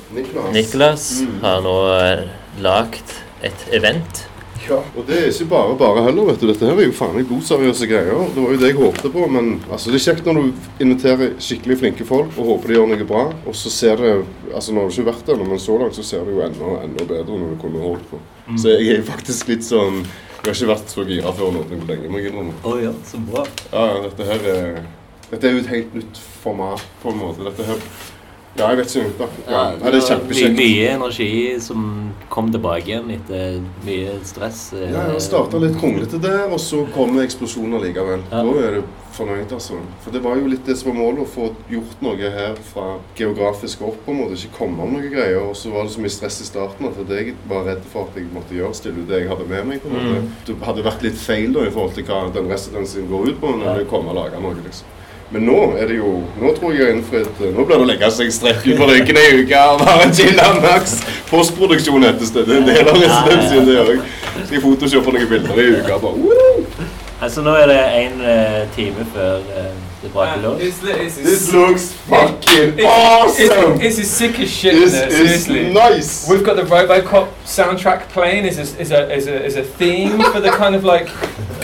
Niklas. 0.54 1.20
mm. 1.20 1.34
har 1.44 1.60
nå 1.66 1.74
eh, 1.98 2.22
lagd 2.64 3.18
et 3.44 3.66
event. 3.76 4.24
Ja, 4.64 4.78
og 4.96 5.04
det 5.04 5.18
er 5.18 5.26
ikke 5.28 5.50
bare 5.50 5.76
bare 5.76 6.06
heller, 6.06 6.30
vet 6.30 6.40
du. 6.40 6.46
Dette 6.48 6.64
her 6.64 6.78
er 6.80 6.88
jo 6.88 6.96
faen 6.96 7.12
meg 7.18 7.28
blodseriøse 7.28 7.88
greier. 7.90 8.24
Det 8.32 8.40
var 8.40 8.54
jo 8.54 8.60
det 8.62 8.70
jeg 8.70 8.80
håpte 8.80 9.10
på, 9.12 9.28
men 9.28 9.50
altså, 9.68 9.92
det 9.92 10.00
er 10.00 10.04
kjekt 10.06 10.28
når 10.30 10.40
du 10.40 10.68
inviterer 10.86 11.34
skikkelig 11.44 11.76
flinke 11.82 12.06
folk 12.08 12.38
og 12.38 12.54
håper 12.54 12.72
de 12.72 12.78
gjør 12.78 12.88
noe 12.94 13.08
bra, 13.10 13.24
og 13.44 13.58
så 13.58 13.72
ser 13.72 14.00
det 14.00 14.14
Altså, 14.54 14.70
nå 14.70 14.80
har 14.80 14.86
det 14.88 14.94
ikke 14.94 15.10
vært 15.10 15.26
der, 15.26 15.40
men 15.42 15.58
så 15.58 15.76
langt 15.80 15.96
så 15.98 16.02
ser 16.06 16.20
det 16.24 16.30
jo 16.36 16.42
enda, 16.44 16.76
enda 16.86 17.04
bedre 17.08 17.36
når 17.36 17.56
du 17.56 17.56
kunne 17.58 17.80
holdt 17.82 18.04
på. 18.06 18.20
Så 18.54 18.70
jeg 18.70 19.00
er 19.00 19.00
faktisk 19.08 19.48
litt 19.50 19.66
sånn 19.66 20.04
Jeg 20.44 20.52
har 20.52 20.58
ikke 20.58 20.72
vært 20.74 20.90
så 20.92 21.04
gira 21.08 21.30
før 21.32 21.52
nå 21.54 21.62
på 21.70 21.78
lenge, 21.88 22.08
må 22.12 22.18
jeg 22.20 22.30
innrømme. 22.32 22.52
Å 22.68 22.72
ja, 22.82 22.90
så 23.08 23.20
bra. 23.24 23.44
Ja, 23.72 23.84
dette 24.04 24.26
her 24.28 24.48
er 24.52 24.82
Dette 25.30 25.48
er 25.48 25.54
jo 25.56 25.62
et 25.62 25.70
helt 25.72 25.94
nytt 25.96 26.18
format, 26.42 26.82
på 27.02 27.10
en 27.14 27.16
måte. 27.22 27.46
Dette 27.48 27.64
her 27.64 27.78
Ja, 28.54 28.68
jeg 28.70 28.76
vet 28.84 28.92
ikke. 29.00 29.26
Ja, 29.50 29.62
ja, 29.72 29.90
det 29.90 29.98
er 29.98 30.04
kjempekjekt. 30.06 30.58
Mye 30.60 30.90
energi 30.92 31.30
som 31.64 31.86
kom 32.30 32.52
tilbake 32.54 32.84
igjen 32.92 33.08
etter 33.16 33.56
mye 33.86 34.12
stress. 34.28 34.60
eh, 34.76 34.92
Ja, 34.92 35.08
jeg 35.10 35.24
starta 35.24 35.58
litt 35.58 35.74
kronglete 35.80 36.20
der, 36.22 36.44
og 36.52 36.60
så 36.62 36.84
kom 36.94 37.16
det 37.16 37.24
eksplosjoner 37.26 37.82
likevel. 37.82 38.22
Ja. 38.30 38.44
Da 38.44 38.68
er 38.68 38.76
du 38.76 38.82
fornøyd, 39.16 39.52
altså. 39.56 39.78
For 40.04 40.10
det 40.14 40.22
var 40.24 40.36
jo 40.40 40.48
litt 40.50 40.66
det 40.66 40.76
som 40.80 40.90
var 40.92 40.98
målet, 41.00 41.22
å 41.24 41.30
få 41.30 41.48
gjort 41.70 42.02
noe 42.04 42.30
her 42.34 42.54
fra 42.72 42.86
geografisk 43.18 43.82
opp, 43.86 43.98
på 44.06 44.12
en 44.14 44.20
måte. 44.22 44.38
Ikke 44.38 44.58
komme 44.58 44.82
om 44.84 44.94
noe 44.96 45.10
greier. 45.12 45.40
Og 45.48 45.54
så 45.58 45.70
var 45.74 45.84
det 45.86 45.94
så 45.94 46.02
mye 46.04 46.14
stress 46.16 46.40
i 46.42 46.48
starten 46.48 46.88
at 46.90 46.98
det 47.08 47.20
jeg 47.22 47.34
var 47.50 47.64
redd 47.68 47.84
for 47.92 48.08
at 48.10 48.18
jeg 48.20 48.26
måtte 48.34 48.54
gjøre, 48.58 48.74
stille 48.74 49.02
ut 49.04 49.08
det 49.10 49.22
jeg 49.22 49.30
hadde 49.32 49.46
med 49.50 49.70
meg. 49.70 49.82
på 49.84 49.88
en 49.88 49.96
måte. 49.98 50.18
Mm. 50.24 50.32
Det 50.50 50.58
hadde 50.66 50.84
vært 50.90 51.06
litt 51.06 51.18
feil 51.20 51.52
da 51.54 51.64
i 51.68 51.70
forhold 51.74 51.94
til 51.94 52.04
hva 52.10 52.24
den 52.34 52.50
residensen 52.50 53.08
går 53.10 53.30
ut 53.32 53.40
på, 53.40 53.54
når 53.62 53.80
Ja. 53.84 53.88
kommer 53.90 54.10
og 54.14 54.20
lager 54.22 54.40
noe, 54.44 54.54
liksom. 54.64 54.90
Men 55.32 55.46
nå 55.48 55.60
er 55.80 55.86
det 55.88 55.96
jo 55.96 56.22
Nå 56.38 56.50
tror 56.54 56.74
jeg 56.76 56.94
innfridd. 56.94 57.26
Nå 57.40 57.64
blir 57.64 57.78
det 57.80 57.82
å 57.82 57.88
legge 57.88 58.10
seg 58.12 58.28
strekk 58.30 58.60
på 58.78 58.86
ryggen 58.90 59.16
ei 59.16 59.40
uke 59.42 59.56
og 59.72 59.80
bare 59.86 60.10
chille 60.14 60.44
maks. 60.62 60.98
Postproduksjon 61.30 62.04
heter 62.04 62.28
det. 62.34 62.44
Det 62.46 62.54
er 62.54 62.60
en 62.60 62.68
del 62.68 62.88
av 62.92 63.00
residensen, 63.00 63.66
det 63.66 63.78
òg. 63.80 64.04
Skal 64.34 64.54
jeg 64.58 64.62
photoshoppe 64.62 65.14
noen 65.16 65.28
bilder 65.32 65.58
i 65.62 65.66
uka. 65.80 65.98
Bare! 66.04 66.73
Altså, 67.22 67.40
nå 67.42 67.50
er 67.54 67.66
det 67.66 67.78
én 67.78 68.18
time 68.74 69.06
før 69.14 69.36
eh, 69.36 69.74
det 70.02 70.12
braker 70.12 70.40
løs. 70.42 70.62
It's, 70.62 70.82
it's, 70.82 71.14
This 71.16 71.52
looks 71.52 71.92
fucking 71.92 72.78
It's, 72.78 72.84
awesome! 72.84 73.78
This 73.78 73.98
is 73.98 74.10
sick 74.10 74.40
as 74.40 74.50
shit. 74.50 74.74
This 74.74 74.92
isn't 74.94 75.02
it? 75.04 75.12
is 75.12 75.44
Seriously. 75.44 75.72
nice! 75.72 76.28
We've 76.30 76.44
got 76.44 76.56
the 76.56 76.62
RoboCop 76.62 77.28
soundtrack 77.44 78.08
playing 78.08 78.44
as 78.46 78.58
a, 78.58 78.80
as 78.80 78.90
a, 78.90 79.12
as 79.12 79.26
a, 79.26 79.44
as 79.44 79.56
a 79.56 79.62
theme 79.62 80.20
for 80.32 80.40
the 80.40 80.50
kind 80.50 80.74
of 80.74 80.84
like 80.84 81.08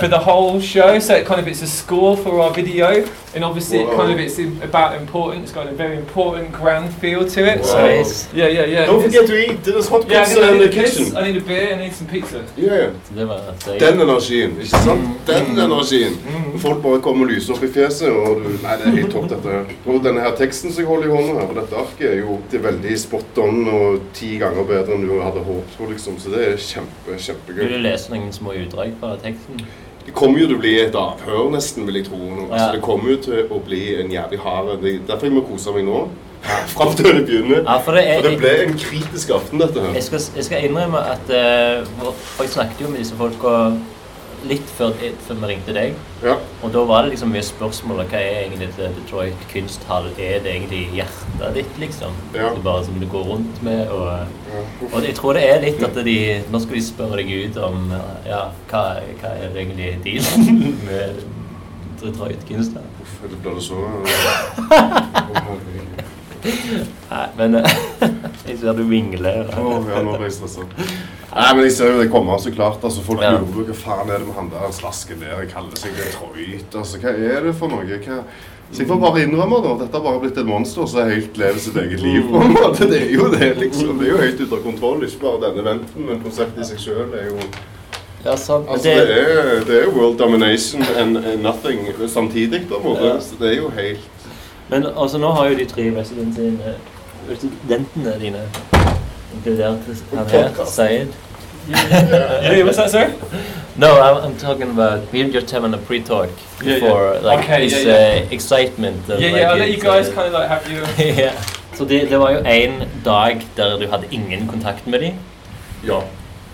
for 0.01 0.09
the 0.09 0.18
whole 0.18 0.61
show. 0.61 0.98
So 0.98 1.14
it 1.14 1.26
kind 1.26 1.40
of 1.40 1.46
it's 1.48 1.62
a 1.62 1.66
score 1.66 2.16
for 2.16 2.40
our 2.40 2.51
video, 2.55 2.88
and 3.34 3.44
obviously 3.44 3.78
it 3.80 3.88
kind 3.96 4.12
of 4.12 4.18
it's 4.18 4.38
in, 4.38 4.61
about 4.62 5.01
importance. 5.01 5.42
It's 5.44 5.53
got 5.53 5.66
a 5.68 5.72
very 5.72 5.96
important 5.96 6.53
grand 6.53 6.92
feel 7.01 7.24
to 7.28 7.40
it. 7.53 7.64
So 7.66 7.78
Nice. 7.80 8.28
yeah, 8.34 8.46
yeah, 8.48 8.66
yeah. 8.66 8.86
Don't 8.86 9.05
It's- 9.05 9.14
forget 9.14 9.26
to 9.28 9.36
eat. 9.53 9.64
There's 9.64 9.88
hot 9.88 10.05
Yeah, 10.11 10.24
pizza 10.24 10.53
in 10.53 10.59
the 10.59 10.68
kitchen. 10.68 11.16
I 11.16 11.22
need 11.32 11.36
a 11.42 11.44
beer. 11.46 11.74
I 11.74 11.78
need 11.84 11.92
some 11.92 12.09
pizza. 12.09 12.38
Saeed. 12.55 13.80
Den 13.80 14.01
energien, 14.01 14.51
ikke 14.61 14.68
sant? 14.68 15.01
Den 15.26 15.59
energien. 15.59 16.12
Folk 16.59 16.82
bare 16.82 17.01
kommer 17.01 17.24
og 17.26 17.30
lyser 17.32 17.55
opp 17.55 17.62
i 17.62 17.68
fjeset, 17.72 18.09
og 18.11 18.36
du 18.44 18.48
Nei, 18.62 18.76
det 18.76 18.86
er 18.86 18.96
helt 18.96 19.12
topp, 19.12 19.28
dette 19.30 19.48
her. 19.51 19.64
Og 19.86 20.03
denne 20.05 20.20
her 20.20 20.34
teksten 20.36 20.72
som 20.72 20.82
jeg 20.82 20.88
holder 20.88 21.09
i 21.09 21.11
hånda 21.14 21.40
her, 21.40 21.46
på 21.48 21.55
dette 21.61 21.76
arket, 21.76 22.07
er 22.12 22.18
jo 22.20 22.38
det 22.51 22.61
er 22.61 22.64
veldig 22.70 22.98
spot 23.01 23.38
on 23.38 23.68
og 23.68 24.01
ti 24.14 24.34
ganger 24.38 24.64
bedre 24.68 24.94
enn 24.96 25.07
du 25.09 25.20
hadde 25.22 25.44
håpet 25.46 25.76
på, 25.78 25.88
liksom. 25.92 26.18
Så 26.20 26.30
det 26.34 26.42
er 26.48 26.57
kjempe, 26.57 27.07
Vil 27.11 27.18
kjempegøy. 27.26 27.68
du 27.72 27.78
lese 27.78 28.11
noen 28.12 28.32
små 28.32 28.53
utdrag 28.64 28.92
fra 29.01 29.14
teksten? 29.22 29.61
Det 30.11 30.17
kommer 30.19 30.41
jo 30.41 30.47
til 30.49 30.57
å 30.57 30.61
bli 30.61 30.71
et 30.83 30.97
avhør, 30.99 31.45
nesten, 31.55 31.85
vil 31.87 32.01
jeg 32.01 32.09
tro. 32.09 32.17
nå. 32.19 32.49
Altså, 32.51 32.67
Ja. 32.67 32.73
det 32.73 32.83
kommer 32.83 33.11
jo 33.13 33.17
til 33.23 33.45
å 33.47 33.61
bli 33.63 33.95
en 34.01 34.11
jævlig 34.11 34.41
hard 34.43 34.83
Derfor 35.07 35.27
jeg 35.27 35.33
må 35.33 35.41
kose 35.47 35.73
meg 35.73 35.85
nå. 35.87 36.09
Fram 36.73 36.95
til 36.97 37.05
det 37.05 37.27
begynner. 37.29 37.63
Ja, 37.63 37.77
for 37.79 37.93
det 37.93 38.09
er 38.09 38.23
For 38.23 38.31
det 38.31 38.39
ble 38.41 38.51
en 38.65 38.75
kritisk 38.79 39.31
aften, 39.31 39.61
dette 39.61 39.81
her. 39.81 39.93
Jeg 39.95 40.03
skal, 40.03 40.21
jeg 40.37 40.45
skal 40.45 40.65
innrømme 40.65 40.99
at 40.99 41.31
uh, 41.31 41.87
jeg 42.41 42.49
snakket 42.57 42.81
jo 42.81 42.89
med 42.89 42.99
disse 42.99 43.15
folka 43.15 43.55
litt 44.49 44.68
før, 44.76 44.93
før 45.26 45.38
vi 45.43 45.49
ringte 45.51 45.74
deg. 45.76 45.95
Ja. 46.24 46.36
Og 46.64 46.72
da 46.74 46.82
var 46.88 47.03
det 47.05 47.12
liksom 47.14 47.32
mye 47.34 47.43
spørsmål 47.45 48.01
om 48.05 48.09
hva 48.12 48.20
er 48.20 48.38
egentlig 48.47 48.68
det 48.76 48.91
Detroit 48.97 49.43
kunsthall? 49.53 50.07
Er 50.16 50.41
det 50.45 50.53
egentlig 50.55 50.82
hjertet 50.97 51.55
ditt, 51.59 51.78
liksom? 51.82 52.14
Ja. 52.34 52.49
Det 52.51 52.59
er 52.61 52.64
bare 52.64 52.84
som 52.86 53.01
du 53.01 53.07
går 53.12 53.24
rundt 53.32 53.62
med? 53.66 53.88
Og, 53.88 54.26
Ja. 54.51 54.62
og 54.93 55.05
jeg 55.07 55.14
tror 55.14 55.32
det 55.38 55.45
er 55.47 55.61
litt 55.62 55.82
at 55.86 55.95
de 56.05 56.16
Nå 56.51 56.59
skal 56.61 56.74
de 56.74 56.82
spørre 56.82 57.16
deg 57.20 57.28
ut 57.51 57.57
om 57.62 57.93
ja, 58.26 58.41
hva, 58.70 58.82
hva 59.20 59.34
er 59.36 59.53
det 59.55 59.62
egentlig 59.62 59.91
dealen 60.05 60.74
med 60.88 61.20
Detroit 62.01 62.43
kunsthall? 62.49 62.88
er 63.22 63.28
det 63.28 63.43
ble 63.45 63.55
det 63.55 63.62
så 63.62 63.76
Nei, 66.45 67.24
men 67.36 67.55
eh, 67.61 67.72
jeg 68.49 68.61
ser 68.61 68.76
du 68.78 68.84
vingler. 68.88 69.51
Oh, 69.61 69.80
ja, 69.88 70.03
nå 70.05 70.14
ble 70.16 70.28
jeg 70.28 70.36
stressa. 70.38 70.66
Nei, 71.30 71.51
men 71.55 71.66
jeg 71.66 71.74
ser 71.76 71.93
jo 71.93 71.99
det 72.01 72.09
kommer 72.12 72.41
så 72.43 72.53
klart. 72.55 72.84
altså 72.84 73.03
Folk 73.07 73.22
lurer 73.22 73.45
på 73.47 73.66
hva 73.68 73.76
faen 73.76 74.09
er 74.11 74.22
det 74.22 74.28
med 74.30 74.38
han 74.38 74.49
der 74.53 74.72
slasken 74.74 75.20
der 75.22 75.45
kaller 75.51 75.76
seg 75.78 75.95
Detroit. 75.99 76.72
altså 76.74 77.03
Hva 77.03 77.12
er 77.14 77.45
det 77.47 77.55
for 77.59 77.72
noe? 77.72 78.01
Hva... 78.07 78.22
Så 78.70 78.84
jeg 78.84 78.86
får 78.86 79.01
bare 79.03 79.22
innrømme 79.24 79.57
da, 79.64 79.72
dette 79.80 79.99
har 79.99 80.03
bare 80.05 80.20
blitt 80.22 80.36
et 80.38 80.47
monster 80.47 80.86
som 80.86 81.09
helt 81.11 81.38
lever 81.41 81.59
sitt 81.59 81.78
eget 81.80 82.03
liv. 82.05 82.22
på 82.30 82.38
en 82.38 82.55
måte. 82.55 82.86
Det 82.86 83.01
er 83.03 83.12
jo 83.16 83.26
det, 83.32 83.49
liksom. 83.59 83.97
Det 83.99 84.07
er 84.07 84.12
jo 84.12 84.20
høyt 84.20 84.41
ute 84.45 84.55
av 84.55 84.62
kontroll. 84.62 85.03
Ikke 85.07 85.24
bare 85.24 85.41
denne 85.49 85.64
venten, 85.66 86.07
men 86.07 86.22
konseptet 86.22 86.62
i 86.62 86.68
seg 86.70 86.82
sjøl 86.84 87.18
er 87.18 87.32
jo 87.32 87.38
Ja, 88.20 88.36
sant. 88.36 88.68
Altså, 88.68 88.84
det, 88.84 89.09
det 89.09 89.18
er, 89.24 89.61
det 89.66 89.76
er 89.80 89.91
world 89.91 90.18
domination 90.20 90.84
and, 91.01 91.18
and 91.18 91.43
nothing 91.43 91.86
samtidig, 92.07 92.66
på 92.68 92.78
en 92.78 92.86
måte. 92.86 93.11
Ja. 93.11 93.18
Så 93.24 93.38
det 93.41 93.55
er 93.55 93.59
jo 93.59 93.70
helt 93.74 94.20
men 94.71 94.87
altså, 94.97 95.18
nå 95.18 95.31
har 95.33 95.49
jo 95.49 95.57
de 95.59 95.64
tre 95.64 95.83
residentene, 95.97 96.75
residentene 97.31 98.14
dine 98.21 98.43
inkludert 99.35 99.79
han 100.14 100.27
her. 100.29 100.64
Sayed. 100.66 101.09
Yeah, 101.68 102.64
what's 102.64 102.77
that, 102.77 102.91
sorry? 102.91 103.12
No, 103.77 104.01
I'm, 104.01 104.25
I'm 104.25 104.37
talking 104.37 104.71
about 104.71 105.12
we're 105.12 105.29
just 105.31 105.51
having 105.51 105.75
a 105.75 105.79
pre-talk 105.79 106.29
Yeah, 106.64 106.77
yeah. 106.77 107.21
like 107.23 107.39
Okay, 107.45 107.68
this 107.68 107.85
yeah, 107.85 108.23
Uh, 108.25 108.35
excitement. 108.35 109.09
and, 109.09 109.21
Yeah, 109.21 109.31
like, 109.33 109.41
yeah, 109.41 109.51
I'll 109.51 109.59
let 109.59 109.71
you 109.71 109.81
guys 109.83 110.09
uh, 110.09 110.14
kind 110.14 110.27
of 110.27 110.33
like 110.33 110.49
have 110.49 110.73
your. 110.73 110.87
yeah. 111.25 111.33
Så 111.75 111.85
det, 111.85 112.11
det 112.11 112.18
var 112.18 112.31
jo 112.31 112.39
en 112.45 112.83
dag 113.05 113.47
der 113.57 113.79
du 113.79 113.87
hadde 113.89 114.05
ingen 114.11 114.49
kontakt 114.49 114.87
med 114.87 115.01
dem. 115.01 115.14
Ja. 115.87 116.01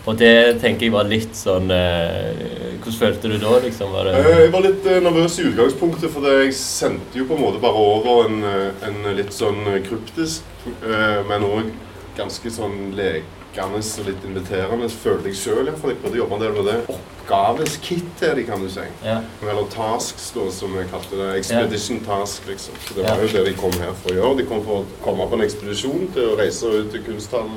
Og 0.06 0.14
det 0.20 0.60
tenker 0.62 0.86
jeg 0.86 0.92
var 0.94 1.08
litt 1.10 1.34
sånn 1.34 1.70
eh, 1.74 2.44
Hvordan 2.78 2.98
følte 3.00 3.30
du 3.32 3.38
da, 3.42 3.56
liksom? 3.64 3.90
Var 3.90 4.06
det 4.06 4.12
Eh, 4.20 4.40
Jeg 4.44 4.52
var 4.54 4.62
litt 4.62 4.86
eh, 4.86 5.00
nervøs 5.02 5.38
i 5.42 5.48
utgangspunktet, 5.48 6.12
for 6.14 6.28
jeg 6.30 6.52
sendte 6.54 7.18
jo 7.18 7.26
på 7.26 7.34
en 7.34 7.42
måte 7.42 7.62
bare 7.62 7.80
over 7.82 8.28
en, 8.28 8.36
eh, 8.46 8.86
en 8.86 9.00
litt 9.18 9.34
sånn 9.34 9.64
kryptisk, 9.88 10.46
men 11.28 11.42
òg 11.46 11.72
ganske 12.16 12.50
sånn 12.50 12.94
lekende 13.56 13.80
og 13.80 14.06
litt 14.06 14.24
inviterende, 14.26 14.88
følte 14.92 15.30
jeg 15.30 15.38
sjøl. 15.40 15.66
Jeg 15.70 15.78
prøvde 15.80 16.12
å 16.12 16.20
jobbe 16.20 16.36
en 16.36 16.42
del 16.42 16.52
med 16.56 16.66
det. 16.68 16.76
Oppgaveskit 16.92 18.22
er 18.22 18.34
de, 18.38 18.44
kan 18.46 18.60
du 18.62 18.68
si. 18.70 18.84
Ja. 19.04 19.20
Eller 19.42 19.66
tasks, 19.72 20.28
da, 20.34 20.44
som 20.52 20.74
jeg 20.76 20.88
kalte 20.92 21.16
det. 21.16 21.28
Expedition 21.40 22.00
task, 22.06 22.42
liksom. 22.48 22.74
Så 22.86 22.94
det 22.94 23.04
Ja. 23.04 23.14
var 23.14 23.22
jo 23.22 23.28
det 23.32 23.44
de 23.46 23.54
kom 23.54 23.72
her 23.72 23.92
for 23.94 24.10
å 24.10 24.14
gjøre. 24.14 24.36
De 24.36 24.44
kom 24.44 24.62
for 24.64 24.84
å 24.84 24.84
komme 25.02 25.26
på 25.28 25.34
en 25.34 25.40
ekspedisjon 25.48 26.12
til 26.12 26.22
å 26.30 26.36
reise 26.38 26.64
ut 26.66 26.90
til 26.92 27.00
kunsthallen, 27.02 27.56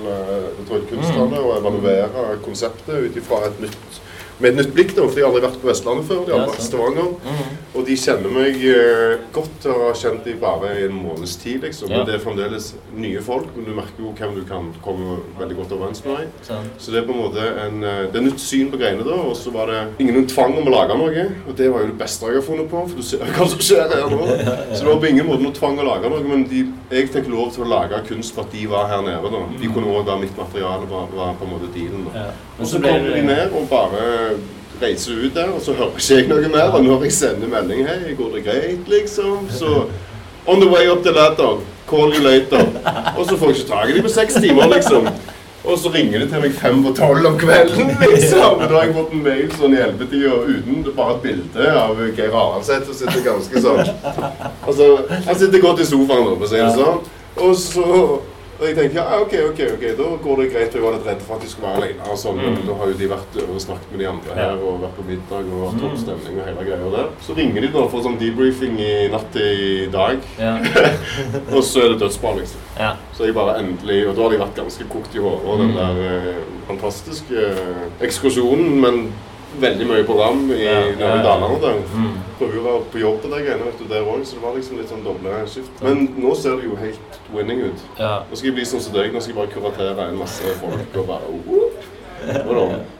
Detroit 0.59 0.89
kunsthallet 0.89 1.39
Mm. 1.39 1.45
og 1.45 1.57
evaluere 1.57 2.39
konseptet 2.43 2.89
ut 2.89 3.15
ifra 3.15 3.45
et 3.47 3.59
nytt 3.61 3.99
med 4.39 4.51
et 4.53 4.59
nytt 4.61 4.73
blikk, 4.75 4.93
da, 4.95 5.03
for 5.07 5.15
de 5.15 5.23
har 5.23 5.29
aldri 5.31 5.41
vært 5.47 5.57
på 5.61 5.67
Vestlandet 5.67 6.07
før. 6.07 6.21
De 6.27 6.31
har 6.35 6.45
vært 6.47 6.61
i. 6.61 6.67
Stavanger. 6.69 7.09
Mhm. 7.25 7.57
Og 7.79 7.85
de 7.85 7.95
kjenner 7.95 8.31
meg 8.33 8.55
eh, 8.65 9.19
godt 9.35 9.65
og 9.69 9.81
har 9.85 9.97
kjent 9.99 10.23
dem 10.25 10.39
bare 10.41 10.71
i 10.79 10.85
en 10.87 10.95
måneds 10.95 11.35
tid. 11.39 11.61
liksom. 11.63 11.89
Ja. 11.91 11.97
Men 11.99 12.07
det 12.07 12.15
er 12.15 12.23
fremdeles 12.23 12.69
nye 12.97 13.21
folk, 13.21 13.51
men 13.55 13.65
du 13.67 13.71
merker 13.77 13.99
jo 14.03 14.13
hvem 14.17 14.33
du 14.35 14.41
kan 14.49 14.71
komme 14.83 15.19
veldig 15.39 15.55
godt 15.59 15.75
overens 15.77 16.01
med. 16.05 16.31
Sant. 16.47 16.71
Så 16.81 16.91
det 16.91 17.03
er 17.03 17.05
på 17.07 17.13
en 17.13 17.21
måte 17.21 17.45
en, 17.65 17.83
eh, 17.83 18.07
det 18.11 18.15
er 18.19 18.25
nytt 18.25 18.39
syn 18.41 18.71
på 18.71 18.79
greiene 18.81 19.05
da, 19.05 19.19
og 19.29 19.35
så 19.37 19.53
var 19.53 19.67
det 19.71 19.83
ingen 20.03 20.25
tvang 20.27 20.57
om 20.57 20.67
å 20.67 20.73
lage 20.73 20.97
noe. 20.97 21.27
Og 21.47 21.55
det 21.55 21.69
var 21.71 21.85
jo 21.85 21.91
det 21.91 21.99
beste 21.99 22.25
jeg 22.25 22.39
har 22.39 22.47
funnet 22.47 22.69
på, 22.71 22.83
for 22.89 22.95
du 22.95 23.03
ser 23.03 23.17
hva 23.37 23.47
som 23.53 23.59
skjer 23.59 23.93
her 23.93 24.09
nå. 24.09 24.25
Så 24.75 24.81
det 24.83 24.89
var 24.89 24.99
på 25.03 25.09
ingen 25.11 25.27
måte 25.29 25.43
noe 25.45 25.55
tvang 25.55 25.79
å 25.79 25.85
lage 25.87 26.09
noe, 26.09 26.23
men 26.25 26.43
de, 26.49 26.65
jeg 26.91 27.09
fikk 27.13 27.29
lov 27.29 27.53
til 27.53 27.63
å 27.67 27.69
lage 27.69 28.01
kunst 28.09 28.33
for 28.35 28.43
at 28.47 28.51
de 28.55 28.65
var 28.71 28.87
her 28.89 29.01
nede. 29.05 29.29
da. 29.29 29.43
De 29.61 29.67
kunne 29.69 29.87
også 29.93 30.05
være 30.09 30.21
mitt 30.25 30.37
materiale, 30.37 30.89
var, 30.89 31.07
var 31.13 31.35
på 31.39 31.45
en 31.47 31.53
måte 31.53 31.69
dealen. 31.75 32.07
da. 32.09 32.31
Og 32.59 32.67
så 32.67 32.81
kom 32.83 33.05
de 33.07 33.21
ned 33.23 33.53
og 33.55 33.69
bare 33.69 34.28
reiser 34.81 35.25
ut 35.25 35.35
der, 35.35 35.49
og 35.55 35.61
så 35.61 35.73
hører 35.73 35.97
ikke 35.97 36.15
jeg 36.15 36.29
noe 36.29 36.53
mer. 36.53 36.69
Og 36.73 36.85
når 36.85 37.03
jeg 37.07 37.17
sender 37.17 37.51
melding 37.51 37.87
Hei, 37.87 38.13
går 38.17 38.37
det 38.37 38.45
greit, 38.45 38.87
liksom? 38.87 39.49
Så 39.49 39.83
On 40.47 40.61
the 40.61 40.69
way 40.69 40.87
up 40.89 41.03
the 41.03 41.11
ladder. 41.11 41.59
Call 41.89 42.13
you 42.15 42.21
later. 42.23 42.65
Og 43.17 43.25
så 43.25 43.37
får 43.37 43.47
jeg 43.47 43.57
ikke 43.57 43.71
tak 43.71 43.89
i 43.89 43.93
dem 43.97 44.03
på 44.03 44.09
seks 44.13 44.33
timer, 44.33 44.67
liksom. 44.75 45.07
Og 45.63 45.77
så 45.77 45.89
ringer 45.93 46.19
de 46.19 46.27
til 46.31 46.41
meg 46.41 46.53
fem 46.55 46.79
på 46.83 46.93
tolv 46.95 47.25
om 47.27 47.35
kvelden, 47.37 47.91
liksom. 47.99 48.61
Da 48.61 48.69
har 48.71 48.85
jeg 48.85 48.95
fått 48.95 49.13
en 49.13 49.23
mail 49.25 49.51
sånn 49.57 49.75
i 49.75 49.81
ellevetida 49.83 50.37
uten 50.47 50.85
bare 50.95 51.17
et 51.17 51.21
bilde 51.25 51.71
av 51.81 51.99
Geir 52.15 52.37
Aranseth 52.39 52.87
som 52.87 52.97
sitter 53.01 53.25
ganske 53.25 53.63
sånn 53.65 53.81
Altså, 54.63 54.87
han 55.27 55.39
sitter 55.41 55.63
godt 55.65 55.83
i 55.83 55.89
sofaen 55.89 56.29
for 56.31 56.47
å 56.47 56.49
si 56.49 56.61
det 56.61 56.71
sånn. 56.77 57.01
Og 57.43 57.55
så 57.59 57.89
og 58.59 58.65
jeg 58.67 58.75
tenker 58.75 58.97
ja, 58.99 59.19
ok, 59.23 59.33
ok, 59.49 59.59
ok, 59.75 59.83
da 59.97 60.07
går 60.23 60.39
det 60.41 60.47
greit. 60.53 60.73
Jeg 60.75 60.83
var 60.83 60.95
litt 60.97 61.05
redd 61.07 61.21
for 61.23 61.35
at 61.37 61.43
de 61.45 61.49
skulle 61.51 61.69
være 61.69 61.79
alene. 61.79 62.07
og 62.11 62.17
sånn, 62.19 62.39
men 62.43 62.57
Da 62.67 62.73
har 62.81 62.89
jo 62.91 62.97
de 62.99 63.07
vært 63.07 63.37
og 63.45 63.61
snakket 63.63 63.91
med 63.93 63.99
de 64.03 64.07
andre 64.09 64.35
her 64.35 64.63
og 64.67 64.81
vært 64.83 64.97
på 64.99 65.05
middag 65.07 65.47
og 65.55 65.61
hatt 65.69 65.79
topp 65.83 65.95
stemning 66.01 66.39
og 66.41 66.49
hele 66.49 66.65
greia 66.67 66.89
der. 66.97 67.07
Så 67.23 67.35
ringer 67.37 67.61
de 67.63 67.71
da 67.77 67.85
for 67.93 68.03
sånn 68.03 68.19
debriefing 68.19 68.75
i 68.83 68.91
natt 69.13 69.39
i 69.39 69.87
dag, 69.93 70.19
Ja. 70.39 70.57
og 71.55 71.63
så 71.63 71.85
er 71.85 71.93
det 71.93 72.01
dødsball, 72.03 72.41
liksom. 72.43 72.59
ja. 72.77 72.91
Så 73.15 73.25
jeg 73.27 73.35
bare 73.35 73.57
endelig 73.59 74.07
Og 74.09 74.15
da 74.15 74.21
har 74.23 74.31
de 74.35 74.37
vært 74.43 74.55
ganske 74.59 74.85
kokt 74.91 75.15
i 75.15 75.23
hodet, 75.23 75.41
og 75.45 75.59
den 75.63 75.73
der 75.75 76.03
eh, 76.09 76.43
fantastiske 76.67 77.35
eh, 77.35 77.87
ekskursjonen, 78.05 78.75
men 78.83 79.01
veldig 79.61 79.87
mye 79.89 80.07
program 80.07 80.41
i 80.55 80.63
Ja, 80.63 80.79
ja. 80.87 81.11
Dalane. 81.25 81.59
Da. 81.63 81.73
Mm. 81.93 82.17
Prøver 82.39 82.59
å 82.59 82.65
være 82.65 82.89
på 82.93 83.03
jobb 83.03 83.21
på 83.23 83.31
de 83.33 83.43
greiene 83.43 83.67
vet 83.67 83.79
du, 83.81 83.85
der 83.91 84.07
òg, 84.07 84.25
så 84.25 84.37
det 84.39 84.43
var 84.45 84.57
liksom 84.57 84.79
litt 84.79 84.91
sånn 84.93 85.05
doble 85.05 85.37
skift. 85.51 85.83
Men 85.85 86.05
nå 86.17 86.33
ser 86.39 86.59
det 86.59 86.69
jo 86.69 86.79
helt 86.79 87.21
winning 87.35 87.63
ut. 87.67 87.87
ja. 87.99 88.19
Nå 88.29 88.35
skal 88.39 88.51
jeg 88.51 88.57
bli 88.59 88.67
sånn 88.73 88.83
som 88.87 88.95
deg. 88.95 89.13
Nå 89.13 89.23
skal 89.23 89.35
jeg 89.35 89.39
bare 89.41 89.53
kuratere 89.55 90.09
en 90.09 90.19
masse 90.19 90.57
folk 90.63 91.01
og 91.03 91.09
bare 91.09 91.39
uh. 91.51 91.87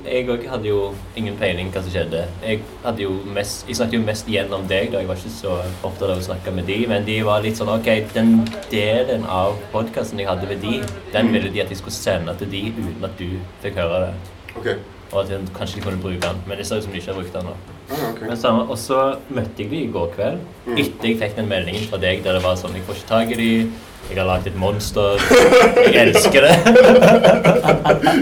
Jeg 0.06 0.30
òg 0.32 0.46
hadde 0.48 0.70
jo 0.70 0.94
ingen 1.20 1.36
peiling 1.38 1.68
hva 1.74 1.82
som 1.84 1.92
skjedde. 1.92 2.22
Jeg, 2.40 2.62
hadde 2.86 3.04
jo 3.04 3.10
mest, 3.36 3.66
jeg 3.68 3.76
snakket 3.76 3.98
jo 3.98 4.06
mest 4.08 4.30
gjennom 4.32 4.64
deg, 4.70 4.94
da 4.94 5.02
jeg 5.02 5.10
var 5.10 5.20
ikke 5.20 5.34
så 5.34 5.58
opptatt 5.84 6.06
av 6.08 6.22
å 6.22 6.28
snakke 6.30 6.54
med 6.56 6.70
de, 6.72 6.78
men 6.88 7.04
de 7.08 7.18
var 7.28 7.44
litt 7.44 7.60
sånn 7.60 7.72
OK, 7.74 7.90
den 8.16 8.38
delen 8.72 9.26
av 9.28 9.60
podkasten 9.74 10.24
jeg 10.24 10.30
hadde 10.30 10.48
med 10.48 10.64
de, 10.64 10.80
den 11.12 11.34
ville 11.36 11.52
de 11.52 11.66
at 11.66 11.74
jeg 11.74 11.82
skulle 11.82 12.00
sende 12.00 12.38
til 12.40 12.52
de 12.54 12.64
uten 12.80 13.10
at 13.10 13.20
du 13.20 13.28
fikk 13.66 13.82
høre 13.84 14.06
det. 14.08 14.14
OK. 14.56 14.72
Og 15.12 15.22
at 15.24 15.30
de, 15.30 15.40
kanskje 15.58 15.82
kunne 15.82 15.98
bruke 16.02 16.22
den, 16.22 16.42
men 16.48 16.58
det 16.58 16.68
ser 16.68 16.78
ut 16.78 16.84
som 16.84 16.92
de 16.94 16.98
ikke 17.02 17.12
har 17.14 17.18
brukt 17.18 17.34
den 17.34 17.48
nå. 17.50 17.54
Ah, 17.90 18.12
okay. 18.12 18.28
Men 18.30 18.70
og 18.70 18.78
så 18.78 19.16
møtte 19.30 19.64
jeg 19.64 19.70
de 19.72 19.84
i 19.84 19.92
går 19.92 20.12
kveld, 20.16 20.42
etter 20.76 21.08
jeg 21.10 21.18
fikk 21.18 21.38
den 21.40 21.48
meldingen 21.50 21.88
fra 21.90 21.98
deg 22.02 22.22
der 22.24 22.38
det 22.38 22.44
var 22.44 22.58
sånn 22.60 22.76
Jeg 22.78 22.86
får 22.86 23.00
ikke 23.00 23.10
tak 23.10 23.32
i 23.34 23.38
dem. 23.40 23.72
jeg 24.10 24.18
har 24.18 24.28
lagd 24.30 24.48
et 24.48 24.56
monster, 24.58 25.18
jeg 25.86 25.96
elsker 26.04 26.46
det. 26.46 26.54
Det 26.66 26.76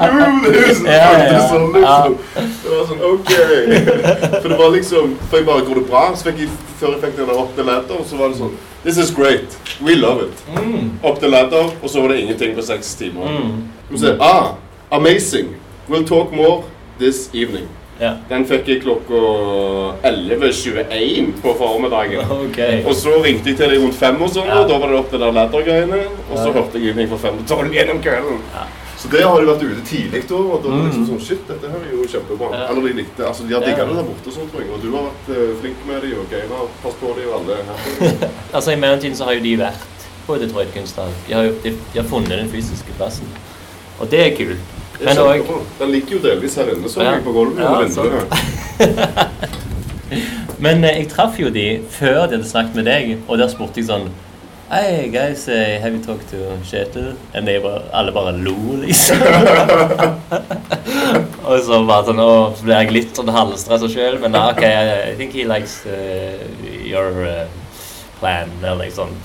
er 0.04 0.96
Ja, 0.96 1.12
ja, 1.28 1.42
sånn, 1.52 1.68
liksom. 1.76 2.16
Det 2.64 2.72
var 2.72 2.88
sånn 2.88 3.04
OK. 3.10 3.34
For 4.42 4.48
det 4.48 4.58
var 4.64 4.72
liksom 4.76 5.14
For 5.28 5.38
jeg 5.40 5.48
bare 5.48 5.68
Går 5.68 5.82
det 5.82 5.86
bra? 5.92 6.06
Så 6.16 6.30
fikk 6.30 6.42
jeg, 6.46 6.56
før 6.80 6.96
jeg 6.96 7.04
fikk 7.04 7.20
den 7.20 7.30
opp 7.36 7.44
opp 7.44 7.54
the 7.60 7.68
ladder, 7.68 8.02
så 8.08 8.20
var 8.20 8.32
det 8.32 8.40
sånn 8.40 8.56
This 8.88 8.98
is 8.98 9.12
great. 9.12 9.58
We 9.84 9.96
love 10.00 10.24
it. 10.24 10.44
Opp 11.04 11.20
til 11.20 11.34
ladder, 11.34 11.74
og 11.82 11.90
så 11.92 12.02
var 12.02 12.14
det 12.14 12.22
ingenting 12.22 12.54
på 12.56 12.64
seks 12.64 12.94
timer. 12.96 13.28
Mm. 13.28 13.66
Og 13.92 14.00
så, 14.00 14.14
ah, 14.24 14.54
amazing. 14.96 15.56
We'll 15.90 16.08
talk 16.08 16.32
more 16.32 16.64
this 17.00 17.30
evening. 17.34 17.68
Ja. 18.00 18.12
Den 18.30 18.44
fikk 18.46 18.68
jeg 18.70 18.82
klokka 18.84 19.20
11.21 20.06 21.32
på 21.42 21.54
formiddagen. 21.58 22.26
Okay. 22.48 22.84
Og 22.86 22.94
så 22.96 23.14
ringte 23.24 23.50
jeg 23.52 23.58
til 23.60 23.70
deg 23.74 23.82
rundt 23.84 23.96
fem, 23.98 24.18
og 24.22 24.30
sånn, 24.34 24.48
Ja. 24.48 24.62
og 24.62 24.70
da 24.70 24.78
var 24.82 24.92
det 24.92 24.98
opp 25.00 25.10
til 25.12 25.20
de 25.22 25.30
laddergreiene. 25.34 26.00
Og 26.32 26.38
så 26.38 26.52
hørte 26.54 26.78
jeg 26.78 26.84
ingenting 26.92 27.10
fra 27.14 27.18
fem 27.28 27.38
til 27.40 27.48
tolv 27.50 27.74
gjennom 27.74 28.00
kvelden. 28.02 28.40
Ja. 28.54 28.66
Så 28.98 29.10
det 29.14 29.22
har 29.22 29.38
de 29.42 29.46
vært 29.50 29.62
ute 29.66 29.84
tidlig 29.86 30.24
da, 30.30 30.38
og 30.38 30.64
da 30.64 30.70
var 30.72 30.78
det 30.78 30.86
liksom 30.88 31.04
Mm. 31.04 31.10
sånn 31.12 31.22
Shit, 31.28 31.42
dette 31.48 31.70
her 31.70 31.82
er 31.86 31.92
jo 31.94 32.06
kjempebra. 32.14 32.48
Ja. 32.54 32.64
Eller 32.72 32.82
de 32.88 32.94
likte 33.02 33.26
Altså, 33.28 33.44
de 33.48 33.54
har 33.54 33.62
digga 33.62 33.86
det 33.86 33.96
der 34.00 34.08
borte, 34.10 34.32
sånn, 34.34 34.50
tror 34.50 34.62
jeg. 34.64 34.70
Og 34.74 34.82
du 34.82 34.88
har 34.96 35.04
vært 35.10 35.28
uh, 35.38 35.52
flink 35.62 35.84
med 35.88 36.02
dem, 36.02 36.16
og 36.22 36.32
Geir 36.34 36.48
har 36.50 36.66
passet 36.84 37.00
på 37.02 37.14
dem, 37.18 37.28
og 37.30 37.36
alle 37.42 37.60
her. 37.68 38.32
Altså 38.56 38.72
I 38.74 38.76
mellomtiden 38.82 39.16
så 39.20 39.26
har 39.30 39.34
jo 39.38 39.44
de 39.46 39.54
vært 39.58 39.86
på 40.28 40.40
Detroit 40.42 40.74
kunsthall. 40.74 41.14
De 41.28 41.34
har 41.34 41.44
jo 41.46 41.54
de, 41.64 41.70
de 41.94 42.00
har 42.02 42.10
funnet 42.10 42.30
den 42.42 42.50
fysiske 42.50 42.92
plassen. 42.98 43.28
Og 44.00 44.10
det 44.10 44.20
er 44.26 44.36
kult. 44.38 44.74
Det 45.00 45.06
Men 45.06 45.18
òg. 45.18 45.50
Den 45.80 45.92
ligger 45.94 46.18
jo 46.18 46.20
delvis 46.24 46.56
her 46.56 46.70
inne, 46.74 46.90
så 46.90 47.02
Ja. 47.04 47.12
jeg, 47.12 47.24
på 47.24 47.32
gulvet. 47.32 47.60
Ja. 47.60 47.82
Men 50.60 50.84
eh, 50.84 50.98
jeg 50.98 51.10
traff 51.12 51.40
jo 51.40 51.50
de 51.54 51.82
før 51.90 52.26
de 52.26 52.38
hadde 52.38 52.50
snakket 52.50 52.76
med 52.76 52.86
deg, 52.90 53.18
og 53.28 53.38
der 53.38 53.52
spurte 53.52 53.78
jeg 53.82 53.90
sånn 53.92 54.10
Hey 54.68 55.08
guys, 55.08 55.48
uh, 55.48 55.80
have 55.80 55.94
you 55.96 56.02
talked 56.04 56.28
to 56.28 56.36
Kjetil? 56.68 57.14
Og 57.34 57.46
de 57.48 57.54
bare, 57.64 57.84
alle 57.96 58.12
bare 58.12 58.34
lo, 58.36 58.56
liksom. 58.82 59.22
og 61.48 61.62
så 61.64 61.80
bare 61.88 62.04
sånn, 62.10 62.20
å, 62.20 62.34
så 62.52 62.68
ble 62.68 62.76
jeg 62.82 62.92
litt 62.92 63.16
sånn 63.16 63.32
halvstressa 63.32 63.88
sjøl, 63.88 64.18
men 64.20 64.36
ah, 64.36 64.50
OK, 64.52 64.66
I, 64.68 65.14
I 65.14 65.16
think 65.16 65.32
he 65.38 65.46
likes 65.48 65.78
uh, 65.88 66.36
your 66.84 67.24
uh, 67.24 67.48
plan, 68.20 68.52
eller 68.60 68.82
liksom. 68.82 69.16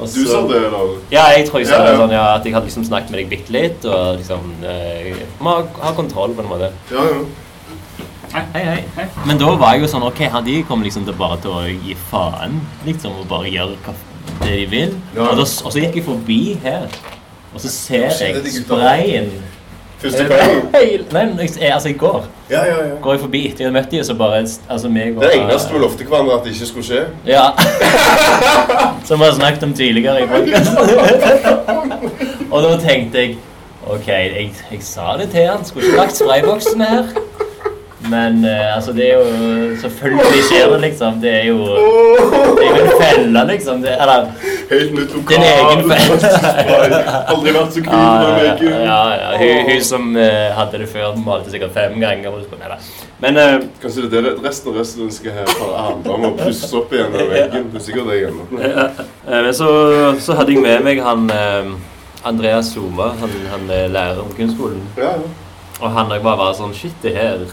Og 0.00 0.08
Du 0.08 0.24
sa 0.26 0.40
det, 0.48 0.60
da? 0.72 0.80
Ja, 1.12 1.24
jeg 1.36 1.46
tror 1.48 1.60
jeg 1.60 1.68
sa 1.68 1.76
Ja, 1.82 1.90
det 1.90 1.98
sånn, 2.00 2.14
ja, 2.14 2.24
at 2.38 2.44
jeg 2.48 2.54
hadde 2.56 2.66
liksom 2.70 2.86
snakket 2.88 3.10
med 3.12 3.20
deg 3.20 3.28
bitte 3.34 3.52
litt, 3.52 3.84
og 3.84 4.16
liksom 4.20 4.52
eh, 4.64 5.20
Må 5.44 5.58
ha, 5.82 5.92
kontroll, 5.96 6.32
på 6.34 6.44
en 6.44 6.48
måte. 6.48 6.70
Ja, 6.90 7.04
ja. 7.10 7.20
Hei, 8.54 8.62
hei. 8.62 9.06
Men 9.26 9.38
da 9.40 9.48
var 9.58 9.74
jeg 9.74 9.82
jo 9.82 9.88
sånn 9.90 10.04
Ok, 10.06 10.20
han- 10.30 10.44
de 10.46 10.62
kommer 10.62 10.86
liksom 10.86 11.04
til 11.04 11.16
bare 11.18 11.36
til 11.42 11.50
å 11.50 11.64
gi 11.66 11.96
faen, 12.10 12.60
liksom, 12.86 13.16
og 13.20 13.26
bare 13.28 13.50
gjøre 13.50 13.76
hva 13.84 13.94
det 14.44 14.52
de 14.54 14.66
vil. 14.70 14.92
Ja. 15.16 15.28
Og, 15.30 15.36
da, 15.36 15.42
og 15.42 15.72
så 15.74 15.80
gikk 15.82 15.96
jeg 15.98 16.04
forbi 16.06 16.40
her, 16.62 16.86
og 17.52 17.60
så 17.60 17.68
ser 17.68 18.06
jeg 18.08 18.62
sprayen 18.62 19.32
Første 20.00 20.24
kvelden. 20.24 21.06
Nei, 21.12 21.48
jeg, 21.60 21.72
altså 21.72 21.88
i 21.88 21.92
går 21.92 22.24
Ja, 22.50 22.62
ja, 22.64 22.76
ja. 22.86 22.94
går 23.02 23.12
jeg 23.12 23.20
forbi 23.20 23.40
etter 23.46 23.64
jeg 23.64 23.68
hadde 23.68 23.76
møtt 23.76 23.90
dem, 23.92 24.04
så 24.04 24.14
bare 24.16 24.38
Altså 24.40 24.88
meg 24.88 25.16
og 25.16 25.22
Det 25.22 25.34
eneste 25.36 25.74
vi 25.74 25.82
lovte 25.82 26.06
hverandre 26.08 26.38
at 26.38 26.46
det 26.46 26.54
ikke 26.54 26.66
skulle 26.70 26.86
skje. 26.86 27.02
Ja. 27.26 27.50
Som 29.08 29.20
vi 29.20 29.24
har 29.28 29.34
snakket 29.36 29.62
om 29.68 29.74
tidligere 29.76 30.22
i 30.22 30.26
podkasten. 30.30 30.76
og 32.52 32.62
da 32.64 32.76
tenkte 32.80 33.18
jeg 33.26 33.36
OK, 33.90 34.08
jeg, 34.08 34.52
jeg 34.70 34.80
sa 34.84 35.16
det 35.18 35.30
til 35.34 35.48
han. 35.50 35.64
Skulle 35.64 35.86
ikke 35.86 36.00
lagt 36.00 36.16
sprayboksen 36.16 36.80
her. 36.80 37.04
Men 38.08 38.44
eh, 38.48 38.76
altså, 38.76 38.92
det 38.96 39.10
er 39.12 39.18
jo 39.20 39.76
Selvfølgelig 39.82 40.44
skjer 40.48 40.70
det, 40.72 40.78
liksom. 40.80 41.18
Det 41.20 41.32
er 41.42 41.44
jo 41.50 41.58
Det 42.56 42.64
er 42.64 42.78
jo 42.78 42.84
en 42.86 42.94
felle, 43.02 43.42
liksom. 43.50 43.82
Det, 43.82 43.92
eller 44.00 44.30
Helt 44.70 44.94
nytt 44.94 45.14
lokal. 45.14 45.34
Din 45.34 45.42
egen 45.42 45.90
felle. 45.90 47.00
Aldri 47.34 47.52
vært 47.56 47.74
så 47.74 47.82
kul 47.84 47.92
med 47.92 48.62
ja, 48.64 48.78
ja, 48.86 48.98
ja. 49.18 49.30
Hun, 49.40 49.70
hun 49.70 49.84
som 49.84 50.08
eh, 50.16 50.48
hadde 50.56 50.80
det 50.84 50.88
før, 50.92 51.16
malte 51.26 51.50
sikkert 51.52 51.74
fem 51.74 51.96
ganger. 52.00 52.38
Nei 52.60 52.70
da. 52.70 52.78
Men 53.20 53.40
eh, 53.42 53.56
Kanskje 53.82 54.06
det 54.08 54.20
er 54.20 54.28
det 54.30 54.34
resten 54.46 54.72
av 54.72 54.80
resten 54.80 55.10
skal 55.12 55.36
her 55.40 55.50
bare 55.58 55.84
handle 55.90 56.16
om 56.16 56.28
å 56.30 56.32
pusse 56.38 56.70
opp 56.78 56.94
igjen 56.94 57.12
av 57.18 57.32
veggen. 57.34 57.66
Det 57.74 57.82
er 57.82 57.86
sikkert 57.88 58.12
det 58.12 58.20
igjen. 58.22 58.40
Eh, 58.60 59.40
Men 59.40 59.52
så, 59.58 59.70
så 60.22 60.38
hadde 60.38 60.54
jeg 60.54 60.62
med 60.64 60.86
meg 60.86 61.02
han 61.04 61.26
eh, 61.34 61.74
Andreas 62.30 62.70
Zuma, 62.74 63.10
han, 63.20 63.34
han 63.50 63.70
er 63.74 63.90
lærer 63.92 64.22
på 64.22 64.38
kunstskolen. 64.40 64.86
Ja, 64.96 65.16
ja. 65.18 65.34
Og 65.80 65.90
han 65.96 66.12
og 66.12 66.22
bare 66.22 66.36
var 66.36 66.56
sånn 66.56 66.74
Shit, 66.76 66.96
det 67.02 67.14
her 67.16 67.44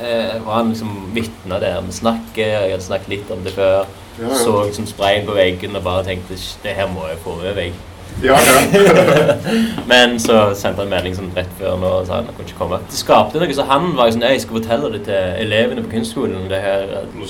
eh, 0.00 0.34
var 0.46 0.60
han 0.60 0.72
liksom 0.72 0.92
vitne 1.14 1.60
der. 1.60 1.80
Vi 1.86 1.92
snakket. 1.92 2.46
jeg 2.46 2.70
hadde 2.70 2.84
snakket 2.84 3.08
litt 3.08 3.30
om 3.30 3.44
det 3.44 3.54
før. 3.56 3.86
Ja, 4.18 4.28
ja. 4.28 4.34
Så 4.34 4.64
liksom 4.64 4.86
sprayen 4.86 5.26
på 5.26 5.36
veggen 5.36 5.76
og 5.76 5.84
bare 5.84 6.04
tenkte 6.04 6.36
det 6.62 6.76
her 6.76 6.88
må 6.92 7.08
jeg 7.08 7.18
få 7.24 7.36
med 7.40 7.56
meg. 7.56 7.80
Ja, 8.22 8.36
ja. 8.40 9.34
Men 9.92 10.20
så 10.20 10.54
sendte 10.54 10.82
han 10.82 10.90
melding 10.92 11.14
sånn 11.16 11.30
rett 11.36 11.50
før 11.58 11.78
nå 11.80 11.88
og 12.02 12.06
sa 12.06 12.20
han 12.20 12.28
kunne 12.36 12.48
ikke 12.48 12.58
komme. 12.58 12.80
Det 12.90 12.98
skapte 12.98 13.40
noe, 13.40 13.54
så 13.56 13.64
han 13.70 13.92
var 13.96 14.10
jo 14.10 14.16
sånn 14.16 14.26
Jeg 14.28 14.42
skal 14.44 14.58
fortelle 14.58 14.92
det 14.92 15.02
til 15.08 15.20
elevene 15.46 15.84
på 15.86 15.94
kunstskolen, 15.96 16.48
det 16.50 16.60
her 16.62 16.82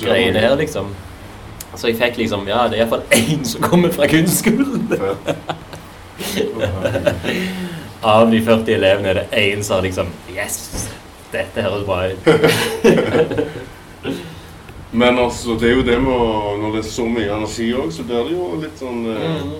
greiene 0.02 0.42
her, 0.42 0.56
liksom. 0.58 0.90
Så 1.76 1.88
jeg 1.88 2.00
fikk 2.00 2.18
liksom 2.24 2.48
Ja, 2.50 2.66
det 2.68 2.80
er 2.80 2.84
iallfall 2.84 3.06
én 3.16 3.46
som 3.48 3.62
kommer 3.64 3.94
fra 3.94 4.08
kunstskolen. 4.10 4.90
Av 8.02 8.26
de 8.30 8.42
40 8.42 8.74
elevene 8.74 9.08
er 9.12 9.22
det 9.22 9.26
én 9.38 9.62
som 9.62 9.78
har 9.78 9.86
liksom 9.86 10.10
Yes! 10.34 10.90
Dette 11.32 11.62
høres 11.64 11.86
bra 11.88 12.02
ut. 12.12 12.20
Men 14.92 15.18
altså, 15.18 15.54
det 15.60 15.70
er 15.70 15.78
jo 15.78 15.84
det 15.86 15.94
med 16.04 16.12
å 16.12 16.56
Når 16.60 16.74
det 16.74 16.80
er 16.82 16.88
så 16.90 17.04
mye 17.08 17.30
energi 17.32 17.70
òg, 17.72 17.92
så 17.94 18.04
blir 18.04 18.26
det 18.28 18.34
jo 18.36 18.48
litt 18.60 18.82
sånn 18.82 19.06
eh, 19.08 19.30
Mm. 19.42 19.54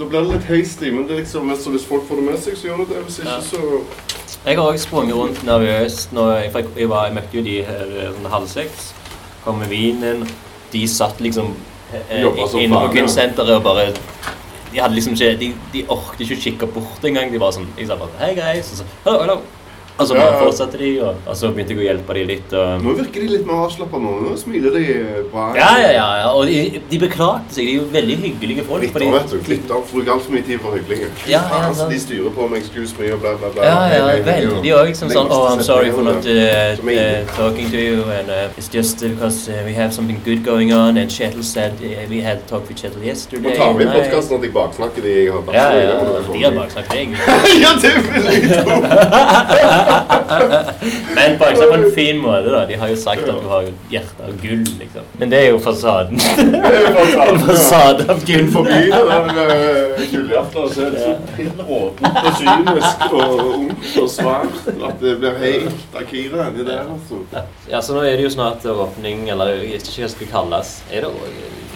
Da 0.00 0.06
blir 0.08 0.22
det 0.24 0.32
litt 0.32 0.46
hasty, 0.48 0.88
men 0.94 1.04
det 1.04 1.12
er 1.12 1.18
liksom 1.20 1.44
mest 1.50 1.66
så 1.66 1.70
hvis 1.74 1.82
folk 1.84 2.06
får 2.08 2.16
det 2.16 2.22
med 2.24 2.38
seg, 2.40 2.54
så 2.56 2.68
gjør 2.70 2.78
det 2.80 2.86
det. 2.94 3.00
Hvis 3.04 3.18
ikke, 3.20 3.28
Ja. 3.28 3.40
så 3.44 3.58
Jeg 4.46 4.56
har 4.56 4.64
også 4.64 4.86
sprunget 4.86 5.14
rundt 5.18 5.42
nervøst. 5.44 6.12
Når 6.16 6.30
jeg, 6.36 6.52
jeg, 6.54 6.64
jeg, 6.76 6.88
var, 6.88 7.04
jeg 7.04 7.14
møtte 7.14 7.36
jo 7.36 7.42
de 7.44 7.56
her 7.68 7.90
sånn 8.14 8.30
halv 8.32 8.48
seks. 8.48 8.86
Kom 9.44 9.60
med 9.60 9.68
vinen. 9.68 10.24
De 10.72 10.86
satt 10.88 11.20
liksom 11.20 11.52
eh, 11.92 12.22
ja. 12.22 12.80
kunstsenteret 12.94 13.58
og 13.58 13.62
bare 13.66 13.90
De 14.72 14.80
hadde 14.80 14.94
liksom 14.94 15.12
ikke 15.18 15.36
De, 15.36 15.52
de 15.74 15.84
orket 15.88 16.24
ikke 16.24 16.38
å 16.38 16.42
kikke 16.46 16.70
bort 16.78 17.04
engang. 17.04 17.28
De 17.32 17.42
var 17.42 17.52
sånn 17.52 17.68
Jeg 17.76 17.90
sa 17.90 17.98
bare 18.00 18.16
Hei, 18.22 18.32
guys. 18.38 18.72
Og 18.72 18.80
så, 18.80 18.88
hello, 19.04 19.20
hello. 19.26 19.36
Og 20.00 20.06
så 20.08 20.14
Ja, 20.16 20.20
bare 20.24 20.38
fortsatte 20.46 20.78
de, 20.80 20.90
og, 21.04 21.14
og 21.28 21.36
så 21.36 21.50
begynte 21.52 21.74
jeg 21.74 21.80
å 21.82 21.86
hjelpe 21.86 22.14
de 22.16 22.24
litt. 22.24 22.52
Og, 22.56 22.82
Nå 22.84 22.94
virker 22.96 23.20
de 23.24 23.28
litt 23.34 23.46
mer 23.46 23.66
avslappa 23.66 24.00
nå. 24.00 24.12
Nå 24.24 24.36
smiler 24.40 24.72
de 24.76 24.84
bra. 25.32 25.50
ja, 25.58 25.70
ja, 25.82 25.90
ja, 25.92 26.06
ja. 26.22 26.30
Og 26.32 26.46
de, 26.48 26.80
de 26.90 26.98
beklagte 27.02 27.54
seg. 27.58 27.66
De 27.68 27.74
er 27.74 27.80
jo 27.82 27.86
veldig 27.92 28.16
hyggelige 28.24 28.64
folk. 28.68 28.82
Litt 28.86 28.94
fordi- 28.96 29.10
vet 29.12 29.30
du. 29.30 29.38
Litt 29.52 29.70
av. 29.70 29.84
Bruker 29.90 30.12
altfor 30.16 30.32
mye 30.32 30.42
tid 30.46 30.60
på 30.62 30.70
hyggelige 30.76 31.08
Ja, 31.26 31.40
ja, 31.40 31.40
Faen, 31.50 31.74
så 31.74 31.88
de 31.90 31.98
styrer 32.00 32.30
på 32.34 32.46
med 32.48 32.60
excuse 32.62 32.94
me 32.98 33.10
og 33.12 33.20
bla, 33.20 33.34
bla, 33.40 33.48
bla. 33.54 33.64
Ja, 33.64 33.80
ja, 33.92 34.04
veldig. 34.24 34.70
er 34.70 34.76
også 34.80 34.86
liksom 34.90 35.10
sånn 35.14 35.28
Oh, 35.30 35.46
I'm 35.50 35.62
sorry 35.62 35.90
for 35.90 36.02
not 36.02 36.24
uh, 36.26 36.74
uh, 36.80 37.36
talking 37.36 37.68
to 37.70 37.76
you, 37.78 38.04
and 38.16 38.30
uh, 38.30 38.48
it's 38.58 38.68
just 38.72 39.00
because 39.04 39.48
uh, 39.48 39.62
we 39.66 39.74
have 39.74 39.92
something 39.94 40.20
good 40.24 40.42
going 40.44 40.72
on, 40.72 40.96
and 40.96 41.10
Kjetil 41.10 41.42
said 41.44 41.72
uh, 41.82 42.06
we 42.08 42.20
had 42.20 42.46
talk 42.48 42.66
with 42.68 42.78
Kjetil 42.80 43.04
yesterday. 43.04 43.50
Nå 43.50 43.56
tar 43.56 43.74
vi 43.78 43.84
podkasten 43.90 44.38
at 44.38 44.42
jeg 44.48 44.52
baksnakker 44.54 45.02
de 45.02 45.14
jeg 45.20 45.32
har 45.32 45.40
Ja, 45.40 45.44
baksnakket. 45.46 45.82
ja, 45.82 45.82
ja, 45.82 45.90
ja. 45.90 46.32
de 46.32 46.42
har 46.44 46.52
baksnakket 46.58 46.92
deg. 46.94 47.08
Ja, 47.64 47.70
det 47.82 47.90
vil 47.96 48.30
jeg 48.30 48.64
tro! 48.64 48.76
Men 51.16 51.38
på 51.38 51.74
en 51.74 51.86
fin 51.94 52.18
måte, 52.22 52.50
da. 52.52 52.64
De 52.66 52.78
har 52.80 52.88
jo 52.92 52.96
sagt 52.96 53.28
at 53.28 53.40
du 53.42 53.48
har 53.50 53.68
hjerte 53.92 54.26
av 54.26 54.36
gull, 54.42 54.64
liksom. 54.80 55.08
Men 55.18 55.32
det 55.32 55.40
er 55.40 55.48
jo 55.50 55.60
fasaden. 55.62 56.20
En 56.40 57.40
fasade 57.48 58.06
av 58.12 58.24
gull. 58.26 58.48
Forbi 58.54 58.80
det 58.90 59.02
der 59.10 59.30
uh, 59.30 60.02
gullhjertet, 60.12 60.74
så 60.74 60.86
er 60.86 60.94
det 60.94 61.04
så 61.04 61.66
råtent 61.68 62.20
og 62.20 62.40
kynisk 62.40 63.06
og 63.10 63.44
ungt 63.46 63.96
og 64.02 64.10
svart 64.10 64.70
at 64.70 65.02
det 65.02 65.16
blir 65.20 65.40
helt 65.44 65.98
Akira 66.00 66.48
inni 66.50 66.66
der, 66.66 66.84
altså. 66.86 67.22
Ja, 67.70 67.82
så 67.82 67.96
nå 67.96 68.04
er 68.04 68.18
det 68.18 68.28
jo 68.28 68.34
snart 68.34 68.66
åpning, 68.66 69.28
eller 69.30 69.54
jeg 69.54 69.74
vet 69.74 69.90
ikke 69.90 70.00
hva 70.00 70.08
det 70.08 70.14
skal 70.16 70.32
kalles. 70.34 70.76
Er 70.90 71.06
det 71.06 71.12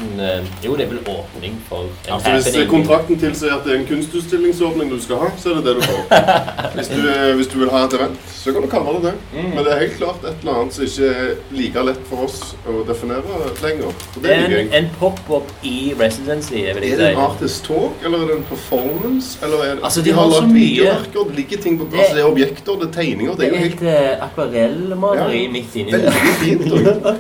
en, 0.03 0.21
eh, 0.21 0.45
Jo, 0.65 0.75
det 0.77 0.87
er 0.87 0.91
vel 0.95 0.99
åpning 1.07 1.55
for 1.69 1.85
en 1.85 2.21
hvis 2.21 2.45
happening. 2.47 2.69
kontrakten 2.71 3.19
tilsier 3.21 3.53
at 3.55 3.65
det 3.65 3.73
er 3.75 3.79
en 3.81 3.87
kunstutstillingsåpning 3.87 4.91
du 4.91 4.99
skal 5.01 5.17
ha, 5.17 5.29
så 5.39 5.51
er 5.51 5.55
det 5.55 5.65
det 5.65 5.75
du 5.77 5.83
får. 5.83 6.03
Hvis 6.75 6.89
du, 6.89 7.01
eh, 7.09 7.35
hvis 7.37 7.47
du 7.47 7.59
vil 7.59 7.71
ha 7.71 7.85
et 7.87 7.93
event, 7.95 8.19
så 8.35 8.53
kan 8.53 8.63
du 8.63 8.69
kalle 8.69 8.93
det 8.95 9.03
det. 9.05 9.13
Mm. 9.35 9.51
Men 9.55 9.65
det 9.65 9.73
er 9.73 9.79
helt 9.79 9.97
klart 9.99 10.25
et 10.27 10.41
eller 10.43 10.55
annet 10.61 10.75
som 10.75 10.85
ikke 10.85 11.11
er 11.15 11.35
like 11.55 11.83
lett 11.87 12.01
for 12.09 12.25
oss 12.25 12.55
å 12.67 12.83
definere 12.89 13.23
lenger. 13.63 13.93
Det 14.23 14.31
er 14.35 14.57
en, 14.59 14.73
en 14.81 14.89
pop-up 14.99 15.53
i 15.63 15.93
residency, 16.01 16.65
jeg 16.65 16.75
vil 16.75 16.85
Er 16.93 16.97
det 16.97 17.11
en 17.13 17.21
artist 17.29 17.65
talk, 17.69 17.93
eller 18.05 18.25
er 18.25 18.27
det 18.33 18.37
en 18.41 18.47
performance? 18.51 19.39
Eller 19.45 19.63
er 19.65 19.75
det, 19.77 19.85
Altså, 19.85 20.03
de 20.03 20.13
har 20.13 20.27
så 20.31 20.41
lagt 20.41 20.53
mye- 20.53 20.61
videoverker, 20.65 21.29
det 21.29 21.37
ligger 21.37 21.63
ting 21.63 21.79
på 21.79 21.85
Det- 21.91 21.99
altså, 22.01 22.15
det 22.15 22.23
er 22.25 22.29
objekter, 22.33 22.73
det 22.81 22.89
er 22.89 22.93
tegninger. 23.03 23.35
Det 23.37 23.47
er 23.47 23.51
jo 23.51 23.63
helt 23.65 23.83
et 23.83 23.89
eh, 23.89 24.27
akvarellmaleri 24.27 25.43
Ja. 25.45 25.51
midt 25.51 25.77
inni 25.77 25.93
det. 25.93 26.03
veldig 26.11 26.35
fint. 26.43 26.65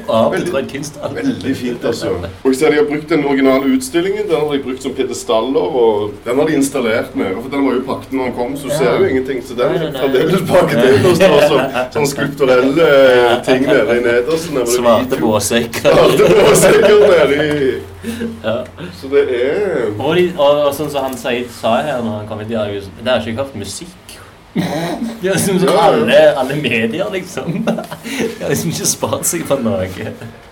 Veldig- 0.08 1.14
veldig 1.14 1.56
fint, 1.56 1.84
altså. 1.84 2.10
Ser 2.64 2.70
de 2.72 2.76
har 2.80 2.84
brukt 2.88 3.08
den 3.12 3.24
originale 3.28 3.64
utstillingen. 3.76 4.28
Den 4.28 4.40
har 4.40 4.52
de 4.56 4.62
brukt 4.64 4.82
som 4.82 4.92
pedestaller, 4.96 5.60
og 5.80 6.14
den 6.24 6.38
har 6.40 6.46
de 6.48 6.54
installert 6.56 7.14
nede. 7.16 7.34
For 7.42 7.50
den 7.52 7.66
var 7.66 7.74
jo 7.76 7.82
pakket 7.88 8.12
når 8.16 8.24
den 8.30 8.36
kom, 8.38 8.54
så 8.56 8.68
du 8.68 8.72
Ja. 8.72 8.78
ser 8.78 8.98
jo 8.98 9.04
ingenting. 9.04 9.42
Så 9.44 9.54
den 9.58 9.74
er 9.74 9.92
fremdeles 9.98 10.44
pakket 10.48 10.84
inn 10.94 11.06
og 11.10 11.16
står 11.16 11.40
som 11.48 11.60
sånn 11.96 12.06
skulpturelle 12.14 12.86
eh, 12.88 13.42
ting 13.44 13.66
nede 13.68 13.98
i 13.98 14.04
nedersten. 14.06 14.54
det 14.54 14.68
Svarte 14.68 15.20
båsekker. 15.20 15.90
Svarte 15.92 16.30
båsekker 16.38 17.04
nede 17.12 17.36
i 17.44 17.74
Ja. 18.44 18.64
Så 19.00 19.08
det 19.12 19.28
er 19.32 19.92
Og, 19.98 20.16
de, 20.16 20.32
og, 20.38 20.66
og 20.66 20.74
sånn 20.74 20.90
som 20.90 21.04
han 21.04 21.16
sa 21.16 21.30
her 21.82 22.02
når 22.02 22.18
han 22.18 22.26
kom 22.28 22.38
hit, 22.40 22.50
i 22.50 22.54
har 22.54 22.68
jo 22.72 22.80
har 23.04 23.20
ikke 23.20 23.42
hørt 23.42 23.54
musikk. 23.56 23.88
De 24.54 25.28
har 25.28 25.34
liksom 25.34 25.58
som 25.58 25.68
Ja, 25.68 25.74
ja. 25.74 25.82
alle, 25.82 26.18
alle 26.38 26.56
medier, 26.56 27.06
liksom. 27.12 27.64
De 28.38 28.42
har 28.44 28.50
liksom 28.52 28.70
ikke 28.70 28.86
spart 28.86 29.26
seg 29.26 29.42
for 29.48 29.58
noe. 29.64 29.88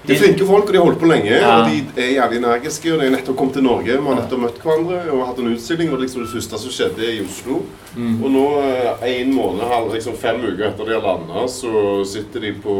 De 0.03 0.15
er 0.16 0.19
flinke 0.19 0.47
folk, 0.49 0.66
og 0.66 0.73
de 0.74 0.79
har 0.81 0.87
holdt 0.89 0.99
på 0.99 1.07
lenge. 1.07 1.31
Ja. 1.31 1.53
Og 1.62 1.69
de 1.70 2.03
er 2.03 2.09
jævlig 2.16 2.41
energiske. 2.43 2.91
Og 2.91 2.99
de 2.99 3.07
har 3.07 3.12
nettopp 3.15 3.37
kommet 3.39 3.55
til 3.55 3.62
Norge. 3.62 3.93
Vi 3.95 4.09
har 4.09 4.19
nettopp 4.19 4.43
møtt 4.43 4.59
hverandre 4.65 4.99
og 5.15 5.23
hatt 5.29 5.39
en 5.39 5.53
utstilling. 5.53 5.87
Det 5.93 5.95
var 5.95 6.03
liksom 6.03 6.24
det 6.24 6.33
første 6.33 6.59
som 6.65 6.74
skjedde 6.74 7.11
i 7.12 7.20
Oslo. 7.23 7.61
Mm. 7.95 8.16
Og 8.24 8.33
nå, 8.35 8.47
eh, 8.65 9.05
en 9.20 9.31
måned, 9.37 9.62
halv- 9.70 9.93
liksom 9.95 10.16
fem 10.19 10.41
uker 10.43 10.65
etter 10.73 10.89
de 10.91 10.97
har 10.97 11.05
landa, 11.07 11.47
så 11.53 12.03
sitter 12.09 12.41
de 12.49 12.53
på, 12.65 12.74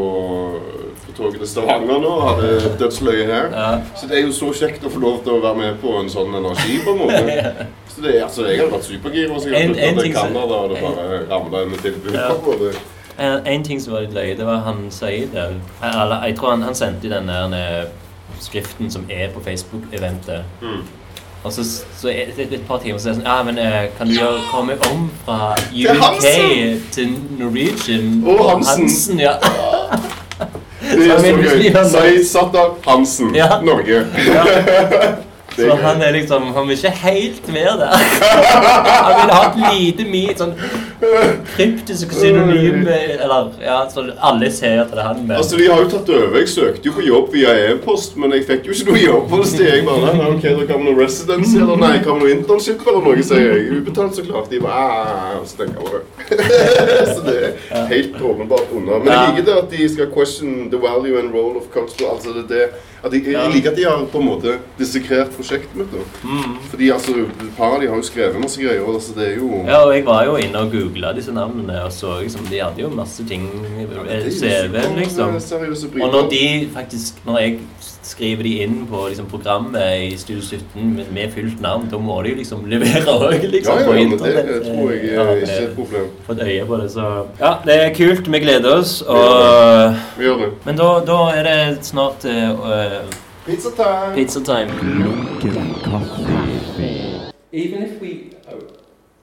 på 1.05 1.15
toget 1.15 1.39
til 1.39 1.47
Stavanger 1.53 2.01
nå 2.03 2.11
og 2.17 2.25
hadde 2.33 2.73
dødsløye 2.81 3.29
her. 3.29 3.47
Ja. 3.53 3.69
Så 3.95 4.09
det 4.11 4.17
er 4.19 4.25
jo 4.27 4.35
så 4.35 4.51
kjekt 4.59 4.83
å 4.83 4.91
få 4.91 4.99
lov 5.05 5.21
til 5.23 5.37
å 5.37 5.43
være 5.45 5.61
med 5.61 5.79
på 5.83 5.95
en 6.01 6.11
sånn 6.11 6.35
energi, 6.41 6.81
på 6.83 6.97
en 6.97 7.01
måte. 7.05 7.67
Så 7.95 8.01
det 8.01 8.13
altså, 8.23 8.45
Jeg 8.47 8.59
hadde 8.59 8.71
vært 8.73 8.85
supergira 8.87 9.33
hvis 9.33 9.45
jeg 9.45 9.53
hadde 9.67 9.81
en 9.89 9.97
i 9.99 10.01
til 10.01 10.13
Canada 10.15 10.53
og 10.63 10.69
det 10.73 10.79
bare 10.81 11.19
ramla 11.29 11.61
inn 11.63 11.69
med 11.75 11.77
tilbud. 11.83 12.13
Ja. 12.17 12.29
på 12.33 12.55
en. 12.57 12.79
En, 13.19 13.47
en 13.47 13.63
ting 13.63 13.81
som 13.81 13.93
var 13.93 14.01
litt 14.07 14.13
løye, 14.15 14.33
det 14.37 14.45
var 14.47 14.63
han 14.65 14.87
Saeed 14.91 15.27
der. 15.35 15.53
Eller, 15.85 16.23
jeg 16.25 16.37
tror 16.39 16.49
han, 16.55 16.61
han 16.65 16.75
sendte 16.75 17.09
den 17.11 17.27
der 17.29 17.53
eh, 17.53 17.83
skriften 18.41 18.89
som 18.91 19.05
er 19.09 19.29
på 19.35 19.39
Facebook-eventet. 19.45 20.43
Mm. 20.61 20.81
Og 21.43 21.53
så, 21.53 21.63
så 21.97 22.09
et, 22.09 22.33
et, 22.39 22.53
et 22.53 22.61
par 22.67 22.79
timer 22.79 22.97
så 23.03 23.09
er 23.09 23.13
det 23.13 23.19
sånn 23.19 23.27
Ja, 23.27 23.35
men 23.43 23.57
eh, 23.59 23.89
kan 23.97 24.07
du 24.07 24.15
gjøre, 24.15 24.39
komme 24.49 24.77
om 24.89 25.09
fra 25.25 25.51
UK 25.75 26.23
til 26.95 27.13
Norwegian? 27.37 28.23
Og 28.25 28.45
Hansen. 28.65 29.19
ja. 29.19 29.35
Det 30.83 31.11
er 31.11 31.19
så 31.19 31.35
gøy. 31.37 31.69
Saeed 31.91 32.25
Sattar 32.27 32.73
Hansen, 32.87 33.35
Ja. 33.35 33.59
Norge. 33.63 34.01
Det 34.15 35.13
Så 35.55 35.67
er 35.69 35.81
han 35.83 36.01
er 36.01 36.11
liksom 36.15 36.47
Han 36.55 36.67
vil 36.67 36.77
ikke 36.77 36.89
helt 37.03 37.47
være 37.53 37.75
der. 37.77 37.95
Han 39.03 39.13
vil 39.19 39.33
ha 39.33 39.41
et 39.49 39.59
lite 39.75 40.05
mi, 40.09 40.23
sånn 40.37 40.55
kryptisk 41.53 42.13
synonym 42.15 42.87
Eller 42.87 43.49
ja, 43.61 43.77
så 43.91 44.05
alle 44.23 44.49
ser 44.55 44.79
at 44.83 44.93
det 44.93 45.01
er 45.01 45.07
han. 45.09 45.21
Men 45.27 45.37
Altså, 45.37 45.57
De 45.59 45.67
har 45.69 45.81
jo 45.83 45.89
tatt 45.91 46.09
over. 46.09 46.37
Jeg 46.39 46.49
søkte 46.49 46.89
jo 46.89 46.93
på 46.95 47.05
jobb 47.05 47.29
via 47.35 47.53
e-post, 47.69 48.15
men 48.17 48.33
jeg 48.37 48.45
fikk 48.47 48.69
jo 48.69 48.77
ikke 48.77 48.93
noe 48.95 49.03
jobb. 49.03 49.35
Så 49.43 49.49
sier 49.57 49.75
jeg 49.75 49.85
bare 49.87 50.13
nei, 50.15 50.29
ok, 50.31 50.47
da 50.61 50.67
kan 50.71 50.81
vi 50.81 50.87
noe 50.89 50.99
residency 51.03 51.57
eller 51.59 51.81
nei, 51.83 51.93
kan 52.05 52.17
vi 52.19 52.25
noe 52.25 52.35
internship 52.37 52.87
eller 52.87 53.03
noe, 53.09 53.25
sier 53.27 53.45
jeg. 53.51 53.67
Ubetalt, 53.81 54.15
så 54.17 54.25
klart. 54.27 54.49
De 54.53 54.61
bare 54.63 54.79
«Ah», 54.79 55.37
Og 55.41 55.47
så 55.49 55.59
tenker 55.59 55.79
jeg 55.79 55.87
over. 55.89 56.01
Så 57.13 57.19
det 57.27 57.35
er 57.43 57.85
helt 57.91 58.15
åpenbart 58.21 58.71
unna. 58.73 58.99
Men 59.03 59.11
jeg 59.13 59.29
liker 59.33 59.45
det 59.49 59.55
at 59.59 59.69
de 59.73 59.87
skal 59.91 60.09
question 60.13 60.69
the 60.71 60.79
value 60.79 61.17
and 61.19 61.33
role 61.35 61.57
of 61.59 61.67
culture. 61.73 62.09
Altså 62.13 62.33
det, 62.37 62.45
det 62.49 62.63
at 63.03 63.13
jeg, 63.13 63.33
Jeg 63.33 63.51
liker 63.51 63.71
at 63.73 63.77
de 63.77 63.83
har 63.83 64.03
på 64.11 64.19
en 64.21 64.27
måte 64.29 64.53
dissekrert 64.77 65.33
prosjektet 65.35 65.75
mitt. 65.75 65.95
Mm. 66.23 66.53
Fordi 66.71 66.89
altså, 66.95 67.15
et 67.27 67.49
par 67.57 67.75
av 67.75 67.81
de 67.83 67.89
har 67.91 67.99
jo 67.99 68.05
skrevet 68.07 68.39
masse 68.39 68.61
greier. 68.61 68.85
altså 68.87 69.15
det 69.17 69.25
er 69.27 69.35
jo... 69.41 69.49
Ja, 69.67 69.81
og 69.83 69.91
jeg 69.95 70.05
var 70.07 70.23
jo 70.29 70.37
inne 70.39 70.61
og 70.63 70.71
googla 70.71 71.11
disse 71.17 71.35
navnene 71.35 71.81
og 71.83 71.91
så 71.91 72.19
liksom 72.21 72.47
De 72.51 72.61
hadde 72.63 72.81
jo 72.81 72.91
masse 72.93 73.25
ting 73.27 73.43
i 73.43 74.31
CV-en, 74.31 74.95
liksom. 75.01 75.35
Og 75.99 76.09
når 76.15 76.29
de 76.31 76.45
faktisk 76.73 77.19
Når 77.25 77.39
jeg 77.39 77.59
skriver 78.05 78.43
de 78.43 78.51
inn 78.63 78.87
på 78.89 79.07
liksom, 79.07 79.25
programmet 79.31 80.11
i 80.11 80.17
Studio 80.17 80.43
17 80.43 80.95
med, 80.95 81.05
med 81.13 81.31
fullt 81.33 81.61
navn, 81.61 81.87
da 81.91 81.97
må 81.97 82.21
de 82.23 82.29
jo 82.33 82.35
liksom 82.35 82.65
levere 82.69 83.03
òg, 83.07 83.45
liksom, 83.51 83.73
Ja, 83.73 83.81
ja, 83.81 83.87
på 83.87 83.93
men 83.93 84.11
det 84.19 84.61
tror 84.65 84.91
jeg 84.91 85.03
Ja, 85.13 85.23
er 85.23 85.29
ja, 85.29 85.35
ikke 85.35 85.59
et 85.63 85.75
problem. 85.75 86.07
Fått 86.27 86.41
øye 86.43 86.65
på 86.65 86.77
det, 86.81 86.89
så 86.91 87.09
Ja, 87.39 87.53
det 87.65 87.77
er 87.81 87.93
kult. 87.95 88.31
Vi 88.31 88.39
gleder 88.39 88.75
oss. 88.77 89.01
Og 89.01 89.95
Vi 90.17 90.23
gjør 90.25 90.37
det. 90.45 90.49
Men 90.65 90.77
da, 90.77 90.89
da 91.07 91.19
er 91.37 91.43
det 91.49 91.85
snart 91.85 92.25
uh, 92.25 93.03
Pizza 93.45 93.69
time! 93.75 94.15
pizza 94.15 94.39
time. 94.39 94.71
Even 97.51 97.83
if 97.83 98.01
we 98.01 98.31
uh, 98.47 98.59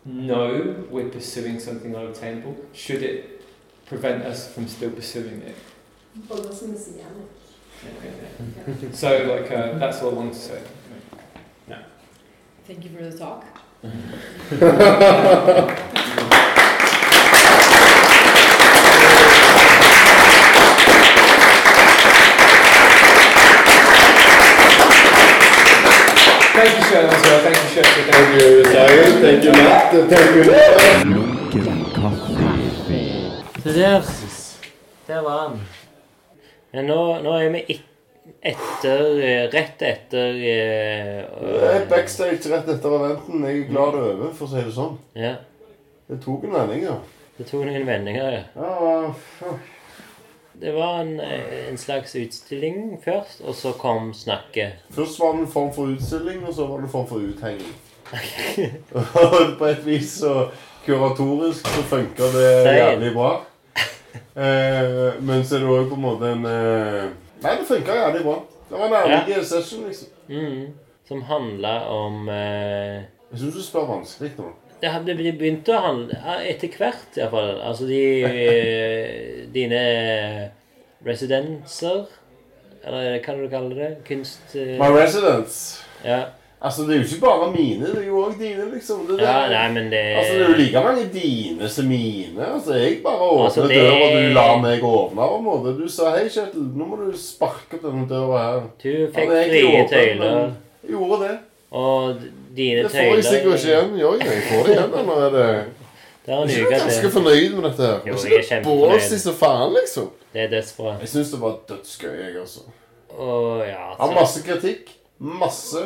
know 0.04 0.84
we're 0.90 1.08
pursuing 1.08 1.58
something 1.60 1.96
unattainable, 1.96 2.54
should 2.72 3.02
it 3.02 3.42
prevent 3.88 4.24
us 4.24 4.52
from 4.54 4.68
still 4.68 4.90
pursuing 4.90 5.42
it? 5.46 5.56
So, 8.92 9.08
like, 9.24 9.50
uh, 9.50 9.78
that's 9.78 10.02
all 10.02 10.10
I 10.10 10.14
wanted 10.14 10.32
to 10.34 10.38
say. 10.38 10.62
Thank 12.66 12.84
you 12.84 12.90
for 12.90 13.02
the 13.02 13.18
talk. 13.18 13.44
Thank 26.52 26.76
you, 26.76 26.84
Sharon, 26.84 27.10
as 27.10 27.22
well. 27.24 27.40
Thank 27.42 27.56
you, 27.56 27.68
Sharon. 27.74 27.92
Thank 28.12 28.42
you, 28.42 28.64
Zion. 28.64 29.12
Thank 29.20 29.44
you, 29.44 29.52
Matt. 29.52 29.90
Thank 30.10 30.30
you. 30.36 30.44
Lunken 31.14 31.84
kaffe. 31.94 32.34
Se 33.62 33.72
der. 33.72 34.02
Der 35.06 35.22
var 35.22 35.38
han. 35.38 35.60
Men 36.72 36.86
nå, 36.86 36.98
nå 37.24 37.32
er 37.38 37.48
vi 37.54 37.78
etter 38.46 39.00
eh, 39.24 39.46
Rett 39.50 39.82
etter 39.82 40.36
er 40.46 41.86
backstage 41.90 42.50
rett 42.52 42.68
etter 42.70 42.94
eventen. 42.98 43.42
Jeg 43.46 43.64
er 43.64 43.72
glad 43.72 43.96
det 43.96 44.04
er 44.04 44.12
over, 44.14 44.30
for 44.38 44.46
å 44.46 44.52
si 44.52 44.62
det 44.62 44.76
sånn. 44.76 44.94
Ja. 45.18 45.34
Det 46.10 46.20
tok 46.22 46.46
en 46.46 46.54
vending, 46.54 46.86
ja. 46.86 46.96
Det 47.38 47.48
tok 47.48 47.66
noen 47.66 47.86
vendinger, 47.88 48.38
ja. 48.38 48.46
Ja, 48.54 49.12
fuck. 49.40 49.76
Det 50.60 50.72
var 50.76 50.98
en, 51.00 51.20
eh, 51.20 51.68
en 51.70 51.78
slags 51.78 52.14
utstilling 52.20 52.98
først, 53.04 53.40
og 53.40 53.54
så 53.54 53.72
kom 53.72 54.10
snakket. 54.14 54.82
Først 54.92 55.20
var 55.20 55.32
det 55.32 55.46
en 55.46 55.52
form 55.54 55.70
for 55.72 55.94
utstilling, 55.94 56.42
og 56.44 56.54
så 56.54 56.66
var 56.68 56.82
det 56.82 56.90
en 56.90 56.92
form 56.92 57.06
for 57.08 57.16
uthenging. 57.24 57.74
Og 58.92 59.54
på 59.58 59.70
et 59.70 59.86
vis 59.86 60.18
så 60.20 60.50
kuratorisk 60.84 61.66
så 61.66 61.86
funka 61.88 62.28
det 62.34 62.50
jævlig 62.76 63.14
bra. 63.14 63.30
Eh, 64.14 65.18
men 65.22 65.44
så 65.44 65.56
er 65.58 65.64
det 65.64 65.70
òg 65.74 65.88
på 65.90 65.98
en 65.98 66.04
måte 66.04 66.30
en 66.34 66.46
eh, 66.46 67.10
Nei, 67.40 67.54
det 67.58 67.66
funka 67.68 67.94
jævlig 67.96 68.22
bra. 68.26 68.36
Det 68.70 68.78
var 68.78 68.86
en 68.86 68.96
ærlig 69.14 69.44
session, 69.48 69.86
liksom. 69.88 70.08
Mm, 70.28 70.66
som 71.08 71.22
handla 71.26 71.74
om 71.90 72.28
eh, 72.28 73.00
Jeg 73.32 73.40
syns 73.42 73.56
du 73.58 73.62
spør 73.64 73.88
vanskelig 73.90 74.32
nå. 74.38 74.50
Det 74.80 75.16
begynte 75.38 75.74
å 75.76 75.82
handle 75.84 76.36
etter 76.48 76.72
hvert, 76.78 77.18
iallfall. 77.18 77.58
Altså 77.66 77.88
de 77.90 78.00
Dine 79.56 79.80
residenser 81.04 82.06
Eller 82.84 83.18
hva 83.20 83.34
du 83.36 83.48
kaller 83.52 83.76
det? 83.76 83.90
Kunst... 84.08 84.54
eh, 84.54 84.76
My 84.80 84.88
residence. 84.94 85.82
Ja. 86.04 86.22
Altså, 86.62 86.82
det 86.84 86.92
er 86.92 86.98
jo 87.00 87.04
ikke 87.08 87.20
bare 87.24 87.46
mine, 87.54 87.86
det 87.88 88.02
er 88.02 88.06
jo 88.10 88.18
òg 88.20 88.34
dine, 88.38 88.66
liksom. 88.74 89.06
Det, 89.08 89.14
ja, 89.22 89.48
nei, 89.48 89.68
men 89.72 89.86
det 89.92 90.00
Altså, 90.18 90.32
det 90.34 90.42
er 90.44 90.48
jo 90.50 90.56
like 90.58 90.80
mange 90.84 91.04
dine 91.14 91.68
som 91.72 91.86
mine. 91.88 92.46
Altså, 92.54 92.74
Jeg 92.74 92.98
bare 93.04 93.16
åpner 93.30 93.44
Altså, 93.46 93.62
det- 93.68 93.78
døra, 93.80 94.08
du 94.28 94.34
lar 94.34 94.60
meg 94.60 94.82
åpne. 94.84 95.16
på 95.30 95.38
en 95.38 95.44
måte. 95.44 95.72
Du 95.82 95.88
sa 95.88 96.10
'Hei, 96.10 96.28
Kjetil, 96.28 96.60
nå 96.76 96.84
må 96.86 96.96
du 97.00 97.16
sparke 97.18 97.74
opp 97.74 97.82
denne 97.82 98.08
døra 98.08 98.42
her'. 98.44 98.68
Du 98.82 99.08
fikk 99.14 99.28
frie 99.28 99.88
tøyler, 99.88 100.52
gjorde 100.90 101.20
det. 101.28 101.38
og 101.72 102.16
dine 102.56 102.82
tøyler 102.82 102.88
Det 102.88 102.90
får 102.90 103.14
jeg 103.16 103.24
sikkert 103.24 103.54
ikke 103.54 103.68
igjen. 103.68 103.98
Jo, 104.00 104.12
jeg 104.18 104.42
får 104.50 104.66
det 104.66 104.76
igjen. 104.76 105.06
Nå 105.06 105.14
er 105.26 105.30
det 105.30 105.64
Det 106.26 106.34
er 106.34 106.46
Jeg 106.46 106.60
er 106.66 106.78
ganske 106.78 107.10
fornøyd 107.10 107.54
med 107.54 107.70
dette. 107.70 107.82
her. 107.86 108.00
Jo, 108.06 108.14
jeg 108.14 108.32
er 108.32 108.36
det 108.36 108.48
kjempefornøyd. 108.48 108.88
ballsy 108.90 109.16
som 109.18 109.34
faen, 109.34 109.72
liksom. 109.80 110.10
Det 110.34 110.42
er 110.42 110.48
dødsbra. 110.60 110.96
Jeg 111.00 111.08
syns 111.08 111.30
det 111.30 111.40
var 111.40 111.54
dødsgøy, 111.68 112.16
jeg, 112.20 112.36
altså. 112.40 112.60
Å, 113.18 113.64
ja 113.66 113.94
Har 113.98 114.12
masse 114.14 114.42
kritikk. 114.44 114.90
Masse 115.18 115.78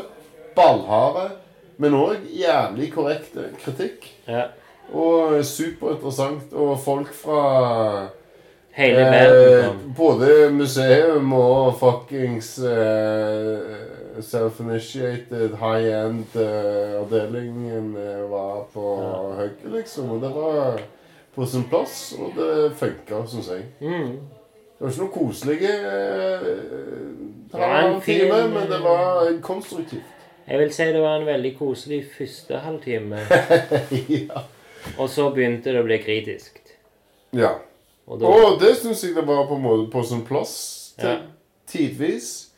ballharde, 0.57 1.31
men 1.79 1.95
òg 1.95 2.17
jævlig 2.31 2.93
korrekt 2.93 3.39
kritikk. 3.65 4.13
ja, 4.29 4.43
Og 4.93 5.45
superinteressant. 5.45 6.53
Og 6.53 6.79
folk 6.81 7.15
fra 7.15 8.07
Hele 8.75 8.97
verden 9.01 9.65
eh. 9.65 9.71
Både 9.97 10.51
museum 10.53 11.33
og 11.33 11.75
fuckings 11.79 12.59
eh, 12.59 13.59
self-initiated 14.21 15.51
high-end-avdelingen 15.61 17.97
eh, 17.97 18.31
var 18.31 18.65
på 18.75 19.03
Ja. 19.03 19.35
hugget, 19.43 19.73
liksom. 19.73 20.11
Og 20.11 20.23
det 20.23 20.35
var 20.35 20.81
på 21.35 21.47
sin 21.47 21.65
plass, 21.65 22.15
og 22.19 22.33
det 22.37 22.73
funka, 22.77 23.27
syns 23.27 23.49
jeg. 23.49 23.63
Mm. 23.81 24.19
Det 24.79 24.81
var 24.81 24.89
ikke 24.91 25.03
noe 25.03 25.11
koselige 25.15 25.69
eh, 25.69 26.41
halvannen 27.55 28.01
time, 28.01 28.49
men 28.49 28.67
det 28.71 28.77
eh, 28.79 28.85
var 28.85 29.33
konstruktivt. 29.43 30.03
Jeg 30.49 30.59
vil 30.61 30.73
si 30.77 30.85
det 30.93 31.01
var 31.01 31.21
en 31.21 31.27
veldig 31.27 31.55
koselig 31.59 32.03
første 32.19 32.59
halvtime. 32.61 33.21
ja. 34.29 34.43
Og 34.99 35.09
så 35.09 35.31
begynte 35.33 35.73
det 35.73 35.81
å 35.81 35.87
bli 35.87 35.99
kritisk. 36.05 36.59
ja. 37.33 37.55
Og 38.07 38.19
da 38.21 38.29
Og 38.29 38.59
det 38.61 38.75
syns 38.77 39.01
jeg 39.01 39.15
det 39.17 39.23
var 39.25 39.47
på 39.49 39.57
en 39.57 39.63
måte 39.65 39.87
på 39.91 40.03
sin 40.05 40.21
plass 40.29 40.93
til 41.01 41.09
Ja. 41.09 41.21
tidvis. 41.67 42.51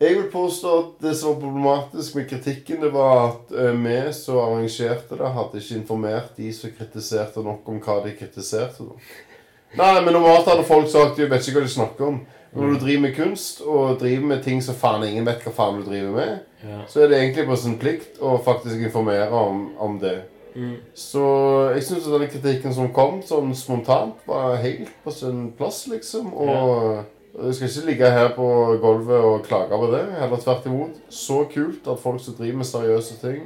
Jeg 0.00 0.14
vil 0.14 0.28
påstå 0.30 0.74
at 0.78 1.02
det 1.02 1.16
som 1.16 1.32
var 1.34 1.40
problematisk 1.40 2.14
med 2.14 2.28
kritikken, 2.30 2.80
det 2.82 2.92
var 2.92 3.28
at 3.28 3.52
eh, 3.58 3.72
vi 3.74 4.12
som 4.12 4.38
arrangerte 4.38 5.18
det, 5.18 5.32
hadde 5.34 5.58
ikke 5.58 5.80
informert 5.80 6.36
de 6.36 6.52
som 6.52 6.70
kritiserte 6.70 7.42
nok 7.42 7.68
om 7.68 7.80
hva 7.80 7.96
de 8.04 8.12
kritiserte. 8.18 8.86
Nei, 9.80 10.00
men 10.04 10.12
normalt 10.14 10.46
hadde 10.46 10.62
folk 10.62 10.86
sagt 10.88 11.16
de 11.18 11.26
vet 11.26 11.42
ikke 11.42 11.58
hva 11.58 11.66
de 11.66 11.74
snakker 11.74 12.06
om. 12.06 12.20
Når 12.54 12.72
du 12.72 12.78
driver 12.84 13.00
med 13.00 13.14
kunst 13.16 13.60
og 13.66 13.98
driver 14.00 14.26
med 14.30 14.42
ting 14.44 14.60
som 14.62 14.74
faen 14.78 15.02
ingen 15.08 15.26
vet 15.26 15.42
hva 15.42 15.52
faen 15.52 15.80
du 15.80 15.88
driver 15.90 16.12
med, 16.14 16.38
Ja. 16.64 16.78
så 16.88 17.02
er 17.02 17.08
det 17.08 17.18
egentlig 17.18 17.46
på 17.46 17.56
sin 17.56 17.78
plikt 17.78 18.20
å 18.22 18.38
faktisk 18.44 18.76
informere 18.86 19.30
om, 19.30 19.72
om 19.78 19.98
det. 20.00 20.22
Mm. 20.54 20.76
Så 20.94 21.24
jeg 21.74 21.82
syns 21.82 22.04
den 22.06 22.28
kritikken 22.30 22.74
som 22.74 22.92
kom 22.94 23.18
sånn 23.26 23.50
spontant, 23.58 24.14
var 24.26 24.54
helt 24.62 24.88
på 25.04 25.10
sin 25.12 25.48
plass, 25.58 25.88
liksom. 25.90 26.30
Og 26.32 27.04
jeg 27.42 27.54
skal 27.54 27.68
ikke 27.68 27.86
ligge 27.90 28.10
her 28.14 28.28
på 28.36 28.46
gulvet 28.80 29.18
og 29.18 29.42
klage 29.48 29.74
på 29.82 29.90
det. 29.90 30.04
Heller 30.20 30.36
tvert 30.36 30.66
imot. 30.70 30.90
Så 31.10 31.44
kult 31.50 31.88
at 31.90 31.98
folk 31.98 32.22
som 32.22 32.34
driver 32.38 32.56
med 32.62 32.70
seriøse 32.70 33.18
ting, 33.20 33.42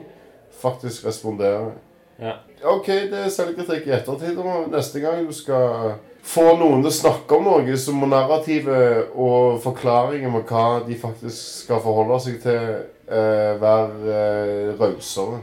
faktisk 0.61 1.07
responderer. 1.07 1.73
Ja. 2.21 2.33
OK, 2.67 2.87
det 2.87 3.25
er 3.25 3.29
selvkritikk 3.33 3.87
i 3.87 3.95
ettertid. 3.97 4.39
Neste 4.73 5.01
gang 5.01 5.25
du 5.27 5.33
skal 5.33 5.95
få 6.29 6.45
noen 6.59 6.83
til 6.85 6.91
å 6.91 6.97
snakke 6.99 7.39
om 7.39 7.47
noe, 7.49 7.77
så 7.81 7.95
må 7.97 8.09
narrativet 8.11 9.15
og 9.17 9.61
forklaringen 9.65 10.35
på 10.37 10.43
hva 10.51 10.65
de 10.87 10.99
faktisk 11.01 11.65
skal 11.65 11.81
forholde 11.85 12.19
seg 12.25 12.41
til, 12.43 12.83
eh, 13.09 13.55
være 13.63 14.19
eh, 14.19 14.75
rausere. 14.81 15.41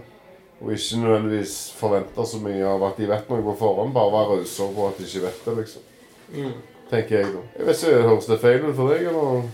Og 0.61 0.71
ikke 0.71 1.01
nødvendigvis 1.01 1.55
forvente 1.75 2.25
så 2.25 2.39
mye 2.39 2.63
av 2.69 2.83
at 2.87 2.97
de 3.01 3.09
vet 3.09 3.29
noe 3.29 3.43
på 3.43 3.57
forhånd. 3.59 3.93
Bare 3.93 4.13
være 4.13 4.37
rausere 4.39 4.71
på 4.75 4.87
at 4.87 4.97
de 4.97 5.09
ikke 5.09 5.25
vet 5.25 5.45
det, 5.45 5.55
liksom. 5.59 5.89
Mm. 6.35 6.53
Tenker 6.89 7.17
jeg, 7.17 7.33
da. 7.33 7.41
Jeg 7.57 7.67
vet 7.67 7.83
ikke, 7.83 8.03
Høres 8.07 8.29
det 8.29 8.39
feil 8.41 8.65
ut 8.65 8.75
for 8.77 8.93
deg, 8.93 9.07
eller? 9.09 9.45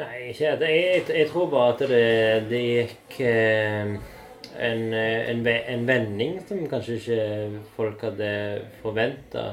Nei, 0.00 0.16
ikke 0.30 0.56
det. 0.60 0.70
Jeg, 0.74 1.04
jeg 1.20 1.28
tror 1.30 1.48
bare 1.52 1.72
at 1.74 1.80
det, 1.90 2.04
det 2.50 2.60
gikk 2.66 3.20
eh, 3.28 3.96
en, 4.60 4.84
eh, 4.96 5.30
en, 5.30 5.42
en 5.46 5.88
vending 5.88 6.38
som 6.48 6.62
kanskje 6.70 7.00
ikke 7.00 7.24
folk 7.76 8.04
hadde 8.08 8.30
forventa. 8.82 9.50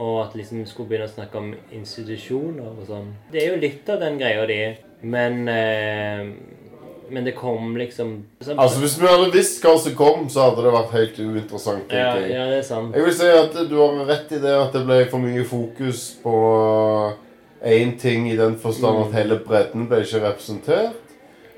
Og 0.00 0.22
at 0.22 0.34
liksom 0.38 0.62
skulle 0.64 0.88
begynne 0.88 1.04
å 1.04 1.12
snakke 1.12 1.36
om 1.36 1.50
institusjoner 1.74 2.70
og 2.70 2.86
sånn. 2.88 3.10
Det 3.32 3.42
er 3.42 3.52
jo 3.52 3.60
litt 3.60 3.88
av 3.92 4.00
den 4.00 4.18
greia 4.20 4.46
de 4.48 4.60
Men 5.02 5.48
eh, 5.52 6.22
Men 7.12 7.26
det 7.26 7.34
kom 7.36 7.76
liksom 7.76 8.14
Altså, 8.40 8.80
Hvis 8.80 8.94
vi 9.00 9.10
hadde 9.10 9.32
visst 9.34 9.60
hva 9.64 9.74
som 9.76 9.94
kom, 9.98 10.28
så 10.32 10.46
hadde 10.46 10.64
det 10.64 10.72
vært 10.72 10.94
helt 10.96 11.18
uinteressant. 11.18 11.92
ja, 11.92 12.14
jeg. 12.16 12.30
ja, 12.32 12.46
det 12.48 12.62
er 12.62 12.66
sant. 12.70 12.96
Jeg 12.96 13.04
vil 13.04 13.18
si 13.18 13.28
at 13.28 13.58
du 13.68 13.76
har 13.82 14.00
rett 14.08 14.32
i 14.32 14.40
det 14.40 14.54
at 14.56 14.72
det 14.72 14.84
ble 14.88 15.02
for 15.10 15.20
mye 15.20 15.44
fokus 15.44 16.06
på 16.22 16.36
én 17.62 17.92
ting 18.00 18.30
i 18.30 18.36
den 18.36 18.56
forstand 18.58 19.04
at 19.04 19.18
hele 19.20 19.36
bredden 19.44 19.86
ble 19.90 20.00
ikke 20.02 20.24
representert. 20.24 20.98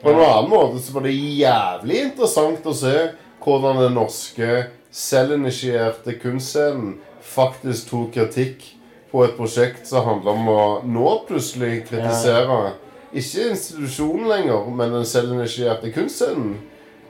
På 0.03 0.11
en 0.11 0.21
annen 0.21 0.51
måte 0.51 0.83
så 0.83 0.93
var 0.93 1.07
det 1.07 1.15
jævlig 1.15 2.03
interessant 2.11 2.67
å 2.67 2.75
se 2.77 2.97
hvordan 3.45 3.79
den 3.81 3.95
norske 3.97 4.67
selvinitierte 4.95 6.19
kunstscenen 6.21 6.99
faktisk 7.35 7.91
tok 7.91 8.15
kritikk 8.15 8.65
på 9.11 9.27
et 9.27 9.37
prosjekt 9.37 9.87
som 9.91 10.07
handler 10.09 10.39
om 10.39 10.49
å 10.51 10.65
nå 10.87 11.11
plutselig 11.29 11.85
kritisere 11.91 12.75
ikke 13.15 13.51
institusjonen 13.53 14.27
lenger, 14.27 14.71
men 14.75 14.95
den 14.97 15.05
selvinitierte 15.07 15.93
kunstscenen. 15.95 16.57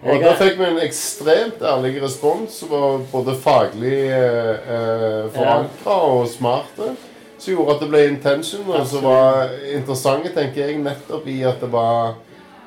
Og 0.04 0.20
da 0.20 0.34
fikk 0.36 0.58
vi 0.58 0.66
en 0.66 0.82
ekstremt 0.84 1.62
ærlig 1.64 1.94
respons 2.02 2.58
som 2.60 2.68
var 2.74 2.98
både 3.08 3.34
faglig 3.40 4.02
eh, 4.12 4.66
eh, 4.74 5.20
forankra 5.32 5.96
og 6.10 6.26
smarte. 6.28 6.90
Som 7.38 7.54
gjorde 7.54 7.76
at 7.76 7.80
det 7.80 7.88
ble 7.88 8.02
intention, 8.10 8.68
og 8.68 8.84
som 8.88 9.06
var 9.08 9.54
interessante, 9.72 10.32
tenker 10.36 10.66
jeg, 10.66 10.82
nettopp 10.84 11.24
i 11.32 11.38
at 11.48 11.64
det 11.64 11.72
var 11.72 12.18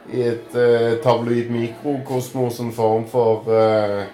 i 0.09 0.23
et 0.31 0.57
eh, 0.57 0.97
tabloid 1.03 1.53
mikrokosmos 1.53 2.57
en 2.63 2.73
form 2.73 3.05
for 3.11 3.45
eh, 3.53 4.09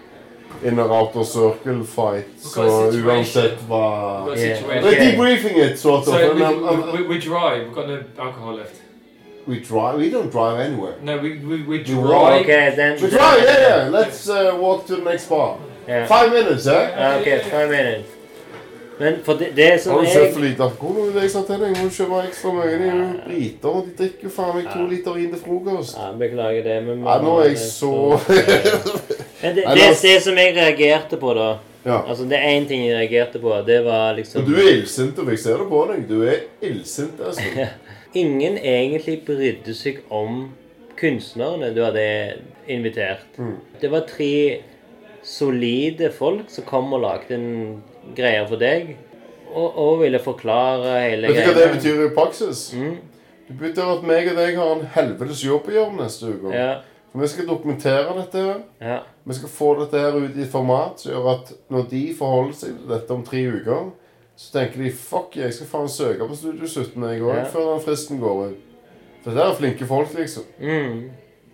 inner 0.64 0.84
outer 1.00 1.24
circle 1.24 1.84
fight. 1.84 2.26
Så 2.40 2.62
got 2.62 2.70
a 2.70 2.92
situation. 2.92 3.08
uansett 3.10 3.58
hva 3.68 4.26
We've 4.26 4.36
got 4.36 4.38
a 4.38 4.42
Yeah. 4.48 4.58
situation. 4.58 4.84
We're 4.84 5.00
debriefing 5.00 5.58
it, 5.72 5.80
sort 5.80 6.08
of. 6.08 6.14
So 6.14 6.18
and 6.30 6.40
we, 6.40 6.46
I'm- 6.46 6.64
I'm- 6.66 6.92
we, 6.92 7.02
we, 7.02 7.08
we 7.08 7.20
drive. 7.20 7.60
We've 7.66 7.76
got 7.76 7.88
no 7.88 7.98
alcohol 8.20 8.56
left. 8.56 8.76
we 9.48 9.60
drive. 9.60 9.98
We 9.98 10.10
don't 10.10 10.32
drive 10.32 10.60
anywhere. 10.60 10.94
No, 11.02 11.18
we 11.18 11.30
we, 11.50 11.64
we 11.68 11.78
You 11.78 11.96
drive. 11.96 12.10
walk. 12.10 12.42
Ok, 12.42 12.48
den 12.76 12.94
We 13.02 13.10
drive, 13.10 13.44
yeah, 13.44 13.60
yeah. 13.68 13.90
Let's 14.00 14.30
uh, 14.30 14.56
walk 14.60 14.86
to 14.88 14.96
the 14.96 15.02
next 15.12 15.30
bar. 15.30 15.58
Ja. 15.88 16.06
Five 16.06 16.30
minutes, 16.32 16.66
eh? 16.68 17.18
Ok, 17.20 17.40
five 17.52 17.68
minutes. 17.70 18.08
Men 19.04 19.18
for 19.26 19.40
det, 19.40 19.50
det 19.58 19.82
som 19.84 19.98
Har 19.98 20.06
du 20.06 20.08
kjøpt 20.14 20.34
for 20.38 20.44
lite 20.46 20.64
alkohol? 20.64 21.10
Det 21.12 21.20
er 21.20 21.26
jeg 21.28 21.32
sa 21.34 21.42
til 21.48 21.60
deg. 21.64 21.76
Må 21.76 21.90
kjøpe 21.92 22.22
ekstra 22.30 22.54
mye. 22.56 22.72
De 22.80 22.88
er 22.88 22.96
jo 23.02 23.10
briter, 23.26 23.68
og 23.74 23.90
de 23.90 23.94
drikker 24.00 24.30
jo 24.30 24.32
faen 24.32 24.56
meg 24.56 24.70
to 24.72 24.86
liter 24.88 25.18
vin 25.18 25.34
til 25.34 25.42
frokost. 25.44 25.98
ja, 26.00 26.08
Beklager 26.24 26.64
det, 26.70 26.78
men 26.88 27.04
Ja, 27.04 27.18
nå 27.24 27.36
er 27.42 27.50
jeg 27.50 27.60
så 27.66 27.92
Men 29.44 29.56
det, 29.58 29.66
det, 29.76 29.88
det 30.06 30.16
som 30.24 30.40
jeg 30.40 30.56
reagerte 30.56 31.20
på, 31.20 31.36
da 31.36 31.52
Ja. 31.84 31.98
Altså, 32.08 32.24
det 32.32 32.38
er 32.40 32.54
én 32.56 32.68
ting 32.68 32.86
jeg 32.86 32.96
reagerte 32.96 33.40
på. 33.44 33.52
Det 33.68 33.82
var 33.84 34.14
liksom 34.16 34.46
Men 34.46 34.52
du 34.54 34.60
er 34.62 34.70
illsint, 34.78 35.20
og 35.20 35.32
jeg 35.34 35.40
ser 35.44 35.60
det 35.60 35.68
på 35.68 35.82
deg. 35.92 36.06
Du 36.08 36.22
er 36.24 36.46
illsint, 36.64 37.20
altså. 37.20 37.68
Ingen 38.24 38.56
egentlig 38.58 39.18
brydde 39.28 39.74
seg 39.76 40.00
om 40.14 40.46
kunstnerne 41.00 41.74
du 41.76 41.82
hadde 41.84 42.06
invitert. 42.72 43.26
Mm. 43.36 43.58
Det 43.82 43.90
var 43.92 44.06
tre 44.08 44.62
solide 45.24 46.12
folk 46.14 46.48
som 46.52 46.64
kom 46.68 46.94
og 46.96 47.04
lagde 47.04 47.36
en 47.36 47.50
greie 48.16 48.44
for 48.50 48.62
deg. 48.62 48.96
Og, 49.54 49.76
og 49.78 50.00
ville 50.02 50.18
forklare 50.22 50.96
hele 51.04 51.30
Vet 51.30 51.46
du 51.46 51.52
hva 51.52 51.58
det 51.60 51.72
betyr 51.76 52.00
i 52.08 52.14
praksis? 52.16 52.72
Mm. 52.74 52.96
Det 53.48 53.58
betyr 53.60 53.92
at 54.00 54.06
meg 54.08 54.32
og 54.32 54.40
deg 54.40 54.56
har 54.58 54.72
en 54.74 54.86
helvetes 54.96 55.44
jobb 55.46 55.68
å 55.70 55.76
gjøre 55.76 55.98
neste 56.00 56.32
uke. 56.32 56.54
Ja, 56.56 56.72
For 57.12 57.22
vi 57.22 57.30
skal 57.30 57.50
dokumentere 57.52 58.16
dette 58.18 58.46
ja. 58.82 58.96
Vi 59.30 59.38
skal 59.38 59.52
få 59.54 59.68
dette 59.84 60.00
her 60.02 60.18
ut 60.18 60.34
i 60.40 60.42
et 60.48 60.52
format 60.52 61.04
som 61.04 61.12
gjør 61.14 61.30
at 61.36 61.52
når 61.70 61.86
de 61.92 62.02
forholder 62.18 62.58
seg 62.58 62.74
til 62.80 62.90
dette 62.96 63.14
om 63.14 63.22
tre 63.28 63.44
uker, 63.54 63.92
så 64.36 64.56
tenker 64.58 64.82
de 64.82 64.90
fuck, 64.98 65.36
jeg 65.38 65.54
skal 65.54 65.70
faen 65.70 65.92
søke 65.94 66.26
på 66.28 66.36
Studio 66.40 66.66
17 66.66 66.98
jeg 67.12 67.22
òg, 67.22 67.36
Ja. 67.38 67.44
før 67.54 67.70
den 67.76 67.84
fristen 67.86 68.20
går 68.24 68.48
ut. 68.48 68.64
For 69.24 69.38
det 69.38 69.44
er 69.46 69.54
flinke 69.60 69.86
folk, 69.88 70.10
liksom. 70.18 70.44
Mm. 70.60 71.04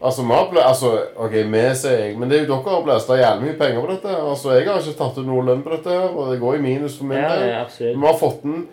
Altså, 0.02 0.24
vi 0.24 0.32
har 0.32 0.62
altså, 0.64 0.90
ok, 1.16 1.34
vi 1.52 1.62
sier 1.76 1.98
jeg, 2.06 2.18
men 2.18 2.30
det 2.30 2.38
er 2.38 2.44
jo 2.46 2.54
dere 2.54 2.64
som 2.64 2.72
har 2.72 2.84
blæsta 2.86 3.18
jævlig 3.20 3.50
mye 3.50 3.58
penger 3.60 3.82
på 3.84 3.92
dette. 3.92 4.14
Altså, 4.16 4.52
Jeg 4.56 4.68
har 4.70 4.80
ikke 4.80 4.98
tatt 5.02 5.18
ut 5.20 5.28
noe 5.28 5.46
lønn 5.46 5.64
på 5.66 5.74
dette, 5.74 5.90
her, 5.92 6.14
og 6.16 6.32
det 6.32 6.40
går 6.40 6.56
i 6.56 6.62
minus 6.64 6.96
for 6.98 7.10
min 7.10 7.20
ja, 7.20 7.34
del. 7.36 7.48
ja 7.50 7.58
absolutt. 7.66 7.98
Vi 7.98 8.08
har 8.08 8.20
fått 8.20 8.44
den 8.44 8.68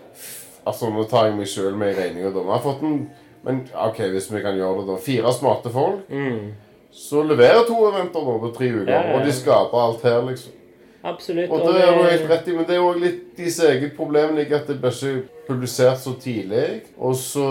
Altså, 0.66 0.90
nå 0.90 1.04
tar 1.06 1.28
jeg 1.28 1.36
meg 1.38 1.46
sjøl 1.46 1.76
med 1.78 1.92
i 1.92 1.96
regninga, 1.98 2.30
da. 2.34 2.42
Vi 2.42 2.50
har 2.50 2.62
fått 2.62 2.80
den 2.82 2.94
Men 3.46 3.60
OK, 3.78 4.00
hvis 4.10 4.30
vi 4.32 4.40
kan 4.42 4.56
gjøre 4.58 4.80
det, 4.80 4.86
da. 4.88 4.96
Fire 5.02 5.32
smarte 5.34 5.70
folk. 5.70 6.08
Mm. 6.10 6.54
Så 6.90 7.22
leverer 7.22 7.66
to 7.68 7.76
eventer 7.90 8.24
nå 8.26 8.38
på 8.42 8.52
tre 8.56 8.70
uker, 8.72 8.90
Ja, 8.90 9.02
ja, 9.02 9.10
ja. 9.10 9.18
og 9.18 9.26
de 9.26 9.34
skaper 9.34 9.82
alt 9.82 10.02
her, 10.02 10.22
liksom. 10.26 10.52
Absolutt. 11.06 11.50
Og 11.50 11.60
det 11.68 11.82
er 11.84 11.94
du 11.94 12.02
helt 12.02 12.30
rett 12.30 12.48
i, 12.48 12.54
men 12.56 12.66
det 12.66 12.74
er 12.74 12.82
òg 12.82 12.98
litt 12.98 13.20
deres 13.38 13.58
eget 13.62 13.92
problem 13.98 14.34
like 14.34 14.54
at 14.56 14.66
det 14.66 14.80
blir 14.82 14.94
ikke 14.94 15.46
publisert 15.46 16.00
så 16.02 16.16
tidlig. 16.18 16.82
Og 16.98 17.14
så 17.14 17.46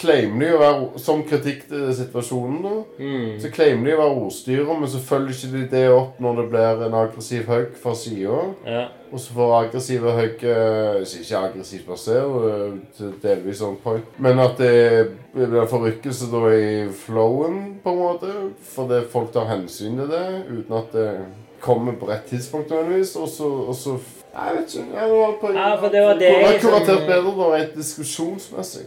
claimer 0.00 0.46
de 0.46 0.52
å 0.56 0.60
være 0.60 1.00
Som 1.02 1.22
kritikk 1.28 1.66
til 1.68 1.90
situasjonen, 1.94 2.62
da. 2.64 2.72
mm. 2.98 3.34
Så 3.42 3.50
claimer 3.54 3.86
de 3.90 3.94
å 3.96 4.00
være 4.00 4.22
ordstyrer, 4.24 4.72
men 4.80 4.88
så 4.88 4.98
følger 5.04 5.36
ikke 5.36 5.52
de 5.58 5.66
det 5.76 5.84
opp 5.92 6.18
når 6.24 6.40
det 6.40 6.46
blir 6.54 6.84
en 6.86 6.96
aggressiv 7.02 7.46
hugg 7.50 7.76
fra 7.82 7.94
sida. 7.94 8.40
ja. 8.66 8.86
Og 9.10 9.18
så 9.18 9.32
får 9.34 9.52
aggressive 9.64 10.12
hugg 10.14 10.42
eh, 10.46 11.00
Ikke 11.02 11.38
aggressivt 11.40 11.86
basert, 11.88 13.00
delvis 13.24 13.58
on 13.66 13.74
point. 13.82 14.04
Men 14.22 14.38
at 14.38 14.52
det 14.60 15.08
blir 15.34 15.66
forrykkelse 15.66 16.28
da 16.30 16.42
i 16.54 16.84
flowen, 16.94 17.56
på 17.82 17.90
en 17.90 17.98
måte. 17.98 18.30
Fordi 18.70 19.00
folk 19.10 19.32
tar 19.34 19.48
hensyn 19.50 19.98
til 19.98 20.12
det 20.12 20.22
uten 20.52 20.76
at 20.78 20.94
det 20.94 21.08
kommer 21.60 21.98
på 21.98 22.06
rett 22.06 22.30
tidspunkt 22.30 22.70
nødvendigvis. 22.70 23.16
Og 23.18 23.28
så, 23.28 23.50
og 23.66 23.74
så 23.74 23.96
Jeg 24.30 24.56
vet 24.60 24.74
ikke. 24.78 24.86
Jeg 25.00 25.10
var 25.10 25.32
på, 25.40 25.52
Ja, 25.58 25.74
for 25.82 25.88
det 25.90 26.02
var 26.06 26.14
det 26.14 26.20
det 26.20 26.30
vært 26.30 26.52
liksom- 26.54 26.70
kuratert 26.70 27.06
bedre 27.10 27.32
da, 27.40 27.50
rent 27.56 27.74
diskusjonsmessig. 27.76 28.86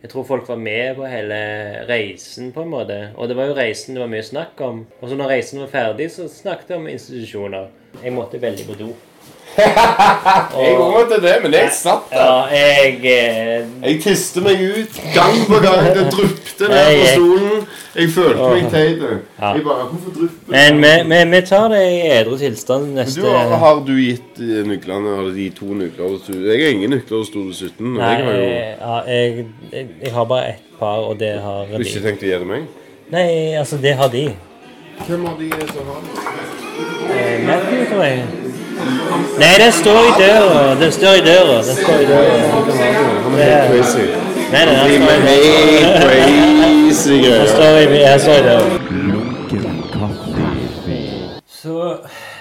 Jeg 0.00 0.10
tror 0.10 0.24
folk 0.24 0.48
var 0.48 0.56
med 0.56 0.94
på 0.96 1.04
hele 1.04 1.40
reisen, 1.88 2.52
på 2.56 2.62
en 2.64 2.72
måte. 2.72 2.98
Og 3.16 3.28
det 3.28 3.36
var 3.36 3.50
jo 3.50 3.56
reisen 3.58 3.94
det 3.94 4.00
var 4.00 4.12
mye 4.12 4.24
snakk 4.24 4.60
om. 4.64 4.86
Og 5.00 5.10
så 5.10 5.18
når 5.18 5.34
reisen 5.34 5.60
var 5.60 5.72
ferdig, 5.74 6.08
så 6.14 6.28
snakket 6.32 6.72
jeg 6.72 6.80
om 6.80 6.88
institusjoner. 6.88 7.68
Jeg 8.00 8.16
måtte 8.16 8.40
veldig 8.40 8.64
på 8.70 8.78
do. 8.80 8.94
Jeg 10.60 10.74
òg 10.78 11.08
til 11.10 11.22
det, 11.22 11.32
men 11.42 11.52
jeg 11.54 11.70
slapp 11.74 12.10
der. 12.10 12.20
Ja, 12.20 12.34
jeg 12.54 13.00
eh, 13.04 13.64
Jeg 13.82 13.96
tiste 14.02 14.40
meg 14.44 14.60
ut 14.62 14.98
gang 15.14 15.36
på 15.48 15.58
gang. 15.64 15.88
Det 15.96 16.04
dryppte 16.12 16.68
ned 16.70 16.90
på 17.00 17.06
stolen. 17.14 17.64
Jeg 17.96 18.10
følte 18.14 18.48
meg 18.54 18.68
teit. 18.72 19.02
Ja. 19.40 19.50
Jeg 19.56 19.64
bare 19.66 19.86
Hvorfor 19.90 20.14
drypper 20.16 20.54
Men 20.54 20.78
vi, 20.84 20.92
vi, 21.10 21.20
vi 21.34 21.40
tar 21.50 21.66
det 21.72 21.80
i 21.90 21.98
edru 22.20 22.36
tilstand 22.40 22.92
neste 22.94 23.20
du, 23.24 23.26
har, 23.64 23.80
du 23.86 23.92
gitt 23.98 24.38
nøklene 24.68 25.16
Har 25.18 25.30
de 25.34 25.46
to 25.56 25.72
nøkler 25.74 26.12
hos 26.12 26.28
Jeg 26.30 26.60
har 26.62 26.70
ingen 26.76 26.94
nøkler 26.94 27.18
hos 27.24 27.32
Stole 27.32 27.54
17. 27.54 27.96
Nei, 27.96 28.12
jeg 28.12 28.26
har 28.28 28.38
jo 28.38 28.46
ja, 28.52 29.00
jeg, 29.10 29.46
jeg, 29.72 29.88
jeg 30.04 30.14
har 30.14 30.28
bare 30.30 30.52
ett 30.54 30.62
par, 30.78 31.02
og 31.10 31.18
det 31.20 31.34
har 31.42 31.66
Du 31.74 31.82
ikke 31.82 31.98
de. 31.98 32.04
tenkt 32.06 32.22
å 32.24 32.30
gi 32.30 32.38
det 32.44 32.48
meg. 32.52 32.68
Nei, 33.10 33.26
altså, 33.58 33.76
det 33.82 33.96
har 33.98 34.08
de. 34.14 34.28
Hvem 35.08 35.26
har 35.26 35.36
de 35.40 35.50
som 35.74 35.90
har 35.90 36.00
det? 36.06 36.14
Eh, 37.10 37.36
Matthew, 37.48 37.84
tror 37.90 38.04
jeg. 38.06 38.22
Nei, 39.40 39.54
det 39.58 39.70
står 39.74 40.00
i 40.08 40.12
døra. 40.20 40.74
Det 40.80 40.90
står 40.94 41.14
i 41.20 41.22
døra. 41.26 41.56
Det 41.68 41.76
står 41.80 42.00
i 42.00 42.06
døra. 42.10 42.34
Det 43.36 43.44
er 43.46 43.68
crazy. 43.70 44.04
Nei, 44.50 44.64
nei, 44.66 44.74
er 44.74 45.00
står 46.00 46.10
i 46.10 46.22
Det 46.90 47.20
greier. 47.22 47.46
står 47.46 47.72
i, 47.78 48.00
jeg 48.00 48.20
står 48.20 48.34
i 48.34 48.42
døra. 48.48 48.66
Så 51.60 51.74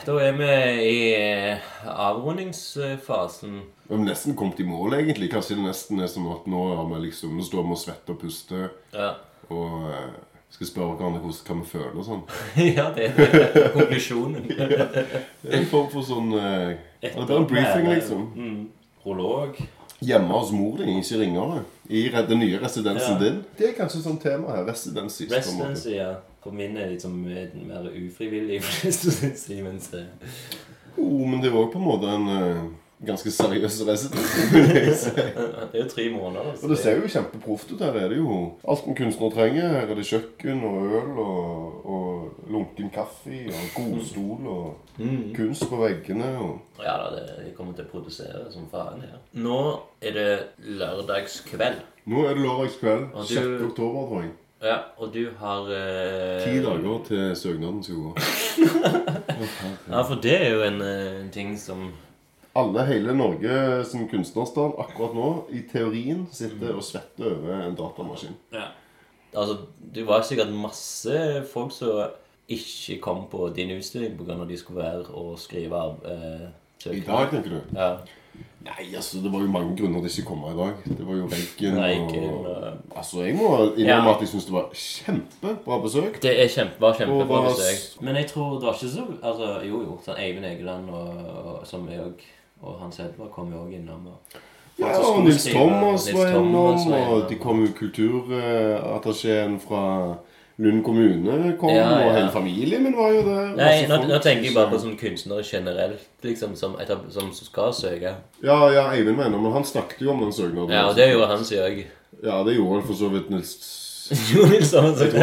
da 0.06 0.16
er 0.24 0.32
vi 0.40 0.46
i 0.90 1.14
eh, 1.14 1.58
avrundingsfasen. 1.92 3.60
Vi 3.90 3.96
har 3.96 4.04
nesten 4.06 4.36
kommet 4.38 4.60
i 4.60 4.64
mål, 4.68 4.94
egentlig. 5.00 5.30
Kanskje 5.34 5.58
det 5.60 5.66
nesten 5.68 6.00
er 6.02 6.08
som 6.12 6.28
at 6.32 6.48
nå, 6.50 6.62
har 6.78 6.88
vi 6.94 7.02
liksom, 7.08 7.36
nå 7.38 7.44
står 7.46 7.66
vi 7.68 7.76
og 7.76 7.82
svetter 7.84 8.16
og 8.16 8.22
puster 8.22 8.70
Ja. 8.94 9.12
og 9.50 9.90
eh, 9.92 10.10
skal 10.50 10.68
spørre 10.68 10.96
hverandre 10.98 11.22
hvordan 11.24 11.42
kan 11.48 11.60
vi 11.62 11.68
føler 11.70 11.98
og 12.00 12.06
sånn. 12.08 12.24
ja, 12.78 12.88
det 12.96 13.10
er 13.10 13.74
konklusjonen. 13.76 14.48
Det 14.50 15.52
er 15.54 15.60
en 15.62 15.68
form 15.72 15.90
for 15.94 16.06
sånn 16.06 16.34
eh, 16.36 16.78
Det 17.02 17.14
er 17.14 17.20
bare 17.26 17.44
en 17.44 17.50
briefing, 17.50 17.90
liksom. 17.94 18.26
Mm. 18.36 18.64
Prolog. 19.04 19.60
Hjemme 20.00 20.32
hos 20.32 20.52
mor 20.56 20.80
di, 20.80 20.88
ikke 21.00 21.20
ringere. 21.20 21.62
I 21.90 22.06
den 22.14 22.40
nye 22.40 22.60
residensen 22.62 23.16
Ja. 23.18 23.20
din. 23.24 23.40
Det 23.58 23.70
er 23.70 23.78
kanskje 23.78 24.02
sånn 24.04 24.20
tema 24.22 24.56
her. 24.56 24.66
Residency. 24.68 25.28
Residency, 25.32 25.96
ja. 25.98 26.14
For 26.44 26.56
min 26.56 26.78
er 26.78 26.92
liksom 26.94 27.18
mer 27.24 27.90
ufrivillig, 27.92 28.62
si, 28.64 28.92
syns 28.92 29.94
eh, 29.94 30.06
Jo, 30.98 31.26
men 31.26 31.42
det 31.42 31.52
er 31.52 31.58
òg 31.60 31.74
på 31.74 31.80
en 31.82 31.88
måte 31.88 32.08
en 32.16 32.30
eh, 32.36 32.62
ganske 33.08 33.32
seriøs 33.32 33.72
si. 33.80 33.84
Det 34.12 35.74
er 35.74 35.84
jo 35.84 35.90
tre 35.90 36.06
måneder. 36.14 36.54
Og 36.64 36.70
det 36.70 36.78
ser 36.78 36.98
jo 37.00 37.08
kjempeproft 37.08 37.72
ut 37.72 37.82
her. 37.86 37.96
Er 37.96 38.10
det 38.12 38.18
jo 38.18 38.40
alt 38.68 38.88
en 38.88 38.96
kunstner 38.98 39.30
trenger. 39.32 39.68
Her 39.76 39.88
er 39.94 39.96
det 40.00 40.06
kjøkken 40.10 40.64
og 40.68 40.98
øl 41.00 41.20
og, 41.24 41.86
og 41.86 42.50
lunken 42.52 42.90
kaffe 42.94 43.46
og 43.54 43.66
godstol 43.78 44.48
og 44.48 44.70
Mm. 45.00 45.30
kunst 45.36 45.64
på 45.70 45.78
veggene. 45.80 46.26
og... 46.44 46.58
Ja 46.84 46.98
da, 47.00 47.22
de 47.46 47.54
kommer 47.56 47.72
til 47.74 47.86
å 47.86 47.92
produsere 47.94 48.42
som 48.52 48.66
faen 48.72 49.00
her. 49.00 49.14
Nå 49.40 49.60
er 50.04 50.12
det 50.12 50.34
lørdagskveld. 50.60 51.80
Nå 52.12 52.26
er 52.28 52.34
det 52.36 52.44
lørdagskveld. 52.44 53.06
Du- 53.16 53.24
6. 53.30 53.64
oktober, 53.70 54.08
tror 54.10 54.22
jeg. 54.26 54.32
Ja, 54.62 54.76
og 55.00 55.14
du 55.14 55.22
har 55.40 55.70
eh, 55.72 56.44
Ti 56.44 56.60
dager 56.66 57.00
til 57.08 57.32
søknaden 57.40 57.80
skal 57.84 57.96
gå. 57.96 58.12
Ja, 59.90 60.02
for 60.04 60.20
det 60.20 60.36
er 60.36 60.50
jo 60.58 60.62
en, 60.68 60.82
eh, 60.82 61.22
en 61.22 61.30
ting 61.32 61.56
som 61.60 61.94
Alle, 62.58 62.86
hele 62.88 63.14
Norge 63.14 63.86
som 63.86 64.08
kunstnerstand 64.10 64.80
akkurat 64.82 65.14
nå, 65.14 65.28
i 65.54 65.62
teorien, 65.70 66.26
sitter 66.34 66.74
og 66.74 66.84
svetter 66.84 67.36
over 67.36 67.62
en 67.68 67.78
datamaskin. 67.78 68.34
Ja. 68.56 68.72
Altså, 69.38 69.60
det 69.96 70.08
var 70.08 70.26
sikkert 70.26 70.50
masse 70.54 71.44
folk 71.52 71.74
som 71.76 72.08
ikke 72.50 72.98
kom 73.04 73.28
på 73.30 73.52
din 73.54 73.76
utstilling 73.78 74.18
pga. 74.18 74.40
de 74.50 74.58
skulle 74.58 74.82
være 74.82 75.06
og 75.14 75.38
skrive 75.40 75.76
av 75.78 76.00
eh, 76.06 76.48
I 76.90 77.04
dag, 77.06 77.30
tenker 77.30 77.50
du? 77.50 77.60
Ja. 77.78 77.92
Nei, 78.60 78.96
altså, 78.96 79.22
det 79.24 79.32
var 79.32 79.40
jo 79.40 79.52
mange 79.52 79.76
grunner 79.78 80.02
til 80.04 80.20
ikke 80.20 80.26
å 80.26 80.30
komme 80.34 80.50
i 80.52 80.58
dag. 80.58 80.82
Det 80.98 81.06
var 81.08 81.16
jo 81.16 81.28
Reiken, 81.30 82.26
og 82.30 82.98
Altså, 82.98 83.22
jeg 83.24 83.36
må 83.38 83.50
innrømme 83.78 84.10
Ja. 84.10 84.16
at 84.16 84.22
jeg 84.22 84.32
syns 84.34 84.46
det 84.50 84.54
var 84.54 84.68
kjempebra 84.74 85.78
besøk. 85.84 86.20
Det 86.22 86.34
er 86.44 86.48
kjempe, 86.48 86.82
var 86.82 86.98
kjempebra 86.98 87.28
var... 87.28 87.48
besøk. 87.54 88.02
Men 88.02 88.16
jeg 88.16 88.28
tror 88.28 88.60
det 88.60 88.68
var 88.68 88.74
ikke 88.74 88.92
så 88.96 89.06
altså, 89.22 89.48
Jo, 89.68 89.82
jo. 89.86 90.00
Sånn 90.06 90.20
Eivind 90.20 90.46
Egeland 90.46 90.90
og, 90.90 91.24
og 91.46 91.68
som 91.68 91.88
jeg 91.90 92.04
og, 92.04 92.28
og 92.62 92.80
Hans 92.82 93.00
Edvard 93.00 93.32
kom 93.36 93.52
jo 93.54 93.58
òg 93.66 93.74
innom. 93.80 94.08
Og, 94.08 94.40
Ja, 94.80 94.94
og 94.98 95.24
Nils 95.26 95.44
Thomas 95.46 96.06
var 96.16 96.28
innom, 96.40 96.92
og 97.12 97.30
de 97.30 97.36
kom 97.36 97.66
jo 97.66 97.72
kulturattachéen 97.76 99.60
fra 99.60 100.16
Lund 100.60 100.84
kommune 100.84 101.56
kom, 101.60 101.70
Ja, 101.70 101.76
ja. 102.00 102.08
og 102.10 102.16
hele 102.16 102.30
familien 102.32 102.84
min 102.84 102.96
var 102.98 103.10
jo 103.16 103.22
der. 103.24 103.56
Nei, 103.56 103.86
nå, 103.88 103.96
nå 104.10 104.18
tenker 104.24 104.44
jeg 104.50 104.56
bare 104.56 104.68
på 104.74 104.80
sånn 104.82 104.98
kunstnere 105.00 105.44
generelt, 105.48 106.04
liksom, 106.24 106.56
som, 106.60 106.74
etab- 106.84 107.06
som 107.16 107.30
skal 107.32 107.72
søke. 107.74 108.12
Ja, 108.44 108.58
ja, 108.72 108.90
Eivind 108.92 109.16
mener, 109.18 109.38
men 109.40 109.52
han 109.56 109.64
snakket 109.64 110.02
jo 110.04 110.12
om 110.12 110.20
den 110.26 110.34
søknaden. 110.36 110.72
Ja, 110.76 110.90
og 110.90 110.96
det 111.00 111.08
gjorde 111.14 111.28
han 111.32 111.46
seg 111.48 111.60
òg. 111.64 111.80
Ja, 112.24 112.42
det 112.44 112.56
gjorde 112.58 112.74
han 112.82 112.84
for 112.90 112.94
så 113.00 113.08
vidt 113.14 113.30
Nils 113.32 113.54
Jo, 114.36 114.44
Nils 114.52 114.74
òg 114.76 114.96
Det 115.00 115.14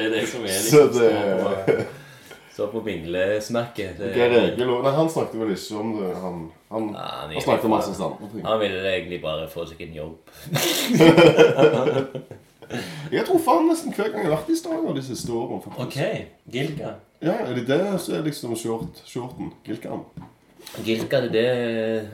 er 0.00 0.10
det 0.14 0.24
som 0.30 0.40
er 0.40 0.48
liksom 0.48 0.70
Så 0.70 0.80
det- 0.96 1.84
Geir 2.54 2.68
på 2.70 2.80
vinglesmerket. 2.86 3.98
Nei, 3.98 4.92
han 4.94 5.08
snakket 5.10 5.40
vel 5.40 5.50
ikke 5.56 5.78
om 5.80 5.88
det. 5.98 6.10
Han, 6.22 6.36
han, 6.70 6.84
Ja, 6.94 7.06
han 7.24 7.32
han 7.34 7.42
snakket 7.42 7.64
om 7.66 7.70
masse 7.74 7.94
andre 7.98 8.28
ting. 8.32 8.44
Han 8.46 8.60
ville 8.62 8.78
egentlig 8.92 9.18
bare 9.22 9.48
få 9.50 9.66
seg 9.70 9.82
en 9.88 9.94
jobb. 9.94 10.14
Jeg 13.12 13.26
tror 13.28 13.38
faen 13.44 13.66
nesten 13.68 13.92
hver 13.94 14.08
gang 14.10 14.24
jeg 14.24 14.30
har 14.30 14.38
vært 14.38 14.50
i 14.50 14.56
Stavanger 14.58 14.96
de 14.96 15.02
siste 15.04 15.32
årene. 15.36 15.74
Ok, 15.84 15.98
Gilka. 16.50 16.94
Ja, 17.24 17.34
er 17.44 17.52
det 17.58 17.66
det 17.68 17.80
som 18.02 18.14
er 18.16 18.24
liksom 18.26 18.54
short, 18.58 19.02
shorten? 19.08 19.52
Gilkan? 19.66 20.02
Gilka, 20.84 21.20
det 21.30 21.44
er 21.46 22.06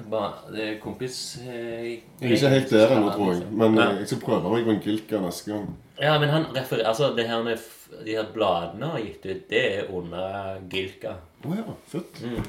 det 0.52 0.66
kompis 0.82 1.38
eh, 1.40 1.84
Jeg 2.20 2.30
er 2.30 2.34
ikke 2.36 2.48
helt 2.52 2.70
der 2.70 2.94
ennå, 2.96 3.12
tror 3.14 3.32
jeg. 3.32 3.46
Men 3.52 3.74
Ja. 3.78 3.90
eh, 3.92 3.98
jeg 4.02 4.06
skal 4.10 4.20
prøve 4.20 4.50
meg 4.52 4.64
på 4.66 4.70
en 4.74 4.80
Gilka 4.84 5.20
neste 5.20 5.50
gang. 5.52 5.68
Ja, 6.00 6.18
men 6.18 6.28
han 6.28 6.44
refererer 6.56 6.88
Altså, 6.88 7.14
det 7.16 7.28
her 7.28 7.42
med 7.42 7.56
de 8.04 8.10
her 8.16 8.26
bladene 8.34 8.86
har 8.86 8.98
gitt 9.00 9.24
ut, 9.26 9.48
det 9.50 9.62
er 9.78 9.88
under 9.92 10.58
Gilka. 10.70 11.14
Å 11.44 11.54
ja, 11.56 11.64
født. 11.88 12.20
Mm. 12.24 12.44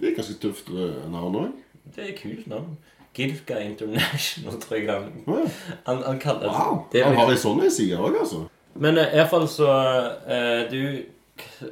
Det 0.00 0.08
er 0.12 0.14
ganske 0.16 0.38
tøft 0.42 0.68
eh, 0.70 1.10
navn 1.10 1.34
òg. 1.42 1.52
Det 1.96 2.04
er 2.10 2.14
kult 2.22 2.46
navn. 2.46 2.76
Gilka 3.18 3.58
International, 3.58 4.60
tror 4.62 4.76
jeg 4.78 4.86
han 4.90 5.08
oh, 5.26 5.38
ja. 5.42 5.48
Han, 5.86 6.02
han 6.06 6.18
kaller 6.22 6.48
Wow. 6.52 6.84
det. 6.92 7.02
Han 7.04 7.12
er 7.16 7.18
har 7.18 7.32
ei 7.32 7.40
sånn 7.40 7.64
side 7.70 7.98
òg, 7.98 8.18
altså. 8.20 8.44
Men 8.78 8.98
uh, 9.00 9.08
iallfall 9.10 9.48
så 9.50 9.66
uh, 9.66 10.70
Du 10.70 11.02
k- 11.38 11.70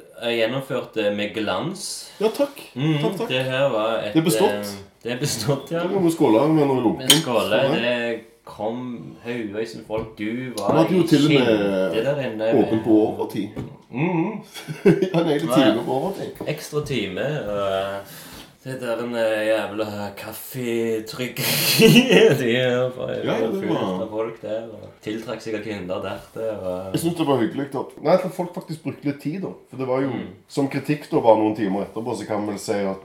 det 0.95 1.11
med 1.17 1.33
glans. 1.35 1.83
Ja, 2.21 2.27
takk. 2.33 2.59
Mm, 2.75 2.97
Takk, 3.03 3.17
takk. 3.21 3.29
Det 3.29 3.43
her 3.45 3.69
var 3.73 3.97
et 4.03 4.13
Det 4.13 4.21
er 4.21 4.25
bestått. 4.29 4.49
eh, 4.49 4.73
det 5.03 5.11
er 5.13 5.19
bestått, 5.21 5.71
ja. 5.71 5.83
Da 5.83 5.87
må 5.93 6.01
vi 6.07 6.11
skåle 6.15 6.47
med 6.53 6.67
noe 6.67 6.81
lunkent. 6.83 7.11
skåle. 7.21 7.61
Det 7.75 8.21
kom 8.47 9.15
haugevis 9.25 9.75
med 9.75 9.85
folk. 9.87 10.13
Du 10.17 10.53
var 10.57 10.85
jo 10.89 11.01
i 11.03 11.07
inne. 12.31 12.51
åpen 12.63 12.83
på 12.83 12.95
overtid. 13.07 13.49
Mm. 13.91 14.41
Han 15.13 15.25
er 15.25 15.31
egentlig 15.35 15.53
time 15.55 15.83
på 15.85 15.91
overtid. 16.01 16.41
Ekstra 16.47 16.81
time. 16.85 17.27
Og 17.47 18.01
det 18.67 18.81
der 18.81 18.99
en 18.99 19.13
eh, 19.15 19.45
jævla 19.47 19.85
kaffetrykkeriet 20.19 22.37
De 22.41 22.49
er 22.59 22.89
bare 22.95 23.15
Ja, 23.23 23.35
det 23.47 23.69
var- 23.69 24.01
av 24.03 24.09
folk 24.11 24.41
der. 24.41 24.63
Og 24.73 24.89
tiltrakk 25.05 25.41
sikkert 25.41 25.63
der. 26.03 26.19
Det 26.33 26.49
Og... 26.57 26.91
Jeg 26.93 26.99
syns 27.05 27.17
det 27.17 27.27
var 27.27 27.37
hyggelig 27.41 27.67
da. 27.73 27.83
Nei, 28.03 28.13
at 28.17 28.27
folk 28.35 28.53
faktisk 28.55 28.83
brukte 28.83 29.05
litt 29.07 29.21
tid, 29.23 29.41
da. 29.45 29.51
For 29.71 29.77
det 29.81 29.87
var 29.87 30.01
jo 30.03 30.07
Mm. 30.17 30.27
Som 30.47 30.67
kritikk 30.71 31.09
da 31.11 31.19
bare 31.21 31.37
noen 31.41 31.55
timer 31.55 31.81
etterpå, 31.85 32.15
så 32.17 32.25
kan 32.27 32.39
man 32.39 32.47
vel 32.55 32.59
si 32.59 32.73
at 32.73 32.97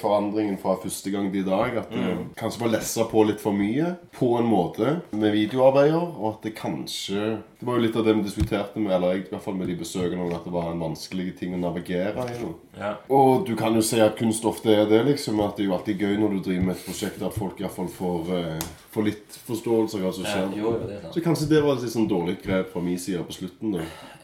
forandringen 0.00 0.56
fra 0.60 0.74
første 0.82 1.10
gang 1.14 1.28
til 1.32 1.40
i 1.42 1.46
dag 1.48 1.76
At 1.82 1.90
det 1.92 2.02
Mm. 2.06 2.28
kanskje 2.36 2.60
var 2.60 2.68
lessa 2.72 3.04
på 3.04 3.24
litt 3.26 3.40
for 3.40 3.52
mye 3.52 3.96
på 4.18 4.38
en 4.38 4.46
måte 4.48 5.00
med 5.12 5.32
videoarbeider, 5.32 6.06
og 6.18 6.34
at 6.34 6.42
det 6.42 6.54
kanskje 6.58 7.38
Det 7.60 7.66
var 7.66 7.76
jo 7.78 7.82
litt 7.86 7.96
av 7.96 8.04
det 8.04 8.14
vi 8.16 8.22
diskuterte 8.26 8.76
med, 8.78 8.92
eller 8.92 9.12
jeg 9.14 9.20
i 9.26 9.30
hvert 9.30 9.42
fall 9.42 9.54
med 9.54 9.68
de 9.68 9.76
besøkende, 9.76 10.34
at 10.34 10.44
det 10.44 10.52
var 10.52 10.70
en 10.72 10.80
vanskelig 10.80 11.38
ting 11.38 11.54
å 11.54 11.60
navigere 11.60 12.26
i. 12.28 12.46
Ja. 12.78 12.94
Og 13.08 13.46
du 13.46 13.54
kan 13.56 13.74
jo 13.74 13.80
si 13.80 13.98
at 14.00 14.16
kunst 14.18 14.44
ofte 14.44 14.74
er 14.74 14.84
det, 14.90 15.04
liksom. 15.06 15.40
At 15.40 15.56
det 15.56 15.64
er 15.64 15.68
jo 15.70 15.76
alltid 15.78 15.98
gøy 15.98 16.18
når 16.20 16.34
du 16.36 16.40
driver 16.50 16.64
med 16.66 16.76
et 16.76 16.84
prosjekt, 16.84 17.22
at 17.22 17.32
folk 17.34 17.58
iallfall 17.60 17.88
får, 17.88 18.28
uh, 18.28 18.58
får 18.92 19.04
litt 19.04 19.38
forståelse 19.46 19.96
av 19.96 20.02
hva 20.04 20.12
som 20.12 20.24
skjer. 20.24 20.50
jo, 20.58 20.64
jo, 20.64 20.72
det 20.86 20.96
er 20.98 21.00
sant. 21.02 21.14
så 21.14 21.24
kanskje 21.24 21.48
det 21.48 21.62
var 21.64 21.76
et 21.76 21.82
litt 21.82 21.92
sånn 21.96 22.08
dårlig 22.08 22.36
grep 22.42 22.72
fra 22.72 22.80
min 22.80 22.98
side 22.98 23.24
på 23.24 23.32
slutten. 23.32 23.72
da. 23.72 23.78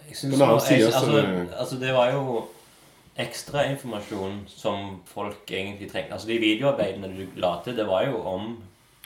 Jeg 0.08 0.16
synes 0.16 0.38
Men 0.38 0.48
jeg, 0.48 0.84
altså, 0.84 1.48
altså, 1.58 1.76
det 1.80 1.92
var 1.94 2.12
jo 2.12 2.44
ekstra 3.20 3.66
informasjon 3.70 4.42
som 4.48 5.00
folk 5.06 5.50
egentlig 5.50 5.90
trengte. 5.90 6.14
Altså, 6.16 6.28
de 6.28 6.38
videoarbeidene 6.40 7.10
du 7.12 7.40
la 7.40 7.58
til, 7.64 7.76
det 7.76 7.86
var 7.88 8.06
jo 8.08 8.22
om 8.24 8.54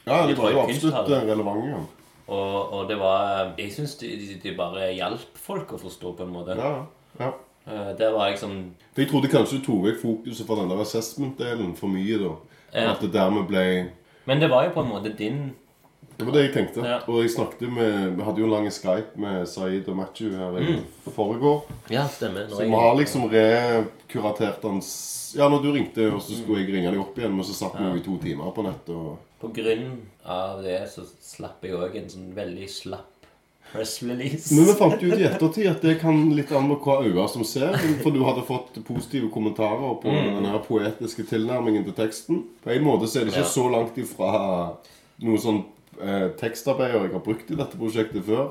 Ja, 0.06 0.26
det 0.26 0.36
var 0.38 0.52
jo 0.52 0.62
absolutt 0.62 1.10
eh, 1.10 1.26
relevant. 1.26 1.66
Ja. 1.70 1.82
Og, 2.26 2.72
og 2.72 2.88
det 2.88 2.98
var 2.98 3.54
Jeg 3.58 3.72
syns 3.72 3.94
de, 4.00 4.38
de, 4.42 4.54
bare 4.58 4.92
hjalp 4.94 5.38
folk 5.38 5.74
å 5.74 5.80
forstå, 5.82 6.14
på 6.18 6.26
en 6.26 6.32
måte. 6.34 6.56
Ja, 6.58 6.86
ja. 7.20 7.32
Det 7.98 8.12
var 8.14 8.30
For 8.38 9.00
Jeg 9.02 9.08
trodde 9.10 9.28
kanskje 9.28 9.58
du 9.58 9.64
tok 9.66 9.86
vekk 9.88 9.96
fokuset 9.98 10.46
fra 10.46 10.60
den 10.60 10.68
der 10.70 10.82
assessment-delen 10.84 11.72
for 11.74 11.90
mye. 11.90 12.18
da. 12.22 12.34
Ja. 12.72 12.92
At 12.92 13.02
det 13.02 13.12
dermed 13.12 13.48
ble 13.50 13.90
Men 14.26 14.40
det 14.40 14.50
var 14.50 14.66
jo 14.66 14.74
på 14.74 14.82
en 14.82 14.90
måte 14.90 15.14
din 15.18 15.54
Det 16.18 16.24
var 16.24 16.32
det 16.32 16.42
jeg 16.46 16.52
tenkte. 16.54 16.80
Ja. 16.86 16.98
Og 17.08 17.22
jeg 17.22 17.30
snakket 17.30 17.68
med 17.72 18.16
Vi 18.16 18.22
hadde 18.24 18.38
jo 18.40 18.44
en 18.46 18.50
lang 18.54 18.70
Skype 18.72 19.18
med 19.20 19.46
Saeed 19.48 19.88
og 19.88 19.96
Matthew 19.96 20.30
her 20.36 20.56
i 20.58 20.76
Mm. 20.76 20.84
foregår. 21.14 21.62
Ja, 21.90 22.06
stemmer. 22.08 22.46
Når 22.48 22.56
Så 22.56 22.60
jeg- 22.62 22.70
vi 22.70 22.74
har 22.76 22.94
liksom 22.96 23.30
rekuratert 23.30 24.62
hans 24.62 25.34
Ja, 25.36 25.48
når 25.48 25.62
du 25.62 25.72
ringte, 25.72 26.12
og 26.14 26.20
så 26.22 26.32
skulle 26.42 26.62
jeg 26.64 26.72
ringe 26.74 26.90
deg 26.90 27.00
opp 27.00 27.18
igjen, 27.18 27.34
men 27.34 27.44
så 27.44 27.52
satt 27.52 27.74
vi 27.76 27.84
jo 27.84 27.96
i 27.96 28.00
to 28.04 28.16
timer 28.22 28.52
på 28.54 28.62
nett 28.64 28.88
og 28.88 29.18
På 29.42 29.50
grunn 29.52 29.98
av 30.24 30.62
det 30.62 30.88
så 30.88 31.04
slapp 31.20 31.60
jeg 31.62 31.72
òg 31.76 31.94
en 31.96 32.08
sånn 32.08 32.32
veldig 32.34 32.68
slapp 32.70 33.12
press 33.72 33.98
release. 34.02 34.54
Men 34.54 34.64
vi 34.64 34.72
fant 34.78 35.02
ut 35.02 35.18
i 35.18 35.24
ettertid 35.26 35.68
at 35.70 35.82
det 35.82 35.98
kan 36.00 36.30
litt 36.34 36.52
an 36.52 36.68
på 36.70 36.78
hva 36.80 37.02
øyne 37.04 37.28
som 37.28 37.44
ser. 37.44 37.76
For 38.02 38.10
du 38.10 38.22
hadde 38.24 38.46
fått 38.46 38.78
positive 38.86 39.28
kommentarer 39.30 40.00
på 40.00 40.04
Mm. 40.08 40.36
den 40.36 40.44
her 40.46 40.58
poetiske 40.60 41.26
tilnærmingen 41.28 41.84
til 41.84 41.92
teksten. 41.92 42.44
På 42.64 42.70
en 42.70 42.84
måte 42.84 43.02
så 43.06 43.20
er 43.20 43.24
det 43.26 43.34
ikke 43.34 43.44
Ja. 43.44 43.56
så 43.60 43.70
langt 43.70 43.98
ifra 43.98 44.76
noe 45.20 45.36
sånn 45.36 45.64
eh, 46.02 46.28
tekstarbeider 46.38 47.06
jeg 47.06 47.12
har 47.14 47.22
brukt 47.24 47.50
i 47.50 47.58
dette 47.58 47.78
prosjektet 47.78 48.24
før. 48.26 48.50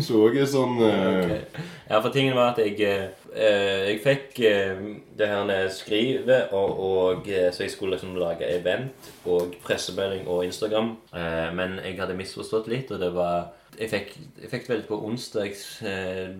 Så 0.00 0.20
òg 0.24 0.38
er 0.40 0.48
sånn 0.50 0.80
eh, 0.86 1.06
okay. 1.20 1.64
Ja, 1.88 2.00
for 2.00 2.10
tingen 2.14 2.36
var 2.38 2.52
at 2.52 2.60
jeg 2.62 2.76
eh, 2.86 3.86
Jeg 3.90 4.00
fikk 4.04 4.40
eh, 4.48 4.82
det 5.18 5.30
her 5.30 5.70
skrivet, 5.74 6.52
og, 6.56 6.82
og 6.86 7.30
eh, 7.30 7.48
så 7.54 7.64
jeg 7.66 7.74
skulle 7.74 7.96
liksom 7.96 8.16
lage 8.18 8.48
event 8.48 9.10
og 9.28 9.56
pressemelding 9.64 10.28
og 10.30 10.44
Instagram. 10.48 10.94
Eh, 11.14 11.48
men 11.56 11.78
jeg 11.84 11.98
hadde 12.00 12.18
misforstått 12.18 12.70
litt, 12.72 12.92
og 12.94 13.02
det 13.02 13.14
var 13.16 13.50
Jeg 13.80 13.86
fikk, 13.88 14.08
jeg 14.42 14.48
fikk 14.50 14.64
det 14.66 14.72
veldig 14.74 14.88
på 14.88 14.96
onsdag 15.06 15.52
eh, 15.88 16.32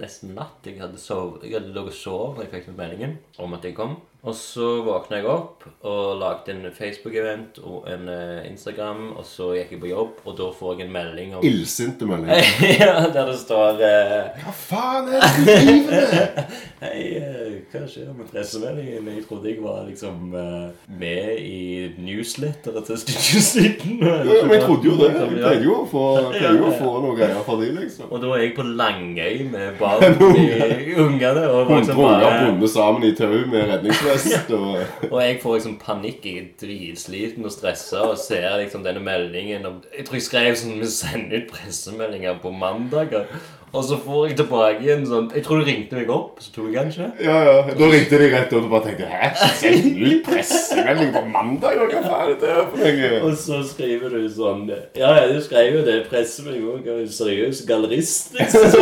nesten 0.00 0.32
natt. 0.34 0.64
Jeg 0.66 0.80
hadde, 0.80 0.98
sov, 0.98 1.36
jeg 1.44 1.52
hadde 1.54 1.74
ligget 1.74 1.92
og 1.92 1.98
sovet, 1.98 2.38
da 2.40 2.46
jeg 2.48 2.64
fikk 2.64 2.78
meldingen 2.78 3.18
om 3.38 3.52
at 3.54 3.68
jeg 3.68 3.76
kom. 3.76 3.98
Og 4.20 4.34
så 4.36 4.66
våkna 4.84 5.16
jeg 5.16 5.28
opp 5.32 5.62
og 5.88 6.18
lagde 6.20 6.52
en 6.52 6.66
Facebook-event 6.76 7.56
og 7.64 7.86
en 7.88 8.08
eh, 8.12 8.48
Instagram, 8.50 9.14
og 9.16 9.24
så 9.24 9.54
gikk 9.56 9.70
jeg 9.72 9.80
på 9.80 9.88
jobb, 9.88 10.18
og 10.28 10.34
da 10.36 10.48
får 10.58 10.74
jeg 10.74 10.88
en 10.88 10.92
melding 10.92 11.30
om 11.38 11.46
illsinte 11.46 12.04
meldinger. 12.08 12.50
ja, 12.82 13.06
der 13.14 13.30
det 13.30 13.38
står 13.40 13.80
eh, 13.86 14.42
Hva 14.42 14.52
faen 14.52 15.08
er 15.08 15.24
det 15.24 15.30
du 15.38 15.48
driver 15.48 15.94
med? 15.94 16.52
Hei, 16.82 16.98
eh, 17.16 17.54
hva 17.72 17.82
skjer 17.88 18.10
med 18.12 18.28
pressemeldingen? 18.28 19.08
Jeg 19.14 19.24
trodde 19.28 19.48
jeg 19.48 19.62
var 19.64 19.86
liksom 19.88 20.36
eh, 20.36 20.92
med 21.00 21.40
i 21.40 21.88
newsletteret 22.04 22.90
til 22.90 23.00
Studio 23.00 23.44
Siden. 23.46 24.04
Ja, 24.04 24.20
men 24.44 24.54
jeg 24.58 24.62
trodde 24.66 24.88
jo 24.90 24.98
det. 25.00 25.10
Jeg 25.16 25.32
pleide 25.38 25.64
jo 25.64 25.78
å 25.78 25.88
få, 25.88 26.04
jo 26.36 26.68
å 26.68 26.74
få 26.76 26.92
noe 27.06 27.16
greier 27.16 27.40
fra 27.48 27.56
de, 27.62 27.72
liksom. 27.78 28.12
Og 28.12 28.20
da 28.20 28.34
er 28.36 28.44
jeg 28.44 28.54
på 28.60 28.68
Langøy 28.68 29.48
med 29.48 29.76
barn 29.80 30.04
i 30.36 30.92
ungene. 30.92 31.48
Og, 31.48 31.72
Hundre 31.72 31.80
liksom 31.80 32.04
unger 32.04 32.20
bare, 32.20 32.46
bundet 32.50 32.76
sammen 32.76 33.08
i 33.08 33.14
tau 33.16 33.32
med 33.48 33.68
redningsvest 33.72 34.09
og 34.10 35.10
og 35.10 35.22
jeg 35.22 35.38
får 35.42 35.54
liksom 35.56 35.78
panikk. 35.82 36.26
Jeg 36.26 36.42
er 36.42 36.50
dritsliten 36.60 37.46
og 37.46 37.54
stressa 37.54 38.02
og 38.10 38.18
ser 38.20 38.58
liksom 38.60 38.84
denne 38.86 39.02
meldingen. 39.04 39.66
Og 39.66 39.88
jeg 39.96 40.06
tror 40.06 40.18
jeg 40.18 40.26
skrev 40.26 40.58
sånn 40.58 40.80
Vi 40.80 40.90
sender 40.92 41.42
ut 41.42 41.50
pressemeldinger 41.54 42.38
på 42.42 42.52
mandager. 42.54 43.26
Og 43.70 43.84
så 43.86 43.96
får 44.02 44.24
jeg 44.26 44.36
tilbake 44.40 44.82
igjen 44.82 45.04
sånn 45.06 45.28
Jeg 45.30 45.44
tror 45.46 45.60
du 45.60 45.68
ringte 45.68 45.94
meg 45.94 46.08
opp, 46.10 46.40
så 46.42 46.50
tok 46.54 46.72
jeg 46.72 46.78
kanskje. 46.80 47.06
Ja, 47.22 47.36
ja. 47.46 47.74
Da 47.78 47.90
ringte 47.92 48.18
de 48.18 48.30
rett 48.32 48.54
og 48.58 48.66
bare 48.72 48.88
tenkte 48.88 49.10
Hæ? 49.10 49.28
Send 49.60 50.00
ut 50.00 50.24
pressemelding 50.26 51.12
på 51.14 51.22
mandag? 51.30 51.78
Hva 51.78 52.02
faen 52.02 52.32
er 52.32 52.40
det 52.42 52.56
for 52.72 52.82
noe? 52.82 53.20
Og 53.28 53.36
så 53.38 53.60
skriver 53.70 54.16
du 54.16 54.26
sånn 54.34 54.66
Ja, 54.70 55.12
ja, 55.20 55.28
du 55.30 55.38
skrev 55.44 55.78
jo 55.78 55.84
det. 55.86 56.00
Pressemelding 56.10 56.66
òg. 56.74 56.90
Seriøs 57.14 57.62
gallerist, 57.68 58.34
liksom. 58.34 58.74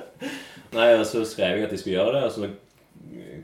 Nei, 0.76 0.90
og 0.98 1.06
så 1.08 1.22
skrev 1.24 1.60
jeg 1.60 1.68
at 1.68 1.76
jeg 1.76 1.84
skulle 1.84 2.00
gjøre 2.00 2.18
det. 2.18 2.24
Og 2.26 2.34
så 2.34 2.50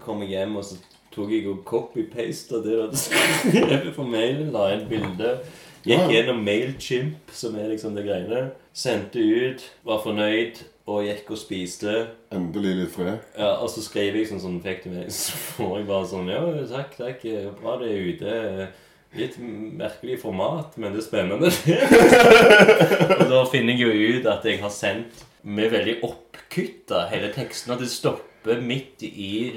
kom 0.02 0.24
jeg 0.26 0.34
hjem, 0.34 0.58
og 0.58 0.66
så 0.66 0.80
tok 1.14 1.30
jeg 1.34 1.46
og 1.50 1.62
copy-pasta 1.68 2.62
det 2.64 2.72
du 2.72 2.82
hadde 2.86 3.00
skrevet 3.00 3.92
på 3.96 4.06
mailen. 4.08 4.50
La 4.54 4.70
inn 4.74 4.88
bilde. 4.90 5.36
Gikk 5.82 6.12
gjennom 6.14 6.44
Mailchimp, 6.46 7.32
som 7.34 7.56
er 7.58 7.72
liksom 7.72 7.96
det 7.96 8.04
greiene. 8.06 8.42
Sendte 8.72 9.18
ut, 9.18 9.64
var 9.86 9.98
fornøyd, 10.04 10.60
og 10.86 11.02
gikk 11.06 11.32
og 11.34 11.40
spiste. 11.40 11.96
Endelig 12.34 12.76
litt 12.78 12.94
fred. 12.94 13.18
Ja, 13.38 13.56
Og 13.62 13.70
så 13.70 13.82
skrev 13.82 14.16
jeg 14.18 14.30
sånn 14.30 14.42
sånn 14.42 14.62
fikk 14.62 14.86
du 14.86 14.94
meg, 14.94 15.10
så 15.14 15.34
får 15.56 15.76
jeg 15.80 15.90
bare 15.90 16.08
sånn 16.12 16.30
Ja, 16.30 16.40
takk, 16.70 16.96
takk. 17.00 17.26
Bra 17.60 17.76
det 17.82 17.90
er 17.90 18.08
ute. 18.08 18.68
Litt 19.12 19.36
merkelig 19.42 20.20
format, 20.22 20.78
men 20.80 20.94
det 20.94 21.02
er 21.02 21.08
spennende. 21.10 21.50
og 23.20 23.26
da 23.28 23.42
finner 23.52 23.76
jeg 23.76 23.82
jo 23.84 24.18
ut 24.18 24.28
at 24.32 24.46
jeg 24.48 24.62
har 24.62 24.72
sendt 24.72 25.26
med 25.42 25.68
veldig 25.74 25.98
oppkutta 26.06 27.08
hele 27.10 27.28
teksten. 27.34 27.74
At 27.74 27.82
det 27.82 27.90
stopper 27.92 28.31
stopper 28.42 28.60
midt 28.60 29.02
i, 29.02 29.52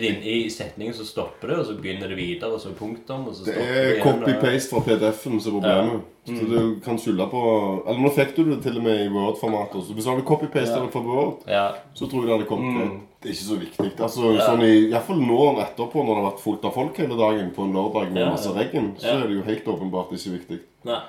i 0.45 0.49
setningen, 0.49 0.93
så 0.93 1.05
stopper 1.05 1.47
det, 1.47 1.57
og 1.59 1.65
så 1.65 1.73
begynner 1.81 2.07
det 2.07 2.17
videre, 2.17 2.51
og 2.53 2.59
så 2.61 2.69
punktum, 2.77 3.27
og 3.27 3.33
så 3.35 3.45
stopper 3.45 3.61
det 3.65 3.85
det 3.85 3.97
er 3.97 4.03
copy-paste 4.03 4.69
fra 4.75 4.81
PDF-en 4.85 5.39
som 5.41 5.55
er 5.55 5.61
problemet. 5.61 6.11
Så 6.25 6.45
du 6.49 6.79
kan 6.81 6.97
skylde 6.97 7.27
på 7.29 7.41
Eller 7.85 7.99
nå 8.01 8.09
fikk 8.15 8.31
du 8.35 8.43
det 8.49 8.63
til 8.63 8.77
og 8.79 8.83
med 8.83 9.03
i 9.05 9.09
Word-format. 9.13 9.75
også. 9.77 9.93
Hvis 9.93 10.05
du 10.05 10.09
hadde 10.09 10.25
copy-pasta 10.25 10.77
ja. 10.79 10.83
det 10.85 10.91
fra 10.93 11.01
Word, 11.05 11.43
Ja. 11.47 11.67
så 11.93 12.07
tror 12.09 12.21
jeg 12.21 12.27
det 12.29 12.37
hadde 12.37 12.49
kommet 12.49 12.85
Mm. 12.85 13.01
Det 13.21 13.29
er 13.31 13.33
ikke 13.33 13.49
så 13.49 13.57
viktig. 13.57 13.91
Altså, 14.05 14.21
sånn 14.37 14.61
i, 14.61 14.89
Iallfall 14.91 15.17
nå 15.21 15.59
etterpå, 15.61 16.03
når 16.05 16.13
det 16.13 16.21
har 16.21 16.31
vært 16.31 16.43
fullt 16.43 16.65
av 16.65 16.73
folk 16.73 16.97
hele 16.97 17.17
dagen 17.17 17.51
på 17.55 17.63
en 17.65 17.73
lørdag 17.73 18.11
med 18.13 18.21
Ja, 18.21 18.29
masse 18.29 18.51
ja. 18.53 18.61
regn, 18.61 18.91
så 19.01 19.07
er 19.17 19.27
det 19.27 19.35
jo 19.35 19.41
helt 19.41 19.65
åpenbart 19.65 20.11
ikke 20.13 20.37
viktig. 20.37 20.59
Nei. 20.85 20.99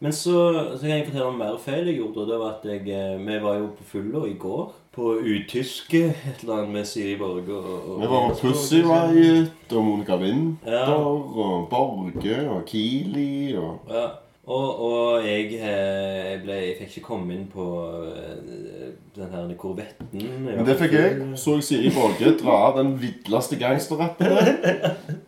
Men 0.00 0.12
så, 0.12 0.76
så 0.76 0.80
kan 0.80 0.90
jeg 0.90 1.06
fortelle 1.06 1.26
om 1.26 1.38
mer 1.40 1.56
feil 1.58 1.86
jeg 1.86 1.96
gjorde. 2.00 2.20
og 2.20 2.28
Det 2.28 2.38
var 2.38 2.50
at 2.56 2.64
jeg, 2.64 2.88
eh, 2.88 3.16
Vi 3.18 3.38
var 3.40 3.54
jo 3.56 3.68
på 3.78 3.84
fylla 3.84 4.26
i 4.28 4.34
går. 4.36 4.72
På 4.96 5.14
utyske 5.20 5.98
et 6.08 6.42
eller 6.42 6.54
annet 6.62 6.72
med 6.72 6.86
Siri 6.88 7.16
Borge 7.20 7.52
og, 7.52 7.88
Det 7.88 7.96
Vi 8.00 8.12
var 8.12 8.28
på 8.30 8.36
Pussy 8.40 8.78
Riot 8.80 9.72
og 9.76 9.84
Monica 9.84 10.16
Winther 10.16 10.72
Ja. 10.72 10.94
og 10.94 11.66
Borge 11.70 12.38
og 12.50 12.62
Keeley 12.66 13.56
og 13.56 13.90
Ja. 13.90 14.06
Og, 14.46 14.80
og 14.86 15.24
jeg, 15.26 15.46
eh, 15.58 16.30
jeg, 16.30 16.40
ble, 16.44 16.52
jeg 16.54 16.74
fikk 16.78 16.92
ikke 16.96 17.06
komme 17.08 17.34
inn 17.34 17.48
på 17.50 17.64
eh, 18.06 18.92
den 19.16 19.32
her 19.32 19.48
korvetten. 19.58 20.22
Men 20.44 20.62
det 20.68 20.76
fikk 20.78 20.92
jeg. 20.94 21.16
Så 21.34 21.56
jeg 21.56 21.64
Siri 21.66 21.90
Borge 21.90 22.30
dra 22.38 22.54
av 22.68 22.78
den 22.78 22.92
vidleste 23.02 23.58
gangsterrappen. 23.58 24.36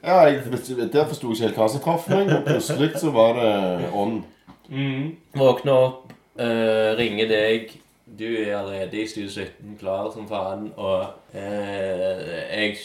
Ja, 0.05 0.21
jeg, 0.31 0.45
der 0.47 1.09
forsto 1.11 1.33
jeg 1.35 1.35
ikke 1.35 1.43
helt 1.49 1.59
hva 1.59 1.69
som 1.73 1.83
traff 1.83 2.07
meg, 2.13 2.31
og 2.31 2.47
plutselig 2.47 2.93
så 3.03 3.11
var 3.11 3.35
det 3.41 3.91
ånd. 3.91 4.23
Mm. 4.71 5.11
Våkne 5.35 5.75
opp, 5.75 6.13
eh, 6.39 6.95
ringe 7.03 7.27
deg. 7.27 7.75
Du 8.19 8.25
er 8.27 8.57
allerede 8.59 8.99
i 9.03 9.07
Studio 9.07 9.31
17, 9.31 9.77
klar 9.81 10.09
som 10.15 10.29
faen. 10.29 10.73
Og 10.77 11.05
eh, 11.35 12.23
jeg 12.59 12.77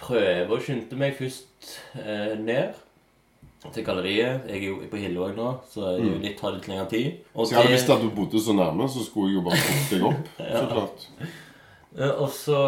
prøver 0.00 0.50
å 0.56 0.60
skynde 0.62 0.98
meg 0.98 1.14
først 1.18 1.74
eh, 2.00 2.32
ned 2.40 2.78
til 3.74 3.84
galleriet. 3.86 4.46
Jeg 4.48 4.56
er 4.62 4.66
jo 4.70 4.78
på 4.90 4.96
Hillevåg 5.02 5.36
nå, 5.36 5.50
så 5.70 5.84
det 5.84 6.00
er 6.00 6.08
jo 6.08 6.16
litt, 6.24 6.38
tar 6.40 6.56
litt 6.56 6.66
lengre 6.70 6.88
tid. 6.90 7.20
Og 7.34 7.46
Så 7.46 7.52
jeg 7.54 7.60
hadde 7.60 7.68
det- 7.70 7.76
visst 7.76 7.90
at 7.94 8.02
du 8.02 8.10
bodde 8.16 8.40
så 8.42 8.56
nærme, 8.56 8.88
så 8.88 9.04
skulle 9.04 9.30
jeg 9.30 9.36
jo 9.38 9.44
bare 9.46 9.62
fått 9.68 9.94
deg 9.94 10.08
opp. 10.10 10.34
Så 10.58 10.66
klart. 10.72 11.06
Eh, 11.98 12.10
Og 12.22 12.28
så, 12.30 12.58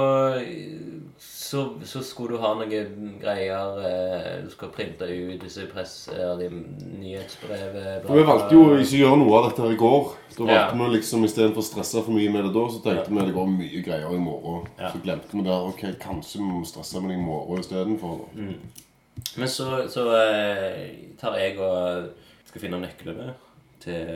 så 1.18 1.60
Så 1.86 2.00
skulle 2.02 2.34
du 2.36 2.40
ha 2.42 2.54
noen 2.58 3.12
greier 3.22 3.76
eh, 3.86 4.40
Du 4.44 4.50
skal 4.50 4.72
printe 4.74 5.06
ut 5.06 5.42
disse 5.44 5.66
press... 5.70 5.92
De 6.40 6.48
nyhetsbrevet 6.50 8.08
vi 8.08 8.24
valgte 8.26 8.56
jo 8.56 8.64
å 8.72 8.78
ikke 8.80 8.98
gjøre 9.02 9.20
noe 9.20 9.36
av 9.38 9.46
dette 9.50 9.62
her 9.62 9.74
i 9.74 9.78
går. 9.80 10.08
Da 10.36 10.46
valgte 10.48 10.56
Ja. 10.56 10.64
vi 10.80 10.88
liksom 10.96 11.24
istedenfor 11.26 11.62
å 11.62 11.66
stresse 11.66 12.02
for 12.02 12.14
mye 12.16 12.32
med 12.34 12.46
det 12.48 12.52
da, 12.56 12.64
så 12.72 12.80
tenkte 12.84 13.12
vi 13.12 13.26
det 13.28 13.34
går 13.36 13.50
mye 13.52 13.82
greier 13.86 14.14
i 14.16 14.20
morgen. 14.22 14.66
Ja. 14.80 14.90
Så 14.94 15.02
glemte 15.04 15.36
vi 15.36 15.44
det. 15.46 15.58
Ok, 15.70 15.84
kanskje 16.02 16.40
vi 16.40 16.48
må 16.48 16.64
stresse 16.66 17.00
med 17.02 17.12
det 17.12 17.18
i 17.20 17.24
morgen 17.26 17.60
istedenfor. 17.62 18.18
da. 18.22 18.52
Men 19.36 19.48
så, 19.48 19.68
så 19.92 20.06
eh, 20.18 21.14
tar 21.20 21.36
jeg 21.38 21.58
og 21.60 22.08
skal 22.48 22.60
finne 22.64 22.80
nøklene 22.82 23.32
til 23.82 24.08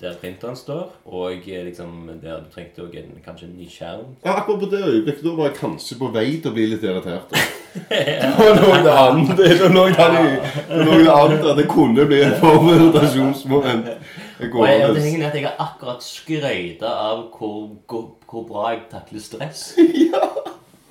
der 0.00 0.16
printeren 0.20 0.56
står. 0.56 0.92
Og 1.04 1.32
eh, 1.48 1.64
liksom 1.66 2.10
der 2.22 2.42
du 2.44 2.50
trengte 2.54 2.84
også 2.84 3.02
en, 3.02 3.16
kanskje 3.24 3.48
en 3.48 3.56
ny 3.58 3.68
skjerm. 3.70 4.14
Ja, 4.24 4.36
akkurat 4.40 4.60
på 4.64 4.70
det 4.74 4.82
øyeblikket 4.84 5.24
da 5.24 5.34
var 5.38 5.50
jeg 5.50 5.58
kanskje 5.60 5.98
på 6.00 6.10
vei 6.14 6.26
til 6.36 6.52
å 6.52 6.56
bli 6.56 6.68
litt 6.72 6.84
irritert. 6.86 7.36
Det 7.76 8.30
var 8.38 8.56
noe 8.56 8.92
annet. 8.92 9.36
Det 9.36 9.56
var 9.60 9.72
noe 9.76 11.10
annet 11.12 11.42
at 11.44 11.58
det 11.58 11.66
kunne 11.68 12.06
bli 12.08 12.22
en 12.24 12.32
form 12.40 12.62
for 12.64 12.72
irritasjonsmoment. 12.72 13.90
Og 14.46 14.62
jeg, 14.68 14.94
det 14.94 15.02
henger 15.02 15.20
ned 15.20 15.28
at 15.28 15.36
jeg 15.36 15.44
har 15.44 15.60
akkurat 15.66 16.04
skrøyta 16.04 16.88
av 16.88 17.22
hvor, 17.36 17.76
hvor, 17.88 18.08
hvor 18.28 18.48
bra 18.48 18.72
jeg 18.72 18.82
takler 18.92 19.24
stress. 19.24 19.66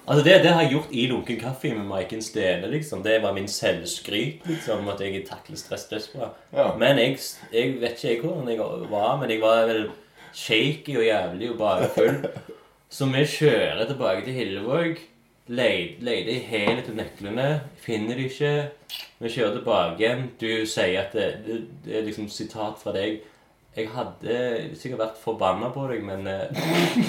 Altså 0.08 0.24
det, 0.24 0.34
det 0.44 0.52
har 0.54 0.62
jeg 0.62 0.72
gjort 0.76 0.92
i 0.94 1.08
Lunken 1.10 1.40
kaffe 1.42 1.72
med 1.74 1.86
Maiken 1.90 2.22
Stene. 2.22 2.68
liksom. 2.70 3.02
Det 3.04 3.22
var 3.24 3.34
min 3.34 3.48
selvskryt. 3.48 4.46
liksom, 4.46 4.88
At 4.90 5.02
jeg 5.02 5.24
takler 5.26 5.58
stress 5.58 5.88
dødsbra. 5.90 6.30
Ja. 6.54 6.68
Men 6.78 7.00
jeg, 7.02 7.18
jeg 7.54 7.82
vet 7.82 8.04
ikke 8.04 8.12
jeg 8.14 8.22
hvordan 8.22 8.50
jeg 8.50 8.92
var, 8.92 9.16
men 9.22 9.30
jeg 9.34 9.42
var 9.42 9.66
vel 9.66 9.90
shaky 10.34 10.98
og 10.98 11.06
jævlig 11.06 11.52
og 11.52 11.58
bare 11.58 11.90
full. 11.90 12.22
Så 12.90 13.06
vi 13.10 13.26
kjører 13.26 13.86
tilbake 13.90 14.26
til 14.26 14.34
Hillevåg. 14.34 15.00
Leter 15.48 16.30
i 16.34 16.40
hele 16.40 16.82
til 16.82 16.96
nøklene. 16.98 17.62
Finner 17.82 18.16
de 18.16 18.30
ikke. 18.30 18.54
Vi 19.20 19.30
kjører 19.30 19.58
tilbake 19.58 20.02
igjen. 20.04 20.24
Du 20.42 20.66
sier 20.70 21.02
at 21.02 21.14
det, 21.18 21.32
det, 21.48 21.58
det 21.86 21.98
er 21.98 22.06
liksom 22.06 22.30
sitat 22.30 22.78
fra 22.82 22.94
deg. 22.96 23.20
Jeg 23.76 23.90
hadde 23.92 24.36
sikkert 24.80 25.02
vært 25.02 25.18
forbanna 25.20 25.68
på 25.76 25.84
deg, 25.90 26.04
men 26.08 26.28
eh, 26.32 26.46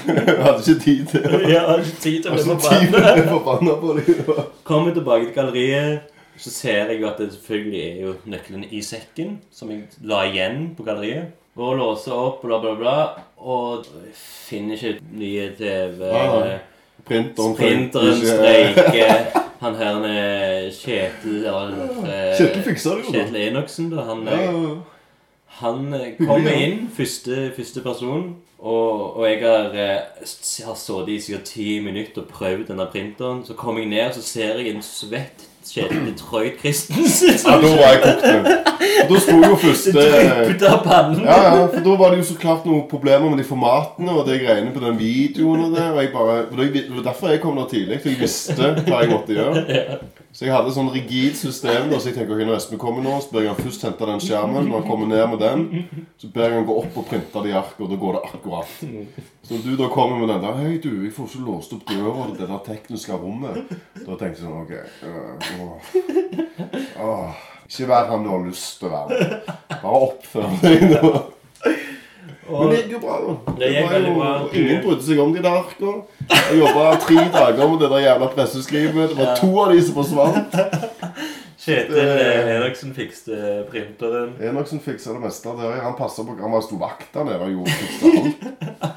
Jeg 0.08 0.42
hadde 0.42 0.64
ikke 0.64 0.80
tid 0.82 1.04
til 1.12 1.22
det. 1.22 1.40
Jeg 1.52 1.60
hadde 1.62 1.84
ikke 1.84 2.00
tid 2.02 2.24
til 2.24 2.32
å 2.32 2.38
Jeg 2.40 2.90
bli 2.90 3.26
forbanna. 3.30 3.76
på 3.82 3.94
deg. 4.00 4.44
Kommer 4.66 4.96
tilbake 4.96 5.28
til 5.28 5.34
galleriet, 5.36 6.08
så 6.36 6.50
ser 6.50 6.90
jeg 6.90 7.00
jo 7.00 7.06
at 7.08 7.20
det 7.22 7.28
selvfølgelig 7.36 7.82
er 7.84 8.00
jo 8.02 8.14
nøkkelen 8.34 8.64
i 8.74 8.82
sekken, 8.82 9.36
som 9.54 9.70
jeg 9.70 9.86
la 10.10 10.24
igjen 10.26 10.72
på 10.76 10.86
galleriet. 10.88 11.36
Går 11.56 11.70
og 11.72 11.78
låser 11.80 12.12
opp, 12.12 12.42
bla, 12.42 12.58
bla, 12.60 12.74
bla, 12.76 12.96
og 13.38 13.86
finner 14.18 14.74
ikke 14.76 14.98
nye 15.16 15.46
TV. 15.56 16.02
Ja, 16.02 16.58
Printeren 17.06 17.54
Printeren 17.56 18.18
streiker. 18.20 19.44
Han 19.62 19.78
her 19.78 20.00
med 20.02 20.72
Kjetil 20.74 21.46
eh, 21.46 22.34
Kjetil 22.36 22.62
fikser 22.66 22.98
det 22.98 23.06
jo 23.06 23.12
da. 23.12 23.14
Kjetil 23.14 23.38
Enoksen, 23.46 23.88
da. 23.94 24.04
Han, 24.10 24.26
Ja, 24.26 24.34
eh, 24.34 24.44
ja, 24.44 24.60
ja. 24.66 24.95
Han 25.60 25.94
eh, 25.94 26.12
kommer 26.26 26.52
inn, 26.52 26.86
første, 26.96 27.50
første 27.56 27.80
person, 27.80 28.36
og, 28.58 29.16
og 29.16 29.26
jeg 29.28 29.40
har, 29.42 29.72
eh, 29.72 30.24
har 30.66 30.78
sittet 30.78 31.08
i 31.12 31.18
sikkert 31.20 31.44
ti 31.44 31.68
minutter 31.84 32.24
og 32.24 32.28
prøvd 32.32 32.66
denne 32.70 32.86
printeren. 32.92 33.44
Så 33.44 33.54
kommer 33.54 33.80
jeg 33.84 33.92
ned, 33.92 34.08
og 34.08 34.14
så 34.14 34.22
ser 34.22 34.58
jeg 34.60 34.74
en 34.74 34.82
svett 34.84 35.46
Kjetil 35.66 36.04
Detroit 36.06 36.60
Christensen 36.60 37.32
Ja, 37.42 37.56
da 37.58 37.70
var 37.74 37.88
jeg 37.90 38.02
kokt. 38.04 38.68
Da 39.10 39.20
sto 39.22 39.36
jo 39.42 39.56
første. 39.58 40.04
Ja, 41.26 41.38
ja, 41.42 41.64
for 41.66 41.80
da 41.82 41.96
var 41.98 42.12
det 42.12 42.20
jo 42.20 42.28
så 42.28 42.36
klart 42.38 42.66
noen 42.68 42.84
problemer 42.90 43.26
med 43.32 43.40
de 43.42 43.46
formatene 43.48 44.14
og 44.14 44.28
de 44.28 44.38
greiene 44.40 44.70
på 44.74 44.82
den 44.84 44.98
videoen 45.00 45.66
og 45.66 45.74
det. 45.74 45.88
Og 45.90 46.02
jeg 46.02 46.12
bare, 46.14 46.36
for 46.52 46.62
det 46.62 46.84
var 46.92 47.08
derfor 47.10 47.34
jeg 47.34 47.42
kom 47.42 47.58
der 47.58 47.68
tidlig, 47.72 47.98
for 48.02 48.12
jeg 48.12 48.22
visste 48.22 48.70
hva 48.86 49.02
jeg 49.02 49.12
måtte 49.12 49.40
gjøre. 49.40 49.98
Så 50.36 50.44
jeg 50.44 50.52
hadde 50.52 50.68
et 50.68 50.76
sånn 50.76 50.90
rigid 50.92 51.36
system. 51.38 51.86
da, 51.88 51.96
Så 51.96 52.10
jeg 52.10 52.18
tenker, 52.18 52.34
ok, 52.36 52.42
når 52.44 52.58
Espen 52.58 52.80
kommer 52.80 53.00
nå, 53.00 53.14
så 53.24 53.32
ber 53.32 53.46
jeg 53.46 53.54
han 53.54 53.62
først 53.64 53.86
hente 53.86 54.08
den 54.10 54.20
skjermen. 54.20 54.66
Når 54.68 54.82
han 54.82 54.88
kommer 54.90 55.08
ned 55.08 55.30
med 55.32 55.40
den, 55.40 55.62
så 56.20 56.28
ber 56.34 56.44
jeg 56.44 56.58
han 56.58 56.66
gå 56.68 56.74
opp 56.82 56.98
og 57.00 57.06
printe 57.08 57.42
det 57.46 57.54
i 57.54 57.56
arket, 57.56 57.80
og 57.86 57.88
da 57.88 57.96
går 58.02 58.18
det 58.18 58.20
akkurat. 58.28 58.74
Så 59.48 59.60
du 59.64 59.70
da 59.80 59.88
kommer 59.94 60.20
med 60.20 60.28
den 60.34 60.44
der 60.44 60.58
Hei, 60.60 60.74
du, 60.84 60.90
jeg 61.06 61.14
får 61.16 61.30
ikke 61.30 61.46
låst 61.46 61.72
opp 61.72 61.88
døra 61.88 62.26
til 62.26 62.36
det 62.42 62.50
der 62.52 62.62
tekniske 62.68 63.16
rommet. 63.16 63.72
Da 64.02 64.18
tenkte 64.20 64.34
jeg 64.34 64.44
sånn 64.44 64.60
OK. 64.60 64.74
øh, 65.08 65.56
åh, 65.64 65.88
åh, 67.06 67.40
ikke 67.70 67.88
vær 67.94 68.12
han 68.12 68.28
du 68.28 68.32
har 68.34 68.44
lyst 68.44 68.76
til 68.82 68.90
å 68.90 68.94
være. 68.98 69.40
Bare 69.72 70.02
oppfør 70.10 70.52
deg 70.66 70.84
nå. 70.92 71.14
Men 72.50 72.70
det 72.72 72.78
gikk 72.82 72.92
jo 72.96 73.00
bra, 73.02 73.16
da. 73.24 73.54
Det 73.58 73.70
gikk 73.72 73.86
var 73.86 73.94
veldig 73.96 74.14
bra. 74.16 74.32
Ingen 74.52 74.82
brydde 74.84 75.06
seg 75.08 75.22
om 75.24 75.32
de 75.34 75.42
der 75.44 75.58
arkene. 75.62 75.96
Jeg 76.30 76.58
jobba 76.60 76.84
tre 77.06 77.24
dager 77.34 77.72
med 77.72 77.80
det 77.84 77.90
der 77.94 78.04
jævla 78.06 78.28
presseskrivet. 78.36 79.14
Det 79.14 79.18
var 79.18 79.34
to 79.40 79.50
av 79.64 79.72
de 79.74 79.82
som 79.82 79.98
forsvant. 80.00 80.60
Kjetil 81.66 81.96
eh, 81.98 82.48
Enoksen 82.54 82.92
fikste 82.94 83.36
printeren. 83.72 84.36
Enoksen 84.38 84.78
fiksa 84.84 85.16
det 85.16 85.22
meste 85.24 85.50
det. 85.58 85.70
Han 85.82 85.96
passet 85.98 86.22
på 86.28 86.36
Han 86.38 86.52
bare 86.54 86.62
sto 86.62 86.78
vakt 86.78 87.08
der 87.16 87.26
nede 87.26 87.40
og 87.42 87.50
gjorde 87.56 87.74
fiksa 87.80 88.12
alt. 88.20 88.44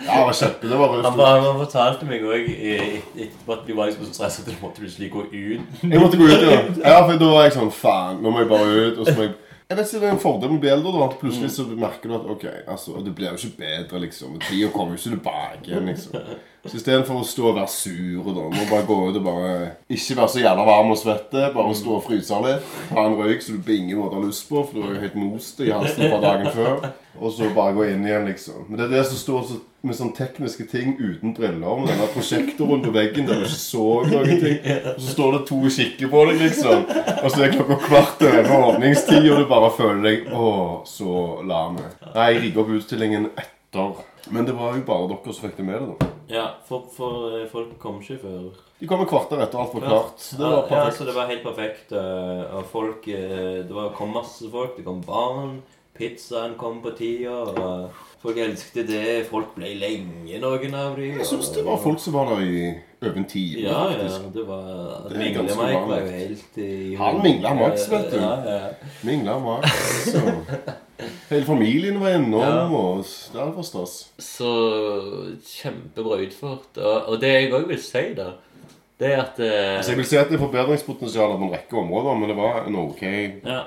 Ja, 0.06 0.20
det 0.20 0.26
var 0.28 0.36
kjempe. 0.38 0.70
Det 0.70 0.78
var 0.78 0.92
Han, 0.94 1.00
røft. 1.00 1.18
bare, 1.18 1.42
han 1.48 1.58
fortalte 1.64 2.10
meg 2.10 2.28
òg 2.30 2.46
etterpå 2.52 3.56
at 3.56 3.64
du 3.66 3.74
var 3.78 3.90
liksom 3.90 4.06
så 4.06 4.14
stresset 4.20 4.46
at 4.46 4.54
du 4.54 4.62
måtte 4.62 4.84
plutselig 4.84 5.10
gå 5.16 5.24
ut. 5.32 5.82
Jeg 5.82 6.02
måtte 6.04 6.20
gå 6.22 6.30
ut, 6.30 6.46
ja. 6.46 6.60
ja. 6.84 7.00
For 7.08 7.18
da 7.24 7.32
var 7.34 7.48
jeg 7.48 7.56
sånn 7.58 7.74
Faen, 7.74 8.22
nå 8.22 8.34
må 8.36 8.44
jeg 8.44 8.52
bare 8.54 8.70
ut. 8.92 9.02
Og 9.02 9.10
så 9.10 9.16
må 9.18 9.26
jeg 9.26 9.34
jeg 9.70 9.78
vet 9.78 9.88
ikke, 9.92 10.00
Det 10.02 10.08
er 10.10 10.16
en 10.16 10.22
fordel 10.24 10.50
med 10.50 10.58
å 10.58 10.62
bli 10.64 10.70
eldre. 10.74 10.92
da, 10.96 11.08
at 11.12 11.20
Plutselig 11.22 11.52
så 11.54 11.66
merker 11.70 12.10
du 12.10 12.16
at 12.18 12.30
ok, 12.36 12.46
altså, 12.68 12.96
det 13.06 13.14
blir 13.16 13.30
jo 13.30 13.38
ikke 13.38 13.60
bedre, 13.62 14.00
liksom. 14.06 14.40
Tida 14.48 14.72
kommer 14.74 14.96
jo 14.98 15.02
ikke 15.02 15.16
tilbake 15.18 15.82
liksom. 15.92 16.16
Så 16.68 16.76
istedenfor 16.76 17.22
å 17.22 17.24
stå 17.24 17.46
og 17.54 17.56
være 17.56 17.72
sur, 17.72 18.26
da, 18.36 18.48
må 18.52 18.64
bare 18.68 18.84
gå 18.84 18.96
ut 19.08 19.18
og 19.22 19.24
bare 19.24 19.52
ikke 19.96 20.18
være 20.18 20.32
så 20.34 20.42
jævla 20.42 20.66
varm 20.68 20.92
og 20.92 20.98
svette. 21.00 21.46
Bare 21.56 21.76
stå 21.78 21.94
og 21.96 22.04
fryse 22.04 22.40
litt. 22.44 22.74
Ha 22.92 23.06
en 23.08 23.16
røyk 23.16 23.46
som 23.46 23.56
du 23.56 23.64
på 23.64 23.78
ingen 23.78 24.02
måte 24.02 24.18
har 24.18 24.26
lyst 24.28 24.50
på, 24.50 24.60
for 24.66 24.76
du 24.76 24.84
er 24.84 24.98
jo 24.98 25.04
helt 25.06 25.16
most 25.22 25.62
i 25.64 25.70
halsen 25.72 26.12
fra 26.12 26.20
dagen 26.26 26.52
før. 26.58 26.90
Og 27.20 27.32
så 27.36 27.48
bare 27.56 27.76
gå 27.76 27.86
inn 27.90 28.04
igjen, 28.08 28.28
liksom. 28.28 28.66
Men 28.68 28.80
det 28.80 28.90
er 28.90 28.92
det 28.98 29.06
som 29.08 29.22
står 29.22 29.46
så, 29.48 29.60
med 29.88 29.96
sånne 29.96 30.16
tekniske 30.18 30.66
ting 30.68 30.98
uten 31.00 31.32
briller. 31.38 31.80
Med 31.80 31.94
denne 31.94 32.10
prosjektoren 32.12 32.84
på 32.84 32.92
veggen 32.96 33.28
der 33.30 33.40
du 33.40 33.48
ikke 33.48 33.62
så 33.62 33.86
noen 34.12 34.44
ting. 34.44 34.60
Og 34.98 35.00
så 35.00 35.14
står 35.16 35.38
det 35.38 35.42
to 35.48 35.62
og 35.64 35.74
kikker 35.78 36.12
på 36.12 36.26
deg, 36.28 36.44
liksom. 36.44 36.86
Og 37.24 37.32
så 37.32 37.46
er 37.46 37.56
klokka 37.56 37.80
kvart 37.88 38.28
over 38.28 38.68
åpningstid, 38.74 39.32
og 39.32 39.40
du 39.40 39.48
bare 39.52 39.72
føler 39.80 40.04
deg 40.10 40.30
Å, 40.36 40.52
så 40.88 41.16
lame. 41.48 41.88
Nei, 42.12 42.30
jeg 42.34 42.44
rigger 42.50 42.66
opp 42.66 42.76
utstillingen 42.82 43.32
etter. 43.32 44.00
Men 44.30 44.46
det 44.46 44.54
var 44.58 44.76
jo 44.76 44.84
bare 44.86 45.08
dere 45.14 45.34
som 45.34 45.46
fikk 45.48 45.58
det 45.58 45.66
med 45.66 45.82
det, 45.82 45.96
da. 46.00 46.10
Ja, 46.30 46.44
for, 46.68 46.84
for 46.94 47.32
eh, 47.40 47.48
folk 47.50 47.78
kom 47.82 48.02
ikke 48.04 48.20
før. 48.22 48.50
De 48.80 48.88
kom 48.88 49.02
et 49.02 49.10
kvarter 49.10 49.42
etter 49.42 49.60
alt 49.60 49.74
var 49.74 49.86
klart. 49.88 50.26
Det 50.38 50.44
var 50.46 50.68
Ja, 50.70 50.84
altså 50.86 51.02
så 51.04 51.08
det 51.10 51.16
var 51.16 51.28
helt 51.32 51.44
perfekt. 51.44 51.92
eh, 51.92 52.56
Og 52.60 52.66
folk 52.70 53.08
eh, 53.08 53.64
Det 53.66 53.74
var, 53.74 53.90
kom 53.98 54.14
masse 54.14 54.50
folk. 54.52 54.76
Det 54.78 54.86
kom 54.86 55.02
barn. 55.08 55.62
Pizzaen 55.98 56.54
kom 56.56 56.82
på 56.84 56.94
tida, 56.96 57.34
og 57.50 57.90
folk 58.22 58.38
elsket 58.38 58.88
det. 58.90 59.26
Folk 59.30 59.54
ble 59.56 59.72
lenge, 59.80 60.40
noen 60.44 60.76
av 60.76 60.96
de. 61.00 61.10
Jeg 61.20 61.26
syns 61.30 61.52
det 61.56 61.64
var 61.68 61.78
folk 61.84 62.00
som 62.04 62.14
var 62.18 62.34
der 62.34 62.44
i 62.44 62.74
over 63.02 63.16
en 63.22 63.28
time. 63.32 63.62
Ja, 63.64 63.86
ja. 63.96 64.10
Det 64.34 64.44
var 64.48 64.66
Det 65.08 65.16
er 65.16 65.22
Mingle 65.24 65.46
ganske 65.48 65.64
Mike 65.64 65.88
var 65.88 66.02
jo 66.04 66.12
helt 66.18 66.58
i 66.60 66.96
Han 67.00 67.22
mingla 67.24 67.54
Max, 67.56 67.88
vet 67.92 68.12
du. 68.12 68.18
Ja, 68.20 68.34
ja. 68.44 68.92
Mingla 69.08 69.38
Max. 69.40 70.14
og 70.20 70.76
Hele 71.30 71.46
familien 71.48 72.00
var 72.02 72.18
innom, 72.18 72.42
Ja. 72.44 72.66
og 72.68 73.06
det 73.32 73.46
var 73.56 73.64
stas. 73.64 73.94
Så 74.20 74.50
kjempebra 75.48 76.18
utført. 76.26 76.76
Og, 76.78 77.10
og 77.14 77.20
det 77.22 77.30
jeg 77.34 77.52
òg 77.56 77.68
vil 77.70 77.80
si, 77.82 78.02
da, 78.18 78.32
det 79.00 79.14
er 79.14 79.22
at 79.24 79.40
eh, 79.40 79.78
Altså, 79.78 79.94
jeg 79.94 80.02
vil 80.02 80.10
si 80.10 80.18
at 80.20 80.28
det 80.28 80.36
er 80.36 80.44
forbedringspotensial 80.44 81.38
på 81.40 81.48
en 81.48 81.54
rekke 81.54 81.78
områder, 81.80 82.18
men 82.20 82.34
det 82.34 82.38
var 82.40 82.66
en 82.68 82.76
ok 82.84 83.04
Ja. 83.48 83.62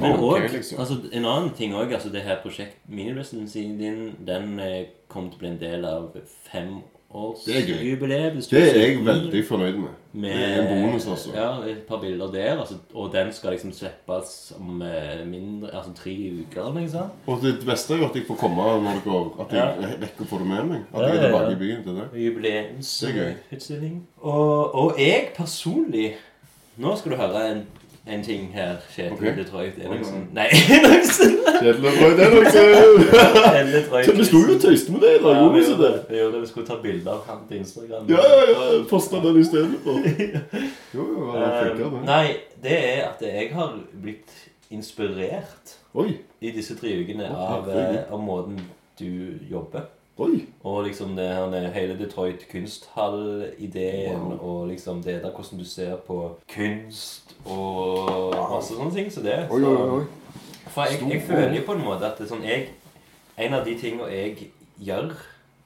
Men 0.00 0.16
òg 0.16 0.22
okay, 0.24 0.48
liksom. 0.52 0.78
altså, 0.80 0.94
En 1.12 1.24
annen 1.24 1.50
ting 1.56 1.74
òg. 1.74 1.92
Altså, 1.92 2.08
det 2.12 2.22
her 2.26 2.42
prosjekt 2.42 2.76
Miniresidencyen 2.88 3.78
din, 3.78 4.14
den 4.26 4.58
eh, 4.60 4.86
kom 5.08 5.30
til 5.30 5.38
å 5.38 5.42
bli 5.44 5.48
en 5.52 5.60
del 5.60 5.84
av 5.86 6.08
Det 6.14 6.24
femårsjubileet. 6.48 8.40
Det 8.50 8.62
er 8.62 8.78
jeg 8.80 9.04
veldig 9.06 9.42
fornøyd 9.46 9.78
med. 9.78 9.92
Med, 10.12 10.30
Det 10.30 10.48
er 10.48 10.62
en 10.62 10.68
bonus, 10.72 11.06
altså. 11.06 11.30
Ja, 11.34 11.62
et 11.70 11.84
par 11.88 12.00
bilder 12.02 12.32
der. 12.32 12.58
Altså, 12.58 12.74
og 12.94 13.12
den 13.12 13.32
skal 13.32 13.54
liksom 13.54 13.72
slippes 13.74 14.52
om 14.58 14.82
eh, 14.82 15.22
mindre 15.26 15.70
Altså 15.74 15.92
tre 15.94 16.14
uker 16.40 16.88
sånt. 16.90 17.12
Og 17.26 17.42
det 17.42 17.54
beste 17.66 17.94
er 17.94 17.98
jo 18.02 18.10
at 18.10 18.16
jeg 18.18 18.26
får 18.26 18.40
komme 18.42 18.62
når 18.82 18.98
det 18.98 19.04
går 19.04 19.24
At 19.46 19.56
jeg 19.56 19.94
rekker 20.02 20.26
å 20.26 20.30
få 20.32 20.42
det 20.42 20.50
med 20.50 20.64
meg. 20.72 20.80
At 20.92 21.00
Ja, 21.00 21.06
jeg 21.06 21.16
er 21.16 21.22
tilbake 21.28 21.52
i 21.52 21.62
byen 21.62 21.82
til 21.86 21.94
det. 21.94 22.10
Det. 22.12 22.26
Jubileumsutstilling. 22.26 23.96
Og, 24.20 24.74
og 24.74 24.94
jeg 24.98 25.30
personlig 25.36 26.16
Nå 26.76 26.96
skal 26.98 27.12
du 27.12 27.16
høre 27.16 27.40
en, 27.52 27.66
en 28.06 28.22
ting 28.24 28.50
her, 28.54 28.76
Kjetil 28.92 29.12
Ok. 29.12 29.36
Detroit 29.38 29.78
Oi, 29.78 29.84
Enoksen. 29.86 30.28
Nei, 30.36 30.46
Enoksen! 30.76 31.36
Kjetil 31.60 31.82
Detroit 33.72 34.10
Vi 34.18 34.24
sto 34.28 34.38
jo 34.44 34.54
og 34.54 34.60
tøyste 34.60 34.92
med 34.92 35.00
det 35.06 35.12
i 35.14 35.22
dag, 35.22 35.30
Ja, 35.38 35.46
vi 35.54 35.62
gjorde. 35.64 35.90
Vi 36.10 36.18
gjorde 36.20 36.34
det. 36.34 36.40
Vi 36.42 36.50
skulle 36.50 36.66
ta 36.68 36.76
bilde 36.82 37.10
av 37.14 37.22
han 37.30 37.38
på 37.48 37.54
Instagram. 37.58 38.04
Ja, 38.12 38.20
ja, 38.28 38.42
ja. 38.50 38.82
Posta 38.90 39.22
den 39.24 39.40
istedenfor. 39.40 39.96
Jo, 40.94 41.06
jo, 41.08 41.32
det 41.32 41.48
funka, 41.62 41.84
Um, 41.84 41.94
det. 41.94 42.04
nei, 42.06 42.36
det 42.62 42.76
er 42.90 43.00
at 43.08 43.22
jeg 43.24 43.48
har 43.54 43.72
blitt 44.02 44.30
inspirert 44.70 45.72
Oi. 45.94 46.18
i 46.40 46.50
disse 46.54 46.76
tre 46.78 46.92
ukene 47.00 47.26
av, 47.34 47.66
eh, 47.70 47.96
av 48.12 48.20
måten 48.22 48.60
du 49.00 49.38
jobber. 49.50 49.88
Oi. 50.18 50.44
Og 50.62 50.84
liksom 50.86 51.16
det 51.16 51.24
her 51.26 51.70
hele 51.74 51.96
Detroit 51.98 52.44
kunsthall-ideen, 52.52 54.38
og 54.40 54.68
liksom 54.68 55.02
det 55.02 55.22
der 55.22 55.30
hvordan 55.30 55.58
du 55.58 55.64
ser 55.64 55.96
på 56.06 56.36
kunst 56.54 57.34
og 57.46 58.34
masse 58.50 58.74
sånne 58.76 58.94
ting. 58.94 59.10
Så 59.12 59.22
det 59.24 59.38
Oi, 59.50 59.62
oi, 59.62 59.88
oi. 59.98 60.04
For 60.70 60.82
jeg, 60.90 61.00
jeg 61.12 61.22
føler 61.26 61.56
jo 61.58 61.64
på 61.66 61.72
en 61.76 61.84
måte 61.84 62.06
at 62.08 62.18
det 62.18 62.24
er 62.24 62.30
sånn 62.30 62.44
jeg 62.46 62.68
En 63.38 63.54
av 63.54 63.64
de 63.66 63.74
tingene 63.78 64.06
jeg 64.10 64.46
gjør 64.80 65.10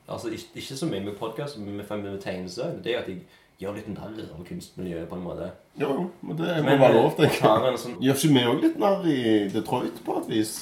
Altså 0.09 0.31
ikke, 0.33 0.49
ikke 0.57 0.77
så 0.81 0.87
mye 0.89 1.05
med 1.05 1.17
podkast, 1.21 1.59
men 1.61 1.77
med, 1.77 1.85
med 2.03 2.21
tegnelse, 2.25 2.65
det 2.85 2.95
er 2.95 3.03
at 3.03 3.09
jeg 3.13 3.19
gjør 3.61 3.75
litt 3.77 3.89
narr 3.93 4.15
av 4.33 4.41
kunstmiljøet 4.49 5.09
på 5.11 5.19
en 5.19 5.25
måte. 5.27 5.51
Jo, 5.77 6.07
men 6.25 6.39
det 6.39 6.55
må 6.65 6.77
være 6.81 6.95
lov, 6.95 7.11
tenker 7.19 7.67
jeg. 7.69 7.79
sånn- 7.83 7.99
Gjør 8.01 8.17
ikke 8.17 8.31
vi 8.39 8.45
òg 8.49 8.63
litt 8.63 8.79
narr 8.81 9.05
i 9.05 9.49
Detroit, 9.53 10.01
på 10.07 10.17
et 10.23 10.31
vis? 10.33 10.55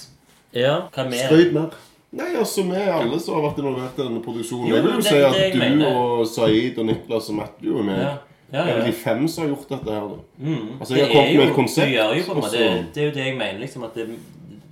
Ja, 0.53 0.89
hva 0.91 1.05
mer? 1.07 1.29
Strøyd 1.29 1.55
narr. 1.55 1.77
Nei, 2.17 2.31
altså, 2.41 2.63
vi 2.65 2.77
er 2.81 2.93
alle 2.97 3.19
som 3.21 3.35
har 3.37 3.43
vært 3.51 3.59
involvert 3.61 3.99
i 3.99 4.03
denne 4.07 4.23
produksjonen. 4.25 4.69
Jo, 4.71 4.77
jeg 4.77 4.85
vil 4.85 4.93
jo 4.93 4.97
det- 4.97 5.05
si 5.05 5.17
at 5.17 5.53
du 5.53 5.59
mener. 5.59 5.97
og 5.97 6.27
Saeed 6.27 6.79
og 6.79 6.87
Niklas 6.87 7.29
og 7.29 7.35
Matthew 7.35 7.79
er 7.79 7.83
med. 7.83 7.99
Ja, 8.01 8.17
ja, 8.53 8.65
Det 8.65 8.73
er 8.75 8.79
ja. 8.79 8.87
de 8.87 8.93
fem 8.93 9.29
som 9.29 9.45
har 9.45 9.55
gjort 9.55 9.69
dette 9.69 9.91
her. 9.93 10.09
Mm. 10.39 10.69
Altså, 10.81 10.95
jeg 10.97 11.07
har 11.07 11.13
kommet 11.15 11.35
jo, 11.35 11.41
med 11.41 11.49
et 11.49 11.55
konsept. 11.55 11.91
Jo 11.91 12.23
så- 12.23 12.85
det 12.95 13.03
er 13.03 13.07
jo 13.07 13.11
det 13.15 13.25
jeg 13.27 13.37
mener, 13.37 13.59
liksom, 13.61 13.85
at 13.85 13.95
det, 13.95 14.09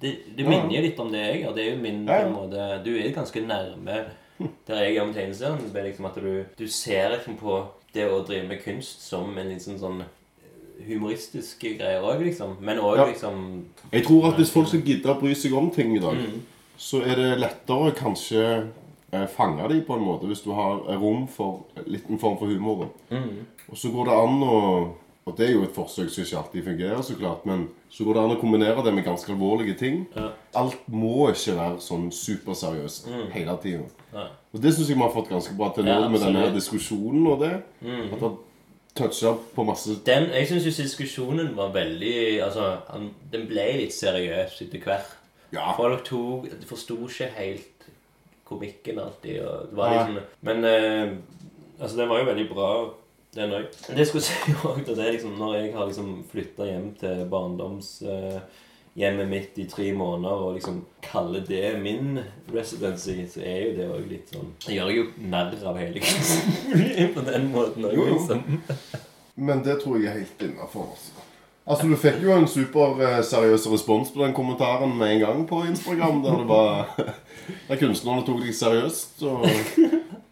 det, 0.00 0.16
det 0.36 0.46
minner 0.48 0.70
jo 0.76 0.80
litt 0.82 0.98
om 1.00 1.10
det 1.12 1.20
jeg 1.20 1.42
gjør. 1.44 1.54
Det 1.54 1.66
er 1.66 1.70
jo 1.74 1.80
min 1.82 2.06
Ja, 2.06 2.12
på 2.12 2.20
ja. 2.20 2.26
en 2.26 2.32
måte 2.34 2.84
Du 2.84 2.90
er 2.96 3.10
ganske 3.12 3.40
nærme 3.46 4.04
der 4.66 4.74
jeg 4.84 4.94
gjør 4.96 5.06
med 5.06 5.14
tegneserien. 5.14 5.72
Det 5.72 5.76
er 5.80 5.84
liksom 5.90 6.04
at 6.06 6.14
du, 6.14 6.44
du 6.58 6.66
ser 6.68 7.10
liksom 7.10 7.36
på 7.36 7.62
det 7.94 8.08
å 8.10 8.24
drive 8.26 8.48
med 8.48 8.58
kunst 8.64 9.02
som 9.08 9.38
en 9.38 9.48
litt 9.48 9.62
sånn 9.62 9.78
sånn 9.78 10.02
humoristiske 10.86 11.76
greier 11.78 12.02
òg, 12.02 12.22
liksom. 12.24 12.56
Men 12.60 12.78
òg 12.78 12.96
Ja. 12.96 13.04
liksom 13.06 13.64
Jeg 13.92 14.04
tror 14.04 14.28
at 14.28 14.34
hvis 14.36 14.50
folk 14.50 14.68
skal 14.68 14.80
gidde 14.82 15.06
å 15.06 15.20
bry 15.20 15.34
seg 15.34 15.52
om 15.54 15.70
ting 15.70 15.96
i 15.96 16.00
dag, 16.00 16.14
Mm. 16.14 16.40
Så 16.85 17.01
er 17.05 17.16
det 17.16 17.31
lettere 17.40 17.94
kanskje 17.97 18.43
eh, 19.15 19.24
fange 19.32 19.65
dem 19.73 19.81
på 19.86 19.97
en 19.97 20.05
måte 20.05 20.28
hvis 20.28 20.43
du 20.44 20.51
har 20.52 20.82
rom 21.01 21.24
for 21.32 21.62
litt 21.89 22.11
en 22.12 22.20
form 22.20 22.36
for 22.40 22.51
humor. 22.52 22.90
Mm. 23.11 23.47
Og 23.70 23.78
så 23.81 23.89
går 23.94 24.11
det 24.11 24.19
an 24.27 24.43
å 24.44 24.59
Og 25.24 25.32
det 25.39 25.47
er 25.47 25.52
jo 25.55 25.62
et 25.65 25.73
forsøk 25.73 26.11
som 26.12 26.20
ikke 26.20 26.36
alltid 26.36 26.65
fungerer, 26.66 26.98
så 27.01 27.15
klart, 27.16 27.47
men 27.48 27.62
så 27.89 28.05
går 28.05 28.12
det 28.19 28.23
an 28.27 28.32
å 28.35 28.40
kombinere 28.43 28.82
det 28.85 28.93
med 28.93 29.06
ganske 29.06 29.31
alvorlige 29.32 29.73
ting. 29.81 30.02
Ja. 30.12 30.27
Alt 30.61 30.82
må 30.93 31.31
ikke 31.31 31.55
være 31.56 31.78
sånn 31.81 32.11
superseriøst 32.12 33.06
Mm. 33.09 33.31
hele 33.32 33.55
tida. 33.62 33.86
Ja. 34.12 34.27
Og 34.52 34.61
det 34.61 34.74
syns 34.74 34.90
jeg 34.90 34.98
vi 34.98 35.02
har 35.02 35.15
fått 35.15 35.31
ganske 35.32 35.56
bra 35.56 35.70
til 35.73 35.85
nå 35.89 35.94
Ja, 35.94 36.09
med 36.12 36.20
denne 36.20 36.52
diskusjonen 36.52 37.24
og 37.27 37.40
det. 37.40 37.55
Mm. 37.81 38.12
At 38.12 38.20
det 38.20 38.31
toucher 38.94 39.39
på 39.56 39.65
masse 39.65 39.97
Den, 40.05 40.28
Jeg 40.31 40.47
syns 40.48 40.66
jo 40.69 40.82
diskusjonen 40.82 41.56
var 41.56 41.73
veldig 41.73 42.43
Altså, 42.44 42.77
han, 42.93 43.09
den 43.32 43.47
ble 43.48 43.65
litt 43.81 43.93
seriøs 43.97 44.61
etter 44.61 44.78
hvert. 44.85 45.09
Ja. 45.55 45.72
Folk 45.78 46.02
tok 46.06 46.48
forsto 46.68 46.97
ikke 47.06 47.31
helt 47.39 47.89
komikken 48.48 48.98
alltid. 48.98 49.40
Og 49.44 49.70
det 49.70 49.76
var 49.78 49.94
liksom, 49.94 50.18
men 50.40 50.64
eh, 50.68 51.14
altså, 51.78 51.97
den 52.01 52.09
var 52.10 52.18
jo 52.20 52.28
veldig 52.31 52.48
bra, 52.51 52.68
den 53.35 53.55
òg. 53.59 53.64
Det 53.97 54.06
skulle 54.09 54.24
si 54.28 54.32
også, 54.55 54.74
at 54.81 54.86
det 54.97 55.12
liksom, 55.16 55.32
Når 55.39 55.55
jeg 55.59 55.72
har 55.74 55.89
liksom 55.90 56.12
flytta 56.31 56.68
hjem 56.68 56.90
til 57.01 57.24
barndomshjemmet 57.32 59.31
mitt 59.31 59.59
i 59.59 59.66
tre 59.70 59.93
måneder 59.97 60.44
og 60.47 60.55
liksom 60.59 60.85
kaller 61.02 61.43
det 61.48 61.81
min 61.82 62.20
residency, 62.55 63.16
så 63.31 63.43
er 63.43 63.59
jo 63.64 63.74
det 63.78 63.89
òg 63.97 64.06
litt 64.12 64.31
sånn 64.35 64.52
Jeg 64.68 64.78
gjør 64.78 64.90
jo 64.98 65.05
narr 65.32 65.56
av 65.66 65.81
hele 65.82 66.05
kunsten 66.05 67.12
på 67.16 67.26
den 67.26 67.51
måten 67.55 67.90
òg, 67.90 67.98
liksom. 68.12 68.40
Men 69.35 69.64
det 69.66 69.81
tror 69.82 69.98
jeg 69.98 70.12
er 70.12 70.20
helt 70.20 70.43
innafor. 70.47 70.94
Altså. 71.66 71.86
du 71.89 71.97
fikk 71.97 72.20
jo 72.23 72.35
en 72.36 72.49
superseriøs 72.49 73.66
respons 73.73 74.11
på 74.12 74.20
den 74.24 74.35
kommentaren 74.36 74.99
med 74.99 75.15
en 75.15 75.20
gang 75.20 75.47
på 75.49 75.62
Instagram, 75.65 76.23
der 76.23 76.36
det 76.43 76.49
var 76.49 76.91
Der 77.69 77.77
kunstnerne 77.81 78.24
tok 78.27 78.41
deg 78.45 78.55
seriøst 78.57 79.23
og 79.28 79.47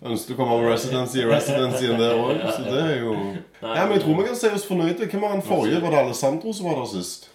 ønsket 0.03 0.35
å 0.35 0.39
komme 0.39 0.59
av 0.59 0.67
residency 0.69 1.23
i 1.23 1.27
residencyen 1.29 1.99
der 2.01 2.17
òg. 2.21 2.41
Så 2.53 2.63
det 2.69 2.85
er 2.85 2.95
jo 3.01 3.17
Ja, 3.63 3.85
men 3.87 3.97
jeg 3.97 4.05
tror 4.05 4.21
vi 4.21 4.29
kan 4.29 4.37
se 4.37 4.53
oss 4.53 4.67
fornøyde. 4.69 5.09
Hvem 5.09 5.25
var 5.25 5.37
den 5.37 5.45
forrige? 5.47 5.81
Var 5.83 5.95
det 5.95 6.01
Alessandro 6.07 6.53
som 6.53 6.69
var 6.69 6.81
der 6.83 6.89
sist? 6.93 7.29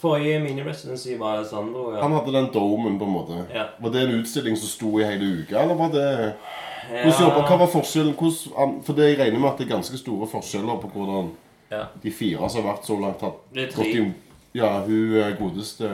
Forrige 0.00 0.40
mini-residency 0.44 1.18
var 1.18 1.38
Alessandro. 1.38 1.94
Ja. 1.94 2.02
Han 2.02 2.12
hadde 2.12 2.34
den 2.34 2.50
domen, 2.54 2.98
på 2.98 3.04
en 3.04 3.14
måte. 3.14 3.44
Ja. 3.54 3.70
Var 3.80 3.94
det 3.94 4.02
en 4.02 4.18
utstilling 4.20 4.58
som 4.58 4.68
sto 4.68 4.98
i 5.00 5.06
hele 5.08 5.30
uka, 5.40 5.62
eller 5.62 5.78
var 5.78 5.94
det 5.94 6.08
Hvordan 6.90 7.22
jobber, 7.22 7.46
Hva 7.46 7.56
var 7.60 7.70
forskjellen? 7.70 8.14
Hvordan, 8.18 8.80
for 8.84 8.98
det 8.98 9.08
jeg 9.10 9.18
regner 9.20 9.38
med 9.38 9.50
at 9.52 9.58
det 9.58 9.66
er 9.68 9.74
ganske 9.76 9.98
store 9.98 10.26
forskjeller 10.26 10.80
på 10.82 10.90
hvordan 10.94 11.30
Ja. 11.70 11.84
de 12.02 12.10
fire 12.10 12.48
som 12.50 12.64
har 12.64 12.72
vært 12.74 12.86
så 12.86 12.96
langt, 13.00 13.20
har 13.20 13.34
gått 13.76 13.86
i 13.86 14.12
Ja, 14.54 14.80
hun 14.82 15.16
eh, 15.16 15.36
godeste 15.38 15.88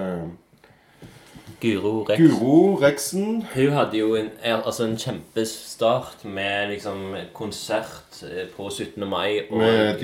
Guro 1.60 2.02
Rex. 2.04 2.20
Guro 2.20 2.76
Rexen. 2.80 3.42
Hun 3.54 3.72
hadde 3.72 3.96
jo 3.98 4.14
en, 4.18 4.30
altså 4.44 4.84
en 4.84 4.96
kjempestart 5.00 6.24
med 6.24 6.68
liksom 6.74 7.14
konsert 7.32 8.18
eh, 8.28 8.44
på 8.56 8.68
17. 8.70 9.06
mai 9.08 9.40
og 9.50 9.62
eh, 9.62 9.94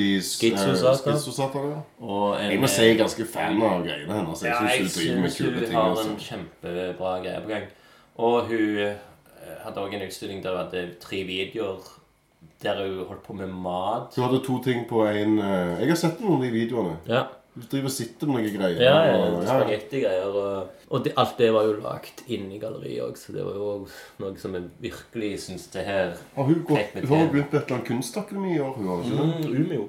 en, 2.45 2.51
Jeg 2.51 2.61
må 2.61 2.67
si 2.71 2.83
jeg 2.83 2.95
er 2.95 2.99
ganske 3.03 3.27
fan 3.29 3.61
av 3.63 3.85
greiene 3.85 4.17
hennes. 4.17 4.43
Jeg 4.43 4.53
Ja, 4.53 4.59
synes 4.79 4.97
jeg 4.97 5.09
hun 5.13 5.17
driver 5.17 5.21
med 5.21 5.31
syns 5.31 5.39
kule 5.39 5.53
hun 5.59 5.65
ting. 5.67 5.75
har 5.77 5.91
Altså. 5.91 6.11
en 6.11 6.19
kjempebra 6.29 7.13
greie 7.25 7.41
på 7.45 7.49
gang. 7.53 7.67
Og 8.17 8.47
hun 8.49 8.79
eh, 8.79 8.95
hadde 9.65 9.81
òg 9.85 9.95
en 9.95 10.07
utstilling 10.09 10.43
der 10.45 10.51
hun 10.57 10.65
hadde 10.65 10.87
tre 11.01 11.25
videoer 11.29 11.85
der 12.63 12.81
hun 12.87 13.05
holdt 13.09 13.23
på 13.27 13.35
med 13.37 13.49
mat. 13.53 14.15
Hun 14.17 14.25
hadde 14.29 14.43
to 14.47 14.59
ting 14.65 14.85
på 14.89 15.05
en 15.09 15.39
eh, 15.39 15.81
Jeg 15.83 15.89
har 15.95 15.97
sett 15.97 16.21
noen 16.21 16.37
av 16.41 16.43
de 16.47 16.51
videoene. 16.55 16.97
Ja. 17.09 17.25
Du 17.53 17.67
driver 17.69 17.91
og 17.91 17.93
sitter 17.93 18.27
med 18.31 18.39
noen 18.47 18.55
greier. 18.55 18.79
Ja, 18.81 18.93
ja, 19.11 19.17
og- 19.27 19.43
ja, 19.45 19.57
spagettigreier. 19.59 20.29
Og, 20.33 20.71
og 20.89 21.05
det, 21.05 21.13
alt 21.21 21.35
det 21.39 21.51
var 21.53 21.67
jo 21.69 21.75
lagt 21.85 22.23
inn 22.33 22.47
i 22.53 22.59
galleriet 22.63 23.03
òg, 23.05 23.19
så 23.21 23.35
det 23.35 23.45
var 23.45 23.59
jo 23.59 23.67
noe 24.23 24.39
som 24.41 24.55
jeg 24.57 24.71
virkelig 24.81 25.33
syns 25.45 25.67
det 25.75 25.85
her 25.85 26.15
og 26.37 26.47
hun, 26.49 26.63
går, 26.65 26.81
hun 27.03 27.07
har 27.13 27.27
jo 27.27 27.33
begynt 27.35 27.51
på 27.51 27.57
et 27.59 27.67
eller 27.67 27.77
annet 27.77 27.89
kunstakademi 27.91 28.55
i 28.57 28.61
år? 28.65 28.73
Hun 28.79 28.89
har 28.89 29.05
ikke 29.05 29.19
det? 29.19 29.29
Mm, 29.29 29.67
Umeå. 29.67 29.89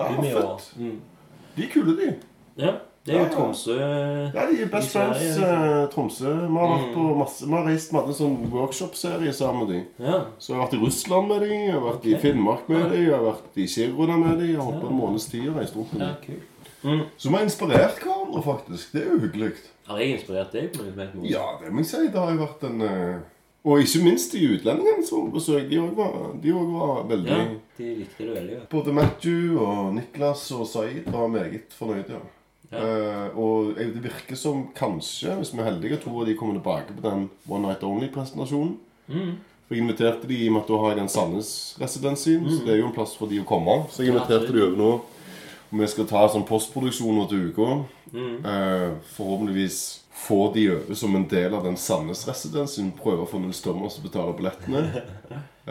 Ja, 0.00 0.08
Umeå. 0.16 0.40
fett. 0.40 0.72
Mm. 0.80 1.00
De 1.56 1.62
er 1.62 1.70
kule, 1.76 1.96
de. 2.00 2.10
Ja, 2.64 2.72
det 3.04 3.14
er 3.14 3.18
Ja, 3.18 3.24
jo 3.24 3.28
ja. 3.28 3.34
Tromsø 3.34 3.76
Ja, 4.34 4.42
de 4.50 4.62
er 4.62 4.68
best 4.72 4.92
friends. 4.92 5.38
eh, 5.38 5.86
Tromsø. 5.94 6.32
Vi 6.48 6.58
har 6.58 6.68
vært 6.68 6.88
Mm. 6.88 6.94
på 6.94 7.16
masse 7.18 7.46
Vi 7.46 7.52
har 7.52 7.64
reist 7.66 7.92
med 7.92 8.02
en 8.06 8.12
sånn 8.14 8.50
workshop-serie 8.52 9.32
sammen 9.32 9.66
med 9.66 9.74
dem. 9.76 9.86
Ja. 10.06 10.24
Så 10.38 10.52
jeg 10.52 10.56
har 10.60 10.66
vært 10.68 10.74
i 10.74 10.84
Russland 10.84 11.28
med 11.28 11.40
dem, 11.40 11.50
jeg 11.50 11.72
har 11.72 11.80
vært 11.80 12.06
i 12.06 12.14
Finnmark 12.20 12.68
med 12.68 12.90
dem, 12.90 13.02
jeg 13.06 13.14
har 13.14 13.24
vært 13.32 13.56
i 13.56 13.66
Kiruna 13.66 14.16
med 14.18 14.38
dem. 14.38 14.46
Jeg 14.48 14.56
har 14.56 14.64
holdt 14.64 14.80
på 14.82 14.88
en 14.90 14.98
måneds 15.00 15.30
tid 15.30 15.48
og 15.48 15.56
reist 15.56 15.76
rundt 15.76 15.92
med 15.92 16.16
dem. 16.26 16.40
Mm. 16.82 17.02
Så 17.18 17.28
vi 17.28 17.34
har 17.36 17.42
inspirert 17.44 17.98
hverandre, 18.00 18.42
faktisk. 18.42 18.92
Det 18.92 19.02
er 19.02 19.10
jo 19.12 19.18
hyggelig. 19.18 19.52
Har 19.86 19.98
jeg 19.98 20.18
inspirert 20.20 20.52
deg 20.52 20.72
på 20.72 20.82
noe 20.84 20.92
som 20.92 20.98
helst? 21.00 21.30
Ja, 21.30 21.46
det 21.60 21.72
må 21.72 21.78
jeg 21.78 21.86
si. 21.86 22.06
Det 22.08 22.14
har 22.20 22.30
jo 22.32 22.38
vært 22.46 22.64
en 22.70 22.80
eh, 22.82 23.18
Og 23.62 23.78
ikke 23.82 24.02
minst 24.04 24.32
de 24.32 24.38
utlendingene 24.56 25.04
som 25.04 25.30
besøkte. 25.32 25.68
De 25.68 25.76
òg 25.76 25.94
var, 25.94 26.12
var 26.40 27.02
veldig 27.10 27.28
Ja, 27.28 27.44
de 27.76 27.94
likte 27.98 28.18
det 28.24 28.34
veldig 28.34 28.54
godt. 28.56 28.68
Både 28.70 28.92
Matthew 28.94 29.58
og 29.60 29.94
Niklas 29.94 30.50
og 30.52 30.66
Saeed 30.66 31.10
var 31.12 31.26
meget 31.28 31.68
fornøyde. 31.76 32.08
ja. 32.08 32.20
Eh, 32.70 33.38
og 33.38 33.74
det 33.78 34.02
virker 34.04 34.38
som 34.38 34.68
kanskje, 34.76 35.34
hvis 35.40 35.52
vi 35.54 35.62
er 35.62 35.70
heldige, 35.72 36.00
to 36.04 36.12
av 36.14 36.28
de 36.28 36.36
kommer 36.38 36.58
tilbake 36.58 36.94
på 36.96 37.04
den 37.06 37.28
One 37.48 37.66
Night 37.66 37.82
Only-presentasjonen. 37.86 38.76
For 39.66 39.74
Jeg 39.74 39.84
inviterte 39.84 40.26
de 40.26 40.34
i 40.34 40.48
og 40.48 40.52
med 40.54 40.62
at 40.62 40.68
da 40.70 40.76
har 40.82 40.92
jeg 40.92 40.98
den 40.98 41.08
Sandnes-residensen, 41.08 42.46
så 42.50 42.64
det 42.66 42.74
er 42.74 42.80
jo 42.80 42.88
en 42.88 42.94
plass 42.94 43.16
for 43.18 43.30
de 43.30 43.40
å 43.42 43.46
komme. 43.46 43.84
Så 43.90 44.02
jeg 44.02 44.14
inviterte 44.14 44.50
de 44.54 44.64
over 44.66 44.78
nå. 44.78 44.92
Og 45.70 45.78
vi 45.78 45.86
skal 45.86 46.08
ta 46.10 46.24
sånn 46.26 46.46
postproduksjon 46.46 47.14
nå 47.14 47.26
til 47.30 47.50
uka. 47.50 47.68
Eh, 48.10 48.88
forhåpentligvis 49.14 50.00
få 50.20 50.52
de 50.54 50.70
over 50.70 50.94
som 50.94 51.16
en 51.16 51.28
del 51.28 51.54
av 51.54 51.64
den 51.64 51.76
Sandnes-residensen. 51.78 52.90
Prøve 52.98 53.24
å 53.24 53.30
få 53.30 53.40
Nils 53.40 53.62
Thomas 53.64 53.96
til 53.96 54.04
å 54.04 54.08
betale 54.08 54.34
billettene. 54.36 54.82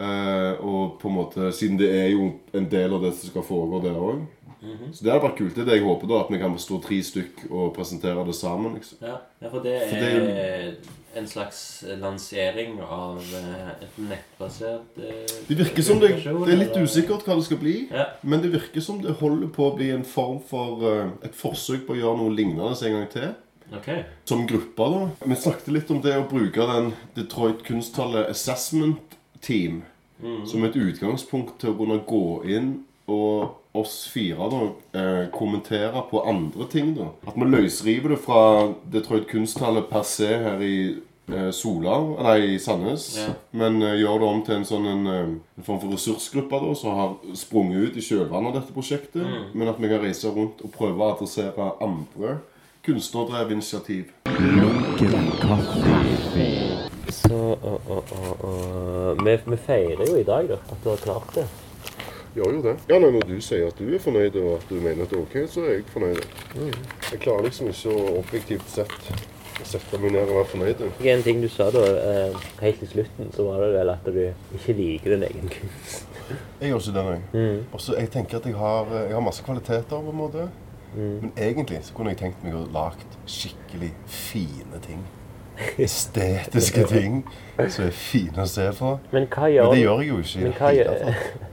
uh, 0.00 0.56
og 0.70 0.96
på 1.00 1.10
en 1.10 1.16
måte, 1.16 1.50
siden 1.54 1.78
det 1.80 1.90
er 1.94 2.08
jo 2.14 2.32
en 2.56 2.66
del 2.72 2.96
av 2.96 3.04
det 3.04 3.12
som 3.18 3.30
skal 3.30 3.46
foregå 3.46 3.82
der 3.84 4.00
òg. 4.00 4.24
Så 4.60 5.04
det 5.04 5.12
hadde 5.12 5.24
vært 5.24 5.38
kult. 5.38 5.54
Det 5.56 5.62
er 5.62 5.68
det 5.70 5.76
jeg 5.78 5.86
håper, 5.86 6.08
da. 6.10 6.20
At 6.24 6.32
vi 6.32 6.38
kan 6.40 6.56
stå 6.60 6.78
tre 6.84 6.98
stykk 7.04 7.44
og 7.50 7.70
presentere 7.76 8.24
det 8.26 8.34
sammen. 8.36 8.74
liksom. 8.76 8.98
Ja, 9.00 9.16
ja, 9.40 9.48
for 9.48 9.64
det 9.64 9.76
For 9.88 9.96
er 9.96 10.74
en 11.16 11.26
slags 11.26 11.60
lansering 11.98 12.76
av 12.84 13.18
eh, 13.34 13.70
et 13.82 13.96
nettbasert 13.98 15.00
eh, 15.02 15.32
Det 15.48 15.56
virker 15.58 15.82
som 15.82 15.98
det, 15.98 16.12
det 16.22 16.28
er 16.28 16.60
litt 16.60 16.70
eller- 16.76 16.86
usikkert 16.86 17.24
hva 17.26 17.38
det 17.40 17.46
skal 17.48 17.60
bli. 17.62 17.76
Ja. 17.90 18.06
Men 18.22 18.44
det 18.44 18.52
virker 18.52 18.84
som 18.84 19.00
det 19.02 19.16
holder 19.18 19.48
på 19.48 19.70
å 19.70 19.76
bli 19.76 19.90
en 19.94 20.04
form 20.04 20.38
for 20.46 20.84
uh, 20.84 21.10
et 21.26 21.34
forsøk 21.34 21.86
på 21.88 21.96
å 21.96 22.00
gjøre 22.02 22.20
noe 22.20 22.34
lignende 22.34 22.76
en 22.76 22.98
gang 22.98 23.08
til. 23.10 23.32
Okay. 23.70 24.04
Som 24.26 24.46
gruppe, 24.50 24.86
da. 24.92 25.08
Vi 25.30 25.38
snakket 25.38 25.72
litt 25.74 25.90
om 25.90 26.02
det 26.02 26.16
å 26.18 26.26
bruke 26.28 26.66
den 26.66 26.92
Detroit 27.14 27.62
kunsttallet 27.66 28.30
Assessment 28.30 29.16
Team 29.40 29.84
som 30.20 30.64
et 30.66 30.76
utgangspunkt 30.76 31.60
til 31.62 31.72
å 31.72 31.78
kunne 31.78 32.00
gå 32.04 32.24
inn 32.44 32.72
og 33.10 33.59
oss 33.72 34.08
fire 34.10 34.48
da 34.50 34.62
eh, 34.98 35.28
kommentere 35.30 36.02
på 36.10 36.24
andre 36.26 36.66
ting. 36.70 36.94
da. 36.96 37.12
At 37.26 37.36
vi 37.36 37.46
løsriver 37.46 38.14
det 38.14 38.18
fra 38.24 38.42
Detroit 38.92 39.28
Kunsthalle 39.30 39.84
per 39.90 40.02
se 40.02 40.26
her 40.26 40.62
i 40.64 40.76
eh, 41.30 41.50
Sola, 41.54 41.98
nei, 42.18 42.56
i 42.56 42.58
Sandnes. 42.58 43.06
Ja. 43.20 43.30
Men 43.62 43.78
eh, 43.82 44.00
gjør 44.02 44.18
det 44.18 44.30
om 44.30 44.44
til 44.46 44.56
en 44.58 44.68
sånn 44.68 44.90
en, 44.90 45.06
eh, 45.06 45.32
en 45.60 45.66
form 45.66 45.80
for 45.84 45.94
ressursgruppe 45.94 46.62
da, 46.66 46.74
som 46.78 46.98
har 46.98 47.36
sprunget 47.38 47.90
ut 47.90 48.00
i 48.00 48.06
kjølvannet 48.10 48.52
av 48.52 48.60
dette 48.60 48.74
prosjektet. 48.76 49.22
Men 49.54 49.70
at 49.70 49.78
vi 49.78 49.92
kan 49.92 50.02
reise 50.02 50.34
rundt 50.34 50.64
og 50.66 50.74
prøve 50.74 50.98
å 50.98 51.14
adressere 51.14 51.72
andre 51.84 52.40
kunstnerdrevet 52.86 53.54
initiativ. 53.54 54.10
Lunken 54.26 55.30
kaffe. 55.38 56.90
Så 57.10 57.36
å, 57.36 57.72
å, 57.90 57.96
å, 57.98 58.36
å... 58.46 58.52
vi, 59.20 59.34
vi 59.46 59.58
feirer 59.66 60.06
jo 60.08 60.18
i 60.18 60.26
dag 60.26 60.48
da, 60.50 60.58
at 60.58 60.78
du 60.82 60.90
har 60.94 61.02
klart 61.02 61.34
det. 61.36 61.46
Gjør 62.34 62.54
jo 62.54 62.62
det. 62.62 62.76
Ja, 62.88 62.98
nei, 63.02 63.10
Når 63.10 63.26
du 63.26 63.36
sier 63.42 63.66
at 63.66 63.78
du 63.78 63.90
er 63.90 64.02
fornøyd, 64.02 64.38
og 64.38 64.60
at 64.60 64.68
du 64.70 64.78
mener 64.78 65.02
at 65.02 65.10
det 65.10 65.18
er 65.18 65.26
ok, 65.26 65.36
så 65.50 65.66
er 65.66 65.72
jeg 65.80 65.84
fornøyd. 65.90 66.24
Jeg 67.10 67.20
klarer 67.24 67.48
liksom 67.48 67.70
ikke 67.72 67.94
å 67.94 68.16
objektivt 68.20 68.70
sett 68.70 69.12
sette 69.66 69.98
meg 70.00 70.14
ned 70.14 70.30
og 70.30 70.38
være 70.38 70.48
fornøyd. 70.54 70.80
En 71.12 71.22
ting 71.24 71.42
du 71.42 71.48
sa 71.52 71.66
da, 71.74 71.82
eh, 71.84 72.38
helt 72.62 72.78
til 72.80 72.88
slutten, 72.88 73.28
så 73.34 73.44
var 73.44 73.60
det 73.60 73.72
vel 73.74 73.92
at 73.92 74.06
du 74.06 74.56
ikke 74.56 74.72
liker 74.78 75.14
din 75.14 75.26
egen 75.28 75.52
kunst. 75.52 76.06
Jeg 76.60 76.70
gjør 76.70 76.80
ikke 76.80 76.96
det, 76.96 77.04
nei. 77.04 77.20
Mm. 77.32 77.64
Også, 77.72 77.94
jeg 77.98 78.10
tenker 78.10 78.38
at 78.38 78.46
jeg 78.46 78.54
har, 78.54 78.86
jeg 78.94 79.12
har 79.12 79.20
masse 79.20 79.44
kvaliteter, 79.44 80.00
på 80.00 80.10
en 80.10 80.16
måte. 80.16 80.48
Men 80.94 81.32
egentlig 81.36 81.78
så 81.82 81.94
kunne 81.94 82.10
jeg 82.10 82.18
tenkt 82.18 82.42
meg 82.42 82.56
å 82.58 82.64
lage 82.74 83.06
skikkelig 83.30 83.92
fine 84.06 84.80
ting. 84.82 85.04
Estetiske 85.86 86.86
ting 86.88 87.20
som 87.68 87.84
er 87.84 87.94
fine 87.94 88.42
å 88.42 88.48
se 88.48 88.66
på. 88.78 88.96
Men 89.12 89.28
hva 89.30 89.50
gjør, 89.52 89.68
Men 89.68 89.76
det 89.76 89.84
gjør 89.84 90.00
jeg 90.00 90.08
jo 90.08 90.18
ikke 90.24 90.42
men 90.42 90.56
hva, 90.56 90.72
hele 90.72 90.96
tatt. 91.04 91.49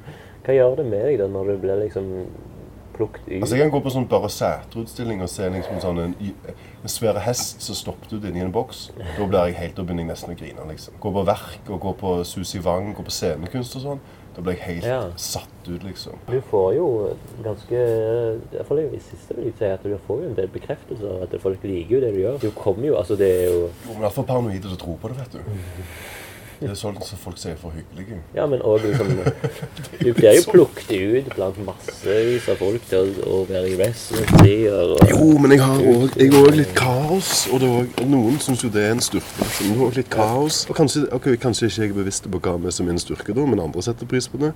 Hva 0.48 0.56
gjør 0.56 0.78
det 0.80 0.86
med 0.88 1.06
deg 1.12 1.20
da, 1.20 1.28
når 1.28 1.52
du 1.54 1.58
blir 1.66 1.82
liksom 1.84 2.12
plukket 2.98 3.28
ut? 3.28 3.42
Altså 3.44 3.56
Jeg 3.60 3.68
kan 3.68 3.74
gå 3.76 3.82
på 3.86 3.92
sånn 3.94 4.08
bare 4.10 4.30
Sætre-utstilling 4.34 5.22
og 5.22 5.30
se 5.30 5.50
liksom 5.54 5.82
sånn 5.84 6.00
en, 6.06 6.14
en 6.18 6.90
svær 6.90 7.20
hest 7.28 7.62
som 7.62 7.76
stoppet 7.78 8.14
ut 8.16 8.24
inni 8.26 8.42
en 8.42 8.52
boks. 8.56 8.88
Da 8.98 9.26
blir 9.28 9.50
jeg 9.52 9.60
helt, 9.60 9.76
da 9.78 9.84
begynner 9.84 10.08
jeg 10.08 10.14
nesten 10.16 10.34
å 10.34 10.38
grine. 10.40 10.66
liksom. 10.72 10.96
Gå 11.04 11.12
på 11.20 11.26
verk 11.28 11.70
og 11.70 11.82
gå 11.84 11.94
på 12.00 12.16
Susi 12.26 12.60
Wang, 12.66 12.94
gå 12.98 13.04
på 13.06 13.14
scenekunst 13.14 13.76
og 13.78 13.86
sånn. 13.86 14.02
Da 14.38 14.42
blir 14.46 14.54
jeg 14.54 14.66
helt 14.68 14.86
Ja. 14.86 14.98
satt 15.18 15.50
ut, 15.68 15.84
liksom. 15.84 16.14
Du 16.30 16.40
får 16.42 16.76
jo 16.76 17.16
ganske 17.44 17.74
I 17.74 18.56
hvert 18.56 18.68
fall 18.68 18.80
i 18.80 19.00
siste 19.02 19.34
vil 19.36 19.46
jeg 19.46 19.56
si 19.58 19.66
at 19.66 19.82
du 19.84 19.98
får 20.08 20.22
jo 20.22 20.28
en 20.30 20.36
del 20.36 20.48
bekreftelser 20.48 21.24
at 21.24 21.42
folk 21.42 21.64
liker 21.64 21.96
jo 21.96 22.02
det 22.02 22.14
du 22.14 22.20
gjør. 22.22 22.40
Du 22.40 22.52
kommer 22.52 22.86
jo, 22.88 22.96
altså 22.98 23.18
det 23.18 23.30
er 23.44 23.50
jo 23.52 23.70
Men 23.88 23.96
i 23.98 24.00
hvert 24.06 24.14
fall 24.14 24.26
paranoide 24.30 24.74
å 24.74 24.78
tro 24.78 24.94
på 25.02 25.10
det, 25.10 25.18
vet 25.18 25.32
du. 25.32 25.40
Det 26.58 26.70
er 26.72 26.78
sånn 26.78 26.96
som 27.06 27.20
folk 27.22 27.38
sier 27.38 27.58
for 27.62 27.76
hyggelige. 27.76 28.18
Ja, 28.34 28.48
men 28.50 28.64
òg 28.66 28.86
liksom 28.86 29.12
Du 30.02 30.08
blir 30.18 30.38
jo 30.40 30.46
plukket 30.50 30.94
ut 30.98 31.28
blant 31.36 31.60
massevis 31.68 32.48
av 32.50 32.58
folk 32.62 32.88
til 32.90 33.12
å, 33.26 33.44
være 33.50 33.74
i 33.74 33.76
residency-er 33.78 34.96
og 34.96 35.12
Jo, 35.12 35.28
men 35.42 35.54
jeg 35.54 35.62
har 35.62 35.84
òg 35.92 36.18
jeg 36.18 36.32
har 36.34 36.48
også 36.48 36.56
litt 36.58 36.74
kaos. 36.78 37.34
Og 37.52 37.62
det 37.62 37.70
er 37.70 37.76
også, 37.84 38.08
noen 38.14 38.40
syns 38.42 38.66
jo 38.66 38.72
det 38.74 38.88
er 38.88 38.96
en 38.96 39.04
styrke. 39.06 39.52
Men 39.60 39.76
det 39.76 39.92
er 39.92 40.00
litt 40.02 40.10
kaos. 40.14 40.64
Og 40.72 40.80
kanskje, 40.80 41.06
okay, 41.14 41.38
kanskje 41.42 41.70
ikke 41.70 41.84
jeg 41.86 41.94
er 41.94 42.00
bevisst 42.02 42.32
på 42.32 42.42
hva 42.42 42.58
vi 42.66 42.74
som 42.74 42.90
er 42.90 42.98
en 42.98 43.06
styrke, 43.06 43.38
da, 43.38 43.46
men 43.46 43.62
andre 43.62 43.86
setter 43.86 44.10
pris 44.10 44.30
på 44.32 44.42
det. 44.42 44.56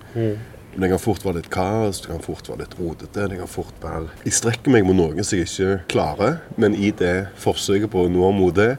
Men 0.72 0.86
det 0.86 0.91
kan 0.94 1.02
fort 1.03 1.23
være 1.26 1.41
litt 1.41 1.49
kaos, 1.52 1.99
det 2.02 2.14
kan 2.14 2.22
fort 2.23 2.48
være 2.48 2.64
litt 2.64 2.76
rodete. 2.80 3.26
det 3.28 3.40
kan 3.41 3.49
fort 3.52 3.82
være... 3.84 4.07
Jeg 4.23 4.38
strekker 4.40 4.72
meg 4.72 4.86
mot 4.88 4.95
noe 4.95 5.26
som 5.28 5.38
jeg 5.38 5.49
ikke 5.49 5.72
klarer, 5.91 6.38
men 6.56 6.78
i 6.80 6.94
det 6.95 7.15
forsøket 7.44 7.91
på 7.91 8.06
å 8.06 8.11
nå 8.11 8.30
mot 8.38 8.56
det, 8.56 8.78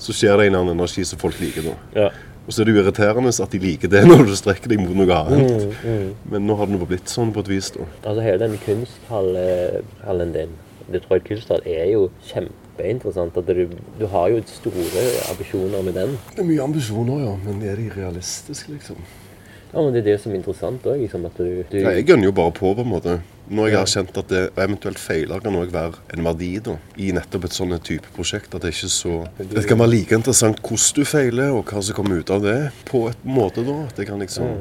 så 0.00 0.16
skjer 0.16 0.40
det 0.40 0.46
en 0.48 0.54
eller 0.54 0.62
annen 0.64 0.78
energi 0.78 1.04
som 1.04 1.20
folk 1.20 1.36
liker. 1.42 1.68
da. 1.68 1.76
Ja. 2.06 2.08
Og 2.44 2.52
så 2.52 2.60
er 2.60 2.68
det 2.68 2.74
jo 2.74 2.82
irriterende 2.82 3.32
at 3.44 3.54
de 3.54 3.60
liker 3.62 3.88
det 3.92 4.02
når 4.10 4.26
du 4.28 4.34
strekker 4.36 4.72
deg 4.72 4.82
mot 4.82 4.92
noe 4.98 5.16
annet. 5.16 5.78
Men 6.30 6.46
nå 6.48 6.58
har 6.58 6.68
det 6.68 6.76
nå 6.76 6.88
blitt 6.90 7.12
sånn 7.12 7.32
på 7.32 7.44
et 7.44 7.50
vis, 7.54 7.70
da. 7.76 7.86
Altså 8.02 8.26
hele 8.26 8.42
den 8.44 8.58
kunsthallen 8.66 10.34
din, 10.36 10.52
Detroit 10.92 11.24
kunsthall, 11.24 11.64
er 11.64 11.88
jo 11.94 12.10
kjempeinteressant. 12.28 13.38
At 13.40 13.48
du, 13.48 13.78
du 14.00 14.06
har 14.12 14.28
jo 14.34 14.42
store 14.50 15.04
ambisjoner 15.30 15.86
med 15.86 15.96
den. 15.96 16.16
Det 16.34 16.44
er 16.44 16.50
mye 16.50 16.66
ambisjoner, 16.66 17.24
ja, 17.24 17.36
men 17.46 17.64
er 17.64 17.80
de 17.80 17.88
realistiske, 17.96 18.74
liksom? 18.76 19.00
Ja, 19.74 19.82
men 19.82 19.92
Det 19.92 20.04
er 20.04 20.10
det 20.12 20.20
som 20.22 20.30
er 20.30 20.38
interessant 20.38 20.84
òg. 20.86 21.00
Liksom, 21.02 21.24
du, 21.34 21.46
du 21.66 21.78
Nei, 21.82 21.96
jeg 21.98 22.06
gønner 22.06 22.28
jo 22.28 22.34
bare 22.36 22.52
på, 22.54 22.70
på 22.78 22.84
en 22.84 22.92
måte. 22.92 23.14
Når 23.50 23.66
jeg 23.68 23.76
har 23.76 23.90
kjent 23.90 24.20
at 24.20 24.30
det 24.30 24.42
eventuelt 24.54 25.00
feiler, 25.02 25.42
kan 25.42 25.56
òg 25.58 25.72
være 25.74 25.98
en 26.14 26.22
verdi 26.24 26.52
da, 26.64 26.76
i 26.96 27.10
nettopp 27.16 27.48
et 27.48 27.56
sånn 27.56 27.74
type 27.84 28.12
prosjekt. 28.14 28.54
At 28.54 28.62
det 28.62 28.70
ikke 28.72 28.86
er 28.86 28.94
så 28.94 29.16
Det 29.40 29.66
kan 29.66 29.82
være 29.82 29.92
like 29.96 30.14
interessant 30.14 30.62
hvordan 30.62 30.94
du 31.00 31.10
feiler, 31.10 31.50
og 31.58 31.66
hva 31.66 31.82
som 31.82 31.98
kommer 31.98 32.22
ut 32.22 32.30
av 32.30 32.46
det, 32.46 32.58
på 32.88 33.02
et 33.10 33.26
måte, 33.26 33.66
da. 33.66 33.80
At 33.88 33.98
det 33.98 34.08
kan 34.08 34.22
liksom 34.22 34.54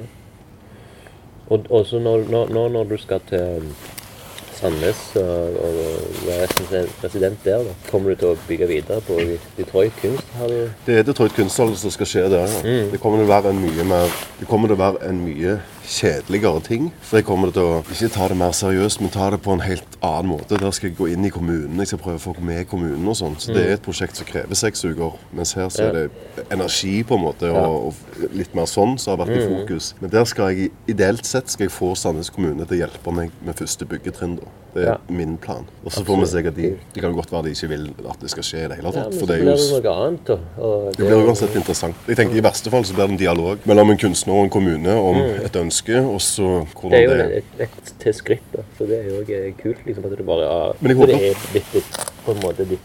Og 1.53 1.69
også 1.69 2.01
når, 2.01 2.25
når, 2.33 2.73
når, 2.73 2.89
du 2.89 2.97
skal 2.97 3.21
til 3.29 3.69
Sandnes 4.59 5.01
og, 5.15 5.57
og 5.65 5.77
være 6.27 6.47
resident- 7.03 7.43
der, 7.43 7.63
da, 7.67 7.73
kommer 7.91 8.13
du 8.13 8.15
til 8.21 8.27
å 8.33 8.37
bygge 8.47 8.67
videre 8.69 9.01
på 9.07 9.17
Detroit 9.57 9.93
kunsthall? 10.01 10.55
Det 10.85 10.97
er 10.99 11.03
Detroit 11.07 11.33
Kunsthall 11.35 11.75
som 11.79 11.91
skal 11.91 12.09
skje 12.09 12.25
der. 12.31 12.47
ja. 12.63 12.75
Det 12.93 12.99
kommer 13.01 13.19
til 13.21 13.27
å 13.27 13.33
være 13.33 13.53
en 13.53 13.61
mye 13.63 13.83
mer 13.89 14.13
Det 14.39 14.47
kommer 14.47 14.67
til 14.71 14.77
å 14.77 14.83
være 14.83 15.09
en 15.09 15.21
mye 15.25 15.57
kjedeligere 15.87 16.61
ting. 16.63 16.89
For 17.03 17.19
jeg 17.19 17.27
kommer 17.27 17.51
til 17.53 17.65
å 17.67 17.81
ikke 17.83 18.09
ta 18.13 18.27
det 18.31 18.37
mer 18.39 18.55
seriøst, 18.55 19.01
men 19.03 19.13
ta 19.13 19.29
det 19.33 19.41
på 19.43 19.53
en 19.55 19.63
helt 19.65 19.97
annen 20.01 20.31
måte. 20.33 20.59
Der 20.59 20.71
skal 20.75 20.89
jeg 20.89 20.97
gå 20.97 21.09
inn 21.13 21.27
i 21.27 21.31
kommunen. 21.33 21.79
Jeg 21.83 21.93
skal 21.93 22.01
prøve 22.03 22.21
å 22.21 22.23
få 22.23 22.35
med 22.43 22.65
kommunen 22.71 23.07
og 23.09 23.17
sånn. 23.19 23.37
Så 23.39 23.53
det 23.55 23.65
er 23.65 23.75
et 23.77 23.85
prosjekt 23.85 24.19
som 24.19 24.27
krever 24.29 24.57
seks 24.59 24.85
uker. 24.85 25.19
Mens 25.35 25.53
her 25.57 25.69
så 25.73 25.89
er 25.89 25.97
det 25.97 26.47
energi, 26.53 26.95
på 27.07 27.17
en 27.19 27.25
måte, 27.27 27.51
og, 27.51 27.91
og 27.91 28.33
litt 28.35 28.55
mer 28.57 28.69
sånn 28.69 28.97
som 29.01 29.13
har 29.13 29.23
vært 29.25 29.37
i 29.37 29.45
fokus. 29.47 29.93
Men 30.01 30.13
der 30.13 30.27
skal 30.29 30.53
jeg 30.53 30.73
ideelt 30.89 31.27
sett 31.27 31.51
skal 31.51 31.67
jeg 31.67 31.75
få 31.75 31.93
Sandnes 31.99 32.31
kommune 32.33 32.65
til 32.65 32.79
å 32.79 32.83
hjelpe 32.85 33.15
meg 33.15 33.33
med 33.43 33.57
første 33.59 33.87
byggetrinn. 33.89 34.37
da. 34.41 34.51
Det 34.73 34.87
er 34.89 34.97
min 35.13 35.37
plan. 35.37 35.67
Og 35.85 35.91
så 35.93 36.01
får 36.05 36.17
vi 36.17 36.27
se 36.31 36.41
hva 36.41 36.51
de 36.55 36.69
Det 36.95 37.01
kan 37.03 37.13
godt 37.13 37.31
være 37.31 37.43
de 37.45 37.51
ikke 37.53 37.67
vil 37.69 37.83
at 38.09 38.21
det 38.23 38.29
skal 38.33 38.43
skje 38.47 38.61
i 38.63 38.67
det 38.71 38.77
hele 38.79 38.91
tatt. 38.95 39.13
for 39.19 39.29
det 39.29 39.35
er 39.35 39.43
jo 39.43 39.53
noe 39.53 39.93
annet. 39.93 40.23
Da. 40.25 40.37
Det 40.97 41.05
blir 41.05 41.27
uansett 41.27 41.55
interessant. 41.59 41.95
Jeg 42.07 42.17
tenker 42.17 42.37
I 42.37 42.41
verste 42.41 42.73
fall 42.73 42.85
så 42.85 42.95
blir 42.95 43.05
det 43.05 43.13
en 43.13 43.21
dialog 43.21 43.67
mellom 43.69 43.93
en 43.93 43.97
kunstner 44.01 44.33
og 44.33 44.47
en 44.47 44.49
kommune 44.49 44.95
om 44.97 45.19
et 45.21 45.53
ønske, 45.55 45.71
og 46.05 46.21
så 46.21 46.65
Det 46.89 46.93
er 46.93 47.03
jo 47.03 47.17
det 47.17 47.37
et, 47.37 47.43
et 47.67 47.93
til 47.99 48.13
skritt, 48.13 48.47
da. 48.53 48.63
så 48.77 48.85
det 48.87 48.99
er 48.99 49.09
jo 49.09 49.21
også 49.21 49.53
kult. 49.61 49.85
liksom, 49.85 50.05
At 50.05 50.17
det 50.17 50.25
bare 50.25 50.45
er, 50.45 50.73
Men 50.79 50.89
jeg 50.91 50.97
håper- 50.97 51.13
det 51.13 51.29
er 51.29 51.35
ditt, 51.53 51.73
ditt, 51.73 51.99
på 52.25 52.31
en 52.31 52.41
måte 52.43 52.65
ditt 52.69 52.79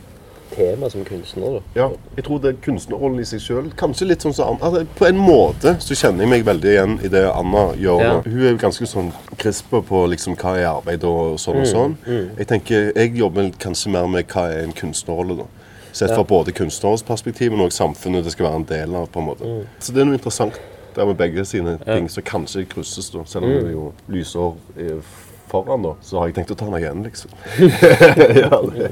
tema 0.57 0.89
som 0.91 1.05
kunstner. 1.05 1.59
da. 1.59 1.61
Ja, 1.83 1.89
jeg 2.17 2.25
tror 2.25 2.39
det 2.41 2.49
er 2.55 2.57
kunstnerrollen 2.65 3.21
i 3.21 3.25
seg 3.25 3.41
sjøl. 3.41 3.71
Kanskje 3.77 4.07
litt 4.09 4.21
sånn 4.25 4.35
som 4.35 4.49
Anna. 4.57 4.65
Altså, 4.65 4.87
på 4.97 5.07
en 5.09 5.19
måte 5.19 5.75
så 5.85 5.95
kjenner 5.95 6.25
jeg 6.25 6.29
meg 6.31 6.45
veldig 6.45 6.71
igjen 6.73 6.99
i 7.05 7.09
det 7.09 7.25
Anna 7.31 7.73
gjør. 7.77 8.01
Ja. 8.01 8.21
Hun 8.25 8.41
er 8.47 8.51
jo 8.51 8.57
ganske 8.57 8.87
sånn 8.89 9.13
krisp 9.37 9.71
på 9.71 10.07
liksom 10.09 10.37
hva 10.37 10.57
er 10.59 10.67
arbeid 10.73 11.05
og 11.05 11.37
sånn 11.39 11.61
og 11.61 11.67
sånn. 11.67 11.97
Jeg 12.39 12.47
tenker, 12.47 12.93
jeg 12.97 13.15
jobber 13.17 13.51
kanskje 13.61 13.91
mer 13.93 14.07
med 14.09 14.27
hva 14.29 14.49
er 14.51 14.65
en 14.65 14.73
kunstnerrolle, 14.73 15.37
da. 15.37 15.45
Sett 15.93 16.11
fra 16.15 16.23
både 16.25 16.53
kunstnerens 16.53 17.03
perspektiv, 17.03 17.51
men 17.53 17.61
også 17.67 17.83
samfunnet 17.85 18.25
det 18.25 18.33
skal 18.33 18.47
være 18.47 18.57
en 18.57 18.65
del 18.65 18.95
av. 18.95 19.09
på 19.13 19.19
en 19.21 19.27
måte. 19.27 19.67
Så 19.81 19.93
det 19.93 20.01
er 20.01 20.05
noe 20.05 20.15
interessant 20.19 20.53
der 20.99 21.09
med 21.09 21.19
begge 21.21 21.45
sine 21.49 21.79
ting 21.85 22.11
som 22.13 22.27
kanskje 22.27 22.67
krysses, 22.71 23.11
da. 23.15 23.25
Selv 23.31 23.49
om 23.49 23.55
det 23.55 23.65
er 23.65 23.75
jo 23.75 23.89
lysår 24.13 24.55
eh, 24.79 25.17
foran, 25.49 25.83
da. 25.87 25.95
Så 26.05 26.19
har 26.21 26.29
jeg 26.29 26.39
tenkt 26.39 26.53
å 26.53 26.59
ta 26.59 26.69
den 26.69 26.81
igjen, 26.81 27.05
liksom. 27.07 27.33
ja, 28.43 28.61
det. 28.69 28.91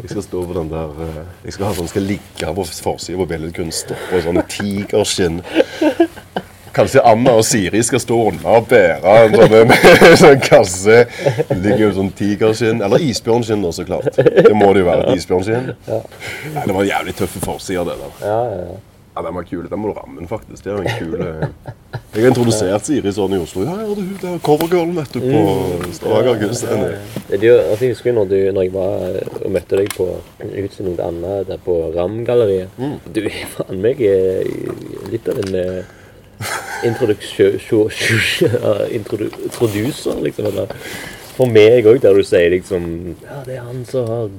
Jeg 0.00 0.12
skal 0.14 0.24
stå 0.26 0.44
på 0.48 0.56
den 0.56 0.70
der 0.72 1.02
eh, 1.06 1.18
Jeg 1.48 1.56
skal 1.58 1.70
ha 1.70 1.74
sånn, 1.78 1.90
skal 1.92 2.08
ligge 2.08 2.54
på 2.56 2.68
forsida 2.70 3.20
på 3.20 3.28
billedkunst 3.34 3.92
på 4.10 4.22
sånne 4.24 4.46
tigerskinn. 4.50 5.42
Kanskje 6.70 7.02
Anna 7.02 7.32
og 7.34 7.42
Siri 7.44 7.80
skal 7.82 7.98
stå 8.02 8.16
unna 8.28 8.52
og 8.60 8.68
bære 8.70 9.14
en 9.24 9.32
sånn, 9.34 9.54
en 9.58 10.18
sånn 10.22 10.42
kasse. 10.44 11.00
Det 11.48 11.56
ligger 11.64 11.88
jo 11.88 11.90
sånn 11.96 12.12
tigerskinn. 12.16 12.84
Eller 12.86 13.02
isbjørnskinn, 13.10 13.66
så 13.74 13.86
klart. 13.88 14.14
Det 14.14 14.54
må 14.54 14.70
det 14.76 14.84
jo 14.84 14.90
være. 14.90 15.08
et 15.10 15.18
Isbjørnskinn. 15.18 15.72
Nei, 15.90 16.62
det 16.62 16.76
var 16.76 16.84
en 16.84 16.92
jævlig 16.92 17.16
tøffe 17.18 17.42
forsider, 17.42 17.90
det 17.90 17.98
der. 17.98 18.22
Ja, 18.22 18.38
ja, 18.52 18.62
ja. 18.70 18.78
Ja, 19.14 19.22
Den 19.22 19.34
var 19.34 19.42
kul. 19.42 19.68
Den 19.70 19.78
må 19.78 19.88
du 19.90 19.94
ramme 19.98 20.28
faktisk. 20.28 20.64
Det 20.64 20.70
er 20.70 20.76
jo 20.76 20.82
en 20.82 20.98
kul 20.98 21.20
eh, 21.24 21.48
Jeg 22.14 22.22
har 22.22 22.28
introdusert 22.30 22.86
Siri 22.86 23.12
sånn 23.14 23.34
i 23.34 23.40
Oslo. 23.42 23.64
Ja, 23.66 23.74
ja, 23.82 23.94
det 23.98 24.28
er 24.30 24.42
covergirlen, 24.46 24.94
vet 24.98 25.14
du, 25.14 25.20
på 25.24 25.40
Stavanger 25.96 26.38
kunstscene. 26.44 26.90
Altså, 27.30 27.84
jeg 27.84 27.94
husker 27.94 28.10
jo 28.10 28.16
når, 28.20 28.26
du, 28.30 28.36
når 28.54 28.66
jeg 28.66 28.74
var 28.74 29.06
eh, 29.08 29.32
og 29.40 29.54
møtte 29.56 29.80
deg 29.80 29.94
på 29.96 30.06
en 30.44 30.52
utstilling 30.64 30.94
til 30.98 31.06
Anna 31.06 31.40
der 31.48 31.62
på 31.64 31.78
Ram-galleriet. 31.96 32.68
Du 33.10 33.22
er 33.24 33.40
faen 33.56 33.82
meg 33.82 34.02
eh, 34.06 34.46
litt 35.10 35.30
av 35.30 35.42
en 35.42 35.50
introducer, 36.86 37.58
liksom. 40.24 40.46
Eller, 40.50 40.70
for 41.36 41.50
meg 41.50 41.86
òg, 41.88 41.98
der 42.02 42.14
du 42.16 42.22
sier 42.26 42.50
liksom 42.52 42.86
Ja, 43.24 43.42
det 43.46 43.58
er 43.58 43.66
han 43.66 43.82
som 43.88 44.06
har 44.08 44.30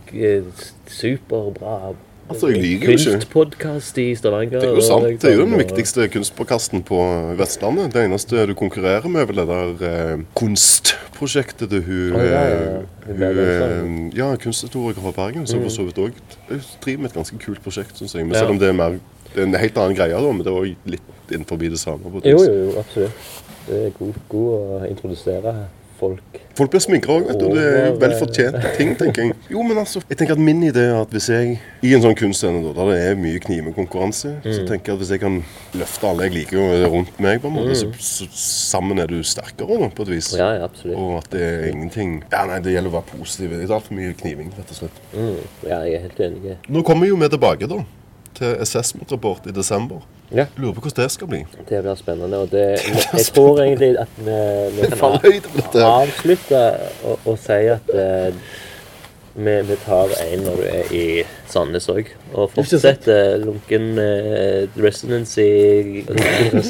superbra 0.91 1.93
Altså, 2.31 2.49
jeg 2.51 2.61
lyver 2.63 2.85
jo 2.87 2.95
ikke. 2.97 3.11
kunstpodkast 3.11 3.97
i 4.01 4.07
Stavanger. 4.17 4.59
Det 4.63 4.69
er 4.69 4.75
jo 4.79 4.85
sant. 4.85 5.07
Det 5.21 5.29
er 5.31 5.37
jo 5.37 5.45
den 5.45 5.57
viktigste 5.59 6.07
kunstpodkasten 6.13 6.83
på 6.87 6.99
Vestlandet. 7.39 7.93
Det 7.93 8.05
eneste 8.07 8.45
du 8.49 8.53
konkurrerer 8.57 9.07
med, 9.11 9.21
er 9.21 9.29
vel 9.31 9.41
det 9.41 9.47
der 9.51 9.85
eh, 9.91 10.25
kunstprosjektet 10.39 11.69
til 11.71 11.83
hun 11.87 12.17
Å, 12.17 12.25
ja, 12.25 12.43
ja, 12.49 12.59
ja. 12.65 12.81
eh, 13.07 13.77
Hun 13.81 13.95
eh, 14.09 14.17
Ja, 14.17 14.31
kunsthistoriker 14.41 15.03
fra 15.05 15.13
Bergen, 15.19 15.47
som 15.47 15.61
for 15.63 15.73
så 15.73 15.87
vidt 15.87 15.99
òg 16.01 16.21
driver 16.83 17.03
med 17.05 17.11
et 17.11 17.17
ganske 17.19 17.41
kult 17.43 17.63
prosjekt, 17.63 17.97
syns 17.99 18.15
jeg. 18.15 18.25
Men 18.27 18.39
selv 18.39 18.55
om 18.55 18.61
det 18.61 18.71
er 18.71 18.77
mer 18.77 18.99
det 19.31 19.39
er 19.39 19.47
en 19.47 19.55
helt 19.55 19.77
annen 19.79 19.95
greie, 19.95 20.11
da, 20.11 20.31
men 20.35 20.43
det 20.43 20.51
er 20.51 20.57
òg 20.59 20.89
litt 20.91 21.31
innenfor 21.31 21.61
det 21.61 21.79
samme. 21.79 22.03
på 22.03 22.19
Jo, 22.27 22.41
jo, 22.43 22.55
jo, 22.65 22.71
absolutt. 22.81 23.29
Det 23.67 23.77
er 23.85 23.93
god, 23.95 24.17
god 24.27 24.49
å 24.51 24.81
introdusere 24.89 25.53
folk. 26.01 26.39
Folk 26.57 26.73
blir 26.73 26.83
sminka 26.83 27.11
òg, 27.13 27.27
vet 27.29 27.39
du. 27.39 27.45
Det 27.55 27.63
er 27.63 27.93
vel 28.01 28.13
fortjente 28.19 28.73
ting, 28.75 28.91
tenker 28.99 29.23
jeg. 29.23 29.35
Jo, 29.53 29.63
men 29.65 29.79
altså, 29.81 30.01
jeg 30.09 30.19
tenker 30.19 30.35
at 30.35 30.41
Min 30.41 30.63
idé 30.67 30.83
er 30.89 30.97
at 30.99 31.13
hvis 31.13 31.29
jeg 31.31 31.55
i 31.85 31.93
en 31.95 32.03
sånn 32.03 32.17
kunstscene 32.17 32.73
der 32.75 32.89
det 32.91 32.97
er 33.05 33.19
mye 33.19 33.39
knivekonkurranse, 33.43 34.33
så 34.43 34.65
tenker 34.67 34.91
jeg 34.91 34.97
at 34.97 35.03
hvis 35.03 35.13
jeg 35.15 35.23
kan 35.23 35.39
løfte 35.79 36.09
alle 36.09 36.27
jeg 36.27 36.35
liker 36.39 36.87
rundt 36.91 37.21
meg, 37.23 37.39
på 37.43 37.51
en 37.51 37.55
måte, 37.55 37.77
så, 37.79 37.87
så 38.03 38.27
sammen 38.35 38.99
er 39.01 39.09
du 39.11 39.21
sterkere 39.25 39.79
da, 39.81 39.89
på 39.95 40.07
et 40.07 40.13
vis. 40.17 40.33
Ja, 40.37 40.51
ja, 40.57 40.67
absolutt. 40.67 40.97
Og 40.99 41.15
at 41.21 41.31
det 41.33 41.45
er 41.47 41.69
ingenting 41.71 42.19
Ja, 42.31 42.43
nei, 42.49 42.59
Det 42.65 42.75
gjelder 42.75 42.91
å 42.91 42.97
være 42.99 43.15
positiv. 43.15 43.55
Det 43.55 43.63
er 43.69 43.77
altfor 43.77 43.97
mye 43.97 44.13
kniving, 44.19 44.51
rett 44.57 44.75
og 44.75 44.81
slett. 44.81 45.01
Mm. 45.15 45.39
Ja, 45.63 45.81
jeg 45.87 45.97
er 45.97 46.05
helt 46.09 46.21
enig. 46.27 46.57
Nå 46.71 46.83
kommer 46.87 47.09
jo 47.09 47.17
vi 47.21 47.31
tilbake 47.31 47.69
da, 47.71 47.81
til 48.37 48.57
Assessment 48.63 49.11
Report 49.11 49.47
i 49.49 49.53
desember. 49.55 50.01
Ja. 50.31 50.45
Lurer 50.55 50.73
på 50.73 50.85
hvordan 50.85 51.03
det 51.03 51.11
skal 51.11 51.27
bli. 51.27 51.41
Det 51.69 51.81
blir 51.83 51.95
spennende. 51.99 52.37
Og 52.37 52.51
det, 52.51 52.65
jeg 53.19 53.25
tror 53.33 53.61
egentlig 53.61 53.95
at 53.99 54.17
vi, 54.17 54.37
vi 54.77 54.89
kan 54.91 55.81
avslutte 55.83 56.61
og, 57.03 57.19
og 57.25 57.39
si 57.41 57.59
at 57.73 57.95
eh, 57.95 58.37
vi, 59.35 59.61
vi 59.67 59.75
tar 59.85 60.07
en 60.25 60.39
når 60.45 60.55
du 60.59 60.63
er 60.67 60.91
i 60.95 61.05
Sandnes 61.51 61.87
òg. 61.91 62.05
Og 62.33 62.51
fortsetter 62.55 63.37
lunken 63.43 63.97
eh, 63.99 64.67
residency 64.79 65.49
hver 66.07 66.61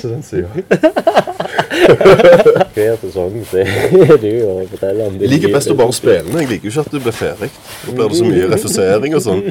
sesong. 3.01 3.45
Så 3.49 3.57
er 3.63 4.17
du 4.21 4.29
og 4.47 4.69
forteller 4.69 5.05
om 5.05 5.13
det. 5.17 5.21
Jeg 5.25 5.31
liker 5.35 5.53
best 5.55 5.71
å 5.73 5.77
bare 5.79 5.93
spille 5.95 6.23
den. 6.27 6.37
Jeg 6.41 6.49
liker 6.51 6.69
jo 6.69 6.73
ikke 6.73 6.85
at 6.85 6.93
du 6.95 6.99
blir 7.05 7.15
ferdig. 7.15 7.49
Da 7.85 7.95
blir 7.95 8.11
det 8.11 8.19
så 8.19 8.27
mye 8.29 8.49
refusering 8.53 9.11
og 9.17 9.23
sånn. 9.25 9.41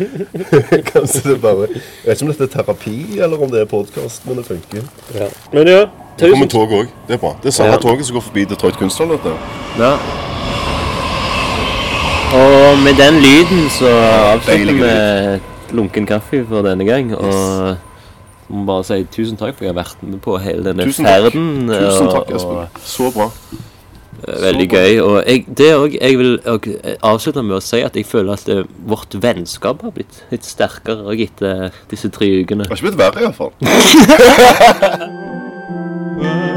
Kanskje 0.92 1.24
det 1.28 1.38
bare 1.42 1.68
Jeg 1.70 2.06
vet 2.06 2.16
ikke 2.16 2.26
om 2.28 2.32
dette 2.32 2.46
er 2.48 2.54
terapi, 2.56 2.96
eller 3.18 3.36
om 3.46 3.50
det 3.52 3.60
er 3.64 3.70
podkast, 3.70 4.26
men 4.28 4.40
det 4.40 4.46
funker. 4.48 4.82
Ja. 5.16 5.28
Men 5.54 5.62
ja, 5.70 5.82
Det 6.20 6.32
kommer 6.34 6.50
tog 6.52 6.68
òg. 6.82 6.86
Det 7.08 7.14
er 7.16 7.22
bra. 7.22 7.32
Det 7.42 7.48
er 7.52 7.56
samme 7.62 7.76
Ja. 7.76 7.80
toget 7.82 8.06
som 8.06 8.14
går 8.18 8.26
forbi 8.28 8.42
Detroit 8.50 8.76
Kunsthall. 8.80 9.10
Ja. 9.78 9.92
Og 12.31 12.78
med 12.85 12.94
den 13.01 13.15
lyden 13.23 13.65
så 13.74 13.90
avslutter 14.35 14.73
vi 14.78 14.90
lunken 15.77 16.07
kaffe 16.07 16.44
for 16.48 16.62
denne 16.66 16.85
gang. 16.86 17.11
Og 17.16 17.77
må 18.51 18.65
bare 18.66 18.85
si 18.86 19.01
tusen 19.15 19.36
takk 19.39 19.55
for 19.55 19.62
at 19.62 19.66
jeg 19.69 19.74
har 19.74 19.81
vært 19.82 20.01
med 20.02 20.20
på 20.24 20.36
hele 20.43 20.62
denne 20.66 20.86
Tusen 20.89 21.05
takk. 21.07 21.15
ferden. 21.31 21.69
Tusen 21.70 22.09
takk, 22.11 22.31
Espen. 22.35 22.66
Så 22.82 23.11
bra. 23.15 23.27
Eh, 24.20 24.40
Veldig 24.43 24.66
gøy. 24.69 24.98
Og 25.05 25.16
jeg, 25.27 25.44
det 25.59 25.69
også, 25.74 25.98
jeg 26.01 26.19
vil 26.19 26.32
eh, 26.44 26.97
avslutte 27.07 27.43
med 27.47 27.57
å 27.59 27.62
si 27.65 27.81
at 27.86 27.94
jeg 27.98 28.07
føler 28.11 28.32
at 28.35 28.47
det, 28.51 28.59
vårt 28.90 29.15
vennskap 29.23 29.82
har 29.86 29.94
blitt 29.97 30.23
litt 30.35 30.44
sterkere 30.47 31.07
også 31.07 31.27
etter 31.27 31.70
disse 31.90 32.09
tre 32.15 32.28
ukene. 32.43 32.66
Det 32.66 32.70
har 32.74 32.78
ikke 32.78 32.90
blitt 32.90 33.02
verre, 33.05 33.20
iallfall. 33.27 33.52